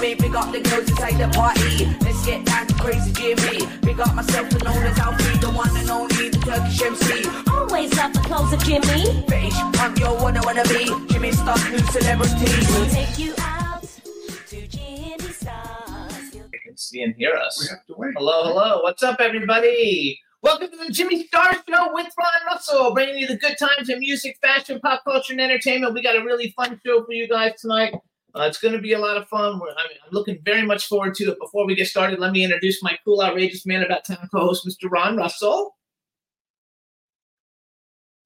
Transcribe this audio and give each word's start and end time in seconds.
Me. 0.00 0.14
Big 0.14 0.34
up 0.34 0.50
the 0.50 0.60
girls 0.60 0.88
inside 0.88 1.18
the 1.18 1.28
party. 1.28 1.84
Let's 2.00 2.24
get 2.24 2.44
down 2.44 2.66
to 2.66 2.74
crazy 2.74 3.12
Jimmy. 3.12 3.66
Big 3.82 4.00
up 4.00 4.14
myself, 4.14 4.50
and 4.50 4.64
known 4.64 4.82
as 4.82 4.98
Alfie, 4.98 5.38
the 5.38 5.50
one 5.50 5.76
and 5.76 5.90
only, 5.90 6.30
the 6.30 6.38
Turkish 6.38 6.82
MC. 6.82 7.28
always 7.50 7.94
love 7.96 8.12
the 8.14 8.20
clothes 8.20 8.52
of 8.52 8.60
Jimmy. 8.64 9.24
British 9.26 9.58
punk, 9.74 10.00
yo, 10.00 10.14
what 10.14 10.36
I 10.36 10.40
wanna 10.44 10.64
be. 10.64 10.86
Jimmy 11.12 11.32
Star, 11.32 11.56
new 11.70 11.78
celebrity. 11.78 12.50
We'll 12.72 12.88
take 12.88 13.18
you 13.18 13.34
out 13.38 13.82
to 14.48 14.66
Jimmy 14.66 15.18
Stars. 15.32 16.30
They 16.32 16.58
can 16.64 16.76
see 16.76 17.02
and 17.02 17.14
hear 17.16 17.34
us. 17.34 17.60
We 17.60 17.68
have 17.68 17.84
to 17.86 17.94
wait. 17.96 18.14
Hello, 18.16 18.44
hello. 18.44 18.82
What's 18.82 19.02
up, 19.02 19.20
everybody? 19.20 20.18
Welcome 20.42 20.70
to 20.70 20.76
the 20.78 20.90
Jimmy 20.90 21.26
Star 21.26 21.52
Show 21.52 21.92
with 21.92 22.08
Ron 22.18 22.46
Russell, 22.46 22.94
bringing 22.94 23.18
you 23.18 23.26
the 23.26 23.36
good 23.36 23.58
times 23.58 23.90
in 23.90 23.98
music, 23.98 24.38
fashion, 24.40 24.80
pop 24.80 25.04
culture, 25.04 25.34
and 25.34 25.40
entertainment. 25.40 25.92
We 25.92 26.02
got 26.02 26.16
a 26.16 26.24
really 26.24 26.54
fun 26.56 26.80
show 26.84 27.04
for 27.04 27.12
you 27.12 27.28
guys 27.28 27.60
tonight. 27.60 27.92
Uh, 28.34 28.42
it's 28.42 28.58
going 28.58 28.74
to 28.74 28.80
be 28.80 28.92
a 28.92 28.98
lot 28.98 29.16
of 29.16 29.28
fun. 29.28 29.58
We're, 29.58 29.70
I 29.70 29.88
mean, 29.88 29.98
I'm 30.04 30.12
looking 30.12 30.38
very 30.44 30.62
much 30.62 30.86
forward 30.86 31.14
to 31.16 31.32
it. 31.32 31.38
Before 31.40 31.66
we 31.66 31.74
get 31.74 31.88
started, 31.88 32.18
let 32.20 32.32
me 32.32 32.44
introduce 32.44 32.82
my 32.82 32.96
cool, 33.04 33.22
outrageous 33.22 33.66
man 33.66 33.82
about 33.82 34.04
town 34.04 34.28
co-host, 34.30 34.66
Mr. 34.66 34.90
Ron 34.90 35.16
Russell. 35.16 35.76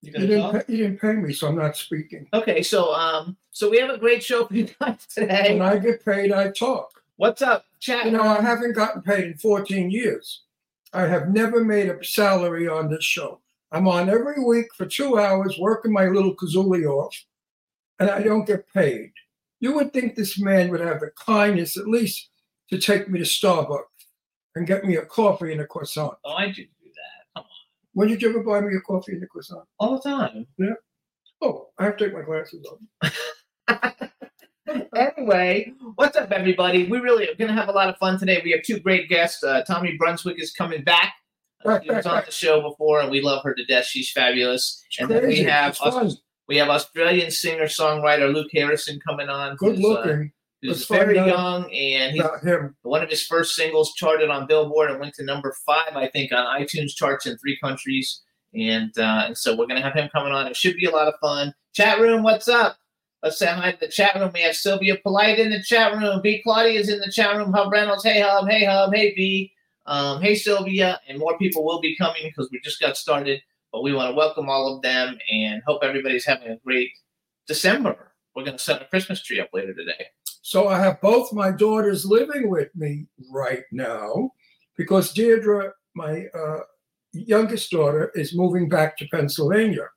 You 0.03 0.13
didn't, 0.13 0.53
pay, 0.53 0.73
you 0.73 0.77
didn't 0.77 1.01
pay 1.01 1.15
me, 1.15 1.33
so 1.33 1.49
I'm 1.49 1.57
not 1.57 1.79
speaking. 1.79 2.27
Okay, 2.35 2.63
so 2.63 2.93
um, 2.93 3.39
so 3.51 3.71
we 3.71 3.79
have 3.79 3.89
a 3.89 3.97
great 3.97 4.23
show 4.23 4.45
for 4.45 4.55
you 4.55 4.69
guys 4.79 5.07
today. 5.15 5.57
When 5.59 5.63
I 5.63 5.79
get 5.79 6.05
paid, 6.05 6.31
I 6.31 6.51
talk. 6.51 6.91
What's 7.17 7.41
up, 7.41 7.65
chat? 7.81 8.05
You 8.05 8.11
know, 8.11 8.23
I 8.23 8.43
haven't 8.43 8.75
gotten 8.75 9.01
paid 9.01 9.25
in 9.25 9.39
14 9.39 9.91
years. 9.91 10.43
I 10.93 11.07
have 11.07 11.31
never 11.31 11.65
made 11.65 11.89
a 11.89 12.05
salary 12.05 12.69
on 12.69 12.91
this 12.91 13.05
show. 13.05 13.41
I'm 13.73 13.89
on 13.89 14.11
every 14.11 14.45
week 14.45 14.67
for 14.77 14.85
two 14.85 15.19
hours 15.19 15.57
working 15.59 15.93
my 15.93 16.07
little 16.07 16.37
kazooie 16.37 16.85
off, 16.85 17.17
and 17.99 18.11
I 18.11 18.23
don't 18.23 18.47
get 18.47 18.71
paid. 18.75 19.11
You 19.65 19.73
would 19.73 19.95
think 19.95 20.15
this 20.15 20.39
man 20.39 20.69
would 20.71 20.83
have 20.83 21.01
the 21.01 21.11
kindness 21.25 21.79
at 21.79 21.89
least 21.89 22.29
to 22.69 22.79
take 22.79 23.09
me 23.09 23.19
to 23.19 23.25
Starbucks 23.25 23.85
and 24.55 24.67
get 24.67 24.85
me 24.85 24.97
a 24.97 25.07
coffee 25.07 25.53
and 25.53 25.61
a 25.63 25.67
croissant. 25.67 26.19
Oh, 26.23 26.35
I 26.35 26.49
do 26.49 26.65
do 26.65 26.67
that. 26.83 27.25
Come 27.35 27.45
on. 27.45 27.49
When 27.95 28.09
did 28.09 28.21
you 28.21 28.29
ever 28.29 28.43
buy 28.43 28.61
me 28.61 28.77
a 28.77 28.81
coffee 28.83 29.13
and 29.13 29.23
a 29.23 29.27
croissant? 29.27 29.65
All 29.79 29.99
the 29.99 30.07
time. 30.07 30.47
Yeah. 30.59 30.75
Oh, 31.41 31.69
I 31.79 31.85
have 31.85 31.97
to 31.97 32.05
take 32.05 32.13
my 32.13 32.21
glasses 32.21 32.67
off. 32.67 34.01
anyway, 34.95 35.73
what's 35.95 36.19
up, 36.19 36.31
everybody? 36.31 36.87
We 36.87 36.99
really 36.99 37.27
are 37.27 37.35
going 37.35 37.49
to 37.49 37.55
have 37.55 37.71
a 37.71 37.73
lot 37.73 37.89
of 37.89 37.97
fun 37.97 38.19
today. 38.19 38.43
We 38.45 38.51
have 38.51 38.65
two 38.65 38.81
great 38.81 39.09
guests. 39.09 39.43
Uh, 39.43 39.63
Tommy 39.63 39.97
Brunswick 39.97 40.39
is 40.43 40.53
coming 40.53 40.85
back. 40.85 41.15
Uh, 41.65 41.81
she 41.81 41.91
was 41.91 42.05
on 42.05 42.23
the 42.27 42.31
show 42.31 42.61
before, 42.61 43.01
and 43.01 43.11
we 43.11 43.23
love 43.23 43.43
her 43.45 43.55
to 43.55 43.65
death. 43.65 43.87
She's 43.87 44.11
fabulous. 44.11 44.85
And 44.99 45.11
then 45.11 45.27
we 45.27 45.39
have 45.39 45.71
It's 45.71 45.79
fun. 45.79 46.13
We 46.49 46.57
have 46.57 46.69
Australian 46.69 47.31
singer 47.31 47.65
songwriter 47.65 48.33
Luke 48.33 48.51
Harrison 48.53 49.01
coming 49.07 49.29
on. 49.29 49.57
Good 49.57 49.77
who's, 49.77 49.85
uh, 49.85 49.89
looking 49.89 50.33
who's 50.65 50.91
Let's 50.91 51.03
very 51.03 51.17
young, 51.17 51.71
and 51.73 52.23
one 52.83 53.03
of 53.03 53.11
his 53.11 53.25
first 53.27 53.55
singles 53.55 53.93
charted 53.95 54.31
on 54.31 54.47
Billboard 54.47 54.91
and 54.91 55.01
went 55.01 55.15
to 55.15 55.25
number 55.25 55.55
five, 55.67 55.95
I 55.95 56.09
think, 56.09 56.33
on 56.33 56.61
iTunes 56.61 56.95
charts 56.95 57.27
in 57.27 57.37
three 57.39 57.59
countries. 57.63 58.23
And 58.55 58.97
uh, 58.99 59.25
and 59.27 59.37
so 59.37 59.57
we're 59.57 59.67
gonna 59.67 59.83
have 59.83 59.95
him 59.95 60.09
coming 60.11 60.33
on. 60.33 60.47
It 60.47 60.57
should 60.57 60.77
be 60.77 60.87
a 60.87 60.91
lot 60.91 61.09
of 61.09 61.15
fun. 61.21 61.53
Chat 61.75 62.01
room, 62.01 62.23
what's 62.23 62.49
up? 62.49 62.79
Let's 63.23 63.39
say 63.39 63.47
hi 63.47 63.73
to 63.73 63.81
the 63.81 63.89
chat 63.89 64.15
room. 64.15 64.31
We 64.33 64.43
have 64.43 64.55
Sylvia 64.55 64.97
Polite 65.03 65.39
in 65.39 65.51
the 65.51 65.63
chat 65.63 65.97
room. 65.97 66.21
B 66.23 66.41
Claudia 66.43 66.79
is 66.79 66.89
in 66.89 67.01
the 67.01 67.11
chat 67.11 67.37
room. 67.37 67.53
Hub 67.53 67.73
Reynolds, 67.73 68.05
hey 68.05 68.21
Hub, 68.21 68.49
hey 68.49 68.65
Hub, 68.65 68.95
hey 68.95 69.13
B, 69.17 69.53
um, 69.87 70.23
hey 70.23 70.35
Sylvia, 70.35 71.01
and 71.09 71.19
more 71.19 71.37
people 71.39 71.65
will 71.65 71.81
be 71.81 71.97
coming 71.97 72.23
because 72.25 72.49
we 72.53 72.61
just 72.61 72.81
got 72.81 72.97
started. 72.97 73.41
But 73.75 73.83
we 73.83 73.93
want 73.93 74.13
to 74.13 74.15
welcome 74.15 74.49
all 74.49 74.73
of 74.73 74.83
them 74.83 75.19
and 75.33 75.61
hope 75.67 75.83
everybody's 75.83 76.25
having 76.25 76.47
a 76.47 76.57
great 76.59 76.93
December. 77.49 78.13
We're 78.37 78.45
gonna 78.45 78.57
set 78.57 78.81
a 78.81 78.85
Christmas 78.85 79.21
tree 79.21 79.41
up 79.41 79.49
later 79.53 79.75
today. 79.75 80.07
So 80.43 80.69
I 80.69 80.79
have 80.79 81.01
both 81.01 81.33
my 81.33 81.51
daughters 81.51 82.07
living 82.07 82.49
with 82.49 82.69
me 82.77 83.09
right 83.33 83.65
now 83.73 84.31
because 84.77 85.13
Deirdre, 85.13 85.73
my 85.97 86.27
uh, 86.39 86.61
youngest 87.15 87.73
daughter, 87.73 88.13
is 88.15 88.37
moving 88.37 88.69
back 88.69 88.97
to 88.99 89.09
Pennsylvania. 89.09 89.89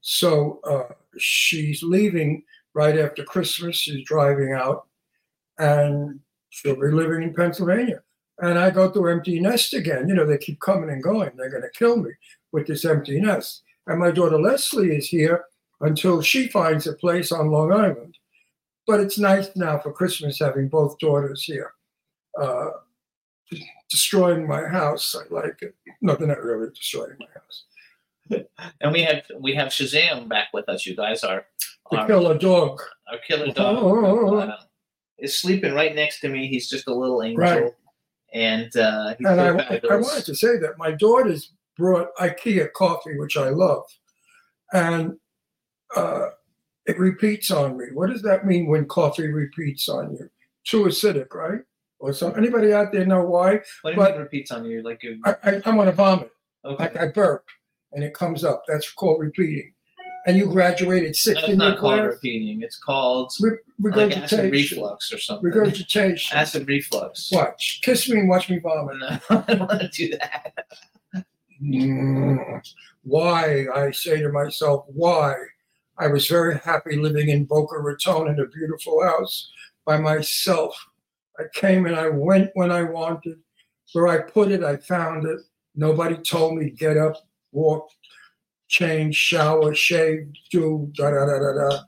So 0.00 0.60
uh, 0.64 0.94
she's 1.18 1.82
leaving 1.82 2.44
right 2.72 2.98
after 2.98 3.24
Christmas. 3.24 3.76
She's 3.76 4.06
driving 4.06 4.54
out 4.54 4.86
and 5.58 6.18
she'll 6.48 6.76
be 6.76 6.86
living 6.86 7.24
in 7.24 7.34
Pennsylvania. 7.34 8.00
And 8.38 8.58
I 8.58 8.70
go 8.70 8.90
through 8.90 9.10
empty 9.10 9.38
nest 9.38 9.74
again. 9.74 10.08
You 10.08 10.14
know, 10.14 10.24
they 10.24 10.38
keep 10.38 10.60
coming 10.60 10.88
and 10.88 11.02
going. 11.02 11.32
They're 11.36 11.50
going 11.50 11.62
to 11.62 11.78
kill 11.78 11.96
me 11.96 12.12
with 12.52 12.66
this 12.66 12.84
empty 12.84 13.20
nest. 13.20 13.62
And 13.86 13.98
my 13.98 14.10
daughter 14.10 14.38
Leslie 14.38 14.96
is 14.96 15.08
here 15.08 15.44
until 15.80 16.20
she 16.22 16.48
finds 16.48 16.86
a 16.86 16.92
place 16.94 17.30
on 17.32 17.50
Long 17.50 17.72
Island 17.72 18.14
but 18.88 19.00
it's 19.00 19.18
nice 19.18 19.50
now 19.54 19.78
for 19.78 19.92
Christmas 19.92 20.38
having 20.38 20.66
both 20.66 20.98
daughters 20.98 21.44
here. 21.44 21.74
Uh, 22.40 22.70
destroying 23.90 24.46
my 24.48 24.66
house, 24.66 25.14
I 25.14 25.32
like 25.32 25.58
it. 25.60 25.74
No, 26.00 26.14
they're 26.16 26.26
not 26.26 26.42
really 26.42 26.70
destroying 26.70 27.16
my 27.20 27.26
house. 27.34 28.44
And 28.80 28.92
we 28.92 29.02
have 29.02 29.22
we 29.38 29.54
have 29.54 29.68
Shazam 29.68 30.26
back 30.28 30.48
with 30.54 30.68
us. 30.70 30.86
You 30.86 30.96
guys 30.96 31.22
are 31.22 31.44
To 31.92 31.98
our, 31.98 32.06
kill 32.06 32.28
a 32.28 32.38
dog. 32.38 32.80
our 33.12 33.18
killer 33.26 33.52
dog 33.52 34.48
uh, 34.50 34.56
is 35.18 35.38
sleeping 35.38 35.74
right 35.74 35.94
next 35.94 36.20
to 36.20 36.28
me. 36.30 36.46
He's 36.48 36.68
just 36.70 36.88
a 36.88 36.94
little 36.94 37.22
angel, 37.22 37.42
Right. 37.44 37.72
and 38.32 38.74
uh, 38.76 39.14
he's 39.18 39.26
And 39.26 39.40
I, 39.40 39.80
I 39.90 39.96
wanted 39.96 40.24
to 40.26 40.34
say 40.34 40.56
that 40.58 40.78
my 40.78 40.92
daughters 40.92 41.52
brought 41.78 42.14
IKEA 42.16 42.72
coffee, 42.72 43.16
which 43.18 43.36
I 43.36 43.48
love, 43.50 43.84
and 44.72 45.16
uh, 45.96 46.26
it 46.86 46.98
repeats 46.98 47.50
on 47.50 47.78
me. 47.78 47.86
What 47.94 48.10
does 48.10 48.22
that 48.22 48.44
mean 48.46 48.66
when 48.66 48.86
coffee 48.86 49.28
repeats 49.28 49.88
on 49.88 50.12
you? 50.12 50.28
Too 50.64 50.84
acidic, 50.84 51.32
right? 51.34 51.60
Or 52.00 52.12
some 52.12 52.36
anybody 52.36 52.72
out 52.72 52.92
there 52.92 53.06
know 53.06 53.22
why? 53.24 53.60
what 53.82 53.94
do 53.94 54.00
you 54.00 54.08
mean 54.08 54.18
repeats 54.18 54.50
on 54.50 54.64
you? 54.64 54.82
Like 54.82 55.02
you, 55.02 55.20
I, 55.24 55.34
I, 55.42 55.62
I 55.64 55.70
want 55.74 55.88
to 55.88 55.96
vomit. 55.96 56.30
okay, 56.64 56.84
like 56.84 56.96
I 56.96 57.08
burp 57.08 57.44
and 57.92 58.04
it 58.04 58.14
comes 58.14 58.44
up. 58.44 58.64
That's 58.68 58.90
called 58.92 59.20
repeating. 59.20 59.72
And 60.26 60.36
you 60.36 60.46
graduated 60.46 61.16
sixth 61.16 61.42
that's 61.42 61.52
in 61.54 61.58
your 61.60 61.70
not 61.70 61.78
called 61.78 62.00
class. 62.00 62.12
repeating. 62.12 62.60
It's 62.62 62.78
called 62.78 63.32
Re- 63.40 63.56
like 63.80 64.16
acid 64.16 64.52
reflux 64.52 65.12
or 65.12 65.18
something. 65.18 65.44
regurgitation. 65.44 66.36
Acid 66.36 66.68
reflux. 66.68 67.30
Watch. 67.32 67.80
Kiss 67.82 68.08
me 68.10 68.20
and 68.20 68.28
watch 68.28 68.50
me 68.50 68.58
vomit. 68.58 68.98
No, 68.98 69.18
I 69.30 69.54
don't 69.54 69.60
want 69.60 69.80
to 69.80 69.88
do 69.88 70.10
that. 70.18 70.66
Mm. 71.62 72.62
Why? 73.02 73.66
I 73.74 73.90
say 73.90 74.20
to 74.20 74.30
myself, 74.30 74.84
why? 74.88 75.34
I 75.98 76.06
was 76.06 76.28
very 76.28 76.58
happy 76.58 76.96
living 76.96 77.28
in 77.28 77.44
Boca 77.44 77.78
Raton 77.78 78.28
in 78.28 78.38
a 78.38 78.46
beautiful 78.46 79.02
house 79.02 79.50
by 79.84 79.98
myself. 79.98 80.76
I 81.38 81.44
came 81.54 81.86
and 81.86 81.96
I 81.96 82.08
went 82.08 82.50
when 82.54 82.70
I 82.70 82.82
wanted. 82.82 83.38
Where 83.92 84.08
I 84.08 84.18
put 84.18 84.52
it, 84.52 84.62
I 84.62 84.76
found 84.76 85.26
it. 85.26 85.40
Nobody 85.74 86.16
told 86.16 86.56
me 86.56 86.70
get 86.70 86.96
up, 86.96 87.16
walk, 87.52 87.88
change, 88.68 89.16
shower, 89.16 89.74
shave, 89.74 90.28
do 90.50 90.90
da 90.94 91.10
da 91.10 91.24
da 91.24 91.38
da 91.38 91.52
da. 91.52 91.78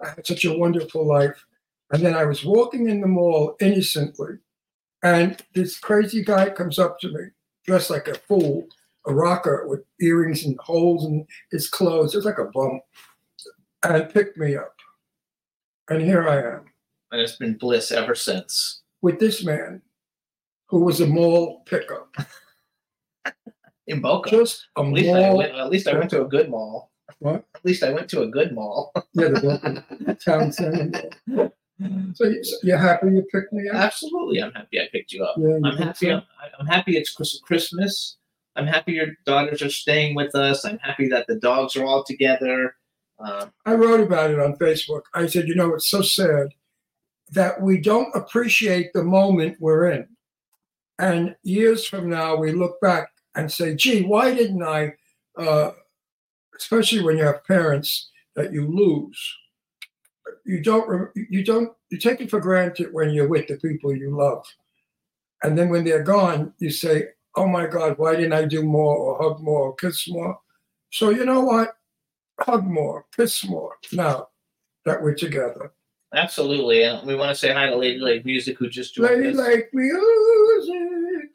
I 0.00 0.08
had 0.16 0.26
such 0.26 0.44
a 0.44 0.56
wonderful 0.56 1.06
life. 1.06 1.44
And 1.92 2.02
then 2.02 2.14
I 2.14 2.24
was 2.24 2.44
walking 2.44 2.88
in 2.88 3.02
the 3.02 3.06
mall 3.06 3.54
innocently, 3.60 4.38
and 5.02 5.38
this 5.54 5.78
crazy 5.78 6.24
guy 6.24 6.48
comes 6.48 6.78
up 6.78 6.98
to 7.00 7.08
me, 7.08 7.24
dressed 7.66 7.90
like 7.90 8.08
a 8.08 8.14
fool, 8.14 8.66
a 9.06 9.12
rocker 9.14 9.66
with 9.68 9.80
earrings 10.00 10.44
and 10.44 10.56
holes 10.60 11.04
in 11.06 11.26
his 11.50 11.68
clothes, 11.68 12.12
just 12.12 12.26
like 12.26 12.38
a 12.38 12.44
bum, 12.52 12.80
and 13.84 14.12
picked 14.12 14.36
me 14.38 14.56
up. 14.56 14.74
And 15.88 16.00
here 16.02 16.28
I 16.28 16.38
am 16.38 16.64
And 17.10 17.20
it's 17.20 17.36
been 17.36 17.58
bliss 17.58 17.90
ever 17.92 18.14
since. 18.14 18.82
with 19.02 19.18
this 19.18 19.44
man 19.44 19.82
who 20.68 20.80
was 20.84 21.00
a 21.00 21.06
mall 21.06 21.62
pickup. 21.66 22.14
In 23.88 24.00
Boca. 24.00 24.30
Just 24.30 24.68
a 24.78 24.80
at 24.80 24.86
least, 24.86 25.10
I 25.10 25.20
mall. 25.20 25.36
went, 25.38 25.54
at 25.56 25.68
least 25.70 25.88
I 25.88 25.98
went 25.98 26.08
to 26.10 26.22
a 26.22 26.28
good 26.28 26.48
mall. 26.48 26.92
What? 27.18 27.44
At 27.56 27.64
least 27.64 27.82
I 27.82 27.90
went 27.92 28.08
to 28.10 28.22
a 28.22 28.26
good 28.28 28.52
mall. 28.54 28.92
Yeah, 29.14 29.28
the 29.28 29.40
Boca 29.40 30.14
town 30.24 30.52
center 30.52 31.10
mall. 31.26 31.52
So 32.14 32.24
you- 32.26 32.44
so 32.44 32.56
you're 32.62 32.78
happy 32.78 33.08
you 33.08 33.26
picked 33.32 33.52
me 33.52 33.68
up? 33.68 33.74
Absolutely, 33.74 34.40
I'm 34.40 34.52
happy 34.52 34.80
I 34.80 34.88
picked 34.92 35.12
you 35.12 35.24
up. 35.24 35.34
Yeah, 35.36 35.58
I'm 35.64 35.76
happy. 35.76 36.12
I'm, 36.12 36.22
I'm 36.60 36.66
happy 36.66 36.96
it's 36.96 37.12
Christmas. 37.12 38.16
I'm 38.56 38.66
happy 38.66 38.92
your 38.92 39.08
daughters 39.24 39.62
are 39.62 39.70
staying 39.70 40.14
with 40.14 40.34
us. 40.34 40.64
I'm 40.64 40.78
happy 40.78 41.08
that 41.08 41.26
the 41.26 41.36
dogs 41.36 41.76
are 41.76 41.84
all 41.84 42.04
together. 42.04 42.74
Um, 43.18 43.52
I 43.64 43.74
wrote 43.74 44.00
about 44.00 44.30
it 44.30 44.40
on 44.40 44.56
Facebook. 44.56 45.02
I 45.14 45.26
said, 45.26 45.48
you 45.48 45.54
know, 45.54 45.74
it's 45.74 45.88
so 45.88 46.02
sad 46.02 46.48
that 47.30 47.60
we 47.62 47.78
don't 47.78 48.14
appreciate 48.14 48.92
the 48.92 49.02
moment 49.02 49.56
we're 49.60 49.90
in. 49.90 50.08
And 50.98 51.34
years 51.42 51.86
from 51.86 52.10
now, 52.10 52.36
we 52.36 52.52
look 52.52 52.80
back 52.80 53.08
and 53.34 53.50
say, 53.50 53.74
gee, 53.74 54.02
why 54.02 54.34
didn't 54.34 54.62
I, 54.62 54.92
uh, 55.38 55.70
especially 56.58 57.02
when 57.02 57.16
you 57.16 57.24
have 57.24 57.44
parents 57.44 58.10
that 58.36 58.52
you 58.52 58.66
lose, 58.66 59.36
you 60.44 60.62
don't, 60.62 61.10
you 61.30 61.42
don't, 61.42 61.72
you 61.90 61.98
take 61.98 62.20
it 62.20 62.30
for 62.30 62.40
granted 62.40 62.92
when 62.92 63.10
you're 63.10 63.28
with 63.28 63.46
the 63.46 63.56
people 63.56 63.96
you 63.96 64.14
love. 64.14 64.44
And 65.42 65.56
then 65.56 65.70
when 65.70 65.84
they're 65.84 66.02
gone, 66.02 66.52
you 66.58 66.70
say, 66.70 67.08
oh 67.36 67.46
my 67.46 67.66
God, 67.66 67.98
why 67.98 68.16
didn't 68.16 68.32
I 68.32 68.44
do 68.44 68.62
more 68.62 68.96
or 68.96 69.18
hug 69.22 69.42
more 69.42 69.68
or 69.68 69.74
kiss 69.74 70.08
more? 70.08 70.38
So 70.90 71.10
you 71.10 71.24
know 71.24 71.40
what? 71.40 71.76
hug 72.40 72.64
more, 72.64 73.06
kiss 73.16 73.44
more 73.44 73.74
now 73.92 74.28
that 74.84 75.02
we're 75.02 75.14
together. 75.14 75.72
absolutely, 76.14 76.82
and 76.82 77.06
we 77.06 77.14
want 77.14 77.30
to 77.30 77.34
say 77.34 77.52
hi 77.52 77.66
to 77.66 77.76
Lady 77.76 77.98
Lake 77.98 78.24
Music 78.24 78.58
who 78.58 78.68
just 78.68 78.94
joined 78.94 79.22
Lady 79.22 79.28
us. 79.28 79.36
Lady 79.36 79.56
Lake 79.56 79.68
music. 79.72 81.30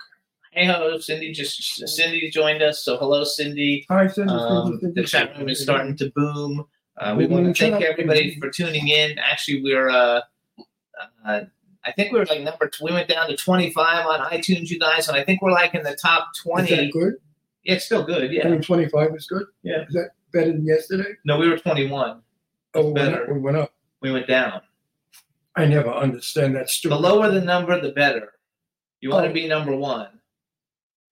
Hey 0.51 0.65
ho, 0.65 0.97
Cindy 0.99 1.31
just 1.31 1.87
Cindy 1.87 2.29
joined 2.29 2.61
us. 2.61 2.83
So 2.83 2.97
hello, 2.97 3.23
Cindy. 3.23 3.85
Hi, 3.89 4.07
Cindy. 4.07 4.33
Um, 4.33 4.79
Cindy, 4.79 5.01
the 5.01 5.07
chat 5.07 5.37
room 5.37 5.49
is 5.49 5.61
starting 5.61 5.95
to 5.97 6.11
boom. 6.15 6.65
Uh, 6.97 7.13
we 7.15 7.27
want 7.27 7.45
to 7.45 7.53
thank 7.53 7.83
everybody 7.83 8.39
for 8.39 8.49
tuning 8.49 8.87
in. 8.87 9.19
Actually, 9.19 9.61
we're 9.63 9.89
uh, 9.89 10.21
uh, 11.25 11.41
I 11.87 11.91
think 11.93 12.11
we 12.11 12.19
were 12.19 12.25
like 12.25 12.41
number. 12.41 12.67
Two. 12.67 12.83
We 12.85 12.91
went 12.91 13.07
down 13.07 13.27
to 13.29 13.35
twenty 13.37 13.71
five 13.71 14.05
on 14.05 14.19
iTunes, 14.31 14.69
you 14.69 14.77
guys, 14.79 15.07
and 15.07 15.17
I 15.17 15.23
think 15.23 15.41
we're 15.41 15.51
like 15.51 15.73
in 15.73 15.83
the 15.83 15.95
top 15.95 16.29
20. 16.43 16.69
Is 16.71 16.77
that 16.77 16.91
good? 16.91 17.13
Yeah, 17.63 17.73
it's 17.75 17.85
still 17.85 18.03
good. 18.03 18.23
I 18.23 18.33
Yeah. 18.33 18.47
mean, 18.49 18.61
25 18.61 19.15
is 19.15 19.25
good? 19.27 19.45
Yeah. 19.63 19.83
Is 19.87 19.93
that 19.93 20.11
better 20.33 20.51
than 20.51 20.65
yesterday? 20.65 21.11
No, 21.25 21.37
we 21.37 21.47
were 21.49 21.57
twenty 21.57 21.87
one. 21.89 22.21
Oh, 22.75 22.87
we 22.87 22.91
went, 22.93 22.95
better. 23.13 23.23
up, 23.23 23.29
we 23.33 23.39
went 23.39 23.57
up. 23.57 23.73
We 24.01 24.11
went 24.11 24.27
down. 24.27 24.61
I 25.55 25.65
never 25.65 25.89
understand 25.89 26.55
that 26.55 26.69
story. 26.69 26.93
The 26.95 26.99
lower 27.01 27.31
the 27.31 27.41
number, 27.41 27.79
the 27.81 27.91
better. 27.91 28.33
You 29.01 29.09
want 29.09 29.23
to 29.25 29.29
Oh. 29.29 29.33
be 29.33 29.47
number 29.47 29.75
one. 29.75 30.09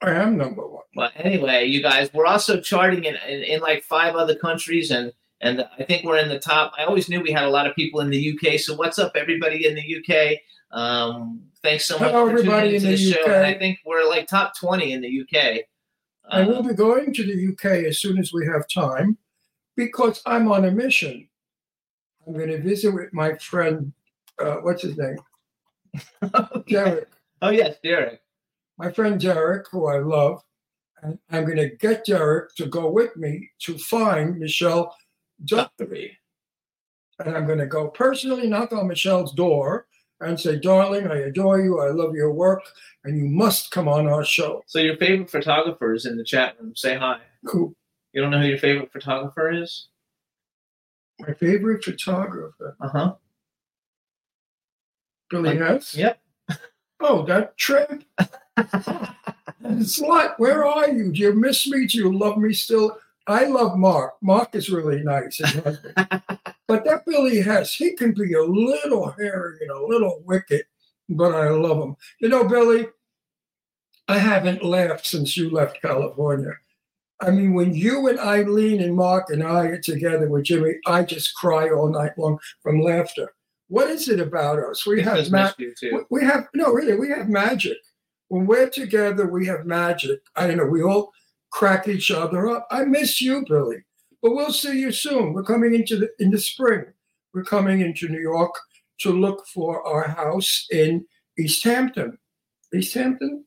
I 0.01 0.11
am 0.11 0.37
number 0.37 0.67
one. 0.67 0.83
But 0.93 1.13
anyway, 1.15 1.65
you 1.65 1.81
guys, 1.81 2.13
we're 2.13 2.25
also 2.27 2.59
charting 2.61 3.05
in, 3.05 3.15
in, 3.27 3.41
in 3.43 3.59
like 3.61 3.83
five 3.83 4.15
other 4.15 4.35
countries, 4.35 4.91
and 4.91 5.11
and 5.41 5.65
I 5.77 5.83
think 5.83 6.05
we're 6.05 6.17
in 6.17 6.29
the 6.29 6.39
top. 6.39 6.71
I 6.77 6.85
always 6.85 7.09
knew 7.09 7.21
we 7.21 7.31
had 7.31 7.43
a 7.43 7.49
lot 7.49 7.67
of 7.67 7.75
people 7.75 7.99
in 7.99 8.09
the 8.09 8.31
UK. 8.33 8.57
So 8.59 8.73
what's 8.75 8.97
up, 8.99 9.11
everybody 9.15 9.65
in 9.67 9.75
the 9.75 9.81
UK? 9.97 10.37
Um, 10.75 11.41
thanks 11.63 11.85
so 11.87 11.97
much 11.97 12.11
Hello, 12.11 12.25
for 12.25 12.31
everybody 12.31 12.75
in 12.75 12.83
the, 12.83 12.89
the 12.89 12.97
show. 12.97 13.21
UK. 13.21 13.27
And 13.29 13.45
I 13.45 13.53
think 13.57 13.79
we're 13.85 14.07
like 14.07 14.27
top 14.27 14.53
twenty 14.59 14.91
in 14.91 15.01
the 15.01 15.21
UK. 15.21 15.61
I 16.29 16.43
will 16.43 16.57
Um, 16.59 16.67
be 16.67 16.73
going 16.73 17.13
to 17.13 17.23
the 17.23 17.53
UK 17.53 17.85
as 17.85 17.99
soon 17.99 18.17
as 18.19 18.33
we 18.33 18.45
have 18.45 18.67
time 18.67 19.17
because 19.77 20.21
I'm 20.25 20.51
on 20.51 20.65
a 20.65 20.71
mission. 20.71 21.29
I'm 22.27 22.33
going 22.33 22.49
to 22.49 22.61
visit 22.61 22.91
with 22.93 23.13
my 23.13 23.35
friend, 23.35 23.93
uh, 24.39 24.55
what's 24.57 24.81
his 24.81 24.97
name? 24.97 25.17
Derek. 26.67 27.07
oh 27.41 27.49
yes, 27.51 27.77
Derek. 27.83 28.19
my 28.77 28.91
friend 28.91 29.19
Derek, 29.19 29.67
who 29.71 29.85
I 29.87 29.99
love, 29.99 30.41
and 31.03 31.17
I'm 31.31 31.45
going 31.45 31.57
to 31.57 31.69
get 31.77 32.05
Derek 32.05 32.53
to 32.55 32.65
go 32.65 32.89
with 32.89 33.15
me 33.15 33.49
to 33.59 33.77
find 33.77 34.37
Michelle 34.39 34.93
Guthrie. 35.49 36.17
And 37.19 37.33
I'm 37.37 37.45
going 37.45 37.59
to 37.59 37.65
go 37.67 37.87
personally 37.87 38.47
knock 38.49 38.73
on 38.73 38.87
Michelle's 38.89 39.33
door 39.33 39.85
and 40.21 40.39
say, 40.39 40.57
Darling, 40.57 41.07
I 41.07 41.17
adore 41.17 41.59
you. 41.59 41.79
I 41.81 41.89
love 41.89 42.15
your 42.15 42.31
work, 42.31 42.61
and 43.03 43.17
you 43.17 43.25
must 43.25 43.71
come 43.71 43.87
on 43.87 44.07
our 44.07 44.23
show. 44.23 44.63
So 44.67 44.79
your 44.79 44.97
favorite 44.97 45.29
photographer 45.29 45.93
is 45.93 46.05
in 46.05 46.17
the 46.17 46.23
chat 46.23 46.55
room. 46.59 46.73
Say 46.75 46.95
hi. 46.97 47.19
Who? 47.43 47.75
You 48.13 48.21
don't 48.21 48.31
know 48.31 48.39
who 48.41 48.47
your 48.47 48.57
favorite 48.57 48.91
photographer 48.91 49.51
is? 49.51 49.89
My 51.19 51.33
favorite 51.33 51.83
photographer, 51.83 52.75
Uh 52.81 52.89
huh. 52.89 53.13
Billy 55.29 55.57
Hess. 55.57 55.95
Yep. 55.95 56.19
Oh, 57.01 57.25
that 57.25 57.57
trip. 57.57 58.03
Slut, 59.63 60.35
where 60.37 60.65
are 60.65 60.89
you? 60.89 61.11
Do 61.11 61.19
you 61.19 61.33
miss 61.33 61.67
me? 61.67 61.87
Do 61.87 61.97
you 61.97 62.15
love 62.17 62.37
me 62.37 62.53
still? 62.53 62.97
I 63.27 63.45
love 63.45 63.77
Mark. 63.77 64.13
Mark 64.21 64.53
is 64.55 64.69
really 64.69 65.01
nice. 65.03 65.39
but 65.95 66.83
that 66.85 67.03
Billy 67.05 67.41
Hess, 67.41 67.73
he 67.73 67.93
can 67.95 68.13
be 68.13 68.33
a 68.33 68.43
little 68.43 69.11
hairy 69.11 69.57
and 69.61 69.71
a 69.71 69.85
little 69.85 70.21
wicked, 70.25 70.63
but 71.09 71.33
I 71.33 71.49
love 71.49 71.77
him. 71.81 71.95
You 72.19 72.29
know, 72.29 72.43
Billy, 72.43 72.87
I 74.07 74.19
haven't 74.19 74.63
laughed 74.63 75.05
since 75.07 75.35
you 75.35 75.49
left 75.49 75.81
California. 75.81 76.53
I 77.21 77.31
mean, 77.31 77.53
when 77.53 77.73
you 77.73 78.07
and 78.07 78.19
Eileen 78.19 78.81
and 78.81 78.95
Mark 78.95 79.29
and 79.29 79.41
I 79.41 79.65
are 79.67 79.79
together 79.79 80.29
with 80.29 80.43
Jimmy, 80.43 80.75
I 80.85 81.03
just 81.03 81.33
cry 81.35 81.69
all 81.69 81.89
night 81.89 82.11
long 82.17 82.37
from 82.61 82.81
laughter. 82.81 83.33
What 83.69 83.89
is 83.89 84.09
it 84.09 84.19
about 84.19 84.59
us? 84.59 84.85
We 84.85 85.01
have 85.01 85.15
Because 85.15 85.31
ma- 85.31 85.43
missed 85.43 85.59
you 85.59 85.73
too. 85.79 86.05
we 86.11 86.19
we 86.21 86.25
have 86.27 86.47
no 86.53 86.71
really 86.71 86.95
we 86.95 87.09
have 87.09 87.29
magic 87.29 87.77
when 88.27 88.45
we're 88.45 88.69
together 88.69 89.27
we 89.27 89.45
have 89.45 89.65
magic 89.67 90.19
i 90.35 90.45
don't 90.47 90.57
know 90.57 90.65
we 90.65 90.81
all 90.83 91.11
crack 91.59 91.87
each 91.87 92.09
other 92.11 92.41
up 92.53 92.67
i 92.69 92.83
miss 92.83 93.21
you 93.21 93.35
billy 93.47 93.77
but 94.21 94.33
we'll 94.35 94.51
see 94.63 94.77
you 94.83 94.91
soon 94.91 95.31
we're 95.33 95.49
coming 95.53 95.73
into 95.73 95.95
the 96.01 96.09
in 96.19 96.29
the 96.31 96.37
spring 96.51 96.83
we're 97.33 97.43
coming 97.55 97.79
into 97.87 98.09
new 98.09 98.19
york 98.33 98.53
to 98.99 99.09
look 99.25 99.39
for 99.53 99.71
our 99.91 100.05
house 100.23 100.67
in 100.71 101.05
east 101.43 101.63
hampton 101.63 102.17
east 102.73 102.93
hampton 102.93 103.45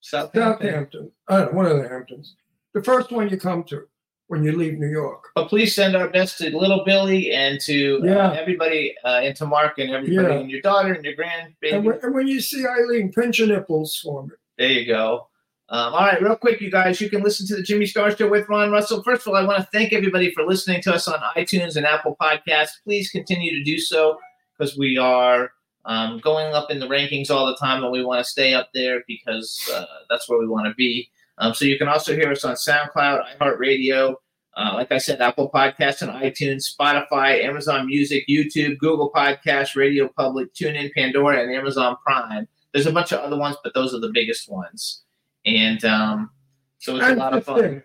Southampton. 0.00 0.66
southampton 0.66 1.12
i 1.28 1.36
don't 1.38 1.52
know 1.52 1.56
one 1.58 1.66
of 1.66 1.76
the 1.82 1.88
hamptons 1.88 2.36
the 2.74 2.82
first 2.82 3.10
one 3.12 3.28
you 3.28 3.36
come 3.36 3.62
to 3.64 3.82
when 4.28 4.42
you 4.42 4.52
leave 4.56 4.78
new 4.78 4.88
york 5.02 5.22
But 5.34 5.48
please 5.48 5.74
send 5.74 5.94
our 5.94 6.08
best 6.08 6.38
to 6.38 6.56
little 6.56 6.82
Billy 6.84 7.32
and 7.32 7.60
to 7.68 8.00
Yeah. 8.04 8.28
uh, 8.30 8.32
everybody, 8.32 8.82
uh, 9.04 9.20
and 9.26 9.36
to 9.36 9.44
Mark 9.46 9.74
and 9.78 9.90
everybody, 9.90 10.28
Yeah. 10.34 10.40
and 10.40 10.50
your 10.50 10.62
daughter 10.62 10.92
and 10.94 11.04
your 11.04 11.14
and 11.22 11.54
grandbaby. 11.62 11.84
when, 11.84 11.98
and 12.02 12.14
when 12.14 12.26
you 12.26 12.40
see 12.40 12.62
eileen 12.66 13.12
pinch 13.12 13.38
your 13.38 13.48
nipples 13.48 13.90
for 14.02 14.24
me 14.26 14.34
There 14.58 14.68
you 14.78 14.86
go. 14.86 15.28
Um, 15.68 15.94
all 15.94 16.00
right, 16.00 16.22
real 16.22 16.36
quick, 16.36 16.60
you 16.60 16.70
guys, 16.70 17.00
you 17.00 17.10
can 17.10 17.22
listen 17.22 17.44
to 17.48 17.56
the 17.56 17.62
Jimmy 17.62 17.86
Star 17.86 18.16
Show 18.16 18.28
with 18.28 18.48
Ron 18.48 18.70
Russell. 18.70 19.02
First 19.02 19.22
of 19.22 19.28
all, 19.28 19.36
I 19.36 19.44
want 19.44 19.58
to 19.58 19.68
thank 19.72 19.92
everybody 19.92 20.30
for 20.30 20.44
listening 20.44 20.80
to 20.82 20.94
us 20.94 21.08
on 21.08 21.18
iTunes 21.36 21.74
and 21.74 21.84
Apple 21.84 22.16
Podcasts. 22.20 22.82
Please 22.84 23.10
continue 23.10 23.50
to 23.50 23.64
do 23.64 23.78
so 23.78 24.16
because 24.56 24.78
we 24.78 24.96
are 24.96 25.50
um, 25.84 26.18
going 26.18 26.54
up 26.54 26.70
in 26.70 26.78
the 26.78 26.86
rankings 26.86 27.30
all 27.30 27.46
the 27.46 27.56
time, 27.56 27.82
and 27.82 27.90
we 27.90 28.04
want 28.04 28.24
to 28.24 28.30
stay 28.30 28.54
up 28.54 28.70
there 28.74 29.02
because 29.08 29.68
uh, 29.74 29.86
that's 30.08 30.28
where 30.28 30.38
we 30.38 30.46
want 30.46 30.68
to 30.68 30.74
be. 30.74 31.10
Um, 31.38 31.52
so 31.52 31.64
you 31.64 31.78
can 31.78 31.88
also 31.88 32.14
hear 32.14 32.30
us 32.30 32.44
on 32.44 32.54
SoundCloud, 32.54 33.36
iHeartRadio, 33.36 34.14
uh, 34.56 34.70
like 34.72 34.90
I 34.90 34.98
said, 34.98 35.20
Apple 35.20 35.50
Podcasts 35.50 36.00
and 36.00 36.10
iTunes, 36.12 36.72
Spotify, 36.74 37.44
Amazon 37.44 37.86
Music, 37.86 38.24
YouTube, 38.28 38.78
Google 38.78 39.10
Podcasts, 39.12 39.76
Radio 39.76 40.08
Public, 40.16 40.54
TuneIn, 40.54 40.92
Pandora, 40.94 41.42
and 41.42 41.52
Amazon 41.52 41.96
Prime. 42.04 42.48
There's 42.72 42.86
a 42.86 42.92
bunch 42.92 43.12
of 43.12 43.20
other 43.20 43.36
ones, 43.36 43.56
but 43.62 43.74
those 43.74 43.92
are 43.92 44.00
the 44.00 44.12
biggest 44.14 44.50
ones. 44.50 45.02
And 45.46 45.84
um, 45.84 46.30
so 46.78 46.96
it's 46.96 47.06
a 47.06 47.14
lot 47.14 47.34
of 47.34 47.44
fun. 47.44 47.60
think, 47.60 47.84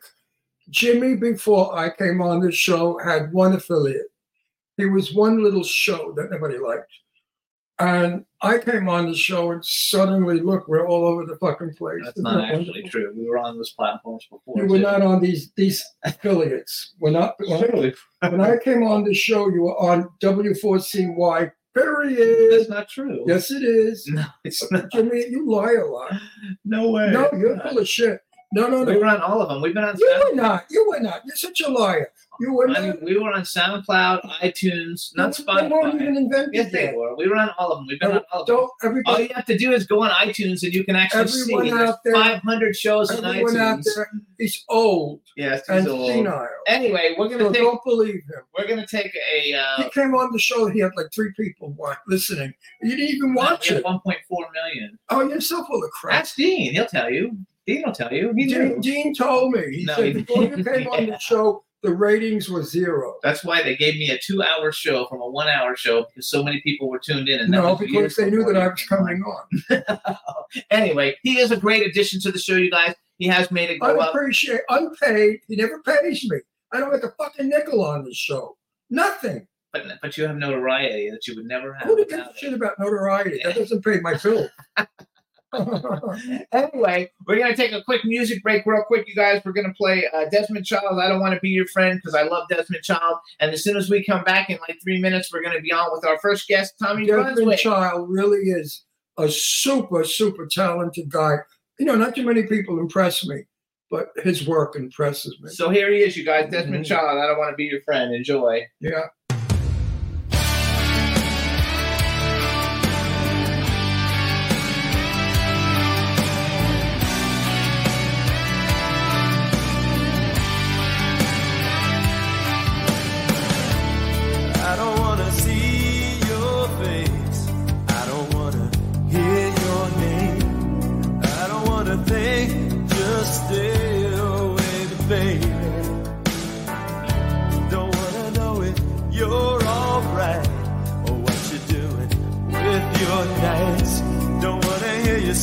Jimmy, 0.70 1.16
before 1.16 1.78
I 1.78 1.90
came 1.90 2.22
on 2.22 2.40
the 2.40 2.52
show, 2.52 2.98
had 2.98 3.32
one 3.32 3.54
affiliate. 3.54 4.08
He 4.78 4.86
was 4.86 5.14
one 5.14 5.44
little 5.44 5.64
show 5.64 6.14
that 6.18 6.32
nobody 6.32 6.58
liked. 6.58 6.92
And 7.80 8.26
I 8.44 8.60
came 8.60 8.88
on 8.90 9.08
the 9.08 9.16
show 9.16 9.52
and 9.52 9.66
suddenly, 9.66 10.40
look, 10.40 10.68
we're 10.68 10.88
all 10.88 11.04
over 11.06 11.26
the 11.26 11.36
fucking 11.38 11.74
place. 11.76 12.02
That's 12.04 12.18
Isn't 12.18 12.24
not 12.24 12.36
that 12.38 12.44
actually 12.54 12.82
wonderful? 12.84 12.90
true. 12.90 13.14
We 13.18 13.28
were 13.28 13.40
on 13.40 13.58
those 13.58 13.72
platforms 13.72 14.26
before. 14.30 14.58
You 14.58 14.68
were 14.68 14.78
too. 14.78 14.84
not 14.84 15.02
on 15.02 15.20
these 15.20 15.52
these 15.56 15.84
affiliates. 16.04 16.94
We're 17.00 17.12
not. 17.12 17.36
When, 17.40 17.94
when 18.38 18.42
I 18.42 18.58
came 18.58 18.84
on 18.84 19.04
the 19.04 19.16
show, 19.16 19.50
you 19.50 19.64
were 19.64 19.78
on 19.80 20.08
W4CY. 20.22 21.52
That's 21.74 21.86
Period. 21.86 22.70
not 22.70 22.90
true. 22.90 23.24
Yes, 23.26 23.50
it 23.52 23.64
is. 23.64 24.08
No, 24.08 24.26
it's 24.44 24.70
not. 24.72 24.92
Jimmy, 24.92 25.26
you 25.30 25.50
lie 25.50 25.74
a 25.74 25.86
lot. 25.86 26.14
No 26.66 26.90
way. 26.92 27.12
No, 27.12 27.30
you're 27.38 27.60
full 27.60 27.80
of 27.80 27.88
shit. 27.88 28.22
No, 28.54 28.68
no, 28.68 28.80
no. 28.84 28.86
We 28.86 28.94
no. 28.94 29.00
were 29.00 29.06
on 29.06 29.22
all 29.22 29.42
of 29.42 29.50
them. 29.50 29.62
We've 29.62 29.74
been 29.74 29.84
on. 29.84 29.96
You 29.98 30.10
Sound- 30.12 30.24
were 30.30 30.36
not. 30.42 30.66
You 30.70 30.88
were 30.90 31.00
not. 31.00 31.22
You're 31.26 31.36
such 31.38 31.62
a 31.62 31.70
liar. 31.70 32.12
You 32.40 32.54
were 32.54 32.68
I 32.70 32.74
not. 32.74 32.82
mean, 32.82 32.98
we 33.04 33.18
were 33.20 33.32
on 33.32 33.44
SoundCloud, 33.44 34.24
iTunes, 34.42 35.16
not 35.16 35.38
They 35.38 35.68
weren't 35.68 36.02
even 36.02 36.18
invented 36.18 36.54
Yes, 36.56 36.72
they 36.72 36.86
yet. 36.86 36.96
were. 36.96 37.16
We 37.16 37.28
were 37.28 37.36
on 37.36 37.52
all 37.60 37.72
of 37.72 37.80
them. 37.80 37.88
We've 37.88 38.00
been 38.00 38.12
on 38.14 38.22
all 38.34 38.42
of 38.42 38.48
them. 38.48 38.56
Don't 38.56 38.64
All 38.64 38.76
everybody, 38.84 39.24
you 39.26 39.30
have 39.36 39.46
to 39.46 39.58
do 39.58 39.72
is 39.74 39.86
go 39.86 40.02
on 40.02 40.10
iTunes 40.12 40.64
and 40.64 40.74
you 40.74 40.84
can 40.84 40.96
actually 40.96 41.28
see 41.28 41.54
Everyone 41.54 41.78
there's 41.78 41.90
out 41.92 42.04
there- 42.04 42.14
500 42.14 42.76
shows 42.76 43.12
on 43.12 43.24
everyone 43.24 43.58
out 43.58 43.80
iTunes. 43.80 43.96
there 43.96 44.10
is 44.40 44.64
old 44.70 45.22
Yes, 45.38 45.60
he's 45.68 45.78
and 45.78 45.88
old. 45.88 46.08
senile. 46.10 46.48
Anyway, 46.68 47.14
we're 47.18 47.30
gonna 47.30 47.44
So 47.46 47.52
take 47.52 47.62
don't 47.62 47.84
believe 47.86 48.16
him. 48.16 48.42
we're 48.58 48.68
gonna 48.68 48.88
take 48.88 49.16
a 49.32 49.54
uh, 49.54 49.84
He 49.84 49.90
came 49.92 50.16
on 50.16 50.32
the 50.34 50.40
show. 50.40 50.66
He 50.68 50.80
had 50.80 50.92
like 50.98 51.08
three 51.14 51.32
people 51.38 51.76
listening. 52.08 52.54
You 52.82 52.96
didn't 52.96 53.10
even 53.16 53.34
watch 53.36 53.70
it. 53.70 53.76
have 53.76 53.84
1.4 53.84 54.18
million. 54.54 54.98
Oh, 55.12 55.28
you're 55.28 55.42
so 55.42 55.64
full 55.66 55.84
of 55.84 55.92
crap. 55.92 56.16
That's 56.16 56.36
Dean. 56.36 56.74
He'll 56.74 56.88
tell 56.88 57.12
you. 57.12 57.38
Dean 57.68 57.84
will 57.86 57.94
tell 57.94 58.12
you. 58.12 58.34
He 58.36 58.46
Dean, 58.48 58.58
knew. 58.70 58.80
Dean 58.82 59.14
told 59.14 59.54
me. 59.54 59.78
He 59.78 59.86
No, 59.86 59.96
said 59.96 60.06
he 60.08 60.14
before 60.24 60.44
you 60.44 60.64
came 60.64 60.88
on 60.88 61.06
Yeah. 61.08 61.12
the 61.12 61.20
show, 61.20 61.64
the 61.84 61.92
ratings 61.94 62.50
were 62.50 62.64
zero. 62.64 63.16
That's 63.24 63.44
why 63.44 63.64
they 63.64 63.76
gave 63.76 63.96
me 63.96 64.10
a 64.12 64.18
two-hour 64.20 64.72
show 64.72 65.06
from 65.08 65.22
a 65.22 65.28
one-hour 65.30 65.76
show 65.76 66.04
because 66.06 66.28
so 66.30 66.44
many 66.44 66.62
people 66.62 66.90
were 66.90 67.00
tuned 67.00 67.28
in. 67.30 67.40
And 67.40 67.54
that 67.54 67.58
No, 67.58 67.74
was 67.74 67.82
years 67.82 67.92
because 67.92 68.16
they 68.18 68.30
knew 68.30 68.38
before 68.40 68.54
that 68.54 68.62
I 68.62 68.68
was 68.68 68.82
came 68.84 69.00
on. 69.00 69.06
coming 69.08 69.24
on. 69.24 70.18
anyway, 70.72 71.16
he 71.24 71.40
is 71.40 71.52
a 71.52 71.58
great 71.58 71.86
addition 71.88 72.20
to 72.22 72.32
the 72.32 72.40
show, 72.40 72.56
you 72.56 72.70
guys. 72.72 72.94
He 73.18 73.28
has 73.28 73.52
made 73.52 73.70
it 73.70 73.80
go 73.80 74.00
up. 74.00 74.14
appreciate 74.14 74.62
unpaid. 74.70 75.40
He 75.48 75.56
never 75.56 75.82
pays 75.84 76.24
me. 76.30 76.38
I 76.74 76.80
don't 76.80 76.92
get 76.92 77.04
a 77.04 77.14
fucking 77.18 77.50
nickel 77.50 77.84
on 77.84 78.04
this 78.06 78.18
show. 78.18 78.58
Nothing. 78.90 79.48
But, 79.74 79.86
but 80.02 80.18
you 80.18 80.26
have 80.26 80.36
notoriety 80.38 81.10
that 81.12 81.26
you 81.28 81.36
would 81.36 81.46
never 81.46 81.74
have. 81.74 81.88
Who 81.88 81.96
gives 81.98 82.12
a 82.14 82.18
without 82.18 82.38
shit 82.38 82.54
about 82.54 82.80
notoriety? 82.80 83.40
That 83.44 83.56
doesn't 83.56 83.84
pay 83.84 84.00
my 84.02 84.16
bill. 84.16 84.48
Anyway, 86.52 87.12
we're 87.28 87.38
gonna 87.40 87.56
take 87.56 87.72
a 87.72 87.84
quick 87.84 88.04
music 88.06 88.42
break, 88.44 88.66
real 88.66 88.84
quick, 88.84 89.08
you 89.08 89.16
guys. 89.16 89.42
We're 89.46 89.52
gonna 89.54 89.74
play 89.74 90.06
uh, 90.14 90.26
Desmond 90.32 90.66
Child. 90.66 91.00
I 91.00 91.08
don't 91.08 91.20
want 91.20 91.34
to 91.34 91.40
be 91.40 91.50
your 91.50 91.68
friend 91.68 92.00
because 92.02 92.16
I 92.16 92.24
love 92.24 92.48
Desmond 92.50 92.84
Child. 92.84 93.18
And 93.40 93.52
as 93.52 93.64
soon 93.64 93.78
as 93.78 93.90
we 93.90 94.04
come 94.04 94.24
back 94.24 94.50
in 94.50 94.58
like 94.68 94.80
three 94.84 95.00
minutes, 95.00 95.32
we're 95.32 95.44
gonna 95.44 95.62
be 95.62 95.72
on 95.72 95.90
with 95.92 96.06
our 96.06 96.18
first 96.20 96.48
guest, 96.48 96.76
Tommy 96.82 97.06
Desmond 97.06 97.36
Brunswick. 97.36 97.60
Child 97.60 98.10
really 98.10 98.50
is 98.50 98.86
a 99.18 99.30
super, 99.30 100.04
super 100.04 100.48
talented 100.48 101.10
guy. 101.10 101.38
You 101.80 101.86
know, 101.86 101.96
not 101.96 102.16
too 102.16 102.26
many 102.26 102.44
people 102.44 102.80
impress 102.80 103.26
me, 103.26 103.44
but 103.90 104.10
his 104.24 104.48
work 104.48 104.76
impresses 104.76 105.38
me. 105.42 105.50
So 105.52 105.70
here 105.70 105.92
he 105.92 106.00
is, 106.00 106.16
you 106.16 106.24
guys. 106.26 106.50
Desmond 106.52 106.86
Mhm. 106.86 106.88
Child. 106.88 107.20
I 107.20 107.28
don't 107.28 107.38
want 107.38 107.52
to 107.52 107.56
be 107.56 107.66
your 107.66 107.82
friend. 107.82 108.14
Enjoy. 108.14 108.62
Yeah. 108.80 109.08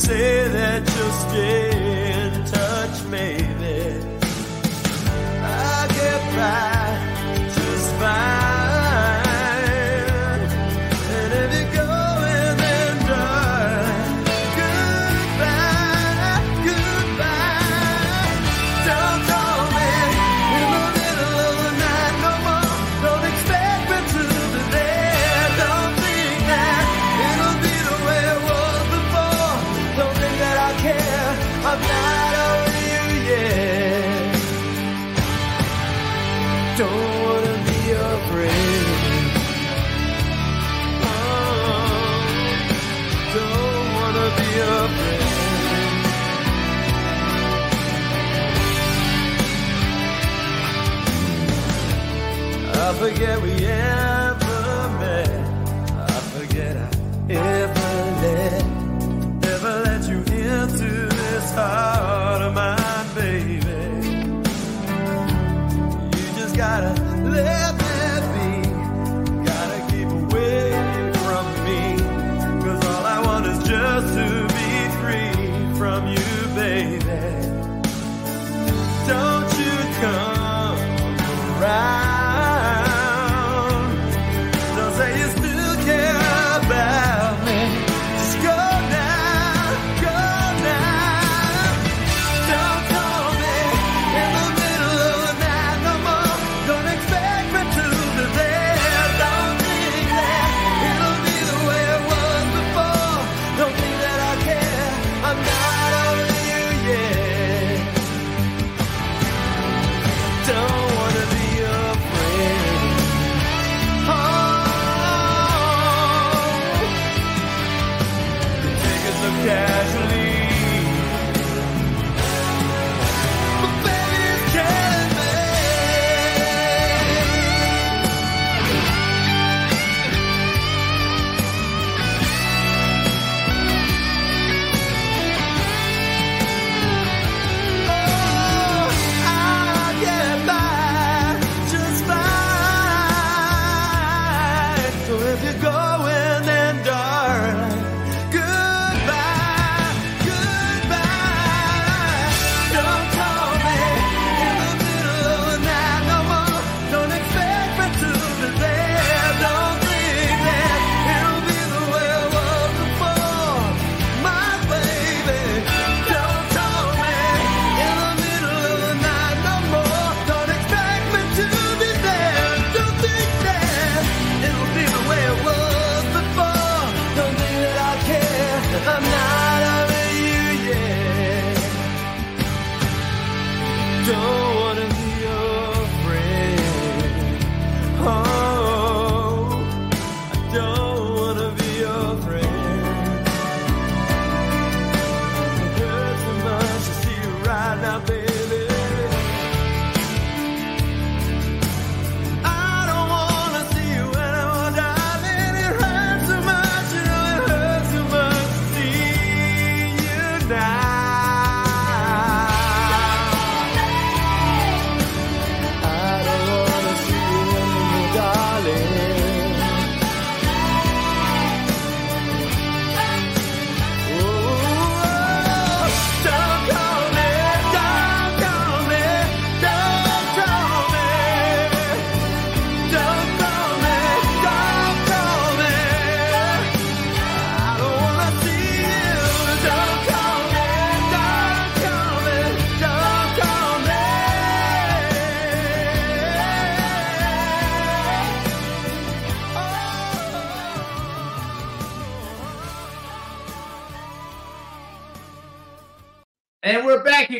Say 0.09 0.38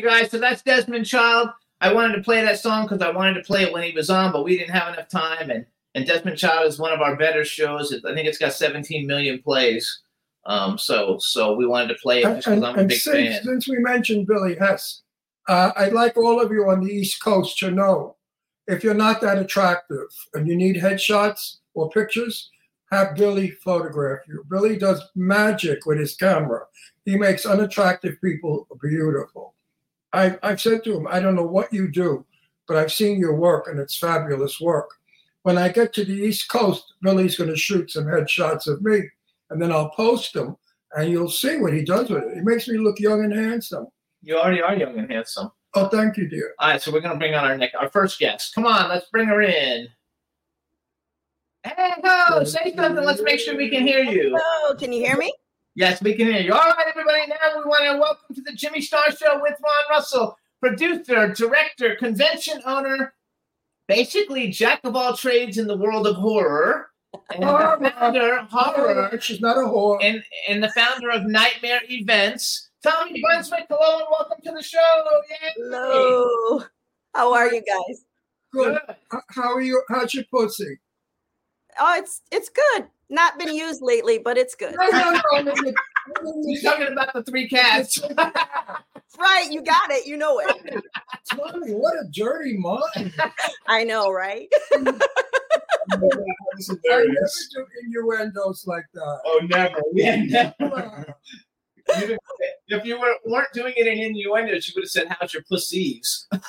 you 0.00 0.08
guys. 0.08 0.30
So 0.30 0.38
that's 0.38 0.62
Desmond 0.62 1.06
Child. 1.06 1.50
I 1.80 1.92
wanted 1.92 2.16
to 2.16 2.22
play 2.22 2.42
that 2.42 2.58
song 2.58 2.84
because 2.84 3.02
I 3.02 3.10
wanted 3.10 3.34
to 3.34 3.42
play 3.42 3.62
it 3.62 3.72
when 3.72 3.82
he 3.82 3.92
was 3.92 4.10
on, 4.10 4.32
but 4.32 4.44
we 4.44 4.58
didn't 4.58 4.74
have 4.74 4.92
enough 4.92 5.08
time. 5.08 5.50
And 5.50 5.66
and 5.94 6.06
Desmond 6.06 6.38
Child 6.38 6.68
is 6.68 6.78
one 6.78 6.92
of 6.92 7.00
our 7.00 7.16
better 7.16 7.44
shows. 7.44 7.92
I 7.92 8.14
think 8.14 8.28
it's 8.28 8.38
got 8.38 8.52
17 8.52 9.06
million 9.06 9.42
plays. 9.42 10.02
Um, 10.46 10.78
so 10.78 11.18
so 11.18 11.54
we 11.54 11.66
wanted 11.66 11.88
to 11.88 11.94
play 11.94 12.20
it 12.20 12.24
just 12.24 12.48
because 12.48 12.62
I'm 12.62 12.78
a 12.78 12.84
big 12.84 12.98
since, 12.98 13.36
fan. 13.36 13.44
since 13.44 13.68
we 13.68 13.78
mentioned 13.78 14.26
Billy 14.26 14.56
Hess, 14.56 15.02
uh, 15.48 15.72
I'd 15.76 15.92
like 15.92 16.16
all 16.16 16.40
of 16.40 16.50
you 16.50 16.68
on 16.70 16.80
the 16.80 16.92
East 16.92 17.22
Coast 17.22 17.58
to 17.58 17.70
know 17.70 18.16
if 18.66 18.84
you're 18.84 18.94
not 18.94 19.20
that 19.20 19.38
attractive 19.38 20.06
and 20.34 20.46
you 20.46 20.56
need 20.56 20.76
headshots 20.76 21.56
or 21.74 21.90
pictures, 21.90 22.50
have 22.92 23.16
Billy 23.16 23.50
photograph 23.50 24.20
you. 24.28 24.44
Billy 24.48 24.76
does 24.76 25.02
magic 25.14 25.86
with 25.86 25.98
his 25.98 26.14
camera. 26.16 26.64
He 27.04 27.16
makes 27.16 27.46
unattractive 27.46 28.20
people 28.22 28.66
beautiful. 28.80 29.54
I, 30.12 30.38
I've 30.42 30.60
said 30.60 30.84
to 30.84 30.96
him, 30.96 31.06
I 31.08 31.20
don't 31.20 31.34
know 31.34 31.46
what 31.46 31.72
you 31.72 31.90
do, 31.90 32.24
but 32.66 32.76
I've 32.76 32.92
seen 32.92 33.18
your 33.18 33.34
work 33.34 33.68
and 33.68 33.78
it's 33.78 33.96
fabulous 33.96 34.60
work. 34.60 34.90
When 35.42 35.56
I 35.56 35.68
get 35.68 35.92
to 35.94 36.04
the 36.04 36.12
East 36.12 36.48
Coast, 36.48 36.94
Billy's 37.02 37.36
going 37.36 37.50
to 37.50 37.56
shoot 37.56 37.90
some 37.90 38.04
headshots 38.04 38.66
of 38.66 38.82
me 38.82 39.02
and 39.50 39.60
then 39.60 39.72
I'll 39.72 39.90
post 39.90 40.32
them 40.34 40.56
and 40.94 41.10
you'll 41.10 41.30
see 41.30 41.56
what 41.56 41.72
he 41.72 41.84
does 41.84 42.10
with 42.10 42.24
it. 42.24 42.34
He 42.34 42.40
makes 42.40 42.68
me 42.68 42.78
look 42.78 42.98
young 42.98 43.24
and 43.24 43.32
handsome. 43.32 43.86
You 44.22 44.36
already 44.38 44.60
are 44.60 44.76
young 44.76 44.98
and 44.98 45.10
handsome. 45.10 45.50
Oh, 45.74 45.88
thank 45.88 46.16
you, 46.16 46.28
dear. 46.28 46.54
All 46.58 46.70
right, 46.70 46.82
so 46.82 46.92
we're 46.92 47.00
gonna 47.00 47.18
bring 47.18 47.34
on 47.34 47.44
our 47.44 47.56
next, 47.56 47.76
our 47.76 47.88
first 47.88 48.18
guest. 48.18 48.54
Come 48.54 48.66
on, 48.66 48.88
let's 48.88 49.08
bring 49.10 49.28
her 49.28 49.40
in. 49.40 49.88
Hey, 51.62 51.92
ho, 52.02 52.42
say 52.44 52.74
something. 52.74 53.04
Let's 53.04 53.22
make 53.22 53.38
sure 53.38 53.56
we 53.56 53.70
can 53.70 53.86
hear 53.86 54.02
you. 54.02 54.36
Hello, 54.36 54.74
can 54.76 54.92
you 54.92 55.04
hear 55.04 55.16
me? 55.16 55.32
Yes, 55.74 56.02
we 56.02 56.14
can 56.14 56.26
hear 56.26 56.40
you. 56.40 56.52
All 56.52 56.58
right, 56.58 56.86
everybody. 56.88 57.26
Now 57.28 57.36
we 57.58 57.64
want 57.64 57.84
to 57.84 57.98
welcome 57.98 58.34
to 58.34 58.42
the 58.42 58.52
Jimmy 58.52 58.80
Star 58.80 59.04
Show 59.12 59.40
with 59.40 59.54
Ron 59.62 59.84
Russell, 59.90 60.36
producer, 60.60 61.28
director, 61.32 61.96
convention 61.96 62.60
owner, 62.66 63.14
basically 63.88 64.48
jack 64.48 64.80
of 64.84 64.96
all 64.96 65.16
trades 65.16 65.58
in 65.58 65.66
the 65.66 65.76
world 65.76 66.06
of 66.06 66.16
horror, 66.16 66.88
and 67.34 67.44
Horror. 67.44 67.78
the 67.80 67.90
founder 67.90 68.38
horror, 68.50 69.18
She's 69.20 69.40
not 69.40 69.56
a 69.56 69.60
whore. 69.60 69.98
and 70.02 70.22
and 70.48 70.62
the 70.62 70.70
founder 70.70 71.10
of 71.10 71.24
Nightmare 71.24 71.80
Events. 71.88 72.70
Tommy 72.82 73.20
Brunswick, 73.20 73.66
hello 73.68 73.98
and 73.98 74.06
welcome 74.10 74.38
to 74.44 74.52
the 74.52 74.62
show. 74.62 75.04
Yay. 75.30 75.52
Hello. 75.56 76.62
How 77.14 77.32
are 77.34 77.52
you 77.52 77.62
guys? 77.62 78.04
Good. 78.52 78.78
Good. 79.10 79.20
How 79.30 79.52
are 79.54 79.60
you? 79.60 79.82
How's 79.88 80.14
your 80.14 80.24
pussy? 80.32 80.78
Oh, 81.80 81.94
it's 81.98 82.20
it's 82.30 82.48
good. 82.50 82.86
Not 83.08 83.38
been 83.38 83.54
used 83.54 83.82
lately, 83.82 84.18
but 84.18 84.38
it's 84.38 84.54
good. 84.54 84.74
No, 84.78 84.88
no, 84.90 85.10
no. 85.10 85.22
I 85.34 85.42
mean, 85.42 86.48
He's 86.48 86.62
talking 86.62 86.88
about 86.88 87.12
the 87.12 87.22
three 87.24 87.48
cats. 87.48 88.00
Right, 89.18 89.50
you 89.50 89.60
got 89.62 89.90
it. 89.90 90.06
You 90.06 90.16
know 90.16 90.38
it. 90.38 90.82
Tommy, 91.30 91.72
what 91.72 91.94
a 91.94 92.08
dirty 92.12 92.56
mind. 92.56 93.12
I 93.66 93.84
know, 93.84 94.10
right? 94.10 94.48
I 94.72 94.78
never 94.78 94.94
do 96.56 97.66
innuendos 97.84 98.66
like 98.66 98.86
that. 98.94 99.20
Oh, 99.26 99.40
never. 99.50 99.82
Yeah, 99.92 100.52
never. 100.58 101.14
You 101.98 102.16
if 102.68 102.84
you 102.84 103.00
were, 103.00 103.16
weren't 103.26 103.52
doing 103.52 103.74
it 103.76 103.86
in 103.86 103.98
innuendos, 103.98 104.68
you 104.68 104.74
would 104.76 104.84
have 104.84 104.90
said, 104.90 105.08
"How's 105.08 105.34
your 105.34 105.42
pussies?" 105.42 106.26
Ha 106.32 106.40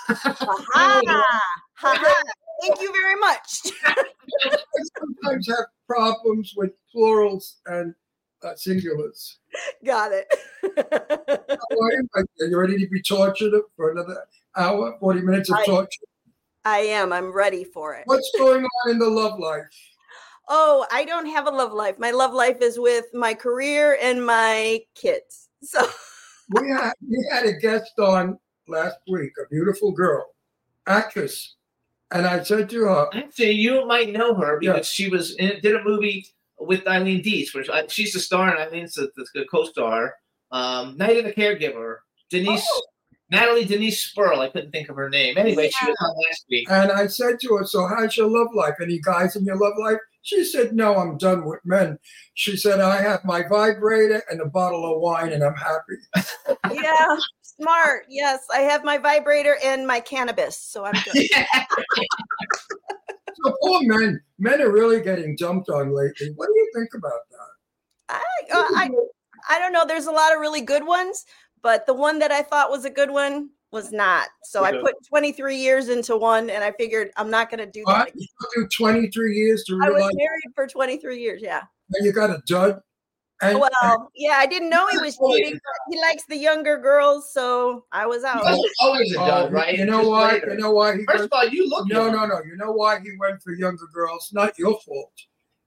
ha. 1.75 2.21
Thank 2.61 2.81
you 2.81 2.91
very 2.91 3.15
much. 3.19 3.61
I 3.85 4.55
sometimes 4.99 5.47
have 5.47 5.65
problems 5.87 6.53
with 6.55 6.71
plurals 6.91 7.57
and 7.65 7.93
uh, 8.43 8.53
singulars. 8.53 9.35
Got 9.85 10.11
it. 10.13 10.27
Are 10.63 12.27
you? 12.37 12.57
Ready 12.57 12.77
to 12.77 12.87
be 12.87 13.01
tortured 13.01 13.53
for 13.75 13.91
another 13.91 14.25
hour, 14.55 14.95
40 14.99 15.21
minutes 15.21 15.49
of 15.49 15.57
I- 15.57 15.65
torture? 15.65 16.05
I 16.63 16.79
am. 16.79 17.11
I'm 17.11 17.31
ready 17.31 17.63
for 17.63 17.95
it. 17.95 18.03
What's 18.05 18.31
going 18.37 18.63
on 18.63 18.91
in 18.91 18.99
the 18.99 19.09
love 19.09 19.39
life? 19.39 19.63
Oh, 20.47 20.85
I 20.91 21.05
don't 21.05 21.25
have 21.25 21.47
a 21.47 21.49
love 21.49 21.73
life. 21.73 21.97
My 21.97 22.11
love 22.11 22.33
life 22.33 22.61
is 22.61 22.77
with 22.77 23.05
my 23.13 23.33
career 23.33 23.97
and 23.99 24.23
my 24.23 24.81
kids. 24.93 25.49
So 25.63 25.87
we 26.49 26.69
had 26.69 26.93
we 27.07 27.27
had 27.31 27.45
a 27.45 27.53
guest 27.53 27.93
on 27.99 28.37
last 28.67 28.97
week, 29.07 29.31
a 29.43 29.47
beautiful 29.49 29.91
girl, 29.91 30.35
actress, 30.87 31.55
and 32.11 32.25
I 32.25 32.43
said 32.43 32.69
to 32.69 32.81
her, 32.85 33.07
Actually, 33.13 33.51
you 33.51 33.85
might 33.85 34.11
know 34.11 34.33
her 34.35 34.59
because 34.59 34.75
Yeah. 34.77 34.81
she 35.05 35.09
was 35.09 35.35
in, 35.37 35.59
did 35.61 35.75
a 35.75 35.83
movie 35.83 36.25
with 36.59 36.85
Eileen 36.87 37.21
Dietz, 37.21 37.53
which 37.53 37.69
I, 37.69 37.87
she's 37.87 38.13
the 38.13 38.19
star 38.19 38.49
and 38.49 38.59
Eileen's 38.59 38.93
the, 38.95 39.09
the 39.33 39.45
co-star. 39.49 40.13
Um, 40.51 40.97
Night 40.97 41.17
of 41.17 41.25
the 41.25 41.33
Caregiver. 41.33 41.97
Denise, 42.29 42.65
Oh. 42.69 42.81
Natalie 43.29 43.63
Denise 43.65 44.03
Sperl. 44.13 44.39
I 44.39 44.49
couldn't 44.49 44.71
think 44.71 44.89
of 44.89 44.95
her 44.97 45.09
name. 45.09 45.37
Anyway, 45.37 45.69
she 45.69 45.85
was 45.85 45.95
on 46.01 46.15
last 46.27 46.45
week. 46.49 46.69
and 46.69 46.91
I 46.91 47.07
said 47.07 47.39
to 47.41 47.55
her, 47.55 47.65
"So 47.65 47.87
how's 47.87 48.17
your 48.17 48.27
love 48.27 48.53
life? 48.53 48.75
Any 48.81 48.99
guys 48.99 49.35
in 49.37 49.45
your 49.45 49.57
love 49.57 49.73
life?" 49.79 49.97
She 50.23 50.43
said, 50.43 50.73
"No, 50.73 50.97
I'm 50.97 51.17
done 51.17 51.45
with 51.45 51.59
men." 51.65 51.97
She 52.35 52.55
said, 52.55 52.79
"I 52.79 53.01
have 53.01 53.25
my 53.25 53.43
vibrator 53.47 54.23
and 54.29 54.41
a 54.41 54.45
bottle 54.45 54.91
of 54.91 55.01
wine, 55.01 55.33
and 55.33 55.43
I'm 55.43 55.55
happy." 55.55 55.97
yeah, 56.71 57.07
smart. 57.41 58.05
Yes, 58.09 58.45
I 58.53 58.59
have 58.59 58.83
my 58.83 58.97
vibrator 58.97 59.57
and 59.63 59.87
my 59.87 59.99
cannabis, 59.99 60.57
so 60.57 60.85
I'm 60.85 61.01
good. 61.03 61.29
So 63.43 63.55
poor 63.63 63.81
men, 63.83 64.21
men 64.39 64.61
are 64.61 64.71
really 64.71 65.01
getting 65.01 65.35
dumped 65.35 65.69
on 65.69 65.95
lately. 65.95 66.31
What 66.35 66.47
do 66.47 66.53
you 66.53 66.71
think 66.75 66.89
about 66.93 67.21
that? 67.29 67.47
I, 68.09 68.23
uh, 68.53 68.65
I 68.75 68.89
I 69.49 69.59
don't 69.59 69.73
know. 69.73 69.85
There's 69.85 70.05
a 70.05 70.11
lot 70.11 70.33
of 70.33 70.39
really 70.39 70.61
good 70.61 70.85
ones, 70.85 71.25
but 71.61 71.85
the 71.85 71.93
one 71.93 72.19
that 72.19 72.31
I 72.31 72.43
thought 72.43 72.69
was 72.69 72.85
a 72.85 72.89
good 72.89 73.09
one 73.09 73.49
was 73.71 73.91
not. 73.91 74.27
So 74.43 74.63
I 74.63 74.73
put 74.81 74.95
23 75.07 75.55
years 75.55 75.89
into 75.89 76.17
one, 76.17 76.49
and 76.49 76.63
I 76.63 76.71
figured 76.73 77.11
I'm 77.17 77.29
not 77.29 77.49
going 77.49 77.59
to 77.65 77.71
do 77.71 77.83
that. 77.87 78.09
Again. 78.09 78.21
You 78.55 78.63
do 78.63 78.67
23 78.77 79.35
years 79.35 79.63
to 79.65 79.79
I 79.81 79.89
was 79.89 80.11
married 80.13 80.53
for 80.55 80.67
23 80.67 81.19
years. 81.19 81.41
Yeah. 81.41 81.61
that 81.89 82.01
you 82.03 82.11
got 82.11 82.29
a 82.29 82.41
dud. 82.47 82.81
And 83.43 83.59
Well, 83.59 84.11
yeah, 84.13 84.33
I 84.37 84.45
didn't 84.45 84.69
know 84.69 84.87
he 84.91 84.99
was 84.99 85.17
cheating. 85.17 85.59
He 85.89 85.99
likes 85.99 86.23
the 86.29 86.37
younger 86.37 86.77
girls, 86.77 87.33
so 87.33 87.85
I 87.91 88.05
was 88.05 88.23
out. 88.23 88.43
Always- 88.45 88.71
Always 88.81 89.15
a 89.15 89.19
Oh, 89.21 89.25
dud, 89.27 89.53
right? 89.53 89.75
You 89.75 89.85
know 89.85 90.07
why? 90.07 90.33
later. 90.33 90.51
You 90.51 90.57
know 90.59 90.71
why 90.71 90.95
he 90.97 91.05
First 91.05 91.19
went, 91.21 91.23
of 91.23 91.33
all, 91.33 91.47
you 91.47 91.67
look 91.67 91.87
No, 91.87 92.05
young. 92.05 92.15
no, 92.15 92.25
no. 92.27 92.43
You 92.43 92.55
know 92.57 92.71
why 92.71 92.99
he 92.99 93.09
went 93.19 93.41
for 93.41 93.53
younger 93.53 93.87
girls? 93.93 94.29
Not 94.31 94.59
your 94.59 94.79
fault. 94.81 95.11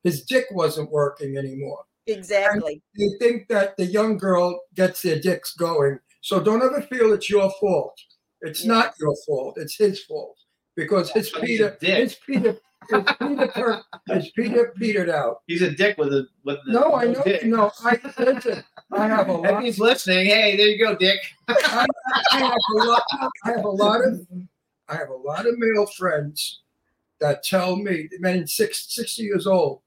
His 0.05 0.23
dick 0.25 0.45
wasn't 0.53 0.91
working 0.93 1.37
anymore. 1.37 1.83
Exactly. 2.07 2.81
You 2.93 3.17
think 3.19 3.49
that 3.49 3.77
the 3.77 3.87
young 3.87 4.19
girl 4.19 4.61
gets 4.75 5.03
their 5.03 5.19
dicks 5.19 5.55
going. 5.55 5.99
So 6.25 6.41
don't 6.41 6.63
ever 6.63 6.81
feel 6.81 7.13
it's 7.13 7.29
your 7.29 7.51
fault. 7.61 8.01
It's 8.41 8.65
Yeah. 8.65 8.73
not 8.73 8.95
your 8.99 9.15
fault. 9.27 9.59
It's 9.59 9.77
his 9.77 10.03
fault. 10.05 10.39
Because 10.75 11.11
his 11.11 11.29
But 11.31 11.45
he's 11.45 11.61
a 11.61 11.73
Peter, 11.73 11.97
his 11.97 12.15
Peter, 12.27 12.57
his 12.91 13.05
Peter, 13.19 13.49
per- 13.49 13.83
his 14.09 14.31
Peter 14.31 14.73
petered 14.79 15.11
out. 15.11 15.43
He's 15.47 15.61
a 15.61 15.71
dick 15.71 15.99
with 15.99 16.15
a 16.15 16.27
with 16.43 16.57
the 16.65 16.73
No, 16.73 16.95
I 16.95 17.09
know. 17.09 17.23
dick. 17.25 17.45
No, 17.45 17.71
I 17.85 18.01
listen. 18.19 18.65
I 18.91 19.07
have 19.07 19.29
a 19.29 19.43
If 19.45 19.61
he's 19.65 19.79
listening, 19.79 20.25
hey, 20.27 20.57
there 20.57 20.69
you 20.69 20.79
go, 20.79 20.97
Dick. 20.97 21.21
I, 21.47 21.87
I 22.33 22.39
have 22.39 22.57
a 22.75 22.85
lot. 22.87 23.03
I 23.45 23.51
have 23.51 23.65
a 23.67 23.69
lot 23.69 24.01
of. 24.03 24.27
I 24.89 24.97
have 24.97 25.11
a 25.11 25.15
lot 25.15 25.45
of 25.47 25.59
male 25.59 25.87
friends 25.87 26.63
that 27.21 27.43
tell 27.43 27.77
me, 27.77 28.09
men 28.19 28.47
six, 28.47 28.87
60 28.95 29.23
years 29.23 29.47
old, 29.47 29.81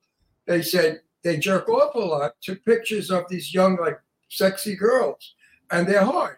they 0.46 0.62
said 0.62 1.02
they 1.24 1.38
jerk 1.38 1.68
off 1.68 1.96
a 1.96 2.00
lot 2.00 2.34
to 2.42 2.56
pictures 2.56 3.10
of 3.12 3.28
these 3.28 3.54
young, 3.56 3.76
like 3.78 4.00
sexy 4.30 4.76
girls, 4.76 5.34
and 5.72 5.88
they're 5.88 6.06
hard. 6.06 6.38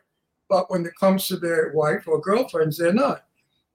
But 0.50 0.72
when 0.72 0.86
it 0.86 0.94
comes 1.00 1.28
to 1.28 1.38
their 1.38 1.72
wife 1.74 2.08
or 2.08 2.20
girlfriends, 2.20 2.78
they're 2.78 2.94
not. 2.94 3.26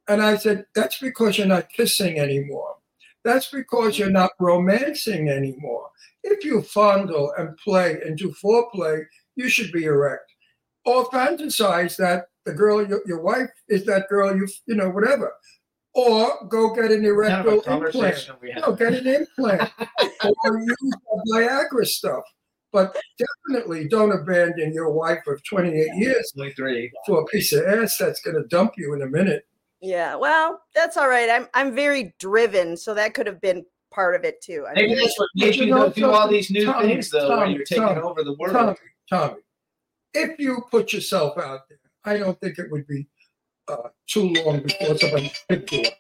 And 0.09 0.21
I 0.21 0.37
said, 0.37 0.67
that's 0.75 0.99
because 0.99 1.39
you're 1.39 1.47
not 1.47 1.71
kissing 1.71 2.19
anymore. 2.19 2.77
That's 3.25 3.51
because 3.51 3.99
you're 3.99 4.11
not 4.11 4.33
romancing 4.39 5.31
anymore. 5.31 5.89
If 6.23 6.45
you 6.45 6.63
fondle 6.63 7.33
and 7.39 7.57
play 7.57 8.01
and 8.05 8.19
do 8.19 8.35
foreplay, 8.43 9.05
you 9.37 9.49
should 9.49 9.73
be 9.73 9.85
erect. 9.85 10.31
Or 10.85 11.07
fantasize 11.07 11.97
that 11.97 12.27
the 12.45 12.53
girl, 12.53 12.87
your, 12.87 13.01
your 13.07 13.21
wife, 13.23 13.49
is 13.69 13.87
that 13.87 14.09
girl 14.09 14.37
you, 14.37 14.47
you 14.67 14.75
know, 14.75 14.91
whatever. 14.91 15.33
Or 15.95 16.47
go 16.49 16.75
get 16.75 16.91
an 16.91 17.05
erectile 17.05 17.55
implant. 17.55 17.65
conversation 17.65 18.35
we 18.43 18.51
had. 18.51 18.63
No, 18.63 18.75
get 18.75 18.95
an 18.95 19.07
implant 19.07 19.71
or 19.79 20.59
use 20.59 20.77
the 20.81 21.23
Viagra 21.33 21.87
stuff. 21.87 22.25
But 22.75 22.95
definitely 23.47 23.87
don't 23.87 24.11
abandon 24.11 24.75
your 24.75 24.91
wife 24.91 25.25
of 25.29 25.43
28 25.45 25.95
years 25.95 26.33
23. 26.37 26.91
for 27.07 27.21
a 27.23 27.25
piece 27.27 27.53
of 27.53 27.65
ass 27.65 27.97
that's 27.97 28.21
going 28.21 28.35
to 28.35 28.43
dump 28.49 28.73
you 28.77 28.93
in 28.95 29.03
a 29.03 29.07
minute. 29.07 29.47
Yeah. 29.81 30.17
Well, 30.17 30.61
that's 30.75 30.97
all 30.97 31.09
right. 31.09 31.31
I'm 31.31 31.47
I'm 31.55 31.73
very 31.75 32.15
driven, 32.19 32.77
so 32.77 32.93
that 32.95 33.15
could 33.15 33.29
have 33.29 33.41
been 33.41 33.65
part 33.93 34.17
of 34.17 34.25
it 34.25 34.43
too. 34.43 34.67
I 34.69 34.73
Maybe 34.75 34.89
mean, 34.89 34.97
that's 34.99 35.17
what 35.21 35.29
But 35.37 35.45
made 35.47 35.55
you 35.55 35.65
you 35.67 35.71
know 35.71 35.87
go 35.87 35.91
do 35.93 36.11
all 36.11 36.27
these 36.29 36.51
new 36.51 36.65
Tommy, 36.65 36.89
things, 36.89 37.11
though, 37.11 37.29
where 37.29 37.39
Tommy, 37.39 37.55
you're 37.55 37.65
taking 37.65 37.85
Tommy, 37.85 38.01
over 38.01 38.25
the 38.25 38.35
world. 38.35 38.55
Tommy, 38.55 38.77
Tommy, 39.09 39.41
if 40.13 40.39
you 40.41 40.65
put 40.71 40.93
yourself 40.93 41.39
out 41.39 41.69
there, 41.69 41.79
I 42.05 42.19
don't 42.19 42.41
think 42.41 42.59
it 42.59 42.73
would 42.73 42.89
be 42.89 43.07
uh, 43.69 43.89
too 44.09 44.31
long 44.33 44.63
before 44.63 44.99
somebody 44.99 45.33
picked 45.49 45.71
you 45.71 45.83
up. 45.83 45.93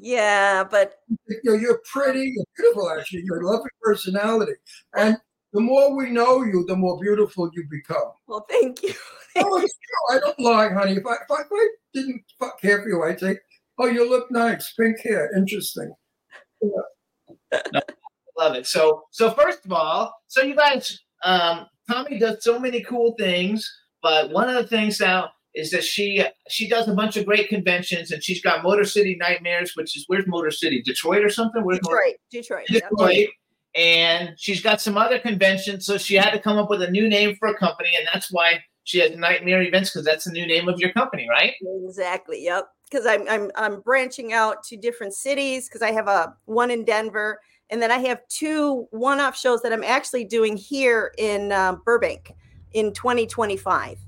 yeah, 0.00 0.62
but 0.62 0.94
You 1.26 1.40
know, 1.44 1.54
you're 1.54 1.80
pretty, 1.92 2.32
you're 2.36 2.44
beautiful, 2.56 2.88
actually. 2.96 3.22
You're 3.24 3.40
a 3.42 3.46
lovely 3.46 3.70
personality. 3.82 4.52
And 4.96 5.16
the 5.52 5.60
more 5.60 5.96
we 5.96 6.10
know 6.10 6.42
you, 6.44 6.64
the 6.66 6.76
more 6.76 6.98
beautiful 7.00 7.50
you 7.54 7.64
become. 7.70 8.12
Well, 8.26 8.46
thank 8.48 8.82
you. 8.82 8.94
Oh, 9.36 9.62
it's 9.62 9.78
true. 9.78 10.16
I 10.16 10.18
don't 10.18 10.40
lie, 10.40 10.70
honey. 10.72 10.94
If 10.96 11.06
I, 11.06 11.12
if 11.12 11.30
I, 11.30 11.42
if 11.42 11.46
I 11.52 11.68
didn't 11.94 12.20
fuck 12.40 12.60
care 12.60 12.82
for 12.82 12.88
you, 12.88 13.04
I'd 13.04 13.20
say, 13.20 13.38
"Oh, 13.78 13.86
you 13.86 14.10
look 14.10 14.28
nice, 14.32 14.72
pink 14.72 14.98
hair, 15.04 15.30
interesting." 15.36 15.94
Love 18.36 18.56
it. 18.56 18.66
So, 18.66 19.04
so 19.12 19.30
first 19.30 19.64
of 19.64 19.72
all, 19.72 20.12
so 20.26 20.42
you 20.42 20.56
guys, 20.56 20.98
um, 21.24 21.66
Tommy 21.88 22.18
does 22.18 22.42
so 22.42 22.58
many 22.58 22.82
cool 22.82 23.14
things, 23.20 23.70
but 24.02 24.30
one 24.30 24.48
of 24.48 24.56
the 24.56 24.66
things 24.66 24.98
now 24.98 25.30
is 25.54 25.70
that 25.70 25.84
she 25.84 26.24
she 26.48 26.68
does 26.68 26.88
a 26.88 26.94
bunch 26.94 27.16
of 27.16 27.24
great 27.24 27.48
conventions, 27.48 28.10
and 28.10 28.22
she's 28.24 28.42
got 28.42 28.64
Motor 28.64 28.84
City 28.84 29.16
Nightmares, 29.20 29.76
which 29.76 29.96
is 29.96 30.04
where's 30.08 30.26
Motor 30.26 30.50
City, 30.50 30.82
Detroit 30.82 31.24
or 31.24 31.30
something? 31.30 31.62
Where's 31.64 31.80
Motor- 31.84 32.14
Detroit, 32.30 32.66
Detroit. 32.66 32.66
yep. 32.68 32.90
Detroit. 32.90 33.28
And 33.74 34.34
she's 34.36 34.60
got 34.60 34.80
some 34.80 34.96
other 34.96 35.18
conventions, 35.18 35.86
so 35.86 35.96
she 35.96 36.16
had 36.16 36.30
to 36.30 36.40
come 36.40 36.58
up 36.58 36.70
with 36.70 36.82
a 36.82 36.90
new 36.90 37.08
name 37.08 37.36
for 37.36 37.48
a 37.48 37.56
company, 37.56 37.90
and 37.96 38.08
that's 38.12 38.32
why 38.32 38.60
she 38.84 38.98
has 38.98 39.16
Nightmare 39.16 39.62
Events 39.62 39.90
because 39.90 40.04
that's 40.04 40.24
the 40.24 40.32
new 40.32 40.46
name 40.46 40.68
of 40.68 40.80
your 40.80 40.92
company, 40.92 41.28
right? 41.28 41.54
Exactly. 41.84 42.44
Yep. 42.44 42.68
Because 42.90 43.06
I'm 43.06 43.28
I'm 43.28 43.50
I'm 43.54 43.80
branching 43.82 44.32
out 44.32 44.64
to 44.64 44.76
different 44.76 45.14
cities 45.14 45.68
because 45.68 45.82
I 45.82 45.92
have 45.92 46.08
a 46.08 46.34
one 46.46 46.72
in 46.72 46.84
Denver, 46.84 47.40
and 47.70 47.80
then 47.80 47.92
I 47.92 47.98
have 47.98 48.26
two 48.28 48.88
one-off 48.90 49.36
shows 49.36 49.62
that 49.62 49.72
I'm 49.72 49.84
actually 49.84 50.24
doing 50.24 50.56
here 50.56 51.12
in 51.18 51.52
uh, 51.52 51.76
Burbank 51.84 52.34
in 52.72 52.92
2025. 52.92 53.98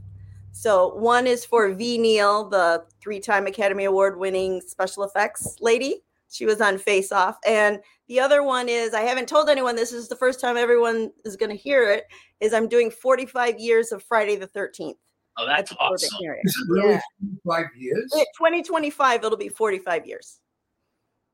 So 0.51 0.95
one 0.97 1.27
is 1.27 1.45
for 1.45 1.73
Ve 1.73 1.97
Neill, 1.97 2.49
the 2.49 2.85
three-time 3.01 3.47
Academy 3.47 3.85
Award-winning 3.85 4.61
special 4.61 5.05
effects 5.05 5.57
lady. 5.61 6.03
She 6.33 6.47
was 6.47 6.61
on 6.63 6.79
Face 6.79 7.13
Off, 7.13 7.37
and 7.47 7.79
the 8.09 8.19
other 8.19 8.43
one 8.43 8.69
is 8.69 8.95
I 8.95 9.03
haven't 9.03 9.29
told 9.29 9.51
anyone. 9.51 9.77
This 9.77 9.93
is 9.93 10.09
the 10.09 10.17
first 10.17 10.41
time 10.41 10.57
everyone 10.57 11.13
is 11.27 11.37
going 11.37 11.51
to 11.51 11.57
hear 11.57 11.91
it. 11.91 12.05
Is 12.41 12.55
I'm 12.55 12.69
doing 12.69 12.91
45 12.91 13.59
years 13.59 13.93
of 13.93 14.03
Friday 14.03 14.37
the 14.37 14.49
13th. 14.49 14.95
Oh, 15.37 15.47
that's 15.47 15.71
at 15.73 15.79
awesome. 15.79 16.09
area. 16.25 16.41
Is 16.45 16.57
it 16.57 16.71
really 16.73 16.93
Yeah. 16.95 17.01
five 17.47 17.67
years? 17.77 18.11
In 18.15 18.25
2025, 18.37 19.25
it'll 19.25 19.37
be 19.37 19.49
45 19.49 20.07
years. 20.07 20.39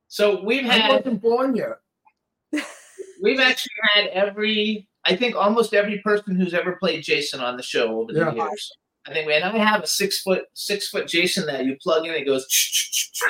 So 0.08 0.42
we've 0.42 0.64
I 0.66 0.72
had 0.74 0.90
wasn't 1.04 1.22
born 1.22 1.54
yet. 1.54 1.78
We've 3.22 3.40
actually 3.40 3.72
had 3.94 4.06
every, 4.08 4.88
I 5.04 5.16
think 5.16 5.34
almost 5.34 5.74
every 5.74 5.98
person 5.98 6.36
who's 6.36 6.54
ever 6.54 6.76
played 6.76 7.02
Jason 7.02 7.40
on 7.40 7.56
the 7.56 7.62
show 7.62 8.00
over 8.00 8.12
the 8.12 8.20
Yeah. 8.20 8.32
years. 8.34 8.70
I 9.08 9.12
think, 9.12 9.26
man, 9.28 9.42
I 9.42 9.56
have 9.58 9.82
a 9.82 9.86
six 9.88 10.20
foot, 10.22 10.44
six 10.54 10.88
foot 10.88 11.08
Jason 11.08 11.44
that 11.46 11.64
you 11.64 11.76
plug 11.82 12.04
in, 12.04 12.12
and 12.12 12.20
it 12.22 12.24
goes, 12.26 12.46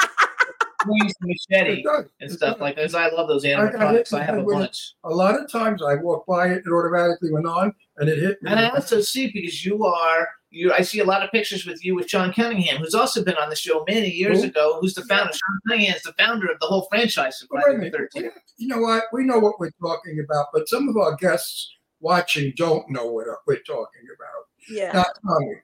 swings 0.82 1.12
machete 1.20 1.84
and 2.20 2.30
stuff 2.30 2.60
like 2.60 2.76
that. 2.76 2.82
'Cause 2.82 2.94
I 2.94 3.08
love 3.08 3.28
those 3.28 3.44
I 3.44 3.48
animatronics. 3.50 4.10
hit 4.10 4.12
I 4.14 4.22
have 4.22 4.38
a 4.38 4.42
my- 4.42 4.52
bunch. 4.60 4.94
A 5.04 5.10
lot 5.10 5.38
of 5.40 5.50
times 5.50 5.82
I 5.82 5.96
walk 5.96 6.26
by 6.26 6.48
it, 6.48 6.62
it 6.66 6.70
automatically 6.72 7.32
went 7.32 7.46
on, 7.46 7.74
and 7.96 8.08
it 8.08 8.18
hit 8.18 8.42
me. 8.42 8.50
And 8.50 8.60
I 8.60 8.68
also 8.70 9.00
see 9.00 9.30
because 9.32 9.64
you 9.64 9.84
are, 9.84 10.28
you. 10.50 10.72
I 10.72 10.80
see 10.82 11.00
a 11.00 11.04
lot 11.04 11.22
of 11.22 11.30
pictures 11.30 11.66
with 11.66 11.84
you 11.84 11.94
with 11.94 12.06
John 12.08 12.32
Cunningham, 12.32 12.78
who's 12.78 12.94
also 12.94 13.24
been 13.24 13.36
on 13.36 13.50
the 13.50 13.56
show 13.56 13.84
many 13.88 14.08
years 14.10 14.42
Who? 14.42 14.48
ago. 14.48 14.78
Who's 14.80 14.94
the 14.94 15.02
founder? 15.04 15.32
Sean 15.32 15.58
Cunningham 15.68 15.96
is 15.96 16.02
the 16.02 16.12
founder 16.14 16.50
of 16.50 16.58
the 16.60 16.66
whole 16.66 16.86
franchise 16.90 17.42
of 17.42 17.48
Wait 17.50 17.62
Friday 17.64 17.90
the. 17.90 17.98
Thirteenth. 17.98 18.34
You 18.56 18.68
know 18.68 18.78
what? 18.80 19.04
We 19.12 19.24
know 19.24 19.38
what 19.38 19.58
we're 19.60 19.70
talking 19.82 20.20
about, 20.24 20.46
but 20.52 20.68
some 20.68 20.88
of 20.88 20.96
our 20.96 21.16
guests 21.16 21.70
watching 22.00 22.52
don't 22.56 22.88
know 22.90 23.06
what 23.06 23.26
we're 23.46 23.56
talking 23.66 24.02
about. 24.14 24.44
Yeah. 24.70 24.92
Now, 24.92 25.04
Tommy, 25.26 25.54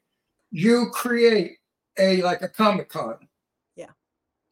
you 0.50 0.90
create 0.92 1.58
a 1.98 2.20
like 2.22 2.42
a 2.42 2.48
Comic 2.48 2.88
Con. 2.88 3.16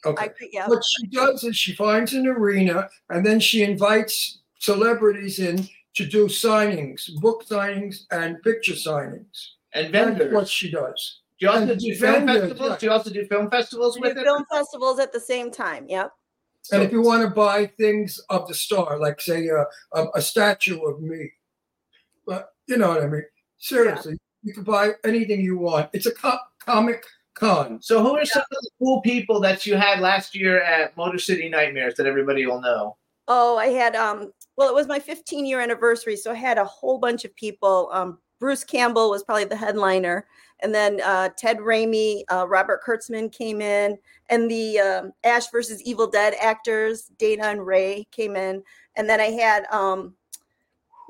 Yeah. 0.05 0.11
Okay. 0.11 0.25
I. 0.25 0.31
Yeah. 0.53 0.69
what 0.69 0.83
she 0.85 1.07
does 1.09 1.45
is 1.45 1.57
she 1.57 1.75
finds 1.75 2.13
an 2.13 2.27
arena 2.27 2.89
and 3.11 3.25
then 3.25 3.41
she 3.41 3.63
invites 3.63 4.41
celebrities 4.59 5.39
in 5.39 5.69
to 5.95 6.07
do 6.07 6.27
signings, 6.27 7.15
book 7.21 7.45
signings, 7.47 8.05
and 8.11 8.43
picture 8.43 8.73
signings. 8.73 9.49
And 9.75 9.93
That's 9.93 10.09
vendors. 10.11 10.35
what 10.35 10.49
she 10.49 10.71
does. 10.71 11.21
Do 11.39 11.47
you 11.47 11.51
also 11.53 11.63
and 11.73 11.81
do 11.81 11.95
film 11.95 12.27
vendors, 12.27 12.49
festivals? 12.49 12.71
yeah. 12.71 12.77
Do 12.79 12.87
you 12.87 12.93
also 12.93 13.11
do 13.11 13.27
film 13.27 13.51
festivals 13.51 13.97
We 13.97 14.03
with 14.09 14.15
do 14.15 14.21
it? 14.21 14.25
film 14.25 14.45
festivals 14.51 14.99
at 14.99 15.13
the 15.13 15.21
same 15.21 15.51
time. 15.51 15.87
Yep. 15.89 16.13
And 16.73 16.83
if 16.83 16.93
you 16.93 17.03
want 17.03 17.23
to 17.23 17.31
buy 17.35 17.67
things 17.67 18.21
of 18.31 18.47
the 18.47 18.55
star, 18.55 18.99
like 18.99 19.21
say 19.21 19.49
a, 19.49 19.65
a, 19.99 20.07
a 20.15 20.23
statue 20.23 20.81
of 20.83 21.01
me, 21.01 21.33
but 22.27 22.55
you 22.69 22.77
know 22.77 22.89
what 22.91 23.03
I 23.03 23.09
mean. 23.09 23.25
Seriously, 23.59 24.17
you 24.45 24.55
can 24.55 24.63
buy 24.63 24.93
anything 25.05 25.41
you 25.41 25.59
want. 25.59 25.91
It's 25.93 26.07
a 26.07 26.13
co- 26.13 26.39
comic 26.65 27.05
con. 27.35 27.81
So, 27.81 28.03
who 28.03 28.17
are 28.17 28.25
some 28.25 28.43
of 28.43 28.59
the 28.63 28.71
cool 28.79 29.01
people 29.01 29.41
that 29.41 29.67
you 29.67 29.77
had 29.77 30.01
last 30.01 30.35
year 30.35 30.63
at 30.63 30.97
Motor 30.97 31.19
City 31.19 31.49
Nightmares 31.49 31.95
that 31.97 32.07
everybody 32.07 32.47
will 32.47 32.61
know? 32.61 32.97
Oh, 33.29 33.57
I 33.57 33.67
had 33.67 33.97
um. 33.97 34.33
Well, 34.57 34.69
it 34.69 34.75
was 34.75 34.87
my 34.87 34.99
15 34.99 35.47
year 35.47 35.61
anniversary, 35.61 36.17
so 36.17 36.33
I 36.33 36.35
had 36.35 36.59
a 36.59 36.65
whole 36.65 36.99
bunch 36.99 37.25
of 37.25 37.35
people. 37.37 37.89
Um, 37.93 38.19
Bruce 38.39 38.65
Campbell 38.65 39.11
was 39.11 39.23
probably 39.23 39.45
the 39.45 39.57
headliner, 39.57 40.27
and 40.61 40.75
then 40.75 41.01
uh, 41.01 41.31
Ted 41.37 41.59
Raimi, 41.59 42.23
uh, 42.31 42.47
Robert 42.49 42.81
Kurtzman 42.85 43.33
came 43.33 43.61
in, 43.61 43.97
and 44.31 44.51
the 44.51 44.79
um, 44.81 45.13
Ash 45.25 45.49
versus 45.51 45.83
Evil 45.83 46.09
Dead 46.09 46.35
actors 46.41 47.11
Dana 47.19 47.45
and 47.45 47.65
Ray 47.65 48.07
came 48.11 48.37
in, 48.37 48.63
and 48.97 49.09
then 49.09 49.21
I 49.21 49.31
had 49.31 49.67
um. 49.73 50.15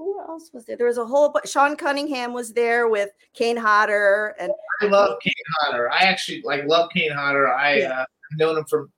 Who 0.03 0.19
else 0.21 0.51
was 0.53 0.65
there? 0.65 0.77
There 0.77 0.89
was 0.89 0.99
a 0.99 1.05
whole 1.07 1.29
bunch. 1.31 1.49
Sean 1.49 1.77
Cunningham 1.77 2.33
was 2.33 2.53
there 2.53 2.89
with 2.89 3.11
Kane 3.35 3.57
Hodder, 3.57 4.35
and 4.39 4.51
I 4.81 4.87
love 4.87 5.19
Kane 5.23 5.33
Hodder. 5.61 5.91
I 5.93 5.99
actually 6.05 6.43
like 6.43 6.65
love 6.67 6.91
Kane 6.93 7.13
Hodder. 7.13 7.49
I 7.49 7.77
Yeah. 7.79 8.01
uh, 8.01 8.05
known 8.37 8.59
him 8.59 8.65
from. 8.65 8.91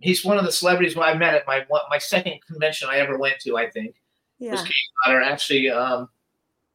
He's 0.00 0.24
one 0.24 0.38
of 0.38 0.44
the 0.44 0.50
celebrities 0.50 0.94
who 0.94 1.02
I 1.02 1.14
met 1.14 1.34
at 1.34 1.46
my 1.46 1.64
my 1.88 1.98
second 1.98 2.40
convention 2.44 2.88
I 2.90 2.96
ever 2.98 3.16
went 3.16 3.38
to. 3.42 3.56
I 3.56 3.70
think 3.70 3.94
yeah, 4.40 4.52
was 4.52 4.62
Kane 4.62 4.72
Hodder. 5.04 5.20
Actually, 5.20 5.70
um, 5.70 6.08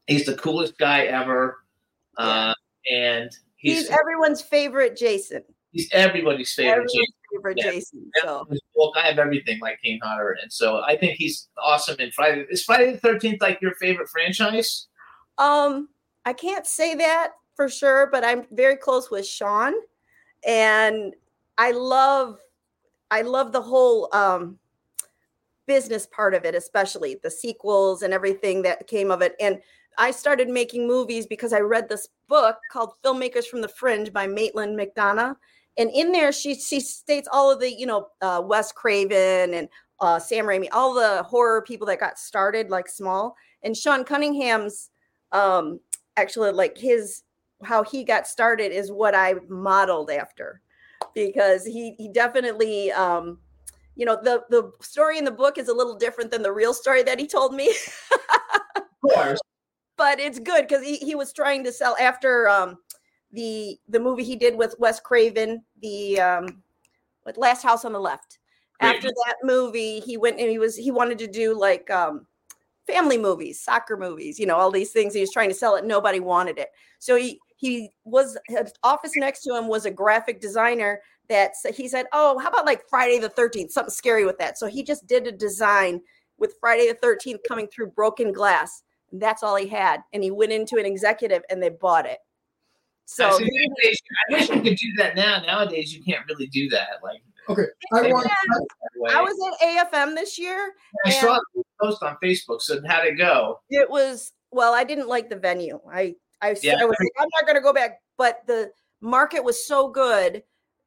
he's 0.07 0.25
the 0.25 0.35
coolest 0.37 0.77
guy 0.77 1.05
ever, 1.05 1.57
uh, 2.17 2.53
and 2.89 3.29
he's, 3.57 3.79
he's 3.79 3.89
everyone's 3.89 4.41
favorite 4.41 4.95
Jason. 4.95 5.43
he's 5.73 5.89
everybody's 5.91 6.53
favorite. 6.53 6.71
Everyone's 6.73 7.14
Yeah. 7.55 7.71
Jason. 7.71 8.11
So 8.21 8.47
book, 8.75 8.95
I 8.97 9.07
have 9.07 9.19
everything 9.19 9.59
like 9.59 9.79
Kane 9.83 9.99
Hodder, 10.03 10.37
and 10.41 10.51
so 10.51 10.81
I 10.81 10.97
think 10.97 11.17
he's 11.17 11.47
awesome. 11.57 11.97
In 11.99 12.11
Friday, 12.11 12.45
is 12.49 12.63
Friday 12.63 12.93
the 12.93 12.97
Thirteenth 12.99 13.41
like 13.41 13.61
your 13.61 13.75
favorite 13.75 14.09
franchise? 14.09 14.87
Um, 15.37 15.89
I 16.25 16.33
can't 16.33 16.65
say 16.65 16.95
that 16.95 17.33
for 17.55 17.69
sure, 17.69 18.07
but 18.11 18.23
I'm 18.23 18.45
very 18.51 18.75
close 18.75 19.11
with 19.11 19.25
Sean, 19.25 19.73
and 20.45 21.13
I 21.57 21.71
love, 21.71 22.39
I 23.11 23.21
love 23.21 23.51
the 23.51 23.61
whole 23.61 24.09
um 24.13 24.59
business 25.67 26.07
part 26.07 26.33
of 26.33 26.45
it, 26.45 26.55
especially 26.55 27.17
the 27.23 27.31
sequels 27.31 28.01
and 28.01 28.13
everything 28.13 28.61
that 28.61 28.87
came 28.87 29.11
of 29.11 29.21
it. 29.21 29.35
And 29.39 29.59
I 29.97 30.11
started 30.11 30.49
making 30.49 30.87
movies 30.87 31.25
because 31.25 31.53
I 31.53 31.59
read 31.59 31.89
this 31.89 32.09
book 32.27 32.57
called 32.71 32.93
Filmmakers 33.03 33.45
from 33.45 33.61
the 33.61 33.67
Fringe 33.67 34.11
by 34.11 34.27
Maitland 34.27 34.77
McDonagh. 34.77 35.35
And 35.77 35.89
in 35.91 36.11
there, 36.11 36.31
she 36.31 36.55
she 36.55 36.79
states 36.79 37.27
all 37.31 37.51
of 37.51 37.59
the, 37.59 37.71
you 37.71 37.85
know, 37.85 38.07
uh, 38.21 38.41
Wes 38.43 38.71
Craven 38.71 39.53
and 39.53 39.67
uh, 39.99 40.19
Sam 40.19 40.45
Raimi, 40.45 40.67
all 40.71 40.93
the 40.93 41.23
horror 41.23 41.61
people 41.61 41.87
that 41.87 41.99
got 41.99 42.17
started 42.17 42.69
like 42.69 42.87
small. 42.87 43.35
And 43.63 43.75
Sean 43.75 44.03
Cunningham's 44.03 44.89
um 45.31 45.79
actually 46.17 46.51
like 46.51 46.77
his 46.77 47.23
how 47.63 47.83
he 47.83 48.03
got 48.03 48.27
started 48.27 48.71
is 48.71 48.91
what 48.91 49.15
I 49.15 49.35
modeled 49.47 50.09
after 50.09 50.61
because 51.13 51.65
he 51.65 51.95
he 51.97 52.09
definitely 52.09 52.91
um 52.91 53.39
you 53.95 54.05
know 54.05 54.17
the 54.21 54.43
the 54.49 54.71
story 54.81 55.17
in 55.17 55.25
the 55.25 55.31
book 55.31 55.57
is 55.57 55.67
a 55.67 55.73
little 55.73 55.95
different 55.95 56.31
than 56.31 56.41
the 56.41 56.51
real 56.51 56.73
story 56.73 57.03
that 57.03 57.19
he 57.19 57.27
told 57.27 57.53
me 57.53 57.73
Of 58.75 58.83
course. 59.01 59.39
but 59.97 60.19
it's 60.19 60.39
good 60.39 60.67
because 60.67 60.83
he, 60.83 60.97
he 60.97 61.15
was 61.15 61.31
trying 61.33 61.63
to 61.63 61.71
sell 61.71 61.95
after 61.99 62.47
um 62.49 62.77
the 63.35 63.77
the 63.89 63.99
movie 63.99 64.23
he 64.23 64.35
did 64.35 64.57
with 64.57 64.75
Wes 64.79 64.99
Craven 64.99 65.63
the 65.81 66.19
um 66.19 66.63
with 67.25 67.37
Last 67.37 67.61
House 67.61 67.85
on 67.85 67.93
the 67.93 67.99
Left. 67.99 68.39
Great. 68.79 68.95
After 68.95 69.09
that 69.09 69.35
movie 69.43 69.99
he 69.99 70.17
went 70.17 70.39
and 70.39 70.49
he 70.49 70.57
was 70.57 70.75
he 70.75 70.91
wanted 70.91 71.19
to 71.19 71.27
do 71.27 71.57
like 71.57 71.89
um 71.91 72.25
family 72.87 73.17
movies 73.17 73.61
soccer 73.61 73.97
movies 73.97 74.39
you 74.39 74.45
know 74.45 74.55
all 74.55 74.71
these 74.71 74.91
things. 74.91 75.13
He 75.13 75.21
was 75.21 75.31
trying 75.31 75.49
to 75.49 75.55
sell 75.55 75.75
it. 75.75 75.85
Nobody 75.85 76.19
wanted 76.19 76.57
it. 76.57 76.69
So 76.99 77.15
he 77.15 77.39
he 77.57 77.89
was 78.05 78.37
his 78.47 78.73
office 78.83 79.11
next 79.15 79.43
to 79.43 79.55
him 79.55 79.67
was 79.67 79.85
a 79.85 79.91
graphic 79.91 80.41
designer 80.41 81.01
that 81.27 81.53
he 81.73 81.87
said 81.87 82.05
oh 82.13 82.37
how 82.39 82.49
about 82.49 82.65
like 82.65 82.87
friday 82.87 83.17
the 83.17 83.29
13th 83.29 83.71
something 83.71 83.91
scary 83.91 84.25
with 84.25 84.37
that. 84.39 84.57
So 84.57 84.67
he 84.67 84.83
just 84.83 85.05
did 85.07 85.27
a 85.27 85.31
design 85.31 86.01
with 86.37 86.55
friday 86.59 86.87
the 86.87 87.05
13th 87.05 87.39
coming 87.47 87.67
through 87.67 87.87
broken 87.87 88.31
glass. 88.31 88.83
And 89.11 89.21
that's 89.21 89.43
all 89.43 89.55
he 89.55 89.67
had. 89.67 90.01
And 90.13 90.23
he 90.23 90.31
went 90.31 90.51
into 90.51 90.77
an 90.77 90.85
executive 90.85 91.43
and 91.49 91.61
they 91.61 91.69
bought 91.69 92.05
it 92.05 92.17
so 93.05 93.25
I, 93.27 93.29
nowadays, 93.31 94.01
I 94.29 94.33
wish 94.33 94.49
you 94.49 94.61
could 94.61 94.77
do 94.77 94.93
that 94.97 95.15
now. 95.15 95.41
Nowadays, 95.45 95.93
you 95.93 96.03
can't 96.03 96.25
really 96.27 96.47
do 96.47 96.69
that. 96.69 96.87
Like 97.03 97.21
I 97.93 98.07
want. 98.11 98.27
i 99.13 99.21
was 99.21 99.35
at 99.61 99.91
afm 99.93 100.15
this 100.15 100.39
year 100.39 100.73
I 101.05 101.11
saw 101.11 101.39
the 101.53 101.63
post 101.79 102.01
on 102.01 102.17
Facebook. 102.23 102.61
So 102.61 102.81
how'd 102.87 103.05
it 103.05 103.17
go? 103.17 103.59
it 103.69 103.87
was 103.87 104.31
well 104.51 104.73
i 104.73 104.83
didn't 104.83 105.07
like 105.07 105.29
the 105.29 105.35
venue 105.35 105.79
I 105.91 106.15
Yeah. 106.41 106.77
I 106.79 106.85
was 106.85 106.95
like, 106.99 107.11
i'm 107.19 107.27
not 107.35 107.45
going 107.45 107.55
to 107.55 107.61
go 107.61 107.71
back 107.73 107.99
but 108.17 108.39
the 108.47 108.71
market 109.01 109.43
was 109.43 109.63
so 109.63 109.87
good 109.89 110.41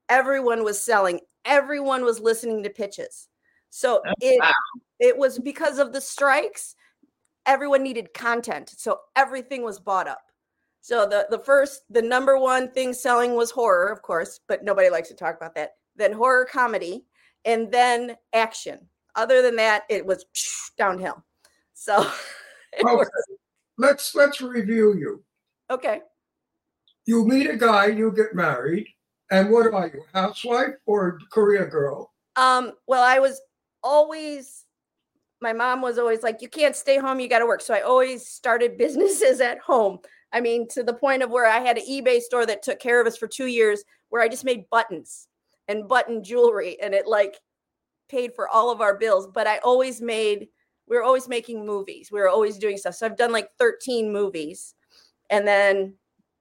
everyone 0.09 0.65
was 0.65 0.83
selling 0.83 1.21
everyone 1.45 2.05
was 2.05 2.19
listening 2.19 2.65
to 2.65 2.71
pitches 2.71 3.29
so 3.71 4.03
Oh, 4.05 4.13
it 4.21 4.41
wow. 4.41 4.53
it 4.99 5.17
was 5.17 5.39
because 5.39 5.79
of 5.79 5.93
the 5.93 6.01
strikes 6.01 6.75
everyone 7.49 7.83
needed 7.83 8.13
content, 8.15 8.71
so 8.77 8.99
everything 9.17 9.63
was 9.63 9.81
bought 9.81 10.07
up. 10.07 10.28
So 10.81 11.07
the 11.07 11.27
the 11.31 11.39
first, 11.39 11.83
the 11.91 12.03
number 12.03 12.39
one 12.39 12.71
thing 12.71 12.93
selling 12.93 13.35
was 13.35 13.51
horror, 13.51 13.89
of 13.89 14.03
course, 14.03 14.41
but 14.49 14.65
nobody 14.65 14.91
likes 14.91 15.09
to 15.09 15.15
talk 15.15 15.37
about 15.37 15.55
that. 15.57 15.73
Then 15.97 16.13
horror 16.13 16.45
comedy, 16.51 17.05
and 17.45 17.71
then 17.71 18.17
action. 18.33 18.89
Other 19.15 19.43
than 19.43 19.57
that, 19.57 19.83
it 19.91 20.05
was 20.07 20.25
downhill. 20.77 21.25
So 21.75 21.99
Okay. 22.81 22.95
was- 22.95 23.11
Let's 23.81 24.15
let's 24.15 24.41
review 24.41 24.95
you. 24.97 25.23
okay. 25.71 26.01
You 27.07 27.25
meet 27.25 27.49
a 27.49 27.57
guy, 27.57 27.87
you 27.87 28.11
get 28.13 28.35
married, 28.35 28.87
and 29.31 29.51
what 29.51 29.73
are 29.73 29.87
you, 29.87 30.03
housewife 30.13 30.75
or 30.85 31.19
career 31.33 31.67
girl? 31.67 32.13
Um, 32.37 32.73
well, 32.87 33.03
I 33.05 33.19
was 33.21 33.41
always 33.83 34.65
my 35.41 35.53
mom 35.53 35.81
was 35.81 35.99
always 35.99 36.23
like, 36.25 36.43
you 36.43 36.49
can't 36.49 36.75
stay 36.75 36.99
home, 36.99 37.21
you 37.21 37.29
gotta 37.29 37.47
work. 37.47 37.61
So 37.61 37.73
I 37.73 37.81
always 37.83 38.27
started 38.27 38.77
businesses 38.85 39.41
at 39.41 39.59
home. 39.61 39.99
I 40.33 40.41
mean, 40.41 40.69
to 40.69 40.83
the 40.83 40.93
point 40.95 41.23
of 41.23 41.31
where 41.31 41.47
I 41.47 41.61
had 41.61 41.79
an 41.79 41.85
eBay 41.89 42.21
store 42.21 42.47
that 42.47 42.63
took 42.63 42.79
care 42.81 43.01
of 43.01 43.07
us 43.07 43.17
for 43.17 43.27
two 43.27 43.47
years, 43.47 43.83
where 44.11 44.23
I 44.23 44.29
just 44.29 44.45
made 44.45 44.69
buttons 44.71 45.29
and 45.69 45.89
button 45.89 46.23
jewelry, 46.23 46.79
and 46.83 46.95
it 46.95 47.07
like 47.07 47.37
paid 48.09 48.35
for 48.35 48.49
all 48.49 48.71
of 48.71 48.81
our 48.81 48.97
bills. 48.97 49.27
But 49.27 49.47
I 49.47 49.59
always 49.59 50.01
made, 50.01 50.49
we 50.89 50.97
were 50.97 51.03
always 51.03 51.29
making 51.29 51.65
movies. 51.65 52.11
We 52.13 52.21
were 52.21 52.29
always 52.29 52.59
doing 52.59 52.77
stuff. 52.77 52.95
So 52.95 53.07
I've 53.07 53.17
done 53.17 53.33
like 53.33 53.51
13 53.59 54.13
movies. 54.13 54.75
And 55.31 55.47
then 55.47 55.95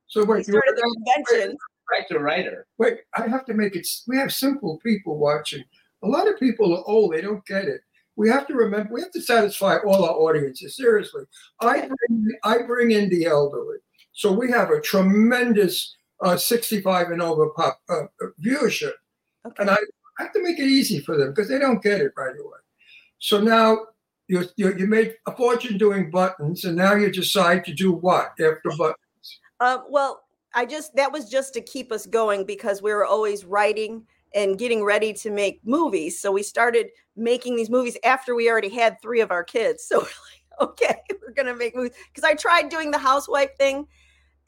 So 0.08 0.22
we 0.22 0.28
wait, 0.28 0.48
you 0.48 0.54
started 0.54 0.76
the 0.76 0.96
convention. 1.26 1.58
Director, 1.90 2.20
writer. 2.20 2.68
wait, 2.78 3.00
I 3.18 3.28
have 3.28 3.46
to 3.46 3.54
make 3.54 3.76
it. 3.76 3.88
We 4.08 4.18
have 4.18 4.34
simple 4.34 4.78
people 4.84 5.18
watching. 5.18 5.64
A 6.04 6.08
lot 6.08 6.28
of 6.28 6.38
people 6.38 6.76
are 6.78 6.84
old; 6.86 7.14
they 7.14 7.22
don't 7.22 7.46
get 7.46 7.66
it. 7.66 7.82
We 8.18 8.30
have 8.30 8.48
to 8.48 8.56
remember. 8.56 8.92
We 8.92 9.02
have 9.02 9.12
to 9.12 9.22
satisfy 9.22 9.78
all 9.86 10.04
our 10.04 10.16
audiences. 10.16 10.76
Seriously, 10.76 11.24
I 11.62 11.88
bring, 11.88 12.28
I 12.44 12.64
bring 12.64 12.92
in 12.92 13.10
the 13.10 13.26
elderly, 13.26 13.78
so 14.12 14.32
we 14.32 14.52
have 14.52 14.72
a 14.72 14.82
tremendous 14.82 15.96
uh, 16.24 16.36
65 16.36 17.12
and 17.12 17.22
over 17.22 17.50
pop 17.52 17.80
uh, 17.90 18.06
uh, 18.22 18.28
viewership, 18.44 18.94
Okay. 19.46 19.62
and 19.62 19.70
I 19.70 19.78
have 20.18 20.34
to 20.34 20.44
make 20.44 20.58
it 20.58 20.66
easy 20.66 21.00
for 21.00 21.16
them 21.16 21.30
because 21.30 21.48
they 21.48 21.60
don't 21.60 21.82
get 21.82 22.02
it 22.02 22.12
right 22.18 22.36
away. 22.36 22.58
So 23.20 23.40
now 23.40 23.86
you 24.28 24.46
you 24.58 24.76
you 24.76 24.88
made 24.88 25.16
a 25.28 25.36
fortune 25.36 25.78
doing 25.78 26.10
buttons, 26.10 26.66
and 26.66 26.76
now 26.76 26.96
you 26.96 27.12
decide 27.12 27.64
to 27.66 27.74
do 27.74 27.92
what 27.94 28.32
after 28.32 28.72
buttons? 28.78 28.98
Um, 29.60 29.84
well, 29.90 30.24
I 30.56 30.66
just 30.66 30.96
that 30.96 31.12
was 31.12 31.30
just 31.30 31.54
to 31.54 31.62
keep 31.62 31.92
us 31.92 32.08
going 32.08 32.46
because 32.46 32.82
we 32.82 32.92
were 32.92 33.06
always 33.06 33.46
writing 33.46 34.08
and 34.38 34.60
getting 34.60 34.84
ready 34.84 35.12
to 35.12 35.32
make 35.32 35.60
movies. 35.66 36.22
So 36.22 36.32
we 36.32 36.44
started 36.44 36.90
making 37.16 37.56
these 37.56 37.72
movies 37.72 37.98
after 38.04 38.36
we 38.36 38.50
already 38.50 38.70
had 38.70 39.02
three 39.02 39.20
of 39.20 39.32
our 39.32 39.44
kids. 39.44 39.84
So 39.84 39.98
we're 40.02 40.04
like, 40.04 40.70
okay, 40.70 41.02
we're 41.22 41.34
gonna 41.34 41.56
make 41.56 41.76
movies 41.76 41.98
because 42.14 42.24
I 42.24 42.36
tried 42.36 42.70
doing 42.70 42.92
the 42.92 43.00
housewife 43.00 43.58
thing, 43.58 43.88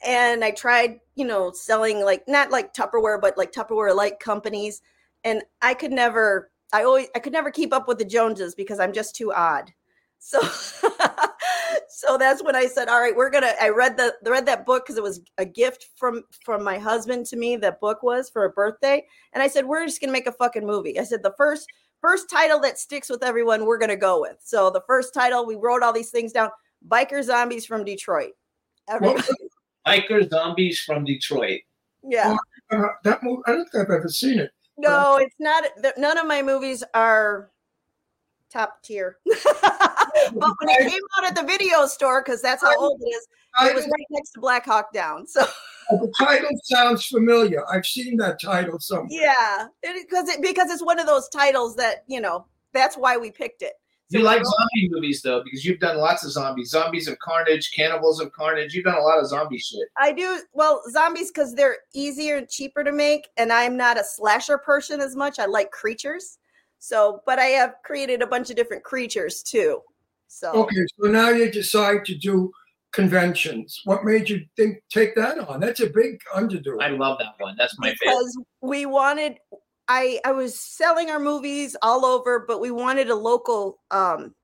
and 0.06 0.44
I 0.44 0.52
tried, 0.52 1.00
you 1.16 1.26
know, 1.26 1.50
selling 1.50 2.04
like 2.04 2.22
not 2.28 2.52
like 2.52 2.72
Tupperware, 2.72 3.20
but 3.20 3.36
like 3.36 3.52
Tupperware 3.52 3.94
like 3.94 4.20
companies, 4.20 4.80
and 5.24 5.42
I 5.60 5.74
could 5.74 5.92
never. 5.92 6.52
I 6.72 6.84
always 6.84 7.08
I 7.16 7.18
could 7.18 7.32
never 7.32 7.50
keep 7.50 7.72
up 7.72 7.88
with 7.88 7.98
the 7.98 8.04
Joneses 8.04 8.54
because 8.54 8.78
I'm 8.78 8.92
just 8.92 9.16
too 9.16 9.32
odd. 9.32 9.72
So 10.20 10.40
so 11.88 12.16
that's 12.18 12.42
when 12.42 12.54
I 12.56 12.66
said, 12.66 12.88
"All 12.88 13.00
right, 13.00 13.14
we're 13.14 13.30
gonna." 13.30 13.52
I 13.60 13.68
read 13.68 13.96
the 13.96 14.14
read 14.24 14.46
that 14.46 14.66
book 14.66 14.84
because 14.84 14.96
it 14.96 15.02
was 15.02 15.20
a 15.38 15.44
gift 15.44 15.88
from 15.96 16.22
from 16.44 16.62
my 16.62 16.78
husband 16.78 17.26
to 17.26 17.36
me. 17.36 17.56
That 17.56 17.80
book 17.80 18.02
was 18.02 18.30
for 18.30 18.44
a 18.44 18.50
birthday, 18.50 19.06
and 19.32 19.42
I 19.42 19.48
said, 19.48 19.66
"We're 19.66 19.84
just 19.86 20.00
gonna 20.00 20.12
make 20.12 20.26
a 20.26 20.32
fucking 20.32 20.66
movie." 20.66 20.98
I 20.98 21.04
said, 21.04 21.22
"The 21.22 21.34
first 21.36 21.66
first 22.00 22.30
title 22.30 22.60
that 22.60 22.78
sticks 22.78 23.08
with 23.10 23.22
everyone, 23.22 23.64
we're 23.66 23.78
gonna 23.78 23.96
go 23.96 24.20
with." 24.20 24.36
So 24.42 24.70
the 24.70 24.82
first 24.86 25.12
title, 25.14 25.46
we 25.46 25.56
wrote 25.56 25.82
all 25.82 25.92
these 25.92 26.10
things 26.10 26.32
down: 26.32 26.50
"Biker 26.88 27.22
Zombies 27.22 27.66
from 27.66 27.84
Detroit." 27.84 28.32
Everybody, 28.88 29.28
Biker 29.86 30.28
zombies 30.28 30.80
from 30.80 31.04
Detroit. 31.04 31.60
yeah. 32.02 32.36
Uh, 32.70 32.86
that 33.04 33.22
movie, 33.22 33.42
I 33.46 33.52
don't 33.52 33.68
think 33.70 33.84
I've 33.84 33.90
ever 33.96 34.08
seen 34.08 34.38
it. 34.38 34.50
No, 34.76 35.16
it's 35.16 35.36
not. 35.38 35.64
th- 35.82 35.94
None 35.98 36.16
of 36.18 36.26
my 36.26 36.40
movies 36.42 36.82
are 36.94 37.50
top 38.50 38.82
tier. 38.82 39.18
but 40.34 40.50
when 40.60 40.68
it 40.68 40.90
came 40.90 41.00
out 41.18 41.24
at 41.26 41.34
the 41.34 41.42
video 41.44 41.86
store, 41.86 42.22
because 42.22 42.42
that's 42.42 42.62
how 42.62 42.76
old 42.78 43.00
it 43.00 43.08
is, 43.08 43.26
it 43.62 43.74
was 43.74 43.84
right 43.84 44.06
next 44.10 44.30
to 44.32 44.40
Black 44.40 44.64
Hawk 44.64 44.92
Down. 44.92 45.26
So 45.26 45.44
the 45.90 46.12
title 46.18 46.50
sounds 46.64 47.06
familiar. 47.06 47.64
I've 47.68 47.84
seen 47.84 48.16
that 48.18 48.40
title 48.40 48.78
somewhere. 48.78 49.08
yeah, 49.10 49.66
because 49.82 50.28
it, 50.28 50.40
because 50.40 50.70
it's 50.70 50.84
one 50.84 51.00
of 51.00 51.06
those 51.06 51.28
titles 51.28 51.74
that 51.76 52.04
you 52.06 52.20
know. 52.20 52.46
That's 52.72 52.96
why 52.96 53.16
we 53.16 53.32
picked 53.32 53.62
it. 53.62 53.72
So 54.12 54.18
You 54.18 54.24
like 54.24 54.44
zombie 54.44 54.88
movies 54.90 55.22
though, 55.22 55.42
because 55.42 55.64
you've 55.64 55.80
done 55.80 55.96
lots 55.96 56.24
of 56.24 56.30
zombies, 56.30 56.70
zombies 56.70 57.08
of 57.08 57.18
carnage, 57.18 57.72
cannibals 57.72 58.20
of 58.20 58.32
carnage. 58.32 58.74
You've 58.74 58.84
done 58.84 58.96
a 58.98 59.02
lot 59.02 59.18
of 59.18 59.26
zombie 59.28 59.58
shit. 59.58 59.88
I 59.96 60.12
do 60.12 60.40
well 60.52 60.82
zombies 60.90 61.32
because 61.32 61.54
they're 61.54 61.78
easier 61.94 62.36
and 62.36 62.48
cheaper 62.48 62.84
to 62.84 62.92
make, 62.92 63.28
and 63.36 63.52
I'm 63.52 63.76
not 63.76 63.98
a 63.98 64.04
slasher 64.04 64.58
person 64.58 65.00
as 65.00 65.16
much. 65.16 65.38
I 65.40 65.46
like 65.46 65.72
creatures, 65.72 66.38
so 66.78 67.22
but 67.26 67.38
I 67.40 67.46
have 67.46 67.74
created 67.84 68.22
a 68.22 68.26
bunch 68.26 68.50
of 68.50 68.56
different 68.56 68.84
creatures 68.84 69.42
too. 69.42 69.80
So 70.30 70.52
Okay, 70.52 70.86
so 70.96 71.10
now 71.10 71.30
you 71.30 71.50
decide 71.50 72.04
to 72.04 72.14
do 72.14 72.52
conventions. 72.92 73.80
What 73.84 74.04
made 74.04 74.30
you 74.30 74.46
think 74.56 74.78
take 74.88 75.16
that 75.16 75.38
on? 75.38 75.58
That's 75.58 75.80
a 75.80 75.90
big 75.90 76.20
underdo. 76.34 76.80
I 76.80 76.88
love 76.88 77.18
that 77.18 77.34
one. 77.38 77.56
That's 77.58 77.76
my 77.80 77.88
favorite. 77.88 77.98
because 78.04 78.38
we 78.60 78.86
wanted 78.86 79.38
I 79.88 80.20
I 80.24 80.30
was 80.30 80.58
selling 80.58 81.10
our 81.10 81.18
movies 81.18 81.76
all 81.82 82.04
over, 82.04 82.44
but 82.46 82.60
we 82.60 82.70
wanted 82.70 83.10
a 83.10 83.14
local 83.14 83.80
um 83.90 84.34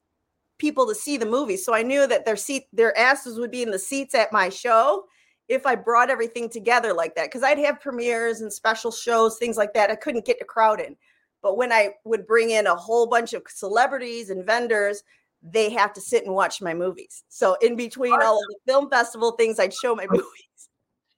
people 0.59 0.89
to 0.89 0.95
see 0.95 1.17
the 1.17 1.25
movie. 1.25 1.57
So 1.57 1.73
I 1.73 1.83
knew 1.83 2.07
that 2.09 2.25
their 2.25 2.37
seat 2.37 2.65
their 2.73 2.97
asses 2.99 3.39
would 3.39 3.53
be 3.53 3.63
in 3.63 3.71
the 3.71 3.79
seats 3.79 4.15
at 4.15 4.33
my 4.33 4.49
show 4.49 5.05
if 5.49 5.67
I 5.67 5.77
brought 5.77 6.11
everything 6.11 6.51
together 6.51 6.93
like 6.93 7.15
that. 7.15 7.27
Because 7.27 7.45
I'd 7.45 7.59
have 7.59 7.81
premieres 7.81 8.41
and 8.41 8.53
special 8.53 8.91
shows, 8.91 9.39
things 9.39 9.57
like 9.57 9.73
that. 9.75 9.91
I 9.91 9.95
couldn't 9.95 10.27
get 10.27 10.41
the 10.41 10.45
crowd 10.45 10.81
in. 10.81 10.97
But 11.43 11.57
when 11.57 11.71
I 11.71 11.91
would 12.05 12.27
bring 12.27 12.51
in 12.51 12.67
a 12.67 12.75
whole 12.75 13.07
bunch 13.07 13.35
of 13.35 13.45
celebrities 13.47 14.31
and 14.31 14.45
vendors, 14.45 15.05
they 15.53 15.71
have 15.71 15.93
to 15.95 16.01
sit 16.01 16.25
and 16.25 16.35
watch 16.35 16.61
my 16.61 16.75
movies. 16.75 17.25
So 17.29 17.57
in 17.63 17.77
between 17.77 18.13
all 18.13 18.39
of 18.39 18.45
the 18.49 18.57
film 18.67 18.91
festival 18.91 19.33
things, 19.33 19.59
I'd 19.59 19.75
show 19.75 19.95
my 19.95 20.07
movies. 20.11 20.25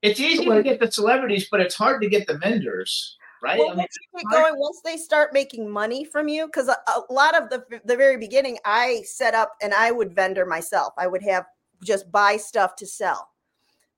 It's 0.03 0.21
easy 0.21 0.45
to 0.45 0.63
get 0.63 0.81
the 0.81 0.91
celebrities, 0.91 1.49
but 1.51 1.61
it's 1.61 1.75
hard 1.75 2.03
to 2.03 2.09
get 2.09 2.27
the 2.27 2.39
vendors, 2.39 3.17
right? 3.43 3.59
Well, 3.59 3.69
I 3.69 3.75
mean, 3.75 3.79
once 3.79 3.97
you 4.15 4.31
going, 4.31 4.55
once 4.57 4.81
they 4.85 4.97
start 4.97 5.33
making 5.33 5.69
money 5.69 6.05
from 6.05 6.29
you, 6.29 6.47
because 6.47 6.69
a, 6.69 6.77
a 6.89 7.13
lot 7.13 7.41
of 7.41 7.51
the 7.51 7.81
the 7.85 7.97
very 7.97 8.17
beginning, 8.17 8.59
I 8.65 9.03
set 9.05 9.35
up 9.35 9.55
and 9.61 9.75
I 9.75 9.91
would 9.91 10.15
vendor 10.15 10.47
myself. 10.47 10.93
I 10.99 11.09
would 11.09 11.23
have 11.23 11.47
just 11.83 12.13
buy 12.13 12.37
stuff 12.37 12.77
to 12.77 12.87
sell, 12.87 13.29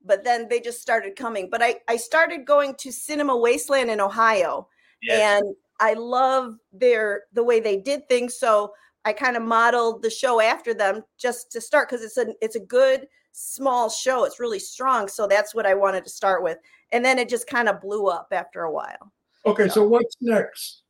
but 0.03 0.23
then 0.23 0.47
they 0.49 0.59
just 0.59 0.81
started 0.81 1.15
coming. 1.15 1.49
But 1.51 1.61
I 1.61 1.75
I 1.87 1.97
started 1.97 2.45
going 2.45 2.73
to 2.79 2.91
Cinema 2.91 3.37
Wasteland 3.37 3.91
in 3.91 4.01
Ohio, 4.01 4.67
yeah. 5.03 5.37
and 5.37 5.55
I 5.79 5.93
love 5.93 6.57
their 6.73 7.25
the 7.33 7.43
way 7.43 7.59
they 7.59 7.77
did 7.77 8.09
things. 8.09 8.39
So 8.39 8.73
I 9.05 9.13
kind 9.13 9.35
of 9.35 9.43
modeled 9.43 10.01
the 10.03 10.09
show 10.09 10.39
after 10.41 10.73
them 10.73 11.03
just 11.17 11.51
to 11.53 11.61
start 11.61 11.89
because 11.89 12.03
it's 12.05 12.17
a 12.17 12.27
it's 12.41 12.55
a 12.55 12.59
good 12.59 13.07
small 13.31 13.89
show. 13.89 14.25
It's 14.25 14.39
really 14.39 14.59
strong. 14.59 15.07
So 15.07 15.25
that's 15.27 15.55
what 15.55 15.65
I 15.65 15.73
wanted 15.73 16.03
to 16.03 16.09
start 16.09 16.43
with, 16.43 16.57
and 16.91 17.03
then 17.03 17.17
it 17.17 17.29
just 17.29 17.47
kind 17.47 17.67
of 17.69 17.81
blew 17.81 18.07
up 18.07 18.27
after 18.31 18.63
a 18.63 18.71
while. 18.71 19.11
Okay, 19.45 19.67
so 19.69 19.87
what's 19.87 20.15
next? 20.21 20.83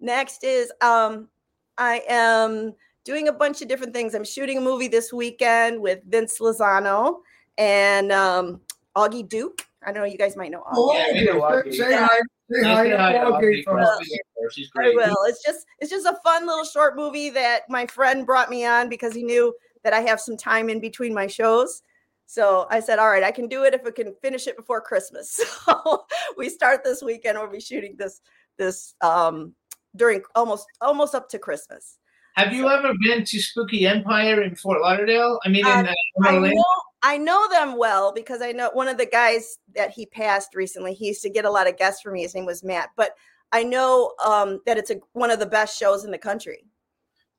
Next 0.00 0.42
is 0.44 0.72
um 0.80 1.28
I 1.76 2.02
am 2.08 2.74
doing 3.04 3.28
a 3.28 3.32
bunch 3.32 3.62
of 3.62 3.68
different 3.68 3.94
things. 3.94 4.14
I'm 4.14 4.24
shooting 4.24 4.58
a 4.58 4.60
movie 4.60 4.88
this 4.88 5.12
weekend 5.12 5.80
with 5.80 6.00
Vince 6.08 6.38
Lozano 6.40 7.18
and 7.56 8.10
um 8.12 8.60
Augie 8.96 9.28
Duke. 9.28 9.62
I 9.86 9.92
don't 9.92 10.02
know, 10.02 10.08
you 10.08 10.18
guys 10.18 10.36
might 10.36 10.50
know 10.50 10.62
Augie. 10.62 10.74
Oh, 10.74 10.92
Yeah, 10.92 11.12
we 11.12 11.24
know 11.26 11.40
Augie. 11.42 11.74
say 11.74 11.94
hi. 11.96 12.18
Say 12.50 12.62
hi 12.62 12.84
Say 12.84 12.90
to 12.90 12.98
hi 12.98 13.12
to 13.12 13.18
Augie 13.18 13.32
Augie 13.32 13.64
from- 13.64 13.74
from 13.74 13.76
Well, 13.82 13.98
Singapore. 14.02 14.50
She's 14.50 14.70
I 14.76 14.78
great. 14.78 14.96
will. 14.96 15.16
It's 15.26 15.44
just 15.44 15.66
it's 15.78 15.90
just 15.90 16.06
a 16.06 16.18
fun 16.24 16.46
little 16.46 16.64
short 16.64 16.96
movie 16.96 17.30
that 17.30 17.62
my 17.68 17.86
friend 17.86 18.24
brought 18.24 18.48
me 18.50 18.64
on 18.64 18.88
because 18.88 19.14
he 19.14 19.22
knew 19.22 19.54
that 19.84 19.92
I 19.92 20.00
have 20.00 20.20
some 20.20 20.36
time 20.36 20.70
in 20.70 20.80
between 20.80 21.12
my 21.14 21.26
shows. 21.26 21.82
So 22.26 22.66
I 22.70 22.80
said, 22.80 22.98
all 22.98 23.08
right, 23.08 23.22
I 23.22 23.30
can 23.30 23.48
do 23.48 23.64
it 23.64 23.74
if 23.74 23.86
I 23.86 23.90
can 23.90 24.14
finish 24.22 24.46
it 24.46 24.56
before 24.56 24.80
Christmas. 24.80 25.38
So 25.64 26.04
we 26.36 26.48
start 26.48 26.82
this 26.84 27.02
weekend. 27.02 27.38
We'll 27.38 27.48
be 27.50 27.60
shooting 27.60 27.94
this 27.98 28.20
this 28.56 28.94
um 29.02 29.54
during 29.96 30.22
almost 30.34 30.66
almost 30.80 31.14
up 31.14 31.28
to 31.30 31.38
Christmas. 31.38 31.97
Have 32.38 32.52
you 32.52 32.68
ever 32.70 32.92
been 33.02 33.24
to 33.24 33.40
Spooky 33.40 33.84
Empire 33.84 34.42
in 34.42 34.54
Fort 34.54 34.80
Lauderdale? 34.80 35.40
I 35.44 35.48
mean, 35.48 35.66
Um, 35.66 35.80
in 35.80 35.86
uh, 35.86 35.92
I 36.22 36.34
Orlando? 36.34 36.54
know 36.56 36.64
I 37.02 37.16
know 37.18 37.48
them 37.50 37.76
well 37.76 38.12
because 38.12 38.42
I 38.42 38.52
know 38.52 38.70
one 38.74 38.86
of 38.86 38.96
the 38.96 39.06
guys 39.06 39.58
that 39.74 39.90
he 39.90 40.06
passed 40.06 40.54
recently. 40.54 40.94
He 40.94 41.08
used 41.08 41.22
to 41.22 41.30
get 41.30 41.44
a 41.44 41.50
lot 41.50 41.68
of 41.68 41.76
guests 41.76 42.00
for 42.00 42.12
me. 42.12 42.22
His 42.22 42.34
name 42.36 42.46
was 42.46 42.62
Matt, 42.62 42.90
but 42.96 43.12
I 43.50 43.64
know 43.64 44.12
um, 44.24 44.60
that 44.66 44.78
it's 44.78 44.90
a, 44.90 45.00
one 45.14 45.30
of 45.32 45.40
the 45.40 45.46
best 45.46 45.76
shows 45.76 46.04
in 46.04 46.12
the 46.12 46.18
country. 46.18 46.64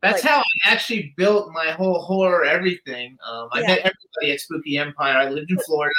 That's 0.01 0.21
like- 0.23 0.31
how 0.33 0.39
I 0.39 0.43
actually 0.71 1.13
built 1.15 1.51
my 1.53 1.71
whole 1.71 2.01
horror 2.01 2.43
everything. 2.43 3.17
Um, 3.25 3.47
I 3.53 3.61
Yeah. 3.61 3.67
met 3.67 3.77
everybody 3.79 4.31
at 4.33 4.41
Spooky 4.41 4.77
Empire. 4.77 5.17
I 5.17 5.29
lived 5.29 5.49
in 5.51 5.59
Florida. 5.59 5.93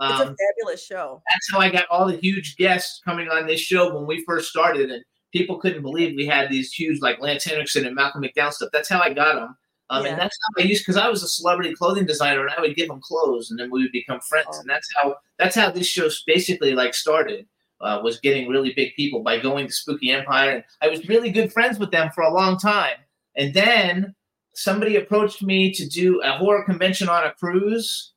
It's 0.00 0.20
Um, 0.20 0.28
a 0.28 0.36
fabulous 0.36 0.84
show. 0.84 1.20
that's 1.32 1.50
how 1.50 1.58
I 1.58 1.68
got 1.70 1.86
all 1.90 2.06
the 2.06 2.16
huge 2.16 2.56
guests 2.56 3.00
coming 3.04 3.28
on 3.28 3.46
this 3.46 3.60
show 3.60 3.92
when 3.94 4.06
we 4.06 4.24
first 4.24 4.50
started, 4.50 4.90
and 4.92 5.02
people 5.32 5.58
couldn't 5.58 5.82
believe 5.82 6.16
we 6.16 6.26
had 6.26 6.50
these 6.50 6.72
huge 6.72 7.00
like 7.00 7.20
Lance 7.20 7.44
Henriksen 7.44 7.86
and 7.86 7.94
Malcolm 7.94 8.22
McDowell 8.22 8.52
stuff. 8.52 8.70
That's 8.72 8.88
how 8.88 9.00
I 9.00 9.12
got 9.12 9.34
them. 9.36 9.56
Um, 9.88 10.04
Yeah. 10.04 10.12
And 10.12 10.20
that's 10.20 10.36
how 10.42 10.62
I 10.62 10.66
used 10.66 10.84
because 10.84 10.96
I 10.96 11.08
was 11.08 11.22
a 11.22 11.28
celebrity 11.28 11.74
clothing 11.74 12.06
designer, 12.06 12.42
and 12.42 12.50
I 12.56 12.60
would 12.60 12.76
give 12.76 12.88
them 12.88 13.00
clothes, 13.00 13.50
and 13.50 13.58
then 13.58 13.70
we 13.70 13.82
would 13.82 13.92
become 13.92 14.20
friends. 14.20 14.48
Oh. 14.52 14.60
And 14.60 14.68
that's 14.68 14.88
how 14.96 15.16
that's 15.38 15.54
how 15.54 15.70
this 15.70 15.86
show 15.86 16.08
basically 16.26 16.74
like 16.74 16.94
started. 16.94 17.46
Uh, 17.78 18.00
was 18.02 18.18
getting 18.20 18.48
really 18.48 18.72
big 18.72 18.94
people 18.94 19.22
by 19.22 19.38
going 19.38 19.66
to 19.66 19.72
Spooky 19.72 20.10
Empire, 20.10 20.50
and 20.50 20.64
I 20.80 20.88
was 20.88 21.06
really 21.08 21.30
good 21.30 21.52
friends 21.52 21.78
with 21.78 21.90
them 21.90 22.10
for 22.14 22.22
a 22.22 22.32
long 22.32 22.58
time. 22.58 22.96
And 23.36 23.52
then 23.52 24.14
somebody 24.54 24.96
approached 24.96 25.42
me 25.42 25.70
to 25.74 25.86
do 25.86 26.22
a 26.22 26.32
horror 26.32 26.64
convention 26.64 27.10
on 27.10 27.24
a 27.24 27.34
cruise, 27.34 28.14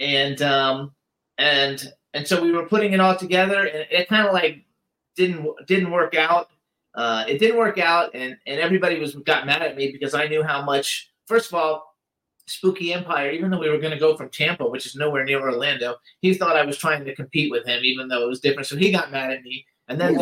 and 0.00 0.40
um, 0.40 0.94
and 1.36 1.92
and 2.14 2.26
so 2.26 2.42
we 2.42 2.50
were 2.50 2.66
putting 2.66 2.94
it 2.94 3.00
all 3.00 3.14
together, 3.14 3.66
and 3.66 3.86
it 3.90 4.08
kind 4.08 4.26
of 4.26 4.32
like 4.32 4.64
didn't 5.16 5.46
didn't 5.66 5.90
work 5.90 6.14
out. 6.14 6.50
Uh, 6.94 7.24
it 7.28 7.38
didn't 7.38 7.58
work 7.58 7.78
out, 7.78 8.10
and 8.14 8.36
and 8.46 8.60
everybody 8.60 8.98
was 8.98 9.14
got 9.16 9.46
mad 9.46 9.62
at 9.62 9.76
me 9.76 9.92
because 9.92 10.14
I 10.14 10.26
knew 10.26 10.42
how 10.42 10.62
much. 10.62 11.10
First 11.26 11.48
of 11.48 11.54
all, 11.54 11.96
Spooky 12.46 12.92
Empire, 12.92 13.30
even 13.30 13.50
though 13.50 13.58
we 13.58 13.68
were 13.68 13.78
going 13.78 13.92
to 13.92 13.98
go 13.98 14.16
from 14.16 14.30
Tampa, 14.30 14.68
which 14.68 14.86
is 14.86 14.94
nowhere 14.94 15.24
near 15.24 15.40
Orlando, 15.40 15.96
he 16.20 16.34
thought 16.34 16.56
I 16.56 16.64
was 16.64 16.78
trying 16.78 17.04
to 17.04 17.14
compete 17.14 17.50
with 17.50 17.66
him, 17.66 17.84
even 17.84 18.08
though 18.08 18.22
it 18.22 18.28
was 18.28 18.40
different. 18.40 18.68
So 18.68 18.76
he 18.76 18.92
got 18.92 19.10
mad 19.10 19.32
at 19.32 19.42
me, 19.42 19.66
and 19.88 20.00
then 20.00 20.16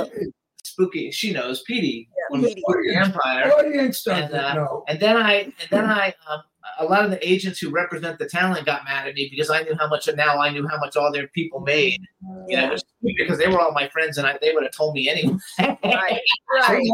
Spooky, 0.65 1.11
she 1.11 1.33
knows, 1.33 1.63
Petey 1.63 2.09
from 2.31 2.43
Petey. 2.43 2.63
Empire. 2.95 3.53
Audience 3.53 4.03
doesn't 4.03 4.25
And, 4.25 4.35
uh, 4.35 4.55
know. 4.55 4.85
And 4.89 4.99
then 4.99 5.17
I, 5.17 5.33
and 5.35 5.53
then 5.71 5.85
I, 5.85 6.15
um, 6.29 6.43
a 6.79 6.85
lot 6.85 7.05
of 7.05 7.11
the 7.11 7.29
agents 7.29 7.59
who 7.59 7.71
represent 7.71 8.19
the 8.19 8.27
talent 8.27 8.67
got 8.67 8.85
mad 8.85 9.07
at 9.09 9.15
me 9.15 9.29
because 9.31 9.51
I 9.51 9.63
knew 9.63 9.75
how 9.79 9.89
much. 9.89 10.09
Now 10.15 10.41
I 10.41 10.51
knew 10.51 10.67
how 10.67 10.79
much 10.79 10.97
all 10.97 11.13
their 11.13 11.29
people 11.29 11.61
made. 11.61 12.01
Mm-hmm. 12.25 12.51
You 12.51 12.57
know, 12.57 12.77
because 13.03 13.39
they 13.39 13.49
were 13.49 13.61
all 13.61 13.73
my 13.73 13.89
friends, 13.89 14.19
and 14.19 14.27
I, 14.27 14.39
they 14.41 14.53
would 14.53 14.63
have 14.63 14.73
told 14.73 14.95
me 14.95 15.09
anyway. 15.09 15.37
Right. 15.85 16.21
Right. 16.69 16.91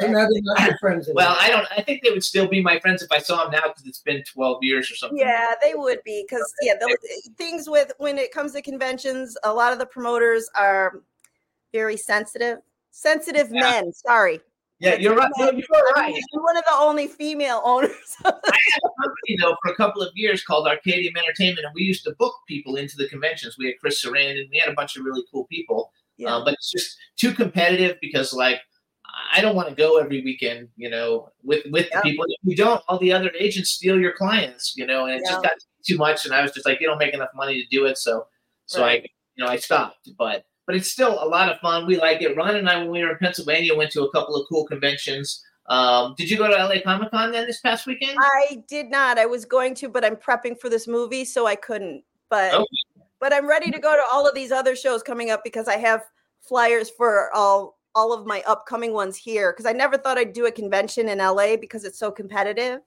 And 0.00 0.12
now 0.12 0.26
they're 0.28 0.42
not 0.42 0.60
your 0.66 0.78
friends 0.78 1.06
anymore. 1.06 1.24
well, 1.24 1.36
I 1.40 1.48
don't. 1.48 1.66
I 1.76 1.82
think 1.82 2.02
they 2.02 2.10
would 2.10 2.24
still 2.24 2.48
be 2.48 2.60
my 2.60 2.78
friends 2.80 3.02
if 3.02 3.10
I 3.12 3.18
saw 3.18 3.44
them 3.44 3.52
now 3.52 3.68
because 3.68 3.86
it's 3.86 4.00
been 4.00 4.22
twelve 4.24 4.58
years 4.62 4.90
or 4.90 4.96
something. 4.96 5.18
Yeah, 5.18 5.52
they 5.62 5.74
would 5.74 5.98
be 6.04 6.24
because 6.28 6.52
yeah, 6.62 6.74
the 6.78 6.98
things 7.38 7.68
with 7.68 7.92
when 7.98 8.18
it 8.18 8.32
comes 8.32 8.52
to 8.52 8.62
conventions, 8.62 9.36
a 9.44 9.52
lot 9.52 9.72
of 9.72 9.78
the 9.78 9.86
promoters 9.86 10.48
are 10.56 11.02
very 11.72 11.96
sensitive. 11.96 12.58
Sensitive 12.90 13.48
Yeah. 13.52 13.60
men. 13.60 13.92
Sorry, 13.92 14.40
yeah, 14.84 14.94
you're 14.96 15.14
right. 15.16 15.30
No, 15.38 15.50
you're 15.50 15.66
right. 15.96 16.14
one 16.32 16.56
of 16.56 16.64
the 16.64 16.72
only 16.78 17.06
female 17.08 17.60
owners. 17.64 17.90
I 18.24 18.28
had 18.28 18.32
a 18.84 19.02
company 19.02 19.36
though 19.40 19.56
for 19.62 19.72
a 19.72 19.76
couple 19.76 20.02
of 20.02 20.10
years 20.14 20.44
called 20.44 20.66
Arcadium 20.66 21.16
Entertainment, 21.16 21.64
and 21.64 21.74
we 21.74 21.82
used 21.82 22.04
to 22.04 22.14
book 22.18 22.34
people 22.46 22.76
into 22.76 22.96
the 22.96 23.08
conventions. 23.08 23.56
We 23.58 23.66
had 23.66 23.74
Chris 23.80 24.04
Sarandon, 24.04 24.48
we 24.50 24.58
had 24.58 24.68
a 24.70 24.74
bunch 24.74 24.96
of 24.96 25.04
really 25.04 25.22
cool 25.32 25.44
people. 25.46 25.92
Yeah. 26.16 26.36
Uh, 26.36 26.44
but 26.44 26.54
it's 26.54 26.70
just 26.70 26.96
too 27.16 27.32
competitive 27.32 27.96
because 28.00 28.32
like 28.32 28.60
I 29.32 29.40
don't 29.40 29.54
want 29.56 29.68
to 29.68 29.74
go 29.74 29.98
every 29.98 30.22
weekend, 30.22 30.68
you 30.76 30.90
know, 30.90 31.30
with 31.42 31.64
with 31.70 31.88
Yeah. 31.90 31.98
the 31.98 32.10
people. 32.10 32.24
If 32.28 32.38
you 32.44 32.56
don't, 32.56 32.82
all 32.88 32.98
the 32.98 33.12
other 33.12 33.30
agents 33.38 33.70
steal 33.70 33.98
your 34.00 34.12
clients, 34.12 34.74
you 34.76 34.86
know, 34.86 35.06
and 35.06 35.14
it 35.16 35.22
Yeah. 35.24 35.30
just 35.32 35.42
got 35.42 35.52
too 35.86 35.96
much. 35.96 36.24
And 36.24 36.34
I 36.34 36.42
was 36.42 36.52
just 36.52 36.66
like, 36.66 36.80
you 36.80 36.86
don't 36.86 36.98
make 36.98 37.14
enough 37.14 37.30
money 37.34 37.60
to 37.62 37.68
do 37.68 37.86
it, 37.86 37.98
so 37.98 38.26
so 38.66 38.84
I 38.84 39.04
you 39.36 39.44
know 39.44 39.46
I 39.46 39.56
stopped. 39.56 40.08
But 40.18 40.44
but 40.66 40.74
it's 40.76 40.90
still 40.90 41.22
a 41.22 41.26
lot 41.26 41.50
of 41.50 41.58
fun. 41.60 41.86
We 41.86 41.98
like 41.98 42.22
it. 42.22 42.36
Ron 42.36 42.56
and 42.56 42.68
I, 42.68 42.78
when 42.78 42.90
we 42.90 43.02
were 43.02 43.12
in 43.12 43.18
Pennsylvania, 43.18 43.76
went 43.76 43.90
to 43.92 44.02
a 44.04 44.12
couple 44.12 44.36
of 44.36 44.46
cool 44.48 44.64
conventions. 44.66 45.44
Um, 45.66 46.14
did 46.16 46.30
you 46.30 46.36
go 46.36 46.48
to 46.48 46.54
LA 46.54 46.80
Comic 46.82 47.10
Con 47.10 47.32
then 47.32 47.46
this 47.46 47.60
past 47.60 47.86
weekend? 47.86 48.18
I 48.20 48.62
did 48.68 48.90
not. 48.90 49.18
I 49.18 49.26
was 49.26 49.44
going 49.44 49.74
to, 49.76 49.88
but 49.88 50.04
I'm 50.04 50.16
prepping 50.16 50.58
for 50.58 50.68
this 50.68 50.86
movie, 50.86 51.24
so 51.24 51.46
I 51.46 51.54
couldn't. 51.54 52.04
But 52.28 52.54
Okay. 52.54 52.66
but 53.20 53.32
I'm 53.32 53.48
ready 53.48 53.70
to 53.70 53.78
go 53.78 53.92
to 53.92 54.02
all 54.12 54.26
of 54.26 54.34
these 54.34 54.52
other 54.52 54.76
shows 54.76 55.02
coming 55.02 55.30
up 55.30 55.42
because 55.44 55.68
I 55.68 55.76
have 55.76 56.04
flyers 56.40 56.90
for 56.90 57.32
all 57.34 57.78
all 57.94 58.12
of 58.12 58.26
my 58.26 58.42
upcoming 58.46 58.92
ones 58.92 59.16
here. 59.16 59.52
Because 59.52 59.66
I 59.66 59.72
never 59.72 59.96
thought 59.96 60.18
I'd 60.18 60.32
do 60.32 60.46
a 60.46 60.52
convention 60.52 61.08
in 61.08 61.18
LA 61.18 61.56
because 61.56 61.84
it's 61.84 61.98
so 61.98 62.10
competitive. 62.10 62.80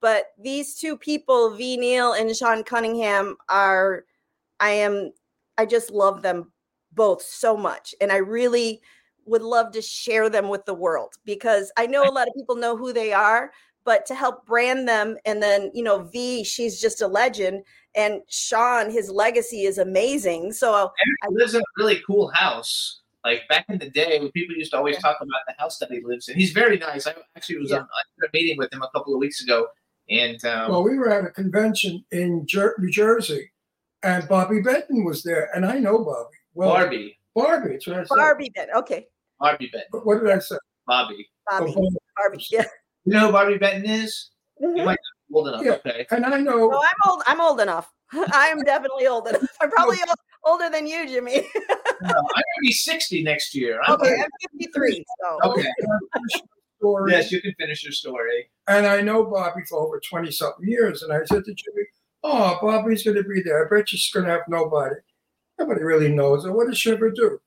But 0.00 0.32
these 0.38 0.74
two 0.76 0.96
people, 0.96 1.50
Ve 1.56 1.76
Neill 1.76 2.12
and 2.12 2.34
Sean 2.34 2.62
Cunningham, 2.62 3.36
are 3.48 4.04
I 4.60 4.70
am 4.70 5.12
I 5.58 5.66
just 5.66 5.90
love 5.90 6.22
them 6.22 6.52
both 6.94 7.22
so 7.22 7.56
much, 7.56 7.94
and 8.00 8.10
I 8.12 8.16
really 8.18 8.80
would 9.26 9.42
love 9.42 9.72
to 9.72 9.82
share 9.82 10.28
them 10.28 10.48
with 10.48 10.64
the 10.66 10.74
world 10.74 11.14
because 11.24 11.72
I 11.78 11.86
know 11.86 12.02
a 12.04 12.12
lot 12.12 12.28
of 12.28 12.34
people 12.34 12.56
know 12.56 12.76
who 12.76 12.92
they 12.92 13.12
are, 13.12 13.52
but 13.84 14.04
to 14.06 14.14
help 14.14 14.44
brand 14.46 14.86
them 14.86 15.16
and 15.24 15.42
then 15.42 15.70
you 15.74 15.82
know 15.82 16.02
Ve 16.04 16.44
she's 16.44 16.80
just 16.80 17.00
a 17.02 17.06
legend 17.06 17.62
and 17.94 18.20
sean 18.28 18.90
his 18.90 19.10
legacy 19.10 19.62
is 19.64 19.78
amazing 19.78 20.52
so 20.52 20.90
He 21.28 21.34
lives 21.34 21.54
in 21.54 21.60
a 21.60 21.64
really 21.78 22.00
cool 22.06 22.28
house. 22.34 23.00
Like 23.24 23.48
back 23.48 23.64
in 23.70 23.78
the 23.78 23.88
day, 23.88 24.18
when 24.20 24.30
people 24.32 24.54
used 24.54 24.72
to 24.72 24.76
always 24.76 24.98
talk 24.98 25.16
about 25.22 25.40
the 25.46 25.54
house 25.58 25.78
that 25.78 25.90
he 25.90 26.02
lives 26.04 26.28
in. 26.28 26.36
He's 26.36 26.52
very 26.52 26.76
nice. 26.76 27.06
I 27.06 27.14
actually 27.36 27.58
was 27.60 27.70
Yeah. 27.70 27.78
on 27.78 27.86
a 28.22 28.28
meeting 28.34 28.58
with 28.58 28.70
him 28.72 28.82
a 28.82 28.90
couple 28.94 29.14
of 29.14 29.18
weeks 29.18 29.42
ago, 29.42 29.66
and 30.10 30.44
um, 30.44 30.70
Well, 30.70 30.82
we 30.84 30.98
were 30.98 31.10
at 31.10 31.24
a 31.24 31.30
convention 31.30 32.04
in 32.10 32.46
Jer- 32.46 32.74
New 32.78 32.90
Jersey, 32.90 33.50
and 34.02 34.28
Bobby 34.28 34.60
Benton 34.60 35.04
was 35.04 35.22
there, 35.22 35.48
and 35.54 35.64
I 35.64 35.78
know 35.78 36.04
Bobby. 36.04 36.33
Well, 36.54 36.70
Barbie, 36.70 37.18
Barbie. 37.34 37.72
That's 37.72 37.86
what 37.86 37.96
I 37.96 38.04
said. 38.04 38.14
barbie 38.16 38.52
then 38.54 38.68
okay 38.76 39.06
Barbi 39.40 39.68
Benton, 39.72 40.00
What 40.04 40.22
did 40.22 40.30
I 40.30 40.38
say? 40.38 40.56
Bobby. 40.86 41.28
bobby 41.50 41.74
Oh, 41.76 41.90
barbie 42.16 42.44
yeah 42.50 42.64
You 43.04 43.12
know 43.12 43.26
who 43.26 43.32
Bobby 43.32 43.58
Benton 43.58 43.88
is? 43.90 44.30
You 44.60 44.68
Mhm. 44.68 44.84
might 44.84 44.98
be 45.28 45.34
old 45.34 45.48
enough. 45.48 45.62
Yeah. 45.64 45.72
Okay. 45.72 46.06
And 46.10 46.24
I 46.24 46.38
know. 46.40 46.68
no 46.68 46.80
i'm 46.80 47.10
old 47.10 47.22
i'm 47.26 47.40
old 47.40 47.60
enough 47.60 47.92
i 48.32 48.46
am 48.48 48.62
definitely 48.64 49.06
old 49.06 49.26
enough 49.28 49.42
i'm 49.60 49.70
probably 49.70 49.96
o- 50.08 50.50
older 50.50 50.70
than 50.70 50.86
you 50.86 51.06
jimmy 51.08 51.42
No, 52.00 52.10
I'm 52.10 52.14
gonna 52.16 52.60
be 52.60 52.72
60 52.72 53.22
next 53.22 53.54
year. 53.54 53.80
I'm 53.86 53.94
okay 53.94 54.12
i'm 54.12 54.30
53 54.58 55.04
so 55.22 55.38
Okay. 55.50 55.68
story, 56.78 57.12
Yes, 57.12 57.32
you 57.32 57.40
can 57.40 57.54
finish 57.58 57.82
your 57.84 57.92
story. 57.92 58.50
And 58.68 58.84
I 58.86 59.00
know 59.00 59.24
Bobby 59.24 59.62
for 59.68 59.78
over 59.78 60.00
20 60.10 60.30
something 60.30 60.68
years. 60.68 61.02
And 61.02 61.12
I 61.12 61.24
said 61.24 61.44
to 61.44 61.54
Jimmy, 61.54 61.82
Oh, 62.24 62.58
Bobby's 62.60 63.04
going 63.04 63.16
to 63.16 63.22
be 63.22 63.42
there. 63.42 63.64
I 63.64 63.68
bet 63.74 63.88
she's 63.88 64.10
going 64.12 64.26
to 64.26 64.32
have 64.32 64.42
nobody. 64.48 64.96
Nobody 65.58 65.82
really 65.82 66.08
knows 66.08 66.44
her. 66.44 66.52
What 66.52 66.68
does 66.68 66.78
she 66.78 66.90
ever 66.92 67.10
do? 67.10 67.40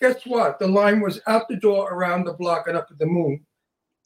Guess 0.00 0.26
what? 0.26 0.58
The 0.58 0.66
line 0.66 1.00
was 1.00 1.20
out 1.26 1.48
the 1.48 1.56
door, 1.56 1.92
around 1.92 2.24
the 2.24 2.32
block, 2.34 2.68
and 2.68 2.76
up 2.76 2.88
to 2.88 2.94
the 2.94 3.06
moon. 3.06 3.44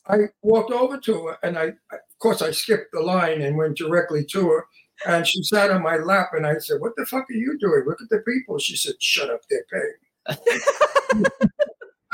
I 0.08 0.16
walked 0.42 0.72
over 0.72 0.98
to 0.98 1.26
her, 1.26 1.38
and 1.42 1.58
I, 1.58 1.64
of 1.66 2.18
course, 2.18 2.42
I 2.42 2.50
skipped 2.50 2.92
the 2.92 3.00
line 3.00 3.42
and 3.42 3.56
went 3.56 3.76
directly 3.76 4.24
to 4.32 4.48
her. 4.48 4.66
And 5.06 5.26
she 5.26 5.42
sat 5.42 5.70
on 5.70 5.82
my 5.82 5.96
lap, 5.96 6.30
and 6.32 6.46
I 6.46 6.58
said, 6.58 6.80
What 6.80 6.92
the 6.96 7.06
fuck 7.06 7.28
are 7.30 7.34
you 7.34 7.58
doing? 7.58 7.84
Look 7.86 8.00
at 8.00 8.08
the 8.08 8.20
people. 8.20 8.58
She 8.58 8.76
said, 8.76 8.94
Shut 9.00 9.30
up, 9.30 9.40
they're 9.50 9.66
paying. 9.70 11.24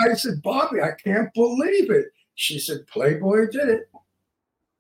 I 0.01 0.15
said, 0.15 0.43
Bobby, 0.43 0.81
I 0.81 0.93
can't 0.93 1.33
believe 1.35 1.91
it. 1.91 2.07
She 2.35 2.59
said, 2.59 2.87
Playboy 2.87 3.47
did 3.51 3.69
it. 3.69 3.91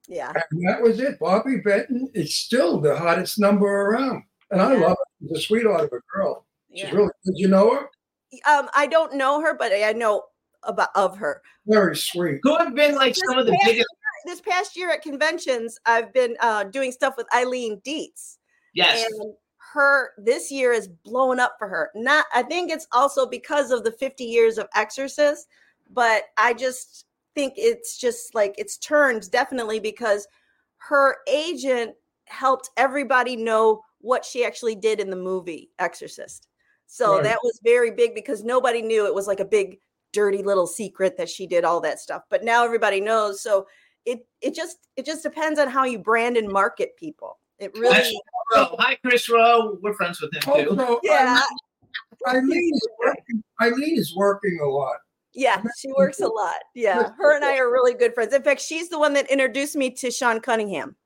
yeah 0.07 0.33
And 0.51 0.68
that 0.68 0.81
was 0.81 1.01
it. 1.01 1.18
Bobby 1.18 1.59
Benton 1.59 2.09
is 2.14 2.35
still 2.35 2.81
the 2.81 2.96
hottest 2.96 3.38
number 3.38 3.66
around. 3.66 4.22
And 4.51 4.61
I 4.62 4.74
Yeah. 4.74 4.81
love 4.81 4.96
her. 4.98 5.08
She's 5.20 5.31
a 5.37 5.40
sweetheart 5.40 5.85
of 5.85 5.92
a 5.92 6.00
girl. 6.16 6.46
She's 6.74 6.85
yeah 6.85 6.94
really 6.94 7.11
good. 7.24 7.35
You 7.38 7.48
know 7.48 7.74
her? 7.74 7.88
um 8.46 8.68
i 8.76 8.87
don't 8.87 9.14
know 9.14 9.40
her 9.40 9.54
but 9.57 9.72
i 9.72 9.90
know 9.92 10.22
about 10.64 10.90
of 10.94 11.16
her 11.16 11.40
Very 11.66 11.96
sweet. 11.96 12.40
Who 12.42 12.58
have 12.58 12.75
been 12.75 12.94
like 12.94 13.16
some 13.16 13.38
of 13.38 13.46
the 13.46 13.52
This 13.52 13.60
biggest? 13.64 13.88
this 14.27 14.40
past 14.42 14.77
year 14.77 14.90
at 14.90 15.00
conventions 15.00 15.79
i've 15.87 16.12
been 16.12 16.37
uh 16.40 16.64
doing 16.64 16.92
stuff 16.92 17.14
with 17.16 17.27
eileen 17.35 17.81
dietz 17.85 18.38
Yes. 18.75 19.06
and 19.10 19.33
her 19.73 20.10
this 20.19 20.50
year 20.52 20.73
is 20.73 20.88
blowing 20.88 21.38
up 21.40 21.54
for 21.58 21.69
her 21.69 21.90
not 21.94 22.27
i 22.35 22.42
think 22.42 22.71
it's 22.71 22.87
also 22.92 23.27
because 23.27 23.71
of 23.71 23.83
the 23.83 23.92
50 23.92 24.25
years 24.25 24.58
of 24.58 24.66
exorcist 24.75 25.48
but 25.94 26.25
i 26.37 26.52
just 26.52 27.06
think 27.35 27.54
it's 27.56 27.96
just 27.96 28.35
like 28.35 28.54
it's 28.58 28.77
turned 28.77 29.31
definitely 29.31 29.81
because 29.81 30.29
her 30.77 31.16
agent 31.29 31.94
helped 32.27 32.69
everybody 32.77 33.37
know 33.37 33.81
what 34.01 34.25
she 34.25 34.44
actually 34.44 34.75
did 34.75 35.01
in 35.01 35.11
the 35.11 35.17
movie 35.17 35.71
exorcist 35.79 36.46
so 36.87 37.15
Right. 37.17 37.25
that 37.25 37.38
was 37.42 37.59
very 37.65 37.90
big 37.90 38.15
because 38.15 38.44
nobody 38.44 38.81
knew 38.83 39.07
it 39.07 39.15
was 39.15 39.27
like 39.27 39.40
a 39.40 39.44
big 39.44 39.79
dirty 40.13 40.42
little 40.42 40.67
secret 40.67 41.17
that 41.19 41.29
she 41.29 41.46
did 41.46 41.65
all 41.65 41.81
that 41.81 41.99
stuff 42.01 42.23
but 42.31 42.44
now 42.44 42.65
everybody 42.65 43.01
knows 43.01 43.42
so 43.42 43.67
it 44.07 44.21
it 44.40 44.55
just 44.55 44.79
it 44.96 45.05
just 45.05 45.23
depends 45.23 45.59
on 45.59 45.69
how 45.69 45.85
you 45.85 45.99
brand 45.99 46.37
and 46.37 46.49
market 46.49 46.96
people 46.96 47.38
it 47.59 47.73
really 47.77 47.92
That's 47.94 48.15
Rowe. 48.55 48.77
Hi, 48.79 48.96
Chris 49.05 49.29
Rowe. 49.29 49.79
We're 49.83 49.92
friends 49.94 50.21
with 50.23 50.33
him 50.33 50.40
too. 50.42 50.71
Also, 50.81 51.01
yeah 51.03 51.40
Eileen 52.29 52.71
is 52.75 52.88
working. 53.05 53.42
Eileen 53.61 53.99
is 53.99 54.15
working 54.17 54.59
a 54.63 54.67
lot. 54.67 54.96
Yeah, 55.35 55.63
she 55.79 55.88
works 55.96 56.21
a 56.21 56.27
lot. 56.29 56.55
Yeah, 56.75 57.11
her 57.19 57.35
and 57.37 57.44
I 57.44 57.59
are 57.59 57.71
really 57.71 57.94
good 57.94 58.15
friends. 58.15 58.33
In 58.33 58.42
fact, 58.42 58.61
she's 58.61 58.88
the 58.88 58.99
one 58.99 59.13
that 59.15 59.31
introduced 59.31 59.77
me 59.77 59.90
to 59.90 60.11
Sean 60.11 60.40
Cunningham. 60.40 60.96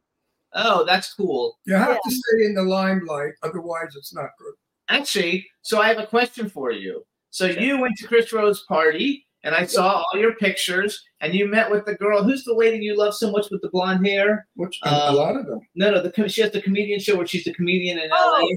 Oh, 0.55 0.84
that's 0.84 1.14
cool. 1.14 1.59
You 1.64 1.74
have 1.74 1.88
Yeah. 1.90 1.98
to 2.05 2.11
stay 2.11 2.44
in 2.46 2.55
the 2.55 2.62
limelight, 2.62 3.32
otherwise 3.42 3.94
it's 3.96 4.12
not 4.14 4.30
good. 4.38 4.55
Actually, 4.88 5.46
so 5.62 5.80
I 5.80 5.88
have 5.88 5.98
a 5.98 6.07
question 6.07 6.48
for 6.48 6.70
you. 6.70 7.05
So 7.30 7.46
you 7.46 7.80
went 7.80 7.96
to 7.98 8.07
Chris 8.07 8.32
Rowe's 8.32 8.62
party, 8.64 9.26
and 9.44 9.55
I 9.55 9.64
saw 9.64 10.03
all 10.12 10.18
your 10.20 10.34
pictures, 10.34 11.03
and 11.20 11.34
you 11.34 11.46
met 11.48 11.70
with 11.70 11.86
the 11.86 11.94
girl. 11.94 12.22
Who's 12.22 12.44
the 12.44 12.53
lady 12.55 12.84
you 12.84 12.94
love 12.96 13.14
so 13.14 13.30
much 13.30 13.46
with 13.50 13.62
the 13.62 13.70
blonde 13.70 14.07
hair? 14.07 14.46
Which 14.55 14.78
Uh, 14.82 15.07
a 15.09 15.12
lot 15.12 15.36
of 15.36 15.46
them. 15.46 15.61
No, 15.74 15.90
no, 15.90 16.03
the 16.03 16.28
she 16.28 16.42
has 16.42 16.50
the 16.53 16.61
comedian 16.61 17.00
show 17.00 17.16
where 17.16 17.26
she's 17.26 17.44
the 17.44 17.55
comedian 17.55 17.98
in 17.98 18.11
Oh. 18.12 18.40
LA. 18.42 18.57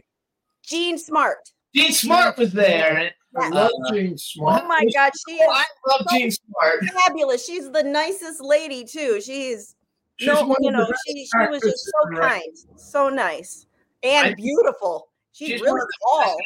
Jean 0.64 0.98
Smart. 0.98 1.38
Jean 1.74 1.92
Smart 1.94 2.38
was 2.38 2.52
there. 2.52 2.98
and- 2.98 3.14
I 3.38 3.50
love 3.50 3.72
Uh, 3.86 3.94
Jean 3.94 4.18
Smart. 4.18 4.64
Oh 4.64 4.68
my 4.68 4.86
God, 4.94 5.12
she 5.28 5.38
Oh, 5.42 5.52
is 5.52 5.58
I 5.58 5.66
love 5.90 6.08
Jean 6.12 6.32
Smart. 6.32 6.84
fabulous. 7.04 7.46
She's 7.46 7.70
the 7.70 7.84
nicest 7.84 8.42
lady 8.42 8.84
too. 8.86 9.20
She's 9.22 9.76
She's 10.18 10.28
no, 10.28 10.56
you 10.62 10.72
know, 10.72 10.88
she 11.08 11.26
she 11.26 11.48
was 11.50 11.62
just 11.62 11.86
so 11.86 11.92
in 12.10 12.18
wrestling. 12.18 12.42
kind, 12.42 12.80
so 12.80 13.10
nice, 13.10 13.66
and 14.04 14.28
I- 14.28 14.34
beautiful. 14.36 15.10
She's, 15.34 15.50
She's 15.50 15.62
really 15.62 15.82
tall. 16.02 16.38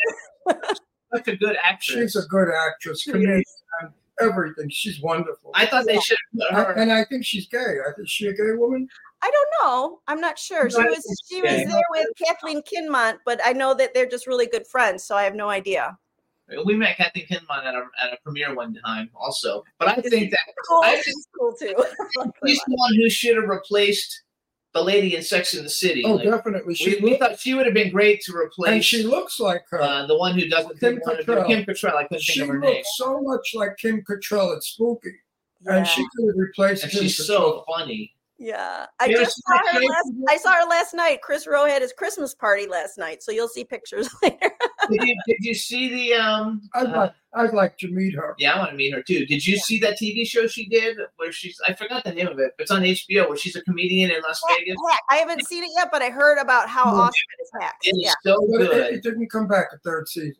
Such 1.13 1.27
a 1.27 1.35
good 1.37 1.55
actress. 1.63 2.13
She's 2.13 2.15
a 2.15 2.27
good 2.27 2.47
actress, 2.49 3.03
comedian, 3.03 3.43
everything. 4.19 4.67
She's 4.69 4.99
wonderful. 5.01 5.51
I 5.53 5.65
thought 5.67 5.85
they 5.85 5.99
should 5.99 6.17
put 6.35 6.51
I- 6.51 6.63
her. 6.63 6.71
and 6.73 6.91
I 6.91 7.05
think 7.05 7.23
she's 7.23 7.47
gay. 7.47 7.57
I 7.87 7.91
think 7.95 8.07
she 8.07 8.27
a 8.27 8.33
gay 8.33 8.51
woman. 8.55 8.87
I 9.21 9.29
don't 9.29 9.49
know. 9.61 9.99
I'm 10.07 10.21
not 10.21 10.39
sure. 10.39 10.69
She 10.69 10.77
No, 10.77 10.85
I 10.85 10.87
was 10.89 11.03
think 11.05 11.17
she 11.27 11.41
was 11.41 11.71
there 11.71 11.83
with 11.91 12.07
Kathleen 12.17 12.61
Kinmont, 12.63 13.17
but 13.25 13.39
I 13.45 13.53
know 13.53 13.73
that 13.75 13.93
they're 13.93 14.07
just 14.09 14.25
really 14.27 14.47
good 14.47 14.65
friends, 14.65 15.03
so 15.03 15.15
I 15.15 15.23
have 15.23 15.35
no 15.35 15.49
idea. 15.49 15.97
We 16.65 16.75
met 16.75 16.97
Kathy 16.97 17.27
Kinmont 17.29 17.63
at 17.65 17.75
a, 17.75 17.83
at 18.01 18.13
a 18.13 18.17
premiere 18.23 18.55
one 18.55 18.73
time 18.85 19.09
also. 19.15 19.63
But 19.77 19.89
I 19.89 19.95
think 19.95 20.13
she 20.13 20.29
that 20.29 20.39
Cool. 20.67 20.81
I 20.83 21.01
She's 21.01 21.27
cool 21.37 21.53
too. 21.53 21.75
she's 22.47 22.59
the 22.67 22.75
one 22.75 22.95
who 22.95 23.09
should 23.09 23.35
have 23.35 23.47
replaced 23.47 24.23
the 24.73 24.83
lady 24.83 25.15
in 25.15 25.23
Sex 25.23 25.53
in 25.55 25.63
the 25.63 25.69
City. 25.69 26.03
Oh, 26.05 26.13
Like, 26.15 26.25
definitely. 26.29 26.75
She 26.75 26.95
we, 27.01 27.11
we 27.11 27.17
thought 27.17 27.39
she 27.39 27.53
would 27.55 27.65
have 27.65 27.73
been 27.73 27.91
great 27.91 28.21
to 28.21 28.35
replace. 28.35 28.71
and 28.71 28.83
she 28.85 29.03
looks 29.03 29.39
like 29.39 29.63
her. 29.71 29.81
uh, 29.81 30.05
the 30.07 30.17
one 30.17 30.37
who 30.37 30.47
doesn't 30.47 30.79
Kim 30.79 30.95
think 30.95 31.05
want 31.07 31.19
to 31.19 31.25
do 31.25 31.31
Cattrall. 31.33 31.47
Kim 31.47 31.63
Cattrall. 31.65 31.95
I 31.95 32.03
couldn't 32.03 32.21
she 32.21 32.33
think 32.39 32.43
of 32.43 32.55
her 32.55 32.59
name. 32.59 32.75
looks 32.75 32.97
so 32.97 33.19
much 33.21 33.51
like 33.55 33.77
Kim 33.77 34.03
Cattrall 34.07 34.55
at 34.55 34.61
Spooky, 34.63 35.09
yeah. 35.61 35.77
and 35.77 35.87
she 35.87 36.03
could 36.15 36.27
have 36.27 36.35
replaced 36.37 36.83
And 36.83 36.91
Kim 36.91 37.01
she's 37.03 37.19
Cattrall. 37.19 37.25
so 37.25 37.63
funny. 37.67 38.13
yeah. 38.37 38.85
I 38.99 39.05
You 39.07 39.17
just 39.17 39.41
saw 39.47 39.57
her 39.73 39.79
last 39.79 40.11
I 40.29 40.37
saw 40.37 40.53
her 40.53 40.69
last 40.69 40.93
night. 40.93 41.21
Chris 41.23 41.47
Rowe 41.47 41.65
had 41.65 41.81
his 41.81 41.91
Christmas 41.93 42.35
party 42.35 42.67
last 42.67 42.97
night, 42.99 43.23
so 43.23 43.31
you'll 43.31 43.47
see 43.47 43.63
pictures 43.63 44.07
later. 44.23 44.51
Did 44.91 45.03
you, 45.07 45.15
did 45.27 45.37
you 45.39 45.53
see 45.53 45.89
the 45.89 46.13
um? 46.15 46.61
I'd 46.73 46.87
uh, 46.87 46.97
like, 46.97 47.13
I'd 47.35 47.53
like 47.53 47.77
to 47.79 47.87
meet 47.91 48.15
her. 48.15 48.35
yeah, 48.39 48.53
I 48.53 48.59
want 48.59 48.71
to 48.71 48.75
meet 48.77 48.93
her 48.93 49.01
too. 49.01 49.25
Did 49.25 49.45
you 49.45 49.57
see 49.57 49.79
that 49.79 49.97
TV 49.99 50.25
show 50.27 50.47
she 50.47 50.67
did 50.67 50.97
where 51.17 51.31
she's 51.31 51.59
I 51.67 51.73
forgot 51.73 52.03
the 52.03 52.11
name 52.13 52.27
of 52.27 52.39
it, 52.39 52.53
but 52.57 52.63
it's 52.63 52.71
on 52.71 52.81
HBO 52.81 53.27
where 53.29 53.37
she's 53.37 53.55
a 53.55 53.61
comedian 53.63 54.11
in 54.11 54.21
Las 54.21 54.41
Vegas. 54.57 54.75
Hack. 54.89 54.99
I 55.09 55.15
haven't 55.17 55.45
seen 55.47 55.63
it 55.63 55.69
yet, 55.77 55.89
but 55.91 56.01
I 56.01 56.09
heard 56.09 56.39
about 56.39 56.69
how 56.69 56.85
No. 56.85 56.91
awesome 57.01 57.13
it 57.39 57.43
is 57.43 57.51
hacked. 57.61 57.85
It 57.85 57.89
is 57.97 58.03
Yeah. 58.05 58.13
so 58.23 58.47
But 58.51 58.61
it, 58.61 58.71
good. 58.71 58.93
it 58.95 59.03
didn't 59.03 59.29
come 59.29 59.47
back 59.47 59.67
a 59.73 59.77
third 59.79 60.07
season. 60.07 60.35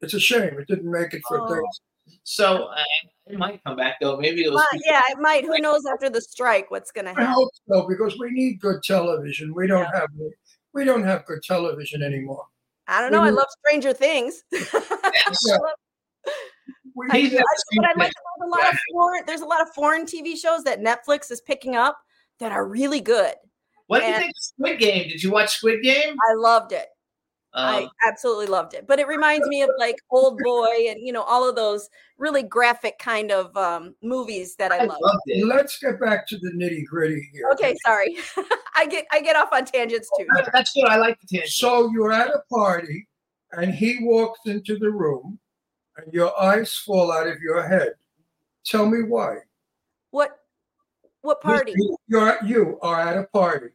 It's 0.00 0.14
a 0.14 0.20
shame 0.20 0.58
it 0.58 0.66
didn't 0.66 0.90
make 0.90 1.14
it 1.14 1.22
for 1.28 1.44
a 1.44 1.48
third. 1.48 1.62
Oh. 1.64 2.12
So 2.24 2.64
uh, 2.64 2.82
it 3.26 3.38
might 3.38 3.62
come 3.64 3.76
back 3.76 3.96
though. 4.00 4.16
Maybe 4.16 4.42
it 4.44 4.50
was. 4.52 4.56
Well, 4.72 4.80
yeah, 4.84 5.00
it 5.10 5.18
might. 5.18 5.44
Who 5.44 5.58
knows 5.58 5.84
after 5.86 6.10
the 6.10 6.20
strike 6.20 6.70
what's 6.70 6.90
gonna 6.90 7.10
happen? 7.10 7.22
I 7.22 7.26
happen? 7.28 7.42
hope 7.42 7.50
so 7.68 7.86
because 7.88 8.18
we 8.18 8.30
need 8.30 8.60
good 8.60 8.82
television. 8.82 9.54
We 9.54 9.66
don't 9.68 9.84
have 9.94 10.08
we 10.74 10.84
don't 10.84 11.04
have 11.04 11.24
good 11.26 11.42
television 11.42 12.02
anymore. 12.02 12.44
I 12.88 13.00
don't 13.00 13.12
know. 13.12 13.22
I 13.22 13.30
Mhm. 13.30 13.36
love 13.36 13.46
Stranger 13.66 13.92
Things. 13.92 14.42
Yeah. 14.52 15.58
I, 17.10 17.18
He's 17.18 17.30
do. 17.30 17.36
never 17.36 17.42
I- 17.42 17.76
but 17.76 17.84
I 17.84 17.92
like 17.98 18.12
there's 18.12 18.12
a 18.42 18.46
lot 18.48 18.72
of 18.72 18.78
foreign. 18.92 19.22
There's 19.26 19.40
a 19.40 19.46
lot 19.46 19.60
of 19.62 19.68
foreign 19.74 20.04
TV 20.06 20.36
shows 20.36 20.62
that 20.64 20.80
Netflix 20.80 21.30
is 21.30 21.40
picking 21.40 21.74
up 21.74 21.98
that 22.38 22.52
are 22.52 22.66
really 22.66 23.00
good. 23.00 23.34
What 23.86 24.00
do 24.00 24.06
you 24.06 24.14
think 24.14 24.30
of 24.30 24.36
Squid 24.38 24.78
Game? 24.78 25.08
Did 25.08 25.22
you 25.22 25.30
watch 25.32 25.56
Squid 25.56 25.82
Game? 25.82 26.14
I 26.30 26.34
loved 26.34 26.72
it. 26.72 26.86
I 27.54 27.82
Um, 27.84 27.90
absolutely 28.08 28.46
loved 28.46 28.72
it. 28.74 28.86
But 28.86 28.98
it 28.98 29.06
reminds 29.06 29.46
me 29.48 29.62
of 29.62 29.70
like 29.78 29.96
Old 30.10 30.38
Boy 30.42 30.86
and 30.88 31.00
you 31.00 31.12
know 31.12 31.22
all 31.22 31.48
of 31.48 31.54
those 31.54 31.88
really 32.18 32.42
graphic 32.42 32.98
kind 32.98 33.30
of 33.30 33.54
um, 33.56 33.94
movies 34.02 34.56
that 34.56 34.72
I 34.72 34.78
I 34.78 34.84
love. 34.84 34.98
loved. 35.00 35.20
Let's 35.44 35.78
get 35.78 36.00
back 36.00 36.26
to 36.28 36.38
the 36.38 36.50
nitty 36.52 36.84
gritty 36.86 37.28
here. 37.32 37.48
Okay, 37.52 37.76
sorry. 37.84 38.16
I 38.74 38.86
get 38.86 39.06
I 39.12 39.20
get 39.20 39.36
off 39.36 39.50
on 39.52 39.64
tangents 39.66 40.08
too. 40.18 40.26
That- 40.34 40.50
That's 40.52 40.72
good. 40.72 40.86
I 40.88 40.96
like 40.96 41.20
the 41.20 41.26
tangent. 41.26 41.52
So 41.52 41.90
you're 41.92 42.12
at 42.12 42.28
a 42.28 42.42
party, 42.50 43.06
and 43.52 43.74
he 43.74 43.98
walks 44.02 44.40
into 44.46 44.78
the 44.78 44.90
room, 44.90 45.38
and 45.98 46.12
your 46.12 46.32
eyes 46.40 46.74
fall 46.74 47.12
out 47.12 47.26
of 47.26 47.38
your 47.40 47.66
head. 47.68 47.92
Tell 48.64 48.86
me 48.86 49.02
why. 49.02 49.38
What 50.10 50.38
what 51.20 51.40
party? 51.42 51.74
You're 52.08 52.38
you 52.44 52.78
are 52.80 53.00
at 53.00 53.16
a 53.18 53.24
party, 53.24 53.68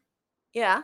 Yeah. 0.53 0.82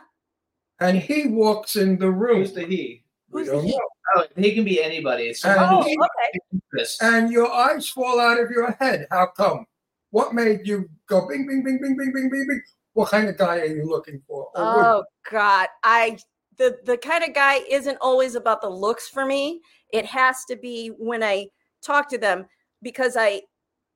And 0.80 0.98
he 0.98 1.26
walks 1.26 1.76
in 1.76 1.98
the 1.98 2.10
room. 2.10 2.38
Who's 2.38 2.52
the 2.52 2.66
he? 2.66 3.04
Who's 3.30 3.48
the 3.48 3.60
he? 3.60 3.70
know. 3.70 3.80
Oh, 4.16 4.24
he 4.36 4.54
can 4.54 4.64
be 4.64 4.82
anybody. 4.82 5.24
It's 5.24 5.44
And 5.44 5.58
Oh, 5.60 5.80
okay. 5.80 6.86
and 7.00 7.32
your 7.32 7.50
eyes 7.50 7.88
fall 7.88 8.20
out 8.20 8.40
of 8.40 8.50
your 8.50 8.72
head. 8.72 9.06
How 9.10 9.26
come? 9.26 9.66
What 10.10 10.34
made 10.34 10.66
you 10.66 10.88
go 11.08 11.26
bing, 11.26 11.46
bing, 11.46 11.64
bing, 11.64 11.78
bing, 11.80 11.96
bing, 11.96 12.12
bing, 12.12 12.30
bing, 12.30 12.46
bing? 12.46 12.62
What 12.92 13.10
kind 13.10 13.28
of 13.28 13.36
guy 13.36 13.58
are 13.60 13.66
you 13.66 13.84
looking 13.88 14.22
for? 14.26 14.48
Oh 14.54 15.04
God, 15.30 15.68
I 15.82 16.18
the 16.58 16.78
the 16.84 16.96
kind 16.96 17.24
of 17.24 17.34
guy 17.34 17.56
isn't 17.68 17.98
always 18.00 18.34
about 18.36 18.60
the 18.60 18.68
looks 18.68 19.08
for 19.08 19.26
me. 19.26 19.60
It 19.92 20.04
has 20.06 20.44
to 20.46 20.56
be 20.56 20.88
when 20.98 21.22
I 21.22 21.48
talk 21.82 22.08
to 22.10 22.18
them 22.18 22.46
because 22.82 23.16
I 23.16 23.42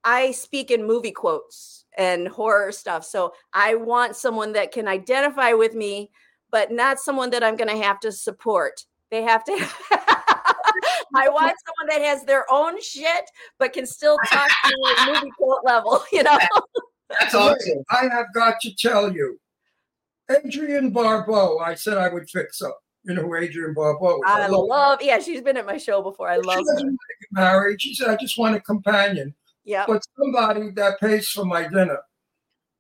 I 0.05 0.33
speak 0.33 0.71
in 0.71 0.87
movie 0.87 1.13
quotes 1.13 1.85
and 1.97 2.29
horror 2.29 2.73
stuff. 2.73 3.05
So 3.05 3.33
I 3.53 3.75
want 3.75 4.17
someone 4.17 4.53
that 4.53 4.73
can 4.73 4.89
identify 4.89 5.53
with 5.53 5.75
me, 5.75 6.11
but 6.51 6.71
not 6.71 6.99
someone 6.99 7.31
that 7.31 7.43
I'm 7.45 7.57
going 7.57 7.69
to 7.75 7.83
have 7.83 8.01
to 8.01 8.13
support. 8.13 8.85
They 9.11 9.23
have 9.23 9.45
to. 9.45 9.53
I 11.15 11.29
want 11.29 11.57
someone 11.67 11.89
that 11.89 12.01
has 12.03 12.25
their 12.25 12.45
own 12.51 12.81
shit, 12.83 13.25
but 13.59 13.73
can 13.73 13.87
still 13.87 14.19
talk 14.31 14.49
to 14.65 14.69
me 14.77 14.91
at 14.99 15.15
movie 15.15 15.31
quote 15.39 15.61
level. 15.65 16.03
You 16.13 16.23
know. 16.25 16.39
That's 17.19 17.35
awesome. 17.35 17.83
I 17.91 18.09
have 18.13 18.27
got 18.35 18.61
to 18.63 18.75
tell 18.77 19.13
you, 19.13 19.39
Adrian 20.31 20.91
Barbeau, 20.91 21.59
I 21.59 21.75
said 21.75 21.97
I 21.97 22.09
would 22.09 22.29
fix 22.29 22.61
up. 22.61 22.79
You 23.05 23.15
know 23.15 23.23
who 23.23 23.35
Adrian 23.37 23.73
Barbeau 23.73 24.17
is? 24.17 24.23
I 24.27 24.47
love 24.49 24.67
love. 24.67 24.99
Yeah, 25.03 25.19
she's 25.19 25.41
been 25.41 25.57
at 25.57 25.65
my 25.65 25.79
show 25.79 26.03
before. 26.03 26.29
I 26.29 26.37
She 26.37 26.43
love 26.43 26.59
doesn't 26.59 26.79
her. 26.79 26.85
want 26.85 26.99
to 26.99 27.27
get 27.27 27.41
married. 27.43 27.81
She 27.81 27.95
said, 27.95 28.09
I 28.11 28.17
just 28.17 28.37
want 28.39 28.57
a 28.57 28.61
companion, 28.61 29.35
Yeah. 29.65 29.85
but 29.87 30.03
somebody 30.19 30.71
that 30.73 31.01
pays 31.01 31.29
for 31.29 31.47
my 31.47 31.63
dinner. 31.67 32.01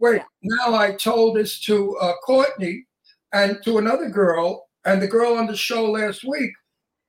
Wait, 0.01 0.21
now 0.43 0.75
I 0.75 0.93
told 0.93 1.37
this 1.37 1.59
to 1.61 1.97
uh, 1.97 2.13
Courtney 2.25 2.85
and 3.33 3.59
to 3.65 3.79
another 3.79 4.09
girl, 4.09 4.69
and 4.85 5.03
the 5.03 5.07
girl 5.07 5.35
on 5.35 5.47
the 5.47 5.57
show 5.57 5.91
last 5.91 6.25
week, 6.25 6.51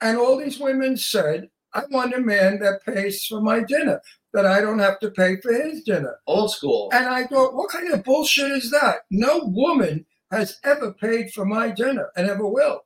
and 0.01 0.17
all 0.17 0.37
these 0.37 0.59
women 0.59 0.97
said, 0.97 1.49
I 1.73 1.83
want 1.91 2.15
a 2.15 2.19
man 2.19 2.59
that 2.59 2.83
pays 2.85 3.25
for 3.25 3.41
my 3.41 3.61
dinner, 3.61 4.01
that 4.33 4.45
I 4.45 4.61
don't 4.61 4.79
have 4.79 4.99
to 4.99 5.11
pay 5.11 5.37
for 5.41 5.53
his 5.53 5.83
dinner. 5.83 6.17
Old 6.27 6.51
school. 6.51 6.89
And 6.93 7.05
I 7.05 7.25
thought, 7.27 7.55
what 7.55 7.69
kind 7.69 7.91
of 7.91 8.03
bullshit 8.03 8.51
is 8.51 8.71
that? 8.71 9.01
No 9.11 9.41
woman 9.45 10.05
has 10.31 10.57
ever 10.63 10.93
paid 10.93 11.31
for 11.31 11.45
my 11.45 11.69
dinner 11.69 12.09
and 12.15 12.29
ever 12.29 12.47
will. 12.47 12.81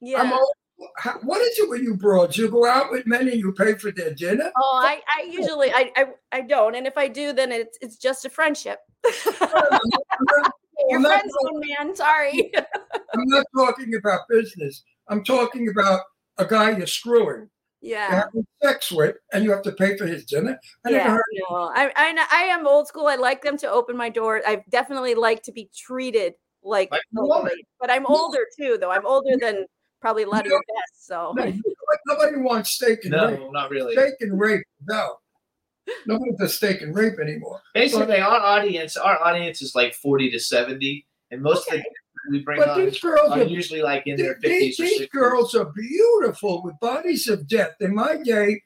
Yeah. 0.00 0.20
I'm 0.20 0.32
all, 0.32 0.52
how, 0.96 1.18
what 1.22 1.40
is 1.42 1.58
it 1.58 1.68
with 1.68 1.82
you 1.82 1.96
broads? 1.96 2.36
You 2.36 2.48
go 2.48 2.66
out 2.66 2.90
with 2.90 3.06
men 3.06 3.28
and 3.28 3.38
you 3.38 3.52
pay 3.52 3.74
for 3.74 3.92
their 3.92 4.14
dinner? 4.14 4.50
Oh, 4.56 4.80
I, 4.82 5.00
I 5.16 5.24
usually 5.24 5.72
I, 5.72 5.90
I 5.96 6.06
I 6.32 6.40
don't, 6.40 6.74
and 6.74 6.88
if 6.88 6.98
I 6.98 7.06
do, 7.06 7.32
then 7.32 7.52
it's 7.52 7.78
it's 7.80 7.96
just 7.96 8.24
a 8.24 8.30
friendship. 8.30 8.80
Your 10.88 10.96
I'm 10.98 11.02
not, 11.02 11.20
friend 11.20 11.32
zone, 11.42 11.62
man. 11.68 11.96
Sorry. 11.96 12.52
I'm 13.14 13.26
not 13.26 13.44
talking 13.56 13.94
about 13.94 14.20
business. 14.28 14.82
I'm 15.08 15.24
talking 15.24 15.68
about 15.68 16.00
a 16.38 16.46
guy 16.46 16.76
you're 16.76 16.86
screwing, 16.86 17.48
yeah. 17.80 18.22
having 18.24 18.46
sex 18.62 18.90
with, 18.90 19.16
and 19.32 19.44
you 19.44 19.50
have 19.50 19.62
to 19.62 19.72
pay 19.72 19.96
for 19.96 20.06
his 20.06 20.24
dinner. 20.24 20.58
I 20.84 20.90
never 20.90 21.04
Yeah, 21.04 21.10
heard 21.10 21.24
no, 21.50 21.56
I, 21.74 21.92
I 21.96 22.26
I 22.30 22.42
am 22.44 22.66
old 22.66 22.88
school. 22.88 23.06
I 23.06 23.16
like 23.16 23.42
them 23.42 23.56
to 23.58 23.70
open 23.70 23.96
my 23.96 24.08
door. 24.08 24.40
I 24.46 24.62
definitely 24.70 25.14
like 25.14 25.42
to 25.44 25.52
be 25.52 25.70
treated 25.76 26.34
like, 26.62 26.90
Like 26.90 27.02
a 27.16 27.20
a 27.20 27.26
woman. 27.26 27.52
But 27.80 27.90
I'm 27.90 28.06
older 28.06 28.46
too, 28.56 28.78
though. 28.80 28.90
I'm 28.90 29.06
older 29.06 29.36
than 29.40 29.66
probably 30.00 30.22
a 30.24 30.28
lot 30.28 30.40
of 30.40 30.46
your 30.46 30.60
guests. 30.74 31.06
So 31.06 31.32
No, 31.36 31.52
nobody 32.06 32.36
wants 32.36 32.70
steak 32.70 33.04
and 33.04 33.12
rape. 33.12 33.40
No, 33.40 33.50
not 33.50 33.70
really. 33.70 33.94
Steak 33.94 34.14
and 34.20 34.38
rape, 34.38 34.64
no. 34.86 35.16
Nobody 36.06 36.32
does 36.38 36.54
steak 36.54 36.80
and 36.82 36.94
rape 36.94 37.18
anymore. 37.18 37.60
Basically, 37.74 38.18
our 38.18 38.40
audience, 38.40 38.96
our 38.96 39.22
audience 39.24 39.62
is 39.62 39.74
like 39.74 39.94
forty 39.94 40.30
to 40.30 40.38
seventy, 40.38 41.06
and 41.30 41.42
most 41.42 41.70
of 41.70 41.78
the 41.78 41.84
we 42.30 42.40
bring 42.40 42.60
But 42.60 42.68
on 42.68 42.84
these 42.84 43.00
girls 43.00 43.32
are 43.32 43.40
are 43.40 43.44
usually 43.44 43.82
like 43.82 44.06
in 44.06 44.16
their 44.16 44.38
These, 44.40 44.76
fifties 44.76 44.80
or 44.80 44.82
these 44.84 44.98
sixties. 44.98 45.08
girls 45.08 45.54
are 45.56 45.72
beautiful 45.72 46.62
with 46.62 46.78
bodies 46.78 47.26
of 47.28 47.48
death. 47.48 47.72
In 47.80 47.94
my 47.94 48.16
day, 48.16 48.62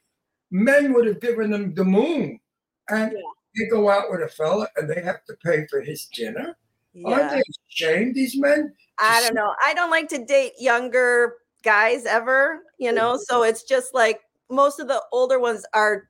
men 0.51 0.93
would 0.93 1.07
have 1.07 1.19
given 1.21 1.49
them 1.49 1.73
the 1.73 1.83
moon. 1.83 2.39
And 2.89 3.11
Yeah. 3.13 3.19
they 3.55 3.65
go 3.65 3.89
out 3.89 4.11
with 4.11 4.21
a 4.21 4.27
fella 4.27 4.67
and 4.75 4.87
they 4.87 5.01
have 5.01 5.25
to 5.25 5.35
pay 5.43 5.65
for 5.71 5.81
his 5.81 6.05
dinner. 6.13 6.55
Aren't 7.03 7.31
they 7.31 7.41
ashamed, 7.69 8.13
these 8.15 8.37
men? 8.37 8.73
I 8.99 9.21
don't 9.21 9.33
know. 9.33 9.53
I 9.65 9.73
don't 9.73 9.89
like 9.91 10.07
to 10.09 10.23
date 10.23 10.53
younger 10.59 11.37
guys 11.63 12.05
ever, 12.05 12.61
you 12.77 12.91
know. 12.91 13.17
So 13.17 13.41
it's 13.43 13.63
just 13.63 13.93
like 13.95 14.21
most 14.49 14.79
of 14.79 14.87
the 14.87 15.01
older 15.11 15.39
ones 15.39 15.65
are 15.73 16.09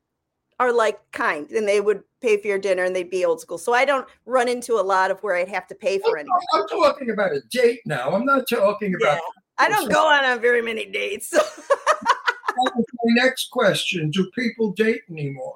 are 0.60 0.74
like 0.74 1.00
kind 1.12 1.50
and 1.52 1.68
they 1.68 1.82
would 1.82 2.04
pay 2.22 2.38
for 2.42 2.48
your 2.48 2.58
dinner 2.58 2.84
and 2.84 2.96
they'd 2.96 3.10
be 3.12 3.26
old 3.26 3.40
school. 3.40 3.58
So 3.58 3.74
I 3.74 3.86
don't 3.86 4.08
run 4.26 4.48
into 4.48 4.74
a 4.74 4.82
lot 4.82 5.12
of 5.12 5.20
where 5.22 5.36
I'd 5.36 5.48
have 5.50 5.68
to 5.68 5.76
pay 5.76 6.00
for 6.00 6.18
anything. 6.18 6.34
I'm 6.54 6.68
talking 6.68 7.12
about 7.12 7.32
a 7.32 7.42
date 7.52 7.82
now. 7.86 8.10
I'm 8.12 8.26
not 8.26 8.48
talking 8.50 8.96
Yeah. 9.00 9.08
about 9.14 9.22
I 9.60 9.70
don't 9.70 9.92
go 9.92 10.08
on, 10.08 10.24
on 10.26 10.40
very 10.40 10.62
many 10.62 10.86
dates. 10.86 11.30
So 11.30 11.40
my 12.58 12.84
next 13.06 13.50
question. 13.52 14.10
Do 14.10 14.30
people 14.32 14.72
date 14.72 15.02
anymore? 15.10 15.56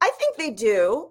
I 0.00 0.10
think 0.18 0.36
they 0.36 0.50
do. 0.50 1.10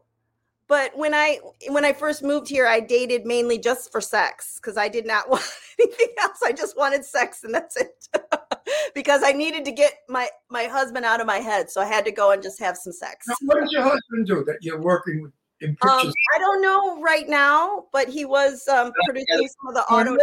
But 0.67 0.97
when 0.97 1.13
I 1.13 1.39
when 1.69 1.83
I 1.85 1.93
first 1.93 2.23
moved 2.23 2.47
here, 2.47 2.65
I 2.65 2.79
dated 2.79 3.25
mainly 3.25 3.57
just 3.59 3.91
for 3.91 4.01
sex 4.01 4.57
because 4.59 4.77
I 4.77 4.87
did 4.87 5.05
not 5.05 5.29
want 5.29 5.43
anything 5.79 6.07
else. 6.21 6.39
I 6.43 6.51
just 6.51 6.77
wanted 6.77 7.05
sex 7.05 7.43
and 7.43 7.53
that's 7.53 7.75
it. 7.77 8.07
because 8.95 9.21
I 9.23 9.31
needed 9.31 9.65
to 9.65 9.71
get 9.71 9.93
my 10.09 10.27
my 10.49 10.65
husband 10.65 11.05
out 11.05 11.21
of 11.21 11.27
my 11.27 11.37
head, 11.37 11.69
so 11.69 11.81
I 11.81 11.85
had 11.85 12.05
to 12.05 12.11
go 12.11 12.31
and 12.31 12.41
just 12.41 12.59
have 12.59 12.77
some 12.77 12.93
sex. 12.93 13.25
Now, 13.27 13.35
what 13.41 13.61
does 13.61 13.71
your 13.71 13.83
husband 13.83 14.27
do 14.27 14.43
that 14.45 14.57
you're 14.61 14.81
working 14.81 15.21
with 15.21 15.31
in 15.61 15.77
Um, 15.81 15.97
pictures? 15.97 16.13
I 16.35 16.39
don't 16.39 16.61
know 16.61 17.01
right 17.01 17.27
now, 17.27 17.85
but 17.91 18.07
he 18.09 18.25
was 18.25 18.67
um, 18.67 18.91
producing 19.05 19.47
some 19.47 19.69
of 19.69 19.75
the 19.75 19.83
auto 19.93 20.11
shows 20.11 20.19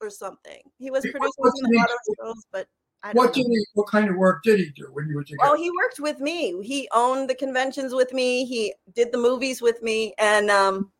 or 0.00 0.10
something. 0.10 0.60
He 0.78 0.90
was 0.90 1.02
producing 1.02 1.32
what 1.36 1.52
some 1.56 1.64
of 1.66 1.70
the 1.70 1.78
auto 1.78 2.24
shows, 2.24 2.46
but 2.52 2.66
I 3.02 3.08
don't 3.08 3.16
what 3.16 3.36
know. 3.36 3.42
did 3.42 3.46
he? 3.50 3.66
What 3.74 3.88
kind 3.88 4.10
of 4.10 4.16
work 4.16 4.42
did 4.42 4.60
he 4.60 4.70
do 4.70 4.88
when 4.92 5.08
you 5.08 5.16
were 5.16 5.24
together? 5.24 5.50
Oh, 5.50 5.56
he 5.56 5.70
worked 5.70 6.00
with 6.00 6.20
me. 6.20 6.62
He 6.62 6.88
owned 6.92 7.30
the 7.30 7.34
conventions 7.34 7.94
with 7.94 8.12
me. 8.12 8.44
He 8.44 8.74
did 8.94 9.10
the 9.12 9.18
movies 9.18 9.62
with 9.62 9.82
me, 9.82 10.14
and 10.18 10.50
um, 10.50 10.90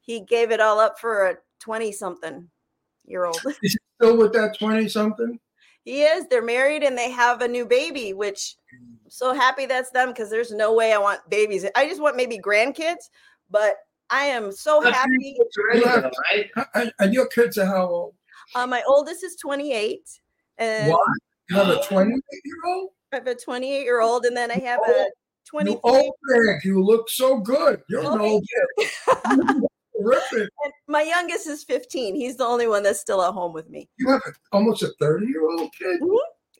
he 0.00 0.20
gave 0.20 0.50
it 0.50 0.60
all 0.60 0.80
up 0.80 0.98
for 0.98 1.26
a 1.26 1.36
twenty-something 1.60 2.48
year 3.04 3.24
old. 3.24 3.40
Is 3.62 3.72
he 3.72 3.78
still 4.00 4.16
with 4.16 4.32
that 4.32 4.58
twenty 4.58 4.88
something? 4.88 5.38
He 5.84 6.02
is. 6.02 6.26
They're 6.28 6.42
married 6.42 6.82
and 6.82 6.96
they 6.96 7.10
have 7.10 7.40
a 7.42 7.48
new 7.48 7.66
baby, 7.66 8.12
which 8.12 8.56
I'm 8.72 8.98
so 9.08 9.34
happy 9.34 9.66
that's 9.66 9.90
them 9.90 10.08
because 10.08 10.30
there's 10.30 10.52
no 10.52 10.72
way 10.74 10.92
I 10.92 10.98
want 10.98 11.20
babies. 11.28 11.66
I 11.76 11.86
just 11.88 12.00
want 12.00 12.16
maybe 12.16 12.38
grandkids, 12.38 13.10
but 13.50 13.74
I 14.10 14.24
am 14.24 14.52
so 14.52 14.80
happy. 14.80 15.36
Already, 15.58 15.84
though, 15.84 16.10
right? 16.30 16.50
And, 16.74 16.92
and 16.98 17.14
your 17.14 17.26
kids 17.26 17.58
are 17.58 17.66
how 17.66 17.86
old? 17.88 18.14
Uh, 18.54 18.66
my 18.66 18.82
oldest 18.86 19.24
is 19.24 19.36
28, 19.36 20.00
and 20.58 20.90
What? 20.90 21.00
You 21.48 21.56
have 21.56 21.68
a 21.68 21.82
twenty-eight 21.82 22.40
year 22.44 22.74
old? 22.74 22.90
I 23.12 23.16
have 23.16 23.26
a 23.26 23.34
28 23.34 23.82
year 23.82 24.00
old, 24.00 24.24
and 24.24 24.36
then 24.36 24.50
I 24.50 24.58
have 24.58 24.80
a 24.80 25.04
Oh, 25.04 25.10
23. 25.46 25.72
You 25.72 25.80
old 25.82 26.14
bag. 26.28 26.64
You 26.64 26.82
look 26.82 27.10
so 27.10 27.38
good. 27.38 27.82
You're 27.88 28.04
Oh, 28.04 28.12
an 28.14 28.20
old 28.20 28.44
bag. 29.24 29.62
And 30.64 30.72
my 30.86 31.02
youngest 31.02 31.46
is 31.46 31.64
15. 31.64 32.14
He's 32.14 32.36
the 32.36 32.44
only 32.44 32.66
one 32.66 32.82
that's 32.82 33.00
still 33.00 33.22
at 33.22 33.32
home 33.32 33.52
with 33.52 33.68
me. 33.68 33.88
You 33.98 34.08
have 34.10 34.22
a, 34.26 34.32
almost 34.52 34.82
a 34.82 34.92
thirty-year-old 34.98 35.70
kid. 35.78 36.00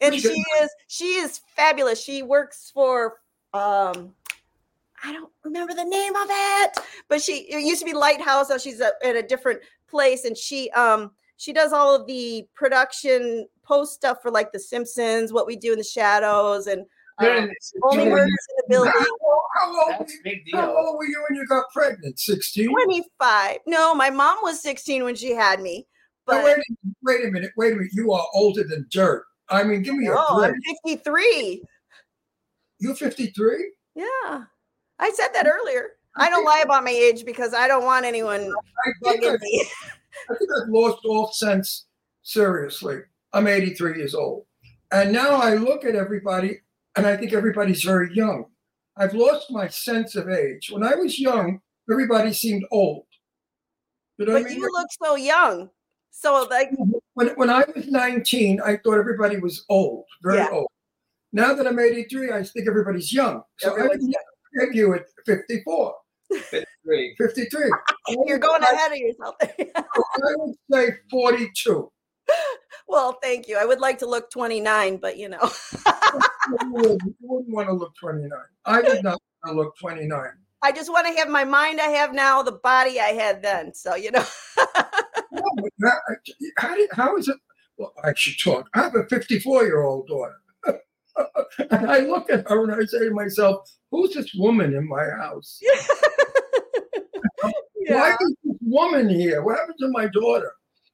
And 0.00 0.14
she 0.14 0.42
is 0.60 0.70
she 0.88 1.04
is 1.14 1.40
fabulous. 1.54 2.02
She 2.02 2.22
works 2.22 2.70
for 2.74 3.18
um 3.54 4.14
I 5.04 5.12
don't 5.12 5.32
remember 5.44 5.74
the 5.74 5.84
name 5.84 6.14
of 6.14 6.26
it, 6.30 6.78
but 7.08 7.20
she 7.20 7.38
it 7.50 7.64
used 7.64 7.80
to 7.80 7.84
be 7.84 7.92
Lighthouse. 7.92 8.50
Now 8.50 8.58
she's 8.58 8.80
at, 8.80 8.94
at 9.04 9.16
a 9.16 9.22
different 9.22 9.60
place, 9.88 10.24
and 10.24 10.36
she 10.36 10.70
um 10.70 11.10
she 11.36 11.52
does 11.52 11.72
all 11.72 11.94
of 11.94 12.06
the 12.06 12.46
production 12.54 13.48
post 13.64 13.94
stuff 13.94 14.18
for 14.22 14.30
like 14.30 14.52
The 14.52 14.60
Simpsons, 14.60 15.32
What 15.32 15.46
We 15.46 15.56
Do 15.56 15.72
in 15.72 15.78
the 15.78 15.84
Shadows, 15.84 16.66
and 16.66 16.86
um, 17.18 17.50
Only 17.84 18.04
Yeah. 18.04 18.10
Murders 18.10 18.46
in 18.48 18.56
the 18.56 18.64
Building. 18.68 18.92
How, 18.92 19.40
how 19.56 19.86
old? 19.86 20.00
That's 20.00 20.14
a 20.14 20.22
big 20.24 20.42
How 20.52 20.76
old 20.76 20.98
were 20.98 21.04
you 21.04 21.24
when 21.28 21.38
you 21.38 21.46
got 21.46 21.64
pregnant? 21.72 22.18
Sixteen. 22.18 22.70
25. 22.70 23.58
No, 23.66 23.94
my 23.94 24.10
mom 24.10 24.38
was 24.42 24.60
16 24.62 25.04
when 25.04 25.14
she 25.14 25.32
had 25.32 25.60
me, 25.60 25.86
Now, 26.28 26.34
but 26.34 26.44
wait, 26.44 26.54
a 26.54 26.56
minute, 26.56 26.96
wait 27.02 27.24
a 27.24 27.30
minute. 27.30 27.52
Wait 27.56 27.72
a 27.72 27.76
minute. 27.76 27.92
You 27.92 28.12
are 28.12 28.26
older 28.34 28.64
than 28.64 28.86
dirt. 28.90 29.24
I 29.48 29.62
mean, 29.64 29.82
give 29.82 29.94
me 29.94 30.06
a 30.06 30.14
oh, 30.16 30.38
break. 30.38 30.54
I'm 30.54 30.76
53. 30.84 31.62
You're 32.78 32.94
fifty-three. 32.94 33.72
Yeah. 33.94 34.44
I 34.98 35.10
said 35.14 35.28
that 35.34 35.46
earlier. 35.46 35.90
I 36.16 36.28
don't 36.30 36.44
lie 36.44 36.62
about 36.64 36.84
my 36.84 36.90
age 36.90 37.24
because 37.24 37.54
I 37.54 37.66
don't 37.68 37.84
want 37.84 38.04
anyone 38.04 38.40
I 38.40 39.10
think, 39.10 39.24
I, 39.24 39.28
bugging 39.28 39.40
me. 39.40 39.66
I 40.30 40.34
think 40.34 40.50
I've 40.60 40.68
lost 40.68 40.98
all 41.04 41.32
sense. 41.32 41.86
Seriously, 42.22 43.00
I'm 43.32 43.48
83 43.48 43.96
years 43.96 44.14
old, 44.14 44.46
and 44.92 45.12
now 45.12 45.36
I 45.36 45.54
look 45.54 45.84
at 45.84 45.96
everybody, 45.96 46.60
and 46.96 47.06
I 47.06 47.16
think 47.16 47.32
everybody's 47.32 47.82
very 47.82 48.14
young. 48.14 48.46
I've 48.96 49.14
lost 49.14 49.50
my 49.50 49.68
sense 49.68 50.16
of 50.16 50.28
age. 50.28 50.70
When 50.70 50.82
I 50.84 50.94
was 50.94 51.18
young, 51.18 51.60
everybody 51.90 52.32
seemed 52.32 52.64
old. 52.70 53.04
You 54.18 54.26
know 54.26 54.32
But 54.34 54.42
I 54.42 54.44
mean? 54.44 54.58
you 54.58 54.68
look 54.72 54.88
so 55.02 55.16
young. 55.16 55.70
So 56.10 56.46
like 56.50 56.70
when, 57.14 57.28
when 57.36 57.48
I 57.50 57.64
was 57.74 57.88
19, 57.88 58.60
I 58.60 58.76
thought 58.76 58.98
everybody 58.98 59.38
was 59.38 59.64
old, 59.70 60.04
very 60.22 60.36
Yeah. 60.38 60.50
old. 60.52 60.68
Now 61.32 61.54
that 61.54 61.66
I'm 61.66 61.78
83, 61.78 62.30
I 62.32 62.42
think 62.42 62.68
everybody's 62.68 63.10
young. 63.12 63.42
So 63.58 63.70
I 63.70 63.72
Everyone's 63.72 64.04
would 64.04 64.66
give 64.66 64.74
you 64.74 64.94
at 64.94 65.06
54, 65.24 65.94
Great. 66.84 67.14
53. 67.16 67.70
you're 68.26 68.38
going 68.38 68.62
ahead 68.62 68.92
of 68.92 68.98
yourself. 68.98 69.34
I 69.42 69.84
would 70.36 70.54
say 70.70 70.90
42. 71.10 71.90
Well, 72.92 73.18
thank 73.22 73.48
you. 73.48 73.56
I 73.58 73.64
would 73.64 73.80
like 73.80 73.98
to 73.98 74.06
look 74.06 74.30
29, 74.30 74.98
but 74.98 75.16
you 75.18 75.28
know. 75.28 75.50
You 76.60 76.72
wouldn't, 76.72 77.02
you 77.04 77.14
wouldn't 77.20 77.54
want 77.54 77.68
to 77.68 77.72
look 77.72 77.94
29. 77.94 78.30
I 78.64 78.80
would 78.80 79.04
not 79.04 79.22
want 79.44 79.56
to 79.56 79.62
look 79.62 79.78
29. 79.78 80.26
I 80.60 80.72
just 80.72 80.90
want 80.90 81.06
to 81.06 81.12
have 81.14 81.28
my 81.28 81.44
mind 81.44 81.80
I 81.80 81.86
have 81.86 82.12
now, 82.12 82.42
the 82.42 82.52
body 82.52 82.98
I 82.98 83.10
had 83.10 83.42
then. 83.42 83.72
So, 83.74 83.94
you 83.94 84.10
know. 84.10 84.24
No, 85.78 85.90
how, 86.58 86.74
do- 86.74 86.88
how 86.92 87.16
is 87.16 87.28
it? 87.28 87.36
Well, 87.78 87.92
I 88.04 88.12
should 88.14 88.38
talk. 88.42 88.68
I 88.74 88.82
have 88.82 88.94
a 88.94 89.06
54 89.06 89.64
year 89.64 89.82
old 89.82 90.06
daughter. 90.06 90.36
and 91.70 91.90
I 91.90 92.00
look 92.00 92.28
at 92.30 92.46
her 92.48 92.64
and 92.64 92.72
I 92.72 92.84
say 92.84 93.08
to 93.08 93.14
myself, 93.14 93.68
who's 93.90 94.12
this 94.14 94.34
woman 94.34 94.74
in 94.74 94.86
my 94.86 95.04
house? 95.16 95.60
Why 97.88 98.10
is 98.20 98.36
this 98.44 98.56
woman 98.60 99.08
here? 99.08 99.42
What 99.42 99.58
happened 99.58 99.78
to 99.80 99.88
my 99.88 100.06
daughter? 100.08 100.52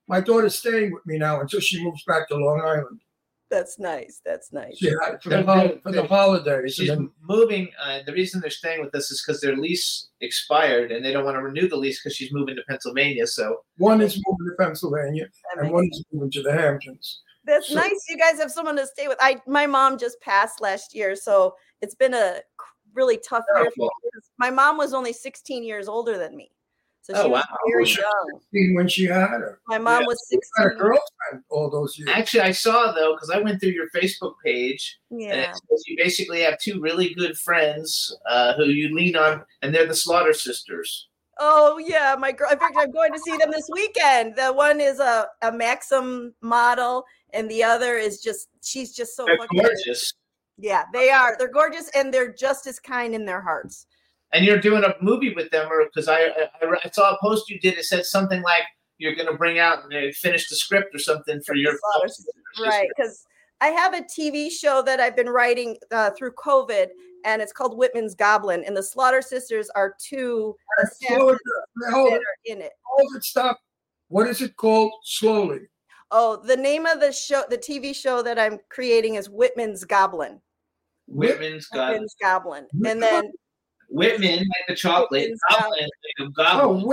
My 0.08 0.20
daughter's 0.20 0.56
staying 0.58 0.92
with 0.92 1.04
me 1.06 1.18
now 1.18 1.40
until 1.40 1.60
she 1.60 1.82
moves 1.84 2.02
back 2.04 2.28
to 2.28 2.36
Long 2.36 2.60
Island. 2.60 3.00
That's 3.50 3.78
nice. 3.78 4.20
That's 4.26 4.52
nice. 4.52 4.76
She 4.76 4.88
had 4.88 5.14
it 5.14 5.22
for 5.22 5.30
the, 5.30 5.36
They're- 5.36 5.44
hol- 5.44 5.56
they're- 5.68 5.80
for 5.82 5.90
the 5.92 5.98
they're- 6.02 6.06
holidays. 6.06 6.74
She's 6.74 6.90
And 6.90 6.98
then, 7.00 7.10
moving. 7.22 7.70
Uh, 7.82 8.00
the 8.04 8.12
reason 8.12 8.40
they're 8.42 8.50
staying 8.50 8.82
with 8.84 8.94
us 8.94 9.10
is 9.10 9.22
because 9.24 9.40
their 9.40 9.56
lease 9.56 10.08
expired 10.20 10.92
and 10.92 11.02
they 11.04 11.12
don't 11.12 11.24
want 11.24 11.36
to 11.36 11.42
renew 11.42 11.66
the 11.68 11.76
lease 11.76 12.00
because 12.02 12.14
she's 12.14 12.30
moving 12.32 12.56
to 12.56 12.62
Pennsylvania. 12.68 13.26
So 13.26 13.62
one 13.78 14.02
is 14.02 14.16
moving 14.26 14.50
to 14.50 14.62
Pennsylvania 14.62 15.26
That 15.54 15.62
and 15.62 15.68
makes 15.68 15.72
one 15.72 15.88
is 15.90 16.04
moving 16.12 16.30
to 16.32 16.42
the 16.42 16.52
Hamptons. 16.52 17.22
That's 17.44 17.68
So- 17.68 17.74
nice. 17.76 18.04
You 18.10 18.18
guys 18.18 18.38
have 18.38 18.50
someone 18.50 18.76
to 18.76 18.86
stay 18.86 19.08
with. 19.08 19.16
I 19.20 19.40
my 19.46 19.66
mom 19.66 19.96
just 19.98 20.20
passed 20.20 20.60
last 20.60 20.94
year, 20.94 21.16
so 21.16 21.54
it's 21.80 21.94
been 21.94 22.12
a 22.12 22.40
really 22.92 23.18
tough 23.26 23.44
year. 23.54 23.64
For 23.74 23.84
me 23.84 23.88
because 24.04 24.30
my 24.38 24.50
mom 24.50 24.76
was 24.76 24.92
only 24.92 25.14
16 25.14 25.62
years 25.64 25.88
older 25.88 26.18
than 26.18 26.36
me, 26.36 26.50
so 27.10 27.14
she 27.16 27.20
Oh, 27.22 27.28
was 27.30 27.44
wow. 27.48 27.56
very 27.70 27.84
She- 27.86 28.00
young. 28.00 28.40
Seen 28.52 28.74
When 28.74 28.88
she 28.88 29.04
had 29.04 29.28
her. 29.28 29.60
My 29.66 29.78
mom 29.78 30.02
Yeah. 30.02 30.06
was 30.06 30.26
She 30.30 30.38
had 30.56 30.66
a 30.72 30.74
girlfriend 30.74 31.44
all 31.48 31.70
those 31.70 31.98
years. 31.98 32.10
actually, 32.12 32.40
I 32.42 32.52
saw 32.52 32.92
though 32.92 33.14
because 33.14 33.30
I 33.30 33.38
went 33.38 33.60
through 33.60 33.70
your 33.70 33.88
Facebook 33.90 34.34
page 34.44 34.98
Yeah. 35.10 35.52
it 35.52 35.56
you 35.86 35.96
basically 35.96 36.40
have 36.42 36.58
two 36.58 36.80
really 36.80 37.14
good 37.14 37.36
friends 37.38 38.14
uh, 38.28 38.54
who 38.54 38.64
you 38.66 38.94
lean 38.94 39.16
on, 39.16 39.44
and 39.62 39.74
they're 39.74 39.86
the 39.86 39.94
Slaughter 39.94 40.32
Sisters. 40.32 41.08
Oh 41.40 41.78
yeah, 41.78 42.16
my 42.18 42.32
girl. 42.32 42.50
In 42.50 42.58
fact, 42.58 42.74
I'm 42.76 42.90
going 42.90 43.12
to 43.12 43.18
see 43.20 43.36
them 43.36 43.50
this 43.52 43.68
weekend. 43.72 44.34
The 44.36 44.52
one 44.52 44.80
is 44.80 44.98
a 44.98 45.28
a 45.42 45.52
Maxim 45.52 46.34
model, 46.42 47.04
and 47.32 47.48
the 47.50 47.62
other 47.62 47.96
is 47.96 48.20
just 48.20 48.48
she's 48.62 48.92
just 48.94 49.14
so 49.16 49.24
fucking 49.24 49.60
gorgeous. 49.60 50.12
Yeah, 50.56 50.84
they 50.92 51.10
are. 51.10 51.36
They're 51.38 51.46
gorgeous, 51.52 51.88
and 51.94 52.12
they're 52.12 52.32
just 52.32 52.66
as 52.66 52.80
kind 52.80 53.14
in 53.14 53.24
their 53.24 53.40
hearts. 53.40 53.86
And 54.32 54.44
you're 54.44 54.60
doing 54.60 54.84
a 54.84 54.94
movie 55.00 55.34
with 55.34 55.50
them, 55.50 55.68
or 55.70 55.84
because 55.84 56.06
I, 56.08 56.18
I 56.20 56.76
I 56.84 56.90
saw 56.90 57.14
a 57.14 57.18
post 57.20 57.48
you 57.48 57.58
did. 57.60 57.78
It 57.78 57.84
said 57.84 58.04
something 58.04 58.42
like 58.42 58.64
you're 58.98 59.14
going 59.14 59.28
to 59.28 59.34
bring 59.34 59.58
out 59.58 59.78
and 59.90 60.14
finish 60.14 60.48
the 60.48 60.56
script 60.56 60.94
or 60.94 60.98
something 60.98 61.40
for 61.46 61.54
your 61.54 61.74
Slaughter 61.94 62.12
right 62.68 62.88
because 62.96 63.24
i 63.60 63.68
have 63.68 63.94
a 63.94 64.02
tv 64.02 64.50
show 64.50 64.82
that 64.82 65.00
i've 65.00 65.16
been 65.16 65.28
writing 65.28 65.76
uh, 65.92 66.10
through 66.10 66.32
covid 66.32 66.88
and 67.24 67.40
it's 67.40 67.52
called 67.52 67.76
whitman's 67.76 68.14
goblin 68.14 68.64
and 68.64 68.76
the 68.76 68.82
slaughter 68.82 69.22
sisters 69.22 69.70
are 69.74 69.94
two 69.98 70.54
Slow 71.06 71.30
assassins 71.30 71.40
it. 71.40 71.92
Hold 71.92 72.12
it. 72.12 72.16
are 72.16 72.36
in 72.44 72.60
it 72.60 72.72
Hold 72.84 73.16
it. 73.16 73.24
Stop. 73.24 73.58
What 74.08 74.26
is 74.26 74.40
it 74.40 74.56
called? 74.56 74.90
Slowly. 75.04 75.60
oh 76.10 76.36
the 76.36 76.56
name 76.56 76.86
of 76.86 77.00
the 77.00 77.12
show 77.12 77.44
the 77.48 77.58
tv 77.58 77.94
show 77.94 78.22
that 78.22 78.38
i'm 78.38 78.58
creating 78.68 79.14
is 79.14 79.28
whitman's 79.30 79.84
goblin 79.84 80.40
Whitman's 81.06 81.66
got 81.66 81.92
whitman's 81.92 82.14
goblin 82.20 82.66
and 82.84 83.02
then 83.02 83.32
Whitman 83.88 84.38
like 84.38 84.66
the 84.68 84.74
chocolate, 84.74 85.32
Goblin 85.50 85.80
like 85.80 85.88
a 86.18 86.22
Oh, 86.60 86.74
goblin. 86.74 86.90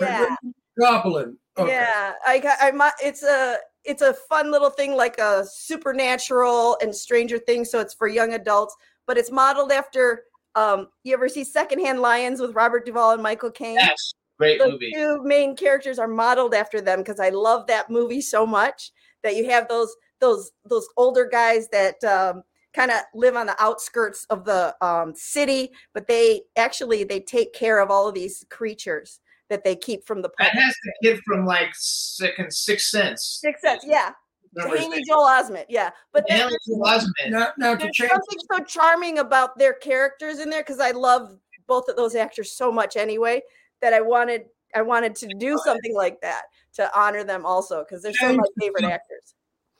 yeah 0.00 0.36
Goblin. 0.78 1.38
Okay. 1.56 1.70
yeah 1.72 2.12
i 2.26 2.38
got 2.40 2.58
i 2.60 2.72
mi- 2.72 3.06
it's 3.08 3.22
a 3.22 3.58
it's 3.84 4.02
a 4.02 4.12
fun 4.28 4.50
little 4.50 4.70
thing 4.70 4.96
like 4.96 5.18
a 5.18 5.44
supernatural 5.48 6.76
and 6.82 6.92
stranger 6.94 7.38
things 7.38 7.70
so 7.70 7.78
it's 7.78 7.94
for 7.94 8.08
young 8.08 8.32
adults 8.34 8.74
but 9.06 9.16
it's 9.16 9.30
modeled 9.30 9.70
after 9.70 10.24
um 10.56 10.88
you 11.04 11.14
ever 11.14 11.28
see 11.28 11.44
secondhand 11.44 12.00
lions 12.00 12.40
with 12.40 12.54
robert 12.56 12.84
duvall 12.84 13.12
and 13.12 13.22
michael 13.22 13.52
caine 13.52 13.76
Yes, 13.76 14.14
great 14.36 14.58
the 14.58 14.70
movie. 14.72 14.90
two 14.92 15.22
main 15.22 15.54
characters 15.54 15.98
are 16.00 16.08
modeled 16.08 16.54
after 16.54 16.80
them 16.80 16.98
because 17.00 17.20
I 17.20 17.28
love 17.28 17.68
that 17.68 17.88
movie 17.88 18.20
so 18.20 18.44
much 18.44 18.90
that 19.22 19.36
you 19.36 19.48
have 19.50 19.68
those 19.68 19.94
those 20.20 20.50
those 20.64 20.88
older 20.96 21.28
guys 21.30 21.68
that 21.68 22.02
um, 22.02 22.42
kind 22.74 22.90
of 22.90 22.98
live 23.14 23.36
on 23.36 23.46
the 23.46 23.62
outskirts 23.62 24.26
of 24.30 24.44
the 24.44 24.74
um, 24.84 25.14
city, 25.14 25.70
but 25.92 26.08
they 26.08 26.42
actually 26.56 27.04
they 27.04 27.20
take 27.20 27.52
care 27.52 27.80
of 27.80 27.90
all 27.90 28.08
of 28.08 28.14
these 28.14 28.44
creatures 28.50 29.20
that 29.48 29.62
they 29.62 29.76
keep 29.76 30.06
from 30.06 30.22
the 30.22 30.28
That 30.38 30.48
public. 30.48 30.64
has 30.64 30.74
the 30.84 30.92
kid 31.02 31.20
from 31.26 31.46
like 31.46 31.68
second 31.74 32.52
Sixth 32.52 32.88
Sense. 32.88 33.38
Six 33.40 33.60
cents, 33.60 33.84
yeah. 33.86 34.12
Remember 34.54 34.76
his 34.76 34.86
Haley? 34.86 35.02
Joel 35.06 35.26
Osment, 35.26 35.64
yeah. 35.68 35.90
But 36.12 36.24
then 36.28 36.38
Haley 36.38 36.56
Joel 36.66 36.82
Osment. 36.86 37.30
Now, 37.30 37.48
now 37.58 37.74
to 37.74 37.90
there's 37.98 38.10
something 38.10 38.38
so 38.52 38.64
charming 38.64 39.18
about 39.18 39.58
their 39.58 39.74
characters 39.74 40.38
in 40.38 40.50
there 40.50 40.62
because 40.62 40.80
I 40.80 40.92
love 40.92 41.36
both 41.66 41.88
of 41.88 41.96
those 41.96 42.14
actors 42.14 42.52
so 42.52 42.70
much 42.70 42.96
anyway 42.96 43.42
that 43.80 43.92
I 43.92 44.00
wanted 44.00 44.46
I 44.74 44.82
wanted 44.82 45.14
to 45.16 45.28
do 45.38 45.56
something 45.64 45.94
like 45.94 46.20
that 46.22 46.42
to 46.74 46.90
honor 46.98 47.22
them 47.22 47.46
also 47.46 47.84
because 47.84 48.02
they're 48.02 48.12
some 48.14 48.30
of 48.30 48.36
my 48.36 48.44
favorite 48.58 48.84
actors. 48.84 49.34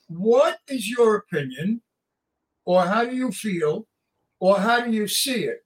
What 0.09 0.59
is 0.69 0.89
your 0.89 1.17
opinion, 1.17 1.81
or 2.65 2.83
how 2.85 3.05
do 3.05 3.15
you 3.15 3.31
feel, 3.31 3.87
or 4.41 4.59
how 4.59 4.81
do 4.81 4.91
you 4.91 5.07
see 5.07 5.45
it 5.45 5.65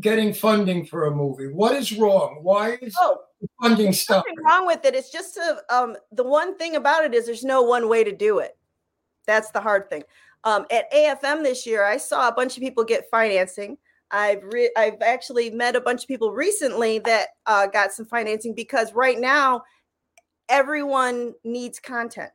getting 0.00 0.32
funding 0.32 0.84
for 0.84 1.06
a 1.06 1.10
movie? 1.14 1.48
What 1.48 1.74
is 1.74 1.92
wrong? 1.92 2.38
Why 2.42 2.78
is 2.80 2.94
Oh, 3.00 3.18
funding 3.60 3.92
stuff? 3.92 4.24
nothing 4.26 4.42
wrong 4.44 4.66
with 4.66 4.84
it. 4.84 4.94
It's 4.94 5.10
just 5.10 5.36
a, 5.36 5.62
um, 5.74 5.96
the 6.12 6.24
one 6.24 6.56
thing 6.56 6.76
about 6.76 7.04
it 7.04 7.14
is 7.14 7.26
there's 7.26 7.44
no 7.44 7.62
one 7.62 7.88
way 7.88 8.04
to 8.04 8.12
do 8.12 8.38
it. 8.38 8.56
That's 9.26 9.50
the 9.50 9.60
hard 9.60 9.90
thing. 9.90 10.04
Um, 10.44 10.64
at 10.70 10.90
AFM 10.92 11.42
this 11.42 11.66
year, 11.66 11.84
I 11.84 11.98
saw 11.98 12.28
a 12.28 12.32
bunch 12.32 12.56
of 12.56 12.62
people 12.62 12.82
get 12.84 13.10
financing. 13.10 13.76
I've 14.10 14.42
re- 14.44 14.72
I've 14.76 15.00
actually 15.02 15.50
met 15.50 15.76
a 15.76 15.80
bunch 15.80 16.02
of 16.02 16.08
people 16.08 16.32
recently 16.32 16.98
that 17.00 17.28
uh, 17.46 17.66
got 17.66 17.92
some 17.92 18.06
financing 18.06 18.54
because 18.54 18.92
right 18.94 19.20
now 19.20 19.62
everyone 20.48 21.34
needs 21.44 21.78
content, 21.78 22.32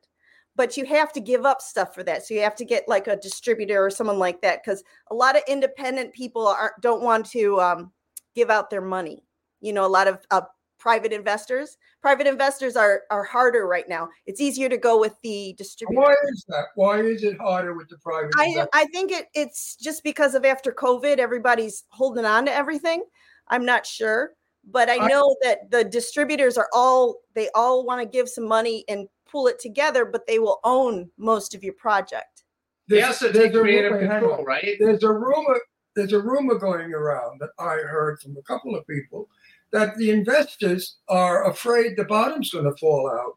but 0.55 0.77
you 0.77 0.85
have 0.85 1.11
to 1.13 1.19
give 1.19 1.45
up 1.45 1.61
stuff 1.61 1.93
for 1.93 2.03
that. 2.03 2.25
So 2.25 2.33
you 2.33 2.41
have 2.41 2.55
to 2.55 2.65
get 2.65 2.87
like 2.87 3.07
a 3.07 3.15
distributor 3.17 3.85
or 3.85 3.89
someone 3.89 4.19
like 4.19 4.41
that 4.41 4.63
because 4.63 4.83
a 5.11 5.15
lot 5.15 5.35
of 5.35 5.43
independent 5.47 6.13
people 6.13 6.47
aren't 6.47 6.79
don't 6.81 7.03
want 7.03 7.25
to 7.27 7.59
um, 7.59 7.91
give 8.35 8.49
out 8.49 8.69
their 8.69 8.81
money. 8.81 9.23
You 9.61 9.73
know, 9.73 9.85
a 9.85 9.87
lot 9.87 10.07
of 10.07 10.19
uh, 10.31 10.41
private 10.79 11.11
investors. 11.11 11.77
Private 12.01 12.27
investors 12.27 12.75
are 12.75 13.03
are 13.09 13.23
harder 13.23 13.67
right 13.67 13.89
now. 13.89 14.07
It's 14.27 14.39
easier 14.39 14.69
to 14.69 14.77
go 14.77 14.99
with 14.99 15.15
the 15.23 15.55
distributor. 15.57 16.01
Why 16.01 16.15
is 16.31 16.45
that? 16.47 16.65
Why 16.75 17.01
is 17.01 17.23
it 17.23 17.37
harder 17.39 17.73
with 17.73 17.89
the 17.89 17.97
private? 17.97 18.31
I 18.37 18.45
investors? 18.45 18.69
I 18.73 18.85
think 18.85 19.11
it 19.11 19.25
it's 19.33 19.75
just 19.75 20.03
because 20.03 20.35
of 20.35 20.45
after 20.45 20.71
COVID, 20.71 21.17
everybody's 21.17 21.83
holding 21.89 22.25
on 22.25 22.45
to 22.45 22.53
everything. 22.53 23.03
I'm 23.47 23.65
not 23.65 23.85
sure, 23.85 24.31
but 24.71 24.89
I 24.89 24.97
I- 24.97 25.07
know 25.07 25.35
that 25.41 25.69
the 25.71 25.83
distributors 25.83 26.57
are 26.57 26.69
all 26.73 27.17
they 27.33 27.49
all 27.55 27.85
want 27.85 28.01
to 28.01 28.07
give 28.07 28.29
some 28.29 28.47
money 28.47 28.85
and 28.87 29.07
pull 29.35 29.47
it 29.47 29.59
together, 29.59 30.05
but 30.05 30.25
they 30.27 30.39
will 30.39 30.61
own 30.63 31.09
most 31.17 31.53
of 31.53 31.61
your 31.61 31.73
project. 31.73 32.45
They 32.87 32.97
There's- 33.01 33.09
also 33.21 33.33
there's 33.33 33.47
take 33.47 33.55
a 33.55 33.59
creative 33.59 33.91
rumor- 33.91 34.07
control, 34.21 34.45
right? 34.45 34.77
There's 34.79 35.03
a 35.03 35.11
rumor. 35.11 35.59
There's 35.93 36.13
a 36.13 36.21
rumor 36.21 36.55
going 36.55 36.93
around 36.93 37.41
that 37.41 37.49
I 37.59 37.75
heard 37.95 38.19
from 38.21 38.37
a 38.37 38.41
couple 38.43 38.75
of 38.75 38.87
people 38.87 39.27
that 39.73 39.97
the 39.97 40.09
investors 40.11 40.97
are 41.09 41.49
afraid 41.49 41.97
the 41.97 42.05
bottom's 42.05 42.51
going 42.51 42.63
to 42.71 42.77
fall 42.77 43.09
out, 43.11 43.33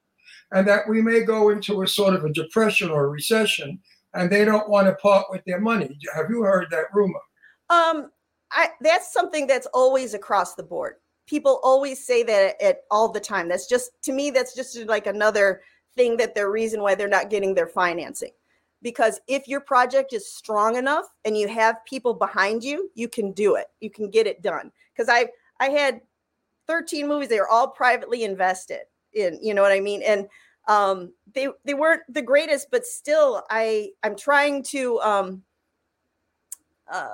and 0.53 0.69
that 0.69 0.89
we 0.89 1.03
may 1.03 1.25
go 1.25 1.49
into 1.51 1.83
a 1.83 1.89
sort 1.89 2.15
of 2.15 2.25
a 2.25 2.33
depression 2.33 2.91
or 2.91 3.11
recession, 3.11 3.81
and 4.15 4.31
they 4.31 4.45
don't 4.45 4.69
want 4.69 4.87
to 4.87 4.95
part 4.95 5.27
with 5.31 5.43
their 5.47 5.61
money. 5.61 5.99
Have 6.15 6.31
you 6.31 6.43
heard 6.43 6.69
that 6.71 6.95
rumor? 6.95 7.19
Um, 7.71 8.13
I 8.53 8.71
that's 8.83 9.13
something 9.13 9.49
that's 9.49 9.67
always 9.75 10.15
across 10.15 10.55
the 10.55 10.63
board. 10.63 10.95
People 11.27 11.59
always 11.65 12.07
say 12.07 12.23
that 12.23 12.61
at 12.63 12.79
all 12.91 13.09
the 13.11 13.21
time. 13.21 13.49
That's 13.49 13.67
just 13.67 13.91
to 14.05 14.13
me, 14.13 14.31
that's 14.31 14.55
just 14.55 14.77
like 14.87 15.07
another 15.07 15.61
thing 15.99 16.17
that 16.17 16.35
their 16.35 16.51
reason 16.51 16.81
why 16.81 16.95
they're 16.95 17.09
not 17.09 17.29
getting 17.29 17.55
their 17.55 17.67
financing. 17.67 18.31
Because 18.81 19.21
if 19.27 19.49
your 19.49 19.61
project 19.61 20.13
is 20.13 20.33
strong 20.33 20.77
enough 20.77 21.07
and 21.25 21.37
you 21.37 21.49
have 21.49 21.85
people 21.85 22.15
behind 22.15 22.63
you, 22.63 22.91
you 22.95 23.09
can 23.09 23.33
do 23.33 23.57
it. 23.57 23.67
You 23.81 23.91
can 23.91 24.09
get 24.09 24.27
it 24.29 24.41
done. 24.41 24.71
Because 24.95 25.09
I 25.09 25.29
I 25.61 25.71
had 25.71 26.01
13 26.69 27.09
movies, 27.09 27.29
they 27.29 27.41
were 27.41 27.49
all 27.49 27.69
privately 27.69 28.23
invested 28.23 28.83
in, 29.13 29.39
you 29.43 29.53
know 29.53 29.63
what 29.63 29.73
I 29.73 29.81
mean? 29.81 30.03
And 30.03 30.29
um 30.69 31.13
they 31.35 31.49
they 31.65 31.75
weren't 31.75 32.03
the 32.09 32.23
greatest, 32.23 32.69
but 32.71 32.87
still 32.87 33.43
I 33.51 33.91
I'm 34.05 34.17
trying 34.17 34.63
to 34.75 35.01
um 35.01 35.43
uh 36.91 37.09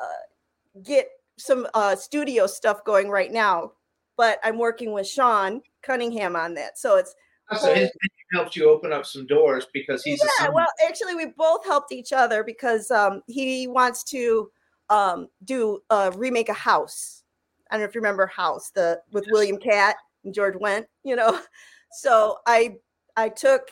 get 0.83 1.09
some 1.37 1.67
uh, 1.75 1.97
studio 1.97 2.47
stuff 2.47 2.85
going 2.85 3.09
right 3.09 3.33
now, 3.33 3.73
but 4.17 4.39
I'm 4.45 4.59
working 4.59 4.93
with 4.93 5.09
Sean 5.09 5.63
Cunningham 5.83 6.37
on 6.37 6.55
that. 6.55 6.79
So 6.79 6.97
it's 6.97 7.15
So 7.53 7.75
his 7.75 7.91
helps 8.33 8.57
you 8.57 8.69
open 8.69 8.93
up 8.93 9.07
some 9.07 9.27
doors 9.27 9.67
because 9.73 10.03
he's 10.03 10.23
yeah. 10.41 10.49
Well, 10.49 10.67
actually, 10.87 11.15
we 11.15 11.27
both 11.37 11.65
helped 11.65 11.93
each 11.93 12.13
other 12.13 12.43
because 12.43 12.91
um, 12.91 13.23
he 13.27 13.67
wants 13.67 14.03
to 14.05 14.51
um, 14.91 15.29
do 15.45 15.81
uh, 15.91 16.11
remake 16.17 16.49
a 16.49 16.55
House. 16.55 17.23
I 17.71 17.77
don't 17.77 17.83
know 17.83 17.89
if 17.89 17.95
you 17.95 18.01
remember 18.01 18.27
House, 18.27 18.71
the 18.71 19.01
with 19.13 19.27
William 19.31 19.59
Katt 19.59 19.97
and 20.25 20.35
George 20.35 20.55
Wendt. 20.55 20.87
You 21.05 21.17
know, 21.17 21.41
so 21.93 22.39
I 22.47 22.77
I 23.17 23.29
took 23.29 23.71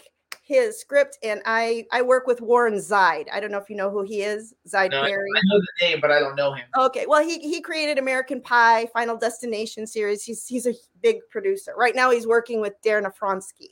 his 0.53 0.79
script 0.79 1.19
and 1.23 1.41
I 1.47 1.87
I 1.91 2.03
work 2.03 2.27
with 2.27 2.41
Warren 2.43 2.75
Zide. 2.75 3.27
I 3.33 3.41
don't 3.41 3.51
know 3.51 3.59
if 3.59 3.71
you 3.71 3.77
know 3.77 3.91
who 3.91 4.03
he 4.03 4.21
is. 4.23 4.53
Zide 4.69 4.91
No, 4.91 5.01
I, 5.01 5.07
I 5.07 5.11
know 5.11 5.61
the 5.61 5.87
name, 5.87 5.99
but 6.01 6.11
I 6.11 6.21
don't 6.21 6.37
know 6.37 6.53
him. 6.53 6.67
Okay, 6.79 7.07
well, 7.07 7.23
he 7.25 7.39
he 7.39 7.61
created 7.63 7.99
American 7.99 8.41
Pie, 8.43 8.87
Final 8.93 9.17
Destination 9.17 9.87
series. 9.87 10.23
He's 10.23 10.47
he's 10.47 10.67
a 10.67 10.75
big 11.03 11.17
producer. 11.31 11.73
Right 11.77 11.95
now, 11.97 12.11
he's 12.11 12.27
working 12.27 12.61
with 12.61 12.75
Darren 12.85 13.11
Aronofsky. 13.11 13.71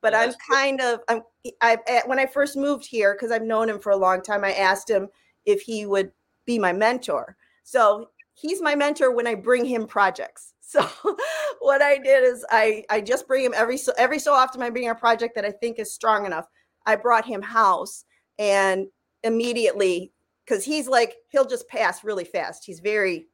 But 0.00 0.14
Oh, 0.14 0.18
I'm 0.18 0.28
that's 0.30 0.36
cool. 0.46 0.56
kind 0.56 0.80
of 0.80 1.00
I'm 1.08 1.22
I 1.60 1.78
eh, 1.88 2.02
when 2.06 2.18
I 2.18 2.26
first 2.26 2.56
moved 2.56 2.86
here 2.86 3.14
because 3.14 3.32
I've 3.32 3.42
known 3.42 3.68
him 3.68 3.80
for 3.80 3.90
a 3.90 3.96
long 3.96 4.22
time. 4.22 4.44
I 4.44 4.52
asked 4.52 4.88
him 4.88 5.08
if 5.44 5.60
he 5.62 5.86
would 5.86 6.12
be 6.46 6.58
my 6.58 6.72
mentor. 6.72 7.36
So 7.64 8.10
he's 8.34 8.62
my 8.62 8.74
mentor 8.74 9.14
when 9.14 9.26
I 9.26 9.34
bring 9.34 9.64
him 9.64 9.86
projects. 9.86 10.51
So 10.72 10.88
what 11.60 11.82
I 11.82 11.98
did 11.98 12.24
is 12.24 12.46
I 12.50 12.84
I 12.88 13.02
just 13.02 13.28
bring 13.28 13.44
him 13.44 13.52
every 13.54 13.76
so 13.76 13.92
every 13.98 14.18
so 14.18 14.32
often 14.32 14.62
I 14.62 14.70
bring 14.70 14.88
a 14.88 14.94
project 14.94 15.34
that 15.34 15.44
I 15.44 15.50
think 15.50 15.78
is 15.78 15.92
strong 15.92 16.24
enough. 16.24 16.46
I 16.86 16.96
brought 16.96 17.26
him 17.26 17.42
House 17.42 18.06
and 18.38 18.86
immediately 19.22 20.12
because 20.44 20.64
he's 20.64 20.88
like 20.88 21.16
he'll 21.28 21.44
just 21.44 21.68
pass 21.68 22.02
really 22.02 22.24
fast. 22.24 22.64
He's 22.64 22.80
very 22.80 23.26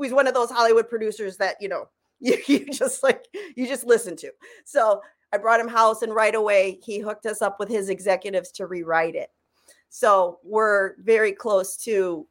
he's 0.00 0.12
one 0.12 0.28
of 0.28 0.34
those 0.34 0.50
Hollywood 0.50 0.88
producers 0.88 1.36
that 1.38 1.56
you 1.60 1.68
know 1.68 1.88
you, 2.20 2.38
you 2.46 2.66
just 2.66 3.02
like 3.02 3.26
you 3.56 3.66
just 3.66 3.84
listen 3.84 4.14
to. 4.18 4.30
So 4.64 5.02
I 5.32 5.38
brought 5.38 5.60
him 5.60 5.68
House 5.68 6.02
and 6.02 6.14
right 6.14 6.36
away 6.36 6.78
he 6.84 7.00
hooked 7.00 7.26
us 7.26 7.42
up 7.42 7.58
with 7.58 7.68
his 7.68 7.88
executives 7.88 8.52
to 8.52 8.66
rewrite 8.66 9.16
it. 9.16 9.30
So 9.88 10.38
we're 10.44 10.94
very 11.02 11.32
close 11.32 11.76
to 11.78 12.28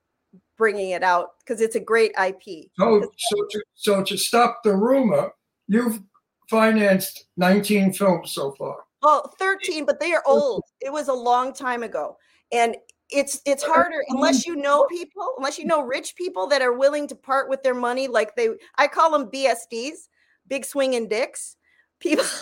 bringing 0.58 0.92
it 0.92 1.04
out 1.04 1.32
because 1.40 1.62
it's 1.62 1.76
a 1.76 1.80
great 1.80 2.12
IP. 2.22 2.70
So, 2.78 3.10
so 3.18 3.46
to, 3.50 3.64
so 3.76 4.04
to 4.04 4.18
stop 4.18 4.62
the 4.64 4.76
rumor, 4.76 5.32
you've 5.68 6.02
financed 6.50 7.26
19 7.38 7.94
films 7.94 8.34
so 8.34 8.54
far. 8.54 8.78
Well, 9.02 9.34
13, 9.38 9.86
but 9.86 10.00
they 10.00 10.14
are 10.14 10.24
old. 10.26 10.64
It 10.82 10.92
was 10.92 11.08
a 11.08 11.14
long 11.14 11.54
time 11.54 11.84
ago. 11.84 12.18
And 12.52 12.76
it's 13.12 13.40
it's 13.46 13.64
harder 13.64 14.04
unless 14.10 14.48
you 14.48 14.56
know 14.56 14.86
people, 14.88 15.28
unless 15.38 15.60
you 15.60 15.66
know 15.66 15.84
rich 15.84 16.16
people 16.16 16.48
that 16.48 16.62
are 16.62 16.74
willing 16.74 17.08
to 17.08 17.16
part 17.16 17.50
with 17.50 17.62
their 17.62 17.76
money 17.76 18.08
like 18.08 18.36
they 18.36 18.50
I 18.78 18.88
call 18.88 19.12
them 19.12 19.30
BSDs, 19.30 20.10
big 20.48 20.66
swinging 20.66 21.08
dicks. 21.08 21.56
People 22.00 22.26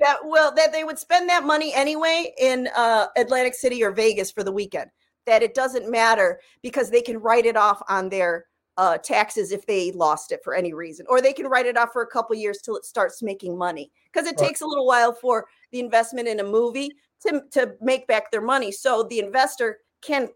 that 0.00 0.18
will 0.22 0.52
that 0.54 0.72
they 0.72 0.84
would 0.84 0.98
spend 0.98 1.28
that 1.28 1.44
money 1.44 1.72
anyway 1.72 2.32
in 2.38 2.68
uh 2.76 3.06
Atlantic 3.16 3.54
City 3.54 3.82
or 3.82 3.92
Vegas 3.92 4.30
for 4.30 4.42
the 4.42 4.52
weekend. 4.52 4.90
That 5.26 5.42
it 5.42 5.54
doesn't 5.54 5.90
matter 5.90 6.40
because 6.62 6.90
they 6.90 7.02
can 7.02 7.18
write 7.18 7.46
it 7.46 7.56
off 7.56 7.82
on 7.88 8.08
their 8.08 8.46
uh, 8.76 8.98
taxes 8.98 9.52
if 9.52 9.66
they 9.66 9.92
lost 9.92 10.32
it 10.32 10.40
for 10.42 10.54
any 10.54 10.72
reason, 10.72 11.06
or 11.08 11.20
they 11.20 11.32
can 11.32 11.46
write 11.46 11.66
it 11.66 11.76
off 11.76 11.92
for 11.92 12.02
a 12.02 12.06
couple 12.06 12.34
years 12.34 12.58
till 12.58 12.76
it 12.76 12.84
starts 12.84 13.22
making 13.22 13.56
money. 13.56 13.90
Because 14.12 14.26
it 14.26 14.36
Right. 14.38 14.48
takes 14.48 14.62
a 14.62 14.66
little 14.66 14.86
while 14.86 15.12
for 15.12 15.46
the 15.70 15.80
investment 15.80 16.26
in 16.26 16.40
a 16.40 16.44
movie 16.44 16.90
to, 17.26 17.42
to 17.52 17.74
make 17.80 18.06
back 18.06 18.30
their 18.30 18.40
money. 18.40 18.72
So 18.72 19.04
the 19.04 19.18
investor 19.18 19.78
can 20.00 20.28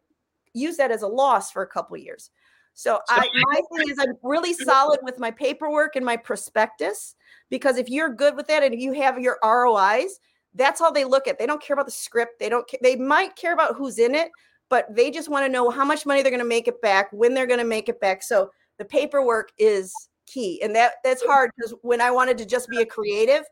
use 0.53 0.76
that 0.76 0.91
as 0.91 1.03
a 1.03 1.09
loss 1.09 1.51
for 1.51 1.62
a 1.62 1.66
couple 1.66 1.97
years. 1.97 2.30
So 2.74 3.01
I, 3.09 3.28
my 3.32 3.61
thing 3.72 3.89
is, 3.89 3.99
I'm 3.99 4.16
really 4.22 4.53
solid 4.53 5.01
with 5.03 5.18
my 5.18 5.30
paperwork 5.30 5.97
and 5.97 6.05
my 6.05 6.16
prospectus 6.16 7.14
because 7.49 7.78
if 7.78 7.89
you're 7.89 8.11
good 8.11 8.37
with 8.37 8.47
that 8.49 8.62
and 8.62 8.74
if 8.74 8.80
you 8.80 8.93
have 8.93 9.18
your 9.18 9.39
ROIs, 9.43 10.20
that's 10.55 10.82
all 10.82 10.93
they 10.93 11.05
look 11.05 11.26
at. 11.26 11.39
They 11.39 11.47
don't 11.47 11.62
care 11.62 11.74
about 11.74 11.87
the 11.87 11.93
script. 11.93 12.39
They 12.39 12.51
don't. 12.51 12.70
They 12.82 12.97
might 12.97 13.34
care 13.34 13.55
about 13.55 13.76
who's 13.76 13.99
in 13.99 14.14
it, 14.14 14.30
but 14.68 14.86
they 14.94 15.10
just 15.10 15.28
want 15.28 15.44
to 15.46 15.52
know 15.52 15.70
how 15.70 15.84
much 15.84 16.06
money 16.06 16.22
they're 16.22 16.30
going 16.30 16.38
to 16.38 16.48
make 16.48 16.68
it 16.68 16.80
back, 16.82 17.08
when 17.12 17.34
they're 17.34 17.46
going 17.46 17.60
to 17.60 17.64
make 17.64 17.88
it 17.88 18.00
back. 18.00 18.22
So 18.22 18.50
the 18.78 18.84
paperwork 18.84 19.50
is 19.58 19.92
key, 20.26 20.60
and 20.62 20.74
that 20.74 20.94
that's 21.04 21.24
hard 21.24 21.50
because 21.56 21.74
when 21.82 22.00
I 22.00 22.10
wanted 22.10 22.38
to 22.38 22.46
just 22.46 22.68
be 22.68 22.80
a 22.82 22.86
creative, 22.86 23.44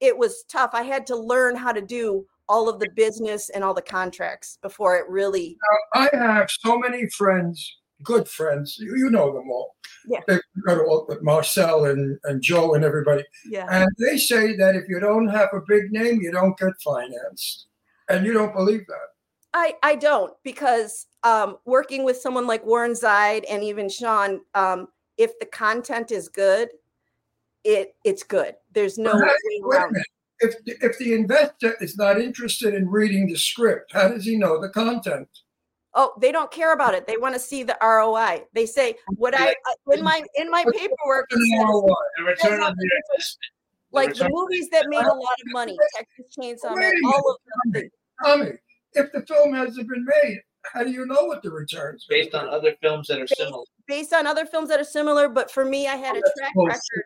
it 0.00 0.16
was 0.16 0.44
tough. 0.48 0.70
I 0.72 0.82
had 0.82 1.06
to 1.08 1.16
learn 1.16 1.56
how 1.56 1.72
to 1.72 1.80
do 1.80 2.26
all 2.48 2.68
of 2.68 2.80
the 2.80 2.88
business 2.96 3.50
and 3.50 3.62
all 3.62 3.74
the 3.74 3.82
contracts 3.82 4.58
before 4.62 4.96
it 4.96 5.04
really. 5.08 5.58
I 5.94 6.08
have 6.14 6.50
so 6.50 6.78
many 6.78 7.06
friends, 7.10 7.76
good 8.02 8.26
friends. 8.26 8.78
You, 8.78 8.96
you 8.96 9.10
know 9.10 9.34
them 9.34 9.50
all. 9.50 9.76
Yeah. 10.08 10.20
They 10.26 10.38
go 10.66 10.76
to 10.76 10.82
all- 10.84 11.18
Marcel 11.20 11.84
and, 11.84 12.18
and 12.24 12.40
Joe 12.40 12.72
and 12.74 12.84
everybody. 12.84 13.22
Yeah. 13.50 13.66
And 13.70 13.90
they 13.98 14.16
say 14.16 14.56
that 14.56 14.76
if 14.76 14.84
you 14.88 14.98
don't 14.98 15.28
have 15.28 15.50
a 15.52 15.60
big 15.68 15.92
name, 15.92 16.22
you 16.22 16.32
don't 16.32 16.56
get 16.56 16.72
financed. 16.82 17.66
And 18.08 18.24
you 18.24 18.32
don't 18.32 18.54
believe 18.54 18.86
that. 18.86 19.08
I, 19.54 19.74
I 19.82 19.94
don't 19.96 20.32
because 20.44 21.06
um, 21.22 21.56
working 21.64 22.04
with 22.04 22.18
someone 22.18 22.46
like 22.46 22.64
Warren 22.64 22.92
Zide 22.92 23.44
and 23.50 23.62
even 23.62 23.88
Sean, 23.88 24.40
um, 24.54 24.88
if 25.16 25.38
the 25.38 25.46
content 25.46 26.10
is 26.10 26.28
good, 26.28 26.68
it 27.64 27.94
it's 28.04 28.22
good. 28.22 28.54
There's 28.72 28.98
no 28.98 29.16
way 29.16 29.60
around 29.64 29.96
it. 29.96 30.06
If, 30.40 30.54
if 30.66 30.98
the 30.98 31.14
investor 31.14 31.76
is 31.80 31.96
not 31.96 32.20
interested 32.20 32.72
in 32.72 32.88
reading 32.88 33.26
the 33.26 33.36
script, 33.36 33.92
how 33.92 34.08
does 34.08 34.24
he 34.24 34.36
know 34.36 34.60
the 34.60 34.68
content? 34.68 35.28
Oh, 35.94 36.12
they 36.20 36.30
don't 36.30 36.50
care 36.50 36.72
about 36.72 36.94
it. 36.94 37.08
They 37.08 37.16
want 37.16 37.34
to 37.34 37.40
see 37.40 37.64
the 37.64 37.76
ROI. 37.82 38.44
They 38.52 38.66
say 38.66 38.94
what 39.16 39.34
I 39.36 39.48
uh, 39.48 39.92
in 39.92 40.04
my 40.04 40.22
in 40.36 40.50
my 40.50 40.64
paperwork 40.64 41.26
it 41.30 41.38
says, 41.38 41.64
ROI. 41.66 41.88
The 42.18 42.24
return 42.24 42.62
on 42.62 42.76
their 42.78 42.90
investment. 43.12 43.52
Like 43.90 44.14
the 44.14 44.28
movies 44.30 44.68
that 44.70 44.86
made 44.88 45.04
a 45.04 45.14
lot 45.14 45.36
of 45.44 45.52
money, 45.52 45.76
Texas 45.96 46.36
Chainsaw 46.38 46.76
Man, 46.76 46.92
all 47.06 47.30
of 47.30 47.36
them. 47.72 47.90
Tommy, 48.22 48.44
Tommy, 48.44 48.58
if 48.98 49.12
the 49.12 49.24
film 49.26 49.54
hasn't 49.54 49.88
been 49.88 50.04
made, 50.24 50.38
how 50.72 50.82
do 50.84 50.90
you 50.90 51.06
know 51.06 51.24
what 51.24 51.42
the 51.42 51.50
returns 51.50 52.06
based 52.08 52.34
on 52.34 52.48
other 52.48 52.74
films 52.82 53.06
that 53.08 53.20
are 53.20 53.26
similar. 53.26 53.64
based 53.86 54.12
on 54.12 54.26
other 54.26 54.44
films 54.46 54.68
that 54.68 54.80
are 54.80 54.84
similar, 54.84 55.28
but 55.28 55.50
for 55.50 55.64
me, 55.64 55.86
I 55.86 55.96
had 55.96 56.16
a 56.16 56.20
track 56.20 56.52
bullshit. 56.54 56.74
record, 56.74 57.04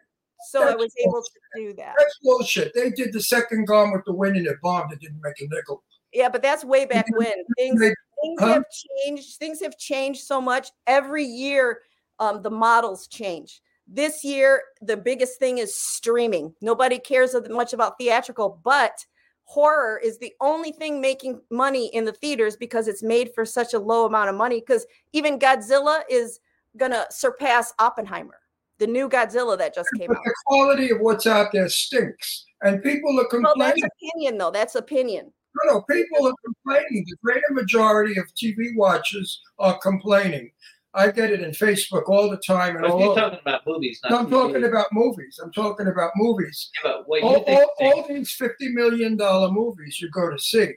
so 0.50 0.62
I 0.62 0.66
That's 0.66 0.78
was 0.78 0.92
able 1.06 1.22
to 1.22 1.30
do 1.56 1.74
that. 1.74 1.94
That's 1.98 2.18
bullshit. 2.22 2.72
They 2.74 2.90
did 2.90 3.12
the 3.12 3.20
second 3.22 3.66
Gone 3.66 3.92
with 3.92 4.02
the 4.06 4.12
Wind 4.12 4.36
and 4.36 4.46
it 4.46 4.56
bombed. 4.62 4.92
It 4.92 5.00
didn't 5.00 5.20
make 5.22 5.40
a 5.40 5.54
nickel. 5.54 5.82
Yeah, 6.12 6.28
but 6.28 6.42
that's 6.42 6.64
way 6.64 6.84
back 6.86 7.06
when 7.16 7.32
things 7.58 7.80
They- 7.80 7.94
things 8.22 8.40
Huh? 8.40 8.46
have 8.54 8.64
changed. 9.04 9.38
Things 9.38 9.60
have 9.60 9.76
changed 9.78 10.24
so 10.24 10.40
much. 10.40 10.70
Every 10.86 11.24
year, 11.24 11.82
um, 12.20 12.42
the 12.42 12.50
models 12.50 13.06
change. 13.08 13.60
This 13.88 14.22
year, 14.22 14.62
the 14.80 14.96
biggest 14.96 15.38
thing 15.40 15.58
is 15.58 15.74
streaming. 15.74 16.54
Nobody 16.60 16.98
cares 17.00 17.34
much 17.50 17.72
about 17.72 17.98
theatrical, 17.98 18.60
but 18.62 18.92
horror 19.44 19.98
is 20.02 20.18
the 20.18 20.32
only 20.40 20.72
thing 20.72 21.00
making 21.00 21.40
money 21.50 21.86
in 21.94 22.04
the 22.04 22.12
theaters 22.12 22.56
because 22.56 22.88
it's 22.88 23.02
made 23.02 23.30
for 23.34 23.44
such 23.44 23.74
a 23.74 23.78
low 23.78 24.06
amount 24.06 24.30
of 24.30 24.34
money. 24.36 24.60
Because 24.60 24.86
even 25.12 25.38
Godzilla 25.38 26.02
is 26.08 26.40
gonna 26.76 27.06
surpass 27.10 27.74
Oppenheimer, 27.78 28.38
the 28.78 28.86
new 28.86 29.08
Godzilla 29.08 29.58
that 29.58 29.74
just 29.74 29.88
came 29.98 30.08
But 30.08 30.16
out. 30.18 30.24
the 30.24 30.34
quality 30.46 30.90
of 30.90 31.00
what's 31.00 31.26
out 31.26 31.52
there 31.52 31.68
stinks. 31.68 32.46
And 32.62 32.82
people 32.82 33.18
are 33.20 33.24
complaining. 33.24 33.58
Well, 33.58 33.68
that's 33.68 33.82
opinion, 33.82 34.38
though. 34.38 34.50
That's 34.50 34.74
opinion. 34.76 35.32
No, 35.64 35.74
no, 35.74 35.82
people 35.82 36.28
are 36.28 36.34
complaining. 36.44 37.04
The 37.08 37.16
greater 37.22 37.50
majority 37.50 38.18
of 38.18 38.32
TV 38.34 38.74
watchers 38.74 39.42
are 39.58 39.78
complaining. 39.78 40.50
I 40.94 41.10
get 41.10 41.30
it 41.30 41.40
in 41.40 41.50
Facebook 41.52 42.08
all 42.08 42.30
the 42.30 42.36
time. 42.36 42.76
And 42.76 42.82
But 42.82 42.90
all 42.90 43.00
you're 43.00 43.10
over. 43.10 43.20
talking 43.20 43.38
about 43.40 43.66
movies, 43.66 44.00
not 44.02 44.10
No, 44.10 44.18
I'm 44.18 44.30
talking 44.30 44.56
TV. 44.62 44.68
about 44.68 44.86
movies. 44.92 45.40
I'm 45.42 45.52
talking 45.52 45.86
about 45.88 46.10
movies. 46.16 46.70
Yeah, 46.84 46.90
but 46.92 47.08
what 47.08 47.20
you 47.22 47.26
All, 47.28 47.44
think? 47.44 47.60
all, 47.80 47.92
all 47.94 48.08
these 48.08 48.32
fifty 48.32 48.68
million 48.70 49.16
dollar 49.16 49.50
movies 49.50 50.00
you 50.00 50.10
go 50.10 50.30
to 50.30 50.38
see 50.38 50.74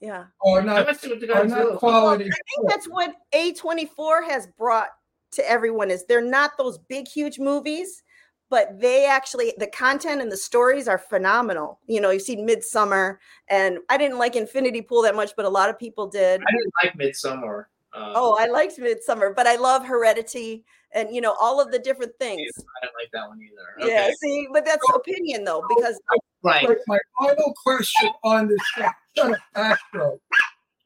Yeah. 0.00 0.24
are 0.44 0.62
not 0.62 0.86
much 0.86 1.04
are 1.04 1.44
not 1.46 1.70
do? 1.72 1.76
quality. 1.78 2.24
I 2.24 2.28
think 2.56 2.68
that's 2.70 2.86
what 2.88 3.14
A24 3.34 4.28
has 4.28 4.48
brought 4.58 4.88
to 5.32 5.48
everyone 5.48 5.90
is 5.90 6.04
they're 6.06 6.20
not 6.20 6.58
those 6.58 6.78
big 6.78 7.06
huge 7.08 7.38
movies, 7.38 8.02
but 8.50 8.78
they 8.80 9.06
actually 9.06 9.54
the 9.58 9.66
content 9.68 10.20
and 10.20 10.30
the 10.30 10.36
stories 10.36 10.88
are 10.88 10.98
phenomenal. 10.98 11.78
You 11.86 12.00
know, 12.00 12.10
you've 12.10 12.22
seen 12.22 12.46
Midsommar 12.46 13.16
and 13.48 13.78
I 13.88 13.96
didn't 13.96 14.18
like 14.18 14.34
Infinity 14.36 14.82
Pool 14.82 15.02
that 15.02 15.14
much, 15.14 15.32
but 15.36 15.44
a 15.44 15.48
lot 15.48 15.70
of 15.70 15.78
people 15.78 16.08
did. 16.08 16.40
I 16.42 16.50
didn't 16.50 16.72
like 16.82 16.94
Midsommar. 16.98 17.66
Uh, 17.94 18.12
Oh, 18.16 18.36
I 18.38 18.46
liked 18.46 18.78
Midsommar, 18.78 19.34
but 19.34 19.46
I 19.46 19.56
love 19.56 19.84
Heredity 19.84 20.64
and 20.94 21.14
you 21.14 21.20
know 21.20 21.34
all 21.40 21.60
of 21.60 21.70
the 21.70 21.78
different 21.78 22.12
things. 22.18 22.50
I 22.58 22.86
didn't 22.86 22.94
like 22.98 23.10
that 23.12 23.28
one 23.28 23.40
either. 23.40 23.88
Yeah, 23.88 24.10
see, 24.20 24.48
but 24.52 24.64
that's 24.64 24.82
opinion 24.94 25.44
though, 25.44 25.62
because 25.68 26.00
Right. 26.42 26.66
But 26.66 26.78
my 26.88 26.98
final 27.20 27.54
question 27.62 28.10
on 28.24 28.48
this 28.48 28.58
shut 28.74 28.94
up, 29.30 29.36
Astro. 29.54 30.20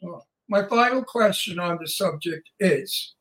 Oh, 0.04 0.22
My 0.48 0.64
final 0.64 1.02
question 1.02 1.58
on 1.58 1.78
the 1.80 1.88
subject 1.88 2.50
is 2.60 3.14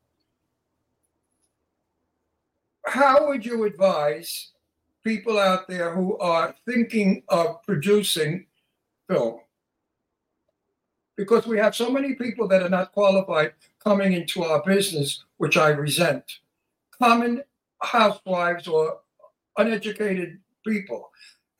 how 2.84 3.26
would 3.28 3.44
you 3.44 3.64
advise 3.64 4.52
people 5.02 5.38
out 5.38 5.66
there 5.66 5.94
who 5.94 6.18
are 6.18 6.54
thinking 6.66 7.22
of 7.28 7.62
producing 7.62 8.46
film? 9.08 9.40
Because 11.16 11.46
we 11.46 11.58
have 11.58 11.74
so 11.74 11.90
many 11.90 12.14
people 12.14 12.46
that 12.48 12.62
are 12.62 12.68
not 12.68 12.92
qualified 12.92 13.52
coming 13.82 14.12
into 14.12 14.44
our 14.44 14.62
business, 14.62 15.24
which 15.38 15.56
I 15.56 15.68
resent. 15.68 16.24
Common 16.98 17.42
housewives 17.82 18.66
or 18.68 19.00
uneducated 19.56 20.38
people 20.66 21.10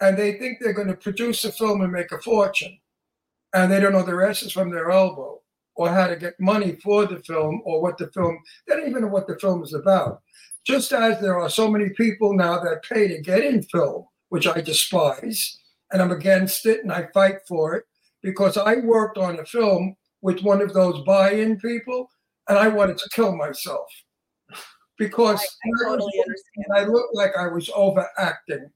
and 0.01 0.17
they 0.17 0.35
think 0.35 0.59
they're 0.59 0.73
going 0.73 0.89
to 0.89 0.95
produce 0.95 1.45
a 1.45 1.53
film 1.53 1.81
and 1.81 1.93
make 1.93 2.13
a 2.13 2.19
fortune, 2.19 2.79
and 3.55 3.71
they 3.71 3.81
don't 3.81 3.93
know 3.93 4.03
their 4.03 4.29
asses 4.29 4.53
from 4.53 4.71
their 4.71 4.91
elbow, 4.91 5.41
or 5.75 5.89
how 5.89 6.07
to 6.07 6.17
get 6.17 6.39
money 6.41 6.77
for 6.83 7.07
the 7.07 7.19
film, 7.21 7.63
or 7.65 7.83
what 7.83 7.99
the 7.99 8.09
film. 8.09 8.39
They 8.67 8.77
don't 8.77 8.89
even 8.89 9.03
know 9.03 9.09
what 9.09 9.27
the 9.27 9.39
film 9.39 9.63
is 9.63 9.75
about. 9.75 10.23
Just 10.65 10.93
as 10.93 11.21
there 11.21 11.39
are 11.39 11.49
so 11.49 11.71
many 11.71 11.91
people 11.91 12.35
now 12.35 12.59
that 12.61 12.83
pay 12.83 13.09
to 13.09 13.21
get 13.21 13.45
in 13.45 13.63
film, 13.63 14.07
which 14.29 14.47
I 14.47 14.61
despise, 14.61 15.59
and 15.93 16.03
I'm 16.03 16.11
against 16.11 16.67
it, 16.67 16.83
and 16.83 16.93
I 16.93 17.09
fight 17.15 17.39
for 17.47 17.75
it 17.77 17.85
because 18.27 18.59
I 18.59 18.77
worked 18.77 19.17
on 19.17 19.39
a 19.39 19.47
film 19.47 19.97
with 20.21 20.43
one 20.43 20.61
of 20.61 20.75
those 20.75 21.05
buy-in 21.05 21.59
people, 21.59 22.11
and 22.49 22.59
I 22.59 22.69
wanted 22.69 22.99
to 22.99 23.09
kill 23.11 23.35
myself 23.35 23.87
because 24.99 25.41
I, 25.41 25.69
I 25.69 25.91
totally 25.91 26.21
understand. 26.21 26.67
I 26.75 26.85
looked 26.85 27.15
like 27.15 27.37
I 27.39 27.49
was 27.49 27.71
overacting 27.75 28.71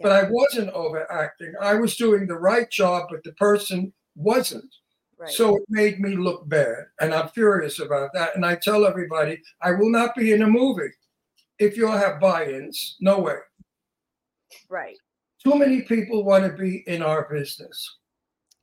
but 0.00 0.12
I 0.12 0.28
wasn't 0.30 0.70
overacting. 0.70 1.52
I 1.60 1.74
was 1.74 1.96
doing 1.96 2.26
the 2.26 2.38
right 2.38 2.70
job, 2.70 3.08
but 3.10 3.24
the 3.24 3.32
person 3.32 3.92
wasn't. 4.14 4.72
Right. 5.18 5.30
So 5.30 5.56
it 5.56 5.62
made 5.68 5.98
me 5.98 6.16
look 6.16 6.48
bad. 6.48 6.86
And 7.00 7.12
I'm 7.12 7.28
furious 7.30 7.80
about 7.80 8.10
that. 8.14 8.36
And 8.36 8.46
I 8.46 8.54
tell 8.54 8.86
everybody, 8.86 9.40
I 9.60 9.72
will 9.72 9.90
not 9.90 10.14
be 10.14 10.32
in 10.32 10.42
a 10.42 10.46
movie 10.46 10.92
if 11.58 11.76
you'll 11.76 11.90
have 11.90 12.20
buy 12.20 12.46
ins. 12.46 12.96
No 13.00 13.18
way. 13.18 13.38
right. 14.68 14.96
Too 15.42 15.56
many 15.56 15.82
people 15.82 16.24
want 16.24 16.44
to 16.44 16.52
be 16.52 16.84
in 16.86 17.02
our 17.02 17.28
business 17.32 17.96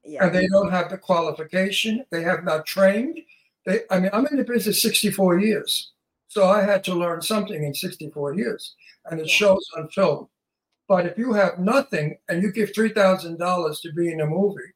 Yeah. 0.05 0.25
and 0.25 0.35
they 0.35 0.47
don't 0.47 0.71
have 0.71 0.89
the 0.89 0.97
qualification. 0.97 2.05
They 2.11 2.21
have 2.23 2.43
not 2.43 2.65
trained. 2.65 3.19
They, 3.65 3.81
I 3.89 3.99
mean, 3.99 4.11
I'm 4.13 4.27
in 4.27 4.37
the 4.37 4.43
business 4.43 4.81
64 4.81 5.39
years. 5.39 5.91
So 6.27 6.47
I 6.47 6.61
had 6.61 6.83
to 6.85 6.93
learn 6.95 7.21
something 7.21 7.63
in 7.63 7.73
64 7.73 8.35
years. 8.35 8.75
And 9.05 9.19
it 9.19 9.27
Yeah. 9.27 9.33
shows 9.33 9.65
on 9.77 9.89
film. 9.89 10.27
But 10.87 11.05
if 11.07 11.17
you 11.17 11.33
have 11.33 11.57
nothing 11.59 12.17
and 12.29 12.43
you 12.43 12.51
give 12.51 12.71
$3,000 12.73 13.81
to 13.81 13.91
be 13.93 14.11
in 14.11 14.21
a 14.21 14.27
movie, 14.27 14.71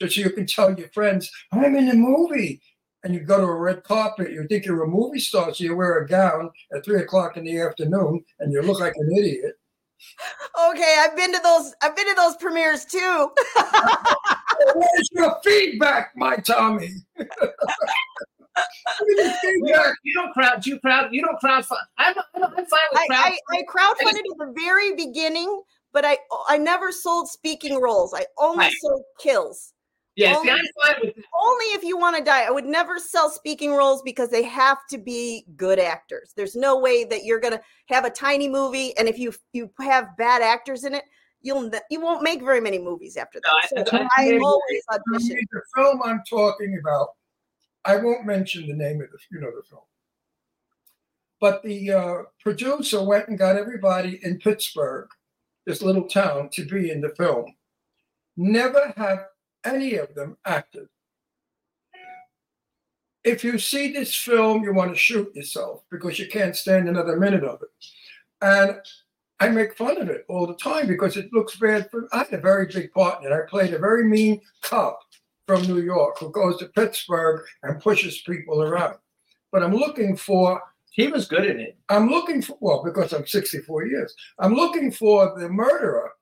just 0.00 0.16
so 0.16 0.20
you 0.20 0.30
can 0.30 0.46
tell 0.46 0.78
your 0.78 0.88
friends, 0.90 1.30
I'm 1.52 1.74
in 1.76 1.88
a 1.88 1.94
movie. 1.94 2.60
And 3.04 3.14
you 3.14 3.20
go 3.20 3.38
to 3.38 3.44
a 3.46 3.54
red 3.54 3.84
carpet, 3.84 4.32
you 4.32 4.46
think 4.48 4.64
you're 4.64 4.82
a 4.82 4.88
movie 4.88 5.20
star, 5.20 5.52
so 5.54 5.62
you 5.62 5.76
wear 5.76 5.98
a 5.98 6.06
gown 6.08 6.50
at 6.74 6.84
three 6.84 7.00
o'clock 7.02 7.36
in 7.36 7.44
the 7.44 7.60
afternoon 7.60 8.24
and 8.40 8.50
you 8.52 8.62
look 8.62 8.80
like 8.80 8.94
an 8.96 9.10
idiot. 9.16 9.54
Okay, 10.70 10.96
I've 10.98 11.16
been 11.16 11.32
to 11.32 11.40
those. 11.42 11.74
I've 11.82 11.96
been 11.96 12.06
to 12.08 12.14
those 12.14 12.36
premieres 12.36 12.84
too. 12.84 13.30
Where's 14.74 15.08
your 15.12 15.36
feedback, 15.44 16.12
my 16.16 16.36
Tommy? 16.36 16.90
Feedback? 19.42 19.94
You 20.04 20.14
don't 20.14 20.32
crowd. 20.32 20.64
You 20.66 20.78
crowd. 20.78 21.08
You 21.12 21.22
don't 21.22 21.38
crowd. 21.38 21.64
Fund. 21.66 21.80
I'm, 21.98 22.14
I'm, 22.34 22.44
I'm 22.44 22.50
fine 22.54 22.66
with 22.92 23.00
I, 23.00 23.06
crowd. 23.08 23.32
I, 23.52 23.56
I 23.56 23.62
crowdfunded 23.62 24.18
at 24.18 24.38
the 24.38 24.54
very 24.56 24.94
beginning, 24.94 25.62
but 25.92 26.04
I 26.04 26.18
I 26.48 26.58
never 26.58 26.92
sold 26.92 27.28
speaking 27.28 27.80
roles. 27.80 28.14
I 28.14 28.26
only 28.38 28.58
Right. 28.66 28.74
sold 28.80 29.02
kills. 29.18 29.72
yeah, 30.16 30.34
see, 30.34 30.38
only- 30.38 30.50
I'm 30.52 30.58
fine 30.84 30.94
with 31.02 31.16
it. 31.18 31.24
Only 31.40 31.64
if 31.66 31.82
you 31.82 31.98
want 31.98 32.16
to 32.16 32.22
die. 32.22 32.42
I 32.44 32.50
would 32.50 32.64
never 32.66 32.98
sell 33.00 33.28
speaking 33.28 33.72
roles 33.72 34.02
because 34.02 34.28
they 34.28 34.44
have 34.44 34.78
to 34.90 34.98
be 34.98 35.44
good 35.56 35.80
actors. 35.80 36.32
There's 36.36 36.54
no 36.54 36.78
way 36.78 37.04
that 37.04 37.24
you're 37.24 37.40
gonna 37.40 37.60
have 37.88 38.04
a 38.04 38.10
tiny 38.10 38.48
movie, 38.48 38.96
and 38.96 39.08
if 39.08 39.18
you 39.18 39.32
you 39.52 39.70
have 39.80 40.16
bad 40.16 40.42
actors 40.42 40.84
in 40.84 40.94
it, 40.94 41.04
you'll 41.44 41.68
ne- 41.70 41.80
you 41.90 42.00
won't 42.00 42.22
make 42.22 42.42
very 42.42 42.60
many 42.60 42.78
movies 42.78 43.16
after 43.16 43.38
No, 43.44 43.50
that. 43.76 43.80
I- 43.80 43.84
So 43.84 43.96
I- 43.98 44.08
I, 44.16 44.34
I- 44.34 44.38
always 44.38 44.82
audition. 44.90 45.46
the 45.52 45.62
film 45.76 46.00
I'm 46.04 46.22
talking 46.28 46.78
about, 46.80 47.10
I 47.84 47.96
won't 47.96 48.24
mention 48.26 48.66
the 48.66 48.74
name 48.74 49.00
of 49.02 49.10
the, 49.10 49.18
you 49.30 49.40
know, 49.40 49.52
the 49.54 49.62
film. 49.62 49.82
But 51.40 51.62
the 51.62 51.92
uh, 51.92 52.22
producer 52.40 53.04
went 53.04 53.28
and 53.28 53.38
got 53.38 53.56
everybody 53.56 54.18
in 54.24 54.38
Pittsburgh, 54.38 55.08
this 55.66 55.82
little 55.82 56.08
town, 56.08 56.48
to 56.54 56.64
be 56.64 56.90
in 56.90 57.02
the 57.02 57.10
film. 57.10 57.54
Never 58.36 58.92
have 58.96 59.26
any 59.64 59.96
of 59.96 60.14
them 60.14 60.38
acted. 60.46 60.88
If 63.22 63.42
you 63.44 63.58
see 63.58 63.92
this 63.92 64.14
film, 64.14 64.64
you 64.64 64.72
want 64.74 64.92
to 64.92 64.98
shoot 64.98 65.34
yourself 65.34 65.82
because 65.90 66.18
you 66.18 66.28
can't 66.28 66.56
stand 66.56 66.88
another 66.88 67.18
minute 67.18 67.44
of 67.44 67.60
it. 67.62 67.68
And 68.42 68.78
I 69.40 69.48
make 69.48 69.76
fun 69.76 70.00
of 70.00 70.08
it 70.08 70.24
all 70.28 70.46
the 70.46 70.56
time 70.56 70.86
because 70.86 71.16
it 71.16 71.32
looks 71.32 71.56
bad 71.56 71.90
for 71.90 72.08
I 72.12 72.18
had 72.18 72.32
a 72.32 72.38
very 72.38 72.66
big 72.66 72.92
part 72.92 73.22
in 73.22 73.30
it. 73.30 73.34
I 73.34 73.40
played 73.48 73.74
a 73.74 73.78
very 73.78 74.04
mean 74.04 74.40
cop 74.62 74.98
from 75.46 75.62
New 75.62 75.80
York 75.80 76.18
who 76.18 76.30
goes 76.30 76.58
to 76.58 76.66
Pittsburgh 76.66 77.44
and 77.62 77.80
pushes 77.80 78.22
people 78.22 78.62
around. 78.62 78.96
But 79.52 79.62
I'm 79.62 79.74
looking 79.74 80.16
for 80.16 80.62
He 80.92 81.08
was 81.08 81.26
good 81.26 81.44
at 81.44 81.56
it. 81.56 81.76
I'm 81.88 82.08
looking 82.08 82.40
for 82.40 82.56
well, 82.60 82.82
because 82.84 83.12
I'm 83.12 83.26
64 83.26 83.86
years. 83.86 84.14
I'm 84.38 84.54
looking 84.54 84.92
for 84.92 85.38
the 85.38 85.48
murderer 85.48 86.12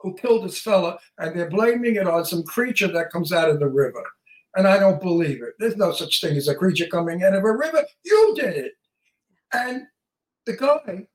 who 0.00 0.14
killed 0.16 0.44
this 0.44 0.60
fella, 0.60 0.98
and 1.18 1.38
they're 1.38 1.50
blaming 1.50 1.96
it 1.96 2.08
on 2.08 2.24
some 2.24 2.42
creature 2.42 2.88
that 2.88 3.12
comes 3.12 3.32
out 3.32 3.50
of 3.50 3.60
the 3.60 3.68
river. 3.68 4.04
And 4.56 4.66
I 4.66 4.78
don't 4.78 5.00
believe 5.00 5.42
it. 5.42 5.54
There's 5.58 5.76
no 5.76 5.92
such 5.92 6.20
thing 6.20 6.36
as 6.36 6.48
a 6.48 6.54
creature 6.54 6.86
coming 6.86 7.22
out 7.22 7.34
of 7.34 7.44
a 7.44 7.52
river. 7.52 7.84
You 8.04 8.34
did 8.34 8.56
it. 8.56 8.72
And 9.52 9.82
the 10.46 10.56
guy, 10.56 11.06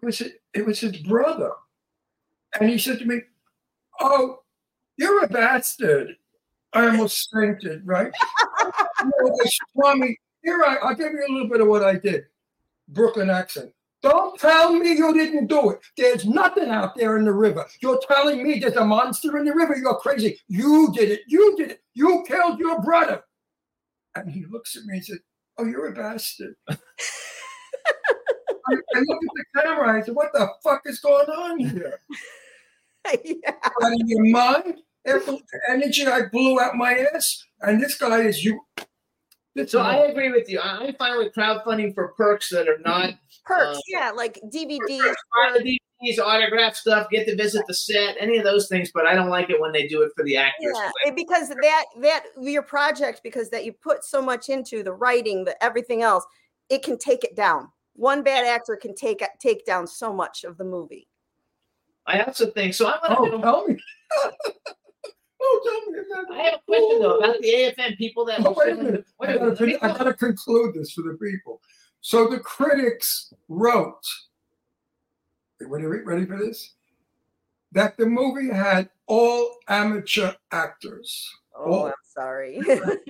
it 0.00 0.06
was 0.06 0.22
it 0.54 0.66
was 0.66 0.80
his 0.80 0.96
brother. 0.98 1.52
And 2.58 2.70
he 2.70 2.78
said 2.78 2.98
to 3.00 3.04
me, 3.04 3.20
Oh, 4.00 4.40
you're 4.96 5.24
a 5.24 5.28
bastard. 5.28 6.16
I 6.72 6.86
almost 6.86 7.28
fainted, 7.32 7.82
right? 7.86 8.12
know, 9.04 9.36
they 9.42 10.16
here 10.42 10.62
I, 10.64 10.76
I'll 10.82 10.94
give 10.94 11.12
you 11.12 11.24
a 11.28 11.32
little 11.32 11.48
bit 11.48 11.60
of 11.60 11.68
what 11.68 11.82
I 11.82 11.96
did. 11.96 12.24
Brooklyn 12.88 13.30
accent. 13.30 13.72
Don't 14.00 14.38
tell 14.38 14.72
me 14.72 14.92
you 14.92 15.12
didn't 15.12 15.48
do 15.48 15.70
it. 15.70 15.80
There's 15.96 16.24
nothing 16.24 16.68
out 16.68 16.94
there 16.96 17.18
in 17.18 17.24
the 17.24 17.32
river. 17.32 17.66
You're 17.80 18.00
telling 18.08 18.44
me 18.44 18.60
there's 18.60 18.76
a 18.76 18.84
monster 18.84 19.36
in 19.38 19.44
the 19.44 19.52
river. 19.52 19.76
You're 19.76 19.96
crazy. 19.96 20.38
You 20.46 20.92
did 20.94 21.10
it. 21.10 21.20
You 21.26 21.56
did 21.56 21.72
it. 21.72 21.82
You 21.94 22.24
killed 22.26 22.60
your 22.60 22.80
brother. 22.80 23.22
And 24.14 24.30
he 24.30 24.44
looks 24.46 24.76
at 24.76 24.84
me 24.84 24.98
and 24.98 25.04
said, 25.04 25.18
Oh, 25.58 25.64
you're 25.64 25.88
a 25.88 25.92
bastard. 25.92 26.54
I, 28.70 28.74
I 28.96 29.00
look 29.00 29.18
at 29.22 29.30
the 29.34 29.44
camera. 29.62 29.98
I 29.98 30.02
said, 30.02 30.14
What 30.14 30.32
the 30.32 30.48
fuck 30.62 30.82
is 30.86 31.00
going 31.00 31.28
on 31.28 31.58
here? 31.58 32.00
yeah. 33.24 33.52
Out 33.82 33.92
of 33.92 34.00
your 34.04 34.24
mind? 34.26 34.78
After 35.06 35.32
the 35.32 35.42
energy 35.70 36.06
I 36.06 36.22
blew 36.30 36.60
out 36.60 36.74
my 36.74 37.06
ass, 37.14 37.44
and 37.62 37.82
this 37.82 37.96
guy 37.96 38.20
is 38.22 38.44
you. 38.44 38.60
This 39.54 39.72
So 39.72 39.80
I 39.80 39.96
agree 40.06 40.30
with 40.30 40.48
you. 40.50 40.60
I 40.60 40.86
I 40.86 40.92
find 40.92 41.18
with 41.18 41.34
crowdfunding 41.34 41.94
for 41.94 42.08
perks 42.16 42.50
that 42.50 42.68
are 42.68 42.78
not 42.84 43.14
Perks, 43.48 43.78
Uh, 43.78 43.80
yeah, 43.88 44.10
like 44.10 44.38
DVDs. 44.52 45.14
buy 45.32 45.58
DVDs, 45.58 46.18
autograph 46.22 46.76
stuff, 46.76 47.08
get 47.10 47.26
to 47.26 47.34
visit 47.34 47.64
the 47.66 47.72
set, 47.72 48.14
any 48.20 48.36
of 48.36 48.44
those 48.44 48.68
things, 48.68 48.90
but 48.92 49.06
I 49.06 49.14
don't 49.14 49.30
like 49.30 49.48
it 49.48 49.58
when 49.58 49.72
they 49.72 49.86
do 49.86 50.02
it 50.02 50.12
for 50.14 50.22
the 50.22 50.36
actors. 50.36 50.74
Yeah, 50.76 50.90
and 51.06 51.16
because 51.16 51.48
that 51.48 51.84
that 52.02 52.24
your 52.38 52.62
project 52.62 53.22
because 53.22 53.48
that 53.50 53.64
you 53.64 53.72
put 53.72 54.04
so 54.04 54.20
much 54.20 54.50
into 54.50 54.82
the 54.82 54.92
writing, 54.92 55.44
the 55.44 55.62
everything 55.64 56.02
else, 56.02 56.26
it 56.68 56.82
can 56.82 56.98
take 56.98 57.24
it 57.24 57.34
down. 57.34 57.70
One 57.98 58.22
bad 58.22 58.46
actor 58.46 58.76
can 58.76 58.94
take 58.94 59.24
take 59.40 59.66
down 59.66 59.84
so 59.88 60.12
much 60.12 60.44
of 60.44 60.56
the 60.56 60.62
movie. 60.64 61.08
I 62.06 62.20
also 62.22 62.46
think 62.52 62.72
so. 62.74 62.86
I'm 62.86 62.98
Oh, 63.08 63.28
gonna. 63.28 63.42
tell 63.42 63.66
me. 63.66 63.76
oh, 65.42 65.60
tell 65.64 65.92
me. 65.92 65.98
about 65.98 66.32
I 66.38 66.42
have 66.44 66.54
a 66.54 66.62
question 66.66 67.00
though 67.00 67.18
about 67.18 67.40
the 67.40 67.48
AFM 67.48 67.96
people 67.98 68.24
that. 68.26 68.46
Oh, 68.46 68.54
wait 68.56 68.72
a 68.72 68.76
minute. 68.76 69.04
Wait 69.18 69.30
I 69.30 69.32
a 69.32 69.38
gotta, 69.38 69.44
minute. 69.50 69.60
let 69.60 69.66
me 69.66 69.72
fin- 69.74 69.80
I 69.82 69.88
go- 69.92 69.98
gotta 69.98 70.14
conclude 70.14 70.74
this 70.74 70.92
for 70.92 71.02
the 71.02 71.18
people. 71.20 71.60
So 72.00 72.28
the 72.28 72.38
critics 72.38 73.34
wrote, 73.48 74.00
ready, 75.60 75.84
ready 75.86 76.24
for 76.24 76.38
this? 76.38 76.74
That 77.72 77.96
the 77.98 78.06
movie 78.06 78.48
had 78.48 78.88
all 79.08 79.56
amateur 79.68 80.32
actors. 80.52 81.28
Oh, 81.56 81.64
Oh. 81.72 81.86
I'm 81.88 81.92
sorry. 82.04 82.60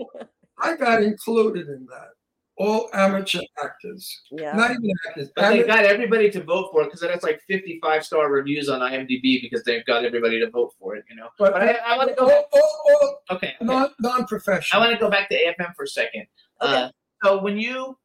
I 0.59 0.77
got 0.77 1.03
included 1.03 1.69
in 1.69 1.87
that. 1.91 2.13
All 2.59 2.91
amateur 2.93 3.41
actors. 3.63 4.21
yeah. 4.33 4.53
Not 4.57 4.73
even 4.73 4.91
actors. 5.09 5.31
But 5.37 5.51
they 5.51 5.63
got 5.63 5.85
everybody 5.85 6.29
to 6.31 6.43
vote 6.43 6.71
for 6.73 6.83
it 6.83 6.87
because 6.87 7.01
that's 7.01 7.23
like 7.23 7.41
55 7.47 8.05
star 8.05 8.31
reviews 8.31 8.69
on 8.69 8.81
IMDb 8.81 9.41
because 9.41 9.63
they've 9.65 9.87
got 9.87 10.05
everybody 10.05 10.41
to 10.41 10.51
vote 10.51 10.75
for 10.79 10.97
it. 10.97 11.05
You 11.09 11.17
know. 11.17 11.29
but 11.39 11.53
But 11.53 11.63
I, 11.63 11.73
I 11.87 11.97
want 11.97 12.09
to 12.11 12.17
go. 12.17 12.25
all, 12.25 12.29
Back, 12.29 12.45
all, 12.53 12.81
all 12.91 13.21
okay. 13.37 13.47
okay. 13.49 13.65
non, 13.65 13.85
I 13.87 13.89
non-professional. 14.01 14.83
want 14.83 14.93
to 14.93 14.99
go 14.99 15.09
back 15.09 15.29
to 15.29 15.37
AFM 15.37 15.75
for 15.77 15.85
a 15.85 15.89
second. 15.89 16.27
Okay. 16.61 16.75
Uh, 16.75 16.91
so 17.23 17.41
when 17.43 17.59
you 17.59 17.97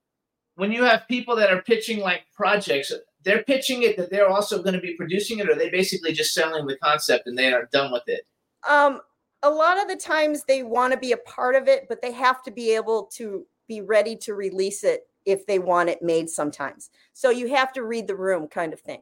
when 0.56 0.72
you 0.72 0.84
have 0.84 1.08
people 1.08 1.36
that 1.36 1.52
are 1.52 1.62
pitching 1.64 2.00
like 2.00 2.22
projects, 2.36 2.92
they're 3.24 3.44
pitching 3.44 3.84
it 3.84 3.98
that 3.98 4.12
they're 4.12 4.30
also 4.30 4.62
going 4.62 4.76
to 4.76 4.82
be 4.82 4.94
producing 4.96 5.40
it, 5.40 5.50
or 5.50 5.56
they 5.56 5.70
basically 5.70 6.14
just 6.14 6.34
selling 6.34 6.68
the 6.68 6.78
concept 6.78 7.28
and 7.28 7.38
they 7.38 7.52
are 7.52 7.68
done 7.72 7.92
with 7.92 8.04
it. 8.08 8.28
Um, 8.70 9.02
a 9.42 9.50
lot 9.50 9.82
of 9.82 9.88
the 9.88 9.96
times 9.96 10.44
they 10.44 10.64
want 10.64 10.94
to 10.94 11.00
be 11.00 11.12
a 11.12 11.18
part 11.18 11.56
of 11.56 11.68
it, 11.68 11.88
but 11.90 12.02
they 12.02 12.12
have 12.12 12.44
to 12.44 12.52
be 12.52 12.74
able 12.76 13.06
to 13.16 13.46
be 13.68 13.82
ready 13.82 14.16
to 14.18 14.34
release 14.34 14.84
it 14.84 15.08
if 15.26 15.46
they 15.46 15.60
want 15.60 15.90
it 15.90 16.02
made 16.02 16.30
sometimes. 16.30 16.90
So 17.14 17.30
you 17.30 17.48
have 17.50 17.72
to 17.74 17.84
read 17.84 18.08
the 18.08 18.16
room 18.16 18.48
kind 18.48 18.74
of 18.74 18.80
thing. 18.82 19.02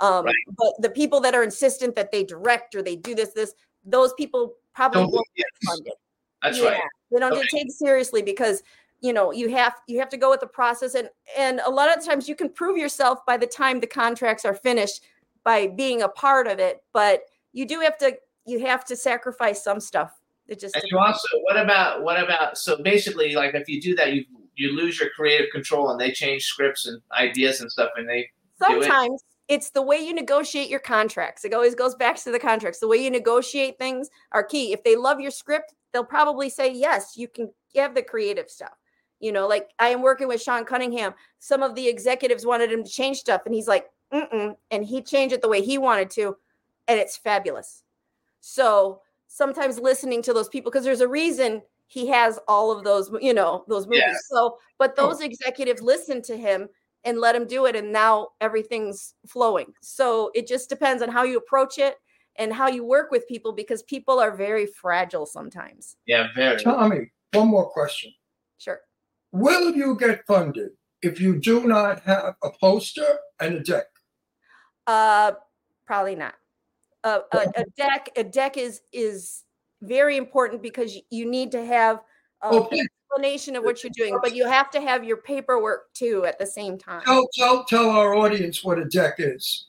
Um, 0.00 0.24
Right. 0.24 0.34
but 0.56 0.72
the 0.78 0.90
people 0.90 1.20
that 1.20 1.34
are 1.34 1.42
insistent 1.42 1.94
that 1.96 2.10
they 2.10 2.24
direct 2.24 2.74
or 2.74 2.82
they 2.82 2.96
do 2.96 3.14
this, 3.14 3.30
this, 3.30 3.54
those 3.84 4.14
people 4.14 4.54
probably 4.74 5.02
Don't- 5.02 5.12
won't 5.12 5.26
get 5.36 5.46
funded. 5.64 5.92
That's 6.42 6.58
Yeah, 6.58 6.70
right. 6.70 6.82
They 7.10 7.18
don't 7.18 7.32
Okay. 7.32 7.42
get 7.42 7.50
taken 7.50 7.70
seriously 7.70 8.22
because 8.22 8.62
you 9.02 9.12
know 9.14 9.30
you 9.32 9.48
have 9.48 9.74
you 9.86 9.98
have 9.98 10.08
to 10.10 10.16
go 10.18 10.28
with 10.30 10.40
the 10.40 10.46
process 10.46 10.94
and 10.94 11.08
and 11.36 11.60
a 11.64 11.70
lot 11.70 11.94
of 11.94 12.04
times 12.04 12.28
you 12.28 12.34
can 12.36 12.50
prove 12.50 12.76
yourself 12.76 13.24
by 13.26 13.36
the 13.36 13.46
time 13.46 13.80
the 13.80 13.86
contracts 13.86 14.44
are 14.44 14.54
finished 14.54 15.02
by 15.42 15.66
being 15.66 16.02
a 16.02 16.08
part 16.08 16.46
of 16.46 16.58
it, 16.58 16.82
but 16.92 17.24
you 17.52 17.66
do 17.66 17.80
have 17.80 17.96
to 17.98 18.16
you 18.46 18.60
have 18.60 18.84
to 18.86 18.96
sacrifice 18.96 19.62
some 19.64 19.80
stuff. 19.80 20.19
It 20.50 20.58
just 20.58 20.74
And 20.74 20.84
you 20.90 20.98
also, 20.98 21.28
what 21.42 21.56
about 21.56 22.02
what 22.02 22.22
about? 22.22 22.58
So 22.58 22.82
basically, 22.82 23.34
like 23.36 23.54
if 23.54 23.68
you 23.68 23.80
do 23.80 23.94
that, 23.94 24.12
you 24.12 24.24
you 24.56 24.76
lose 24.76 25.00
your 25.00 25.10
creative 25.10 25.46
control, 25.52 25.90
and 25.90 26.00
they 26.00 26.10
change 26.10 26.44
scripts 26.44 26.86
and 26.86 27.00
ideas 27.12 27.60
and 27.60 27.70
stuff, 27.70 27.90
and 27.96 28.08
they 28.08 28.28
do 28.68 28.80
it. 28.80 28.84
sometimes 28.84 29.22
it's 29.46 29.70
the 29.70 29.80
way 29.80 29.98
you 29.98 30.12
negotiate 30.12 30.68
your 30.68 30.80
contracts. 30.80 31.44
It 31.44 31.54
always 31.54 31.76
goes 31.76 31.94
back 31.94 32.16
to 32.22 32.32
the 32.32 32.38
contracts. 32.38 32.80
The 32.80 32.88
way 32.88 32.98
you 32.98 33.10
negotiate 33.10 33.78
things 33.78 34.10
are 34.32 34.42
key. 34.42 34.72
If 34.72 34.82
they 34.82 34.96
love 34.96 35.20
your 35.20 35.30
script, 35.30 35.74
they'll 35.92 36.04
probably 36.04 36.50
say 36.50 36.72
yes. 36.72 37.16
You 37.16 37.28
can 37.28 37.50
have 37.76 37.94
the 37.94 38.02
creative 38.02 38.50
stuff. 38.50 38.76
You 39.20 39.30
know, 39.30 39.46
like 39.46 39.70
I 39.78 39.88
am 39.88 40.02
working 40.02 40.26
with 40.26 40.42
Sean 40.42 40.64
Cunningham. 40.64 41.14
Some 41.38 41.62
of 41.62 41.76
the 41.76 41.86
executives 41.86 42.44
wanted 42.44 42.72
him 42.72 42.82
to 42.82 42.90
change 42.90 43.18
stuff, 43.18 43.42
and 43.46 43.54
he's 43.54 43.68
like, 43.68 43.86
Mm-mm, 44.12 44.56
and 44.72 44.84
he 44.84 45.00
changed 45.00 45.32
it 45.32 45.42
the 45.42 45.48
way 45.48 45.62
he 45.62 45.78
wanted 45.78 46.10
to, 46.10 46.36
and 46.88 46.98
it's 46.98 47.16
fabulous. 47.16 47.84
So 48.40 49.02
sometimes 49.32 49.78
listening 49.78 50.20
to 50.22 50.32
those 50.32 50.48
people, 50.48 50.70
because 50.70 50.84
there's 50.84 51.00
a 51.00 51.08
reason 51.08 51.62
he 51.86 52.08
has 52.08 52.38
all 52.48 52.70
of 52.70 52.84
those, 52.84 53.10
you 53.20 53.32
know, 53.32 53.64
those 53.68 53.86
movies. 53.86 54.02
Yeah. 54.04 54.14
So, 54.28 54.58
but 54.76 54.96
those 54.96 55.20
executives 55.20 55.80
listened 55.80 56.24
to 56.24 56.36
him 56.36 56.68
and 57.04 57.18
let 57.18 57.34
him 57.34 57.46
do 57.46 57.64
it, 57.66 57.76
and 57.76 57.92
now 57.92 58.28
everything's 58.40 59.14
flowing. 59.26 59.72
So 59.80 60.30
it 60.34 60.46
just 60.46 60.68
depends 60.68 61.00
on 61.02 61.08
how 61.08 61.22
you 61.22 61.38
approach 61.38 61.78
it 61.78 61.94
and 62.36 62.52
how 62.52 62.68
you 62.68 62.84
work 62.84 63.10
with 63.10 63.26
people, 63.28 63.52
because 63.52 63.82
people 63.84 64.18
are 64.18 64.36
very 64.36 64.66
fragile 64.66 65.26
sometimes. 65.26 65.96
yeah, 66.06 66.28
very. 66.34 66.60
Tommy, 66.62 67.10
one 67.32 67.48
more 67.48 67.70
question. 67.70 68.12
Sure. 68.58 68.80
Will 69.32 69.74
you 69.74 69.96
get 69.96 70.26
funded 70.26 70.70
if 71.02 71.20
you 71.20 71.38
do 71.38 71.66
not 71.66 72.00
have 72.00 72.34
a 72.42 72.50
poster 72.60 73.06
and 73.40 73.54
a 73.54 73.60
deck? 73.60 73.86
Uh, 74.86 75.32
probably 75.86 76.16
not. 76.16 76.34
Uh, 77.02 77.20
a, 77.32 77.38
a 77.56 77.64
deck, 77.76 78.10
a 78.16 78.24
deck 78.24 78.56
is 78.56 78.82
is 78.92 79.44
very 79.82 80.16
important 80.16 80.62
because 80.62 80.98
you 81.10 81.30
need 81.30 81.50
to 81.52 81.64
have 81.64 81.96
a 82.42 82.48
Oh, 82.48 82.64
please 82.64 82.88
explanation 83.10 83.56
of 83.56 83.64
what 83.64 83.82
you're 83.82 83.92
doing, 83.94 84.18
but 84.22 84.34
you 84.34 84.46
have 84.46 84.70
to 84.70 84.80
have 84.80 85.04
your 85.04 85.18
paperwork 85.18 85.92
too 85.94 86.24
at 86.24 86.38
the 86.38 86.46
same 86.46 86.78
time. 86.78 87.02
tell, 87.02 87.28
tell, 87.34 87.64
tell 87.64 87.90
our 87.90 88.14
audience 88.14 88.62
what 88.62 88.78
a 88.78 88.84
deck 88.84 89.14
is. 89.18 89.66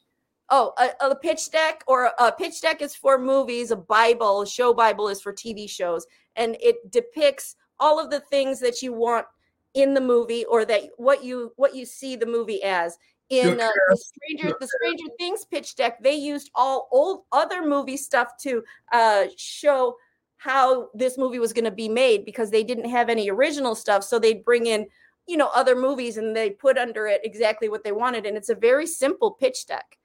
Oh, 0.49 0.73
a, 0.77 1.09
a 1.09 1.15
pitch 1.15 1.49
deck 1.51 1.83
or 1.87 2.11
a 2.19 2.31
pitch 2.31 2.61
deck 2.61 2.81
is 2.81 2.93
for 2.95 3.17
movies. 3.17 3.71
A 3.71 3.75
Bible, 3.75 4.41
a 4.41 4.47
show 4.47 4.73
Bible 4.73 5.07
is 5.07 5.21
for 5.21 5.33
TV 5.33 5.69
shows, 5.69 6.05
and 6.35 6.57
it 6.61 6.91
depicts 6.91 7.55
all 7.79 7.99
of 7.99 8.09
the 8.09 8.19
things 8.19 8.59
that 8.59 8.81
you 8.81 8.93
want 8.93 9.25
in 9.73 9.93
the 9.93 10.01
movie 10.01 10.43
or 10.45 10.65
that 10.65 10.81
what 10.97 11.23
you 11.23 11.53
what 11.55 11.73
you 11.73 11.85
see 11.85 12.15
the 12.15 12.25
movie 12.25 12.61
as. 12.63 12.97
In 13.31 13.59
uh, 13.59 13.69
the 13.89 13.97
Stranger 13.97 14.55
the 14.59 14.67
Stranger 14.67 15.05
Things 15.17 15.45
pitch 15.45 15.75
deck, 15.75 16.03
they 16.03 16.15
used 16.15 16.51
all 16.53 16.89
old 16.91 17.23
other 17.31 17.65
movie 17.65 17.97
stuff 17.97 18.37
to 18.41 18.63
uh, 18.91 19.25
show 19.37 19.95
how 20.37 20.89
this 20.93 21.17
movie 21.17 21.39
was 21.39 21.53
going 21.53 21.65
to 21.65 21.71
be 21.71 21.87
made 21.87 22.25
because 22.25 22.51
they 22.51 22.63
didn't 22.63 22.89
have 22.89 23.09
any 23.09 23.29
original 23.29 23.75
stuff, 23.75 24.03
so 24.03 24.19
they'd 24.19 24.45
bring 24.45 24.65
in 24.65 24.87
you 25.27 25.37
know 25.37 25.49
other 25.55 25.75
movies 25.75 26.17
and 26.17 26.35
they 26.35 26.49
put 26.49 26.77
under 26.77 27.07
it 27.07 27.21
exactly 27.23 27.69
what 27.69 27.83
they 27.83 27.91
wanted, 27.91 28.25
and 28.25 28.35
it's 28.35 28.49
a 28.49 28.55
very 28.55 28.85
simple 28.85 29.31
pitch 29.31 29.65
deck 29.65 29.97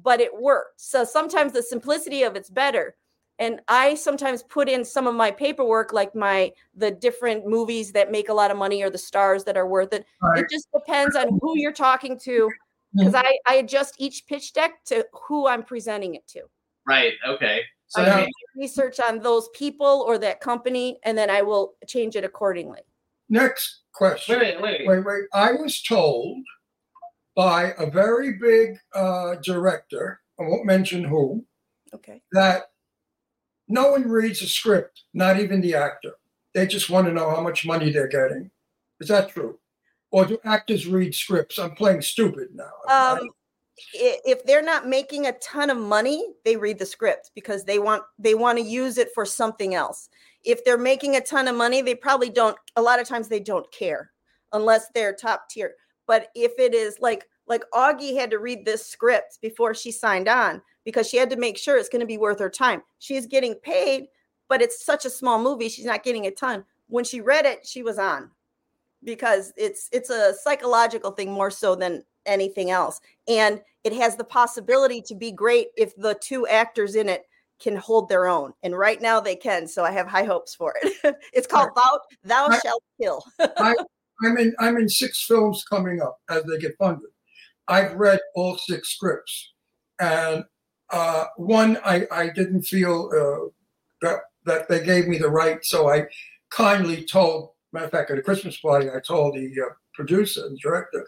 but 0.00 0.20
it 0.20 0.30
worked. 0.40 0.80
So 0.80 1.04
sometimes 1.04 1.52
the 1.52 1.62
simplicity 1.62 2.22
of 2.22 2.36
it's 2.36 2.50
better. 2.50 2.96
And 3.38 3.60
I 3.66 3.94
sometimes 3.94 4.42
put 4.42 4.68
in 4.68 4.84
some 4.84 5.06
of 5.06 5.14
my 5.14 5.30
paperwork, 5.30 5.92
like 5.92 6.14
my 6.14 6.52
the 6.76 6.90
different 6.90 7.46
movies 7.46 7.92
that 7.92 8.12
make 8.12 8.28
a 8.28 8.34
lot 8.34 8.50
of 8.50 8.56
money 8.56 8.82
or 8.82 8.90
the 8.90 8.98
stars 8.98 9.44
that 9.44 9.56
are 9.56 9.66
worth 9.66 9.92
it. 9.92 10.06
Right. 10.22 10.40
It 10.40 10.50
just 10.50 10.68
depends 10.72 11.16
on 11.16 11.38
who 11.40 11.58
you're 11.58 11.72
talking 11.72 12.18
to, 12.20 12.50
because 12.94 13.14
I, 13.14 13.36
I 13.46 13.54
adjust 13.56 13.94
each 13.98 14.26
pitch 14.26 14.52
deck 14.52 14.84
to 14.86 15.06
who 15.28 15.46
I'm 15.46 15.62
presenting 15.62 16.14
it 16.14 16.26
to. 16.28 16.42
Right. 16.86 17.14
Okay. 17.26 17.62
So 17.88 18.02
I 18.02 18.04
I 18.04 18.06
Yeah. 18.08 18.16
do 18.16 18.22
mean, 18.22 18.32
research 18.56 19.00
on 19.00 19.18
those 19.20 19.48
people 19.54 20.04
or 20.06 20.18
that 20.18 20.40
company, 20.40 20.98
and 21.04 21.16
then 21.16 21.30
I 21.30 21.42
will 21.42 21.74
change 21.86 22.16
it 22.16 22.24
accordingly. 22.24 22.80
Next 23.28 23.82
question. 23.94 24.38
wait, 24.38 24.60
wait, 24.60 24.80
wait. 24.80 24.86
Wait, 24.88 25.04
wait. 25.04 25.24
I 25.32 25.52
was 25.52 25.82
told 25.82 26.38
by 27.34 27.72
a 27.78 27.86
very 27.90 28.34
big 28.34 28.76
uh, 28.94 29.36
director, 29.36 30.20
I 30.38 30.42
won't 30.44 30.66
mention 30.66 31.04
who, 31.04 31.44
Okay. 31.94 32.22
that 32.32 32.64
no 33.68 33.90
one 33.92 34.08
reads 34.08 34.42
a 34.42 34.48
script, 34.48 35.04
not 35.14 35.38
even 35.40 35.60
the 35.60 35.74
actor. 35.74 36.12
They 36.54 36.66
just 36.66 36.90
want 36.90 37.06
to 37.06 37.12
know 37.12 37.30
how 37.30 37.40
much 37.40 37.64
money 37.64 37.90
they're 37.90 38.08
getting. 38.08 38.50
Is 39.00 39.08
that 39.08 39.30
true? 39.30 39.58
Or 40.12 40.26
do 40.26 40.38
actors 40.44 40.86
read 40.86 41.14
scripts? 41.14 41.58
I'm 41.58 41.74
playing 41.74 42.02
stupid 42.02 42.48
now. 42.54 42.70
Um, 42.88 43.30
if 43.94 44.44
they're 44.44 44.62
not 44.62 44.86
making 44.86 45.26
a 45.26 45.32
ton 45.38 45.70
of 45.70 45.78
money, 45.78 46.34
they 46.44 46.54
read 46.56 46.78
the 46.78 46.86
script 46.86 47.30
because 47.34 47.64
they 47.64 47.78
want 47.78 48.02
they 48.18 48.34
want 48.34 48.58
to 48.58 48.64
use 48.64 48.98
it 48.98 49.08
for 49.14 49.24
something 49.24 49.74
else. 49.74 50.10
If 50.44 50.64
they're 50.64 50.78
making 50.78 51.16
a 51.16 51.20
ton 51.20 51.48
of 51.48 51.56
money, 51.56 51.80
they 51.80 51.94
probably 51.94 52.28
don't. 52.28 52.56
A 52.76 52.82
lot 52.82 53.00
of 53.00 53.08
times, 53.08 53.28
they 53.28 53.40
don't 53.40 53.70
care 53.72 54.10
unless 54.52 54.88
they're 54.94 55.14
top 55.14 55.48
tier. 55.48 55.72
But 56.06 56.28
if 56.34 56.52
it 56.58 56.74
is 56.74 56.98
like 57.00 57.26
like 57.46 57.64
Augie 57.72 58.14
had 58.14 58.30
to 58.30 58.38
read 58.38 58.64
this 58.64 58.86
script 58.86 59.38
before 59.40 59.74
she 59.74 59.90
signed 59.90 60.28
on 60.28 60.60
because 60.84 61.08
she 61.08 61.16
had 61.16 61.30
to 61.30 61.36
make 61.36 61.56
sure 61.56 61.76
it's 61.76 61.88
going 61.88 62.00
to 62.00 62.06
be 62.06 62.18
worth 62.18 62.38
her 62.38 62.50
time. 62.50 62.82
She's 62.98 63.26
getting 63.26 63.54
paid, 63.54 64.06
but 64.48 64.60
it's 64.60 64.84
such 64.84 65.06
a 65.06 65.10
small 65.10 65.42
movie; 65.42 65.70
she's 65.70 65.86
not 65.86 66.04
getting 66.04 66.26
a 66.26 66.30
ton. 66.30 66.64
When 66.88 67.04
she 67.04 67.22
read 67.22 67.46
it, 67.46 67.66
she 67.66 67.82
was 67.82 67.98
on 67.98 68.30
because 69.04 69.52
it's 69.56 69.88
it's 69.92 70.10
a 70.10 70.34
psychological 70.34 71.10
thing 71.10 71.30
more 71.30 71.50
so 71.50 71.74
than 71.74 72.02
anything 72.26 72.70
else 72.70 73.00
and 73.28 73.60
it 73.84 73.92
has 73.92 74.16
the 74.16 74.24
possibility 74.24 75.02
to 75.02 75.14
be 75.14 75.32
great 75.32 75.68
if 75.76 75.94
the 75.96 76.14
two 76.20 76.46
actors 76.46 76.94
in 76.94 77.08
it 77.08 77.24
can 77.62 77.76
hold 77.76 78.08
their 78.08 78.26
own. 78.26 78.52
And 78.62 78.76
right 78.76 79.00
now 79.00 79.20
they 79.20 79.36
can. 79.36 79.68
So 79.68 79.84
I 79.84 79.92
have 79.92 80.06
high 80.08 80.24
hopes 80.24 80.54
for 80.54 80.74
it. 80.82 81.16
it's 81.32 81.46
called 81.46 81.70
Thou, 81.76 82.00
Thou 82.24 82.48
I- 82.48 82.58
Shalt 82.58 82.82
Kill. 83.00 83.24
I'm 84.24 84.36
in 84.38 84.54
I'm 84.60 84.76
in 84.76 84.88
six 84.88 85.24
films 85.26 85.64
coming 85.68 86.00
up 86.00 86.18
as 86.30 86.44
they 86.44 86.58
get 86.58 86.76
funded. 86.78 87.08
I've 87.66 87.94
read 87.94 88.20
all 88.36 88.56
six 88.56 88.90
scripts, 88.90 89.52
and 90.00 90.44
uh, 90.90 91.24
one 91.36 91.78
I, 91.84 92.06
I 92.12 92.28
didn't 92.28 92.62
feel 92.62 93.10
uh, 93.12 93.48
that 94.00 94.20
that 94.44 94.68
they 94.68 94.84
gave 94.84 95.08
me 95.08 95.18
the 95.18 95.30
right, 95.30 95.64
so 95.64 95.88
I 95.88 96.06
kindly 96.50 97.04
told. 97.04 97.50
Matter 97.72 97.86
of 97.86 97.90
fact, 97.90 98.10
at 98.10 98.18
a 98.18 98.22
Christmas 98.22 98.58
party, 98.58 98.88
I 98.90 99.00
told 99.00 99.34
the 99.34 99.50
uh, 99.60 99.72
producer 99.94 100.44
and 100.46 100.58
director 100.58 101.06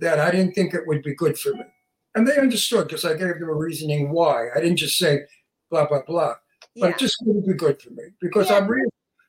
that 0.00 0.18
I 0.20 0.30
didn't 0.30 0.52
think 0.54 0.74
it 0.74 0.86
would 0.86 1.02
be 1.02 1.14
good 1.14 1.38
for 1.38 1.52
me, 1.54 1.64
and 2.14 2.26
they 2.26 2.36
understood 2.36 2.86
because 2.88 3.04
I 3.04 3.12
gave 3.14 3.38
them 3.40 3.48
a 3.48 3.54
reasoning 3.54 4.10
why. 4.10 4.48
I 4.54 4.60
didn't 4.60 4.76
just 4.76 4.98
say 4.98 5.20
blah 5.70 5.86
blah 5.88 6.02
blah 6.06 6.34
but 6.78 6.88
Yeah. 6.88 6.94
it 6.94 6.98
just 6.98 7.16
wouldn't 7.24 7.46
be 7.46 7.54
good 7.54 7.80
for 7.82 7.90
me 7.90 8.04
because 8.20 8.50
Yeah. 8.50 8.58
I'm 8.58 8.68
re- 8.68 8.88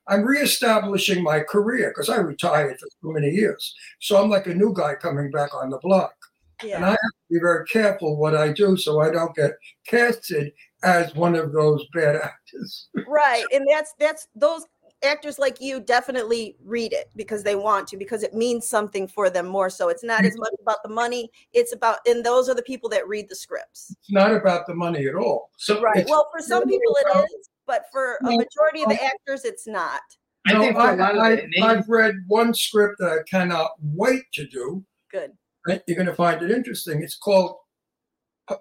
I'm 0.09 0.23
reestablishing 0.23 1.23
my 1.23 1.39
career 1.41 1.89
because 1.89 2.09
I 2.09 2.17
retired 2.17 2.79
for 2.79 2.87
so 3.01 3.11
many 3.11 3.29
years. 3.29 3.73
So 3.99 4.21
I'm 4.21 4.29
like 4.29 4.47
a 4.47 4.53
new 4.53 4.73
guy 4.73 4.95
coming 4.95 5.31
back 5.31 5.53
on 5.53 5.69
the 5.69 5.79
block, 5.79 6.13
and 6.61 6.85
I 6.85 6.89
have 6.91 6.97
to 6.97 7.29
be 7.29 7.39
very 7.39 7.65
careful 7.65 8.15
what 8.17 8.35
I 8.35 8.51
do 8.53 8.77
so 8.77 9.01
I 9.01 9.09
don't 9.11 9.35
get 9.35 9.51
casted 9.85 10.53
as 10.83 11.13
one 11.15 11.35
of 11.35 11.51
those 11.53 11.85
bad 11.93 12.15
actors. 12.23 12.89
right. 13.07 13.43
And 13.53 13.65
that's 13.69 13.93
that's 13.99 14.27
those 14.35 14.65
actors 15.03 15.37
like 15.37 15.61
you 15.61 15.79
definitely 15.79 16.55
read 16.63 16.93
it 16.93 17.09
because 17.15 17.43
they 17.43 17.55
want 17.55 17.87
to 17.87 17.97
because 17.97 18.23
it 18.23 18.33
means 18.33 18.67
something 18.67 19.07
for 19.07 19.29
them 19.29 19.47
more 19.47 19.69
so. 19.69 19.89
It's 19.89 20.03
not 20.03 20.25
as 20.25 20.33
mm-hmm. 20.33 20.39
much 20.41 20.53
about 20.61 20.77
the 20.83 20.89
money. 20.89 21.29
It's 21.53 21.73
about 21.73 21.99
and 22.07 22.25
those 22.25 22.49
are 22.49 22.55
the 22.55 22.63
people 22.63 22.89
that 22.89 23.07
read 23.07 23.29
the 23.29 23.35
scripts. 23.35 23.95
It's 23.99 24.11
not 24.11 24.33
about 24.33 24.65
the 24.67 24.73
money 24.73 25.07
at 25.07 25.15
all. 25.15 25.51
So 25.57 25.81
right. 25.81 26.05
well 26.09 26.29
for 26.35 26.41
some 26.41 26.63
people 26.67 26.95
it 27.01 27.07
about- 27.11 27.25
is 27.25 27.49
but 27.65 27.83
for 27.91 28.15
a 28.21 28.27
majority 28.27 28.83
of 28.83 28.89
the 28.89 29.03
actors 29.03 29.43
it's 29.43 29.67
not. 29.67 29.99
I 30.47 30.53
No, 30.53 30.59
think 30.61 30.75
for 30.77 30.91
a 30.91 30.95
lot 30.95 31.15
of 31.15 31.21
I, 31.21 31.35
the 31.35 31.47
names- 31.47 31.65
have 31.65 31.89
read 31.89 32.15
one 32.27 32.53
script 32.53 32.95
that 32.99 33.11
I 33.11 33.17
cannot 33.29 33.71
wait 33.81 34.23
to 34.33 34.47
do. 34.47 34.83
good. 35.11 35.31
And 35.65 35.83
You're 35.85 35.97
going 35.97 36.07
to 36.07 36.15
find 36.15 36.41
it 36.41 36.49
interesting. 36.49 37.03
It's 37.03 37.17
called 37.17 37.57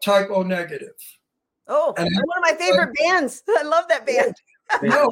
Type 0.02 0.28
O 0.32 0.42
Negative. 0.42 0.96
oh 1.68 1.94
And- 1.96 2.06
they're 2.12 2.24
one 2.24 2.38
of 2.38 2.42
my 2.42 2.56
favorite 2.58 2.94
bands. 3.00 3.42
I 3.58 3.62
love 3.62 3.84
that 3.88 4.04
band 4.04 4.34
No, 4.82 5.10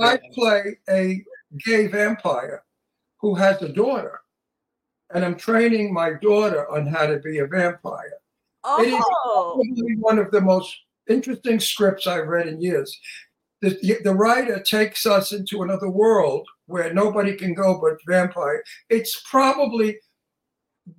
I, 0.00 0.12
I 0.12 0.18
play 0.32 0.78
a 0.88 1.24
gay 1.64 1.86
vampire 1.86 2.62
who 3.20 3.34
has 3.34 3.62
a 3.62 3.68
daughter, 3.68 4.20
and 5.14 5.24
I'm 5.24 5.36
training 5.36 5.92
my 5.92 6.14
daughter 6.20 6.70
on 6.70 6.86
how 6.86 7.06
to 7.06 7.18
be 7.18 7.38
a 7.38 7.46
vampire. 7.46 8.12
It 8.80 8.88
is 8.88 9.04
oh 9.04 9.62
Probably 9.62 9.96
one 9.98 10.18
of 10.18 10.30
the 10.30 10.40
most 10.40 10.74
interesting 11.08 11.60
scripts 11.60 12.06
I've 12.06 12.28
read 12.28 12.48
in 12.48 12.60
years. 12.60 12.98
The, 13.60 13.98
the 14.04 14.14
writer 14.14 14.60
takes 14.60 15.06
us 15.06 15.32
into 15.32 15.62
another 15.62 15.88
world 15.88 16.46
where 16.66 16.92
nobody 16.92 17.34
can 17.34 17.54
go 17.54 17.80
but 17.80 17.98
vampire. 18.06 18.62
It's 18.90 19.22
probably 19.30 19.98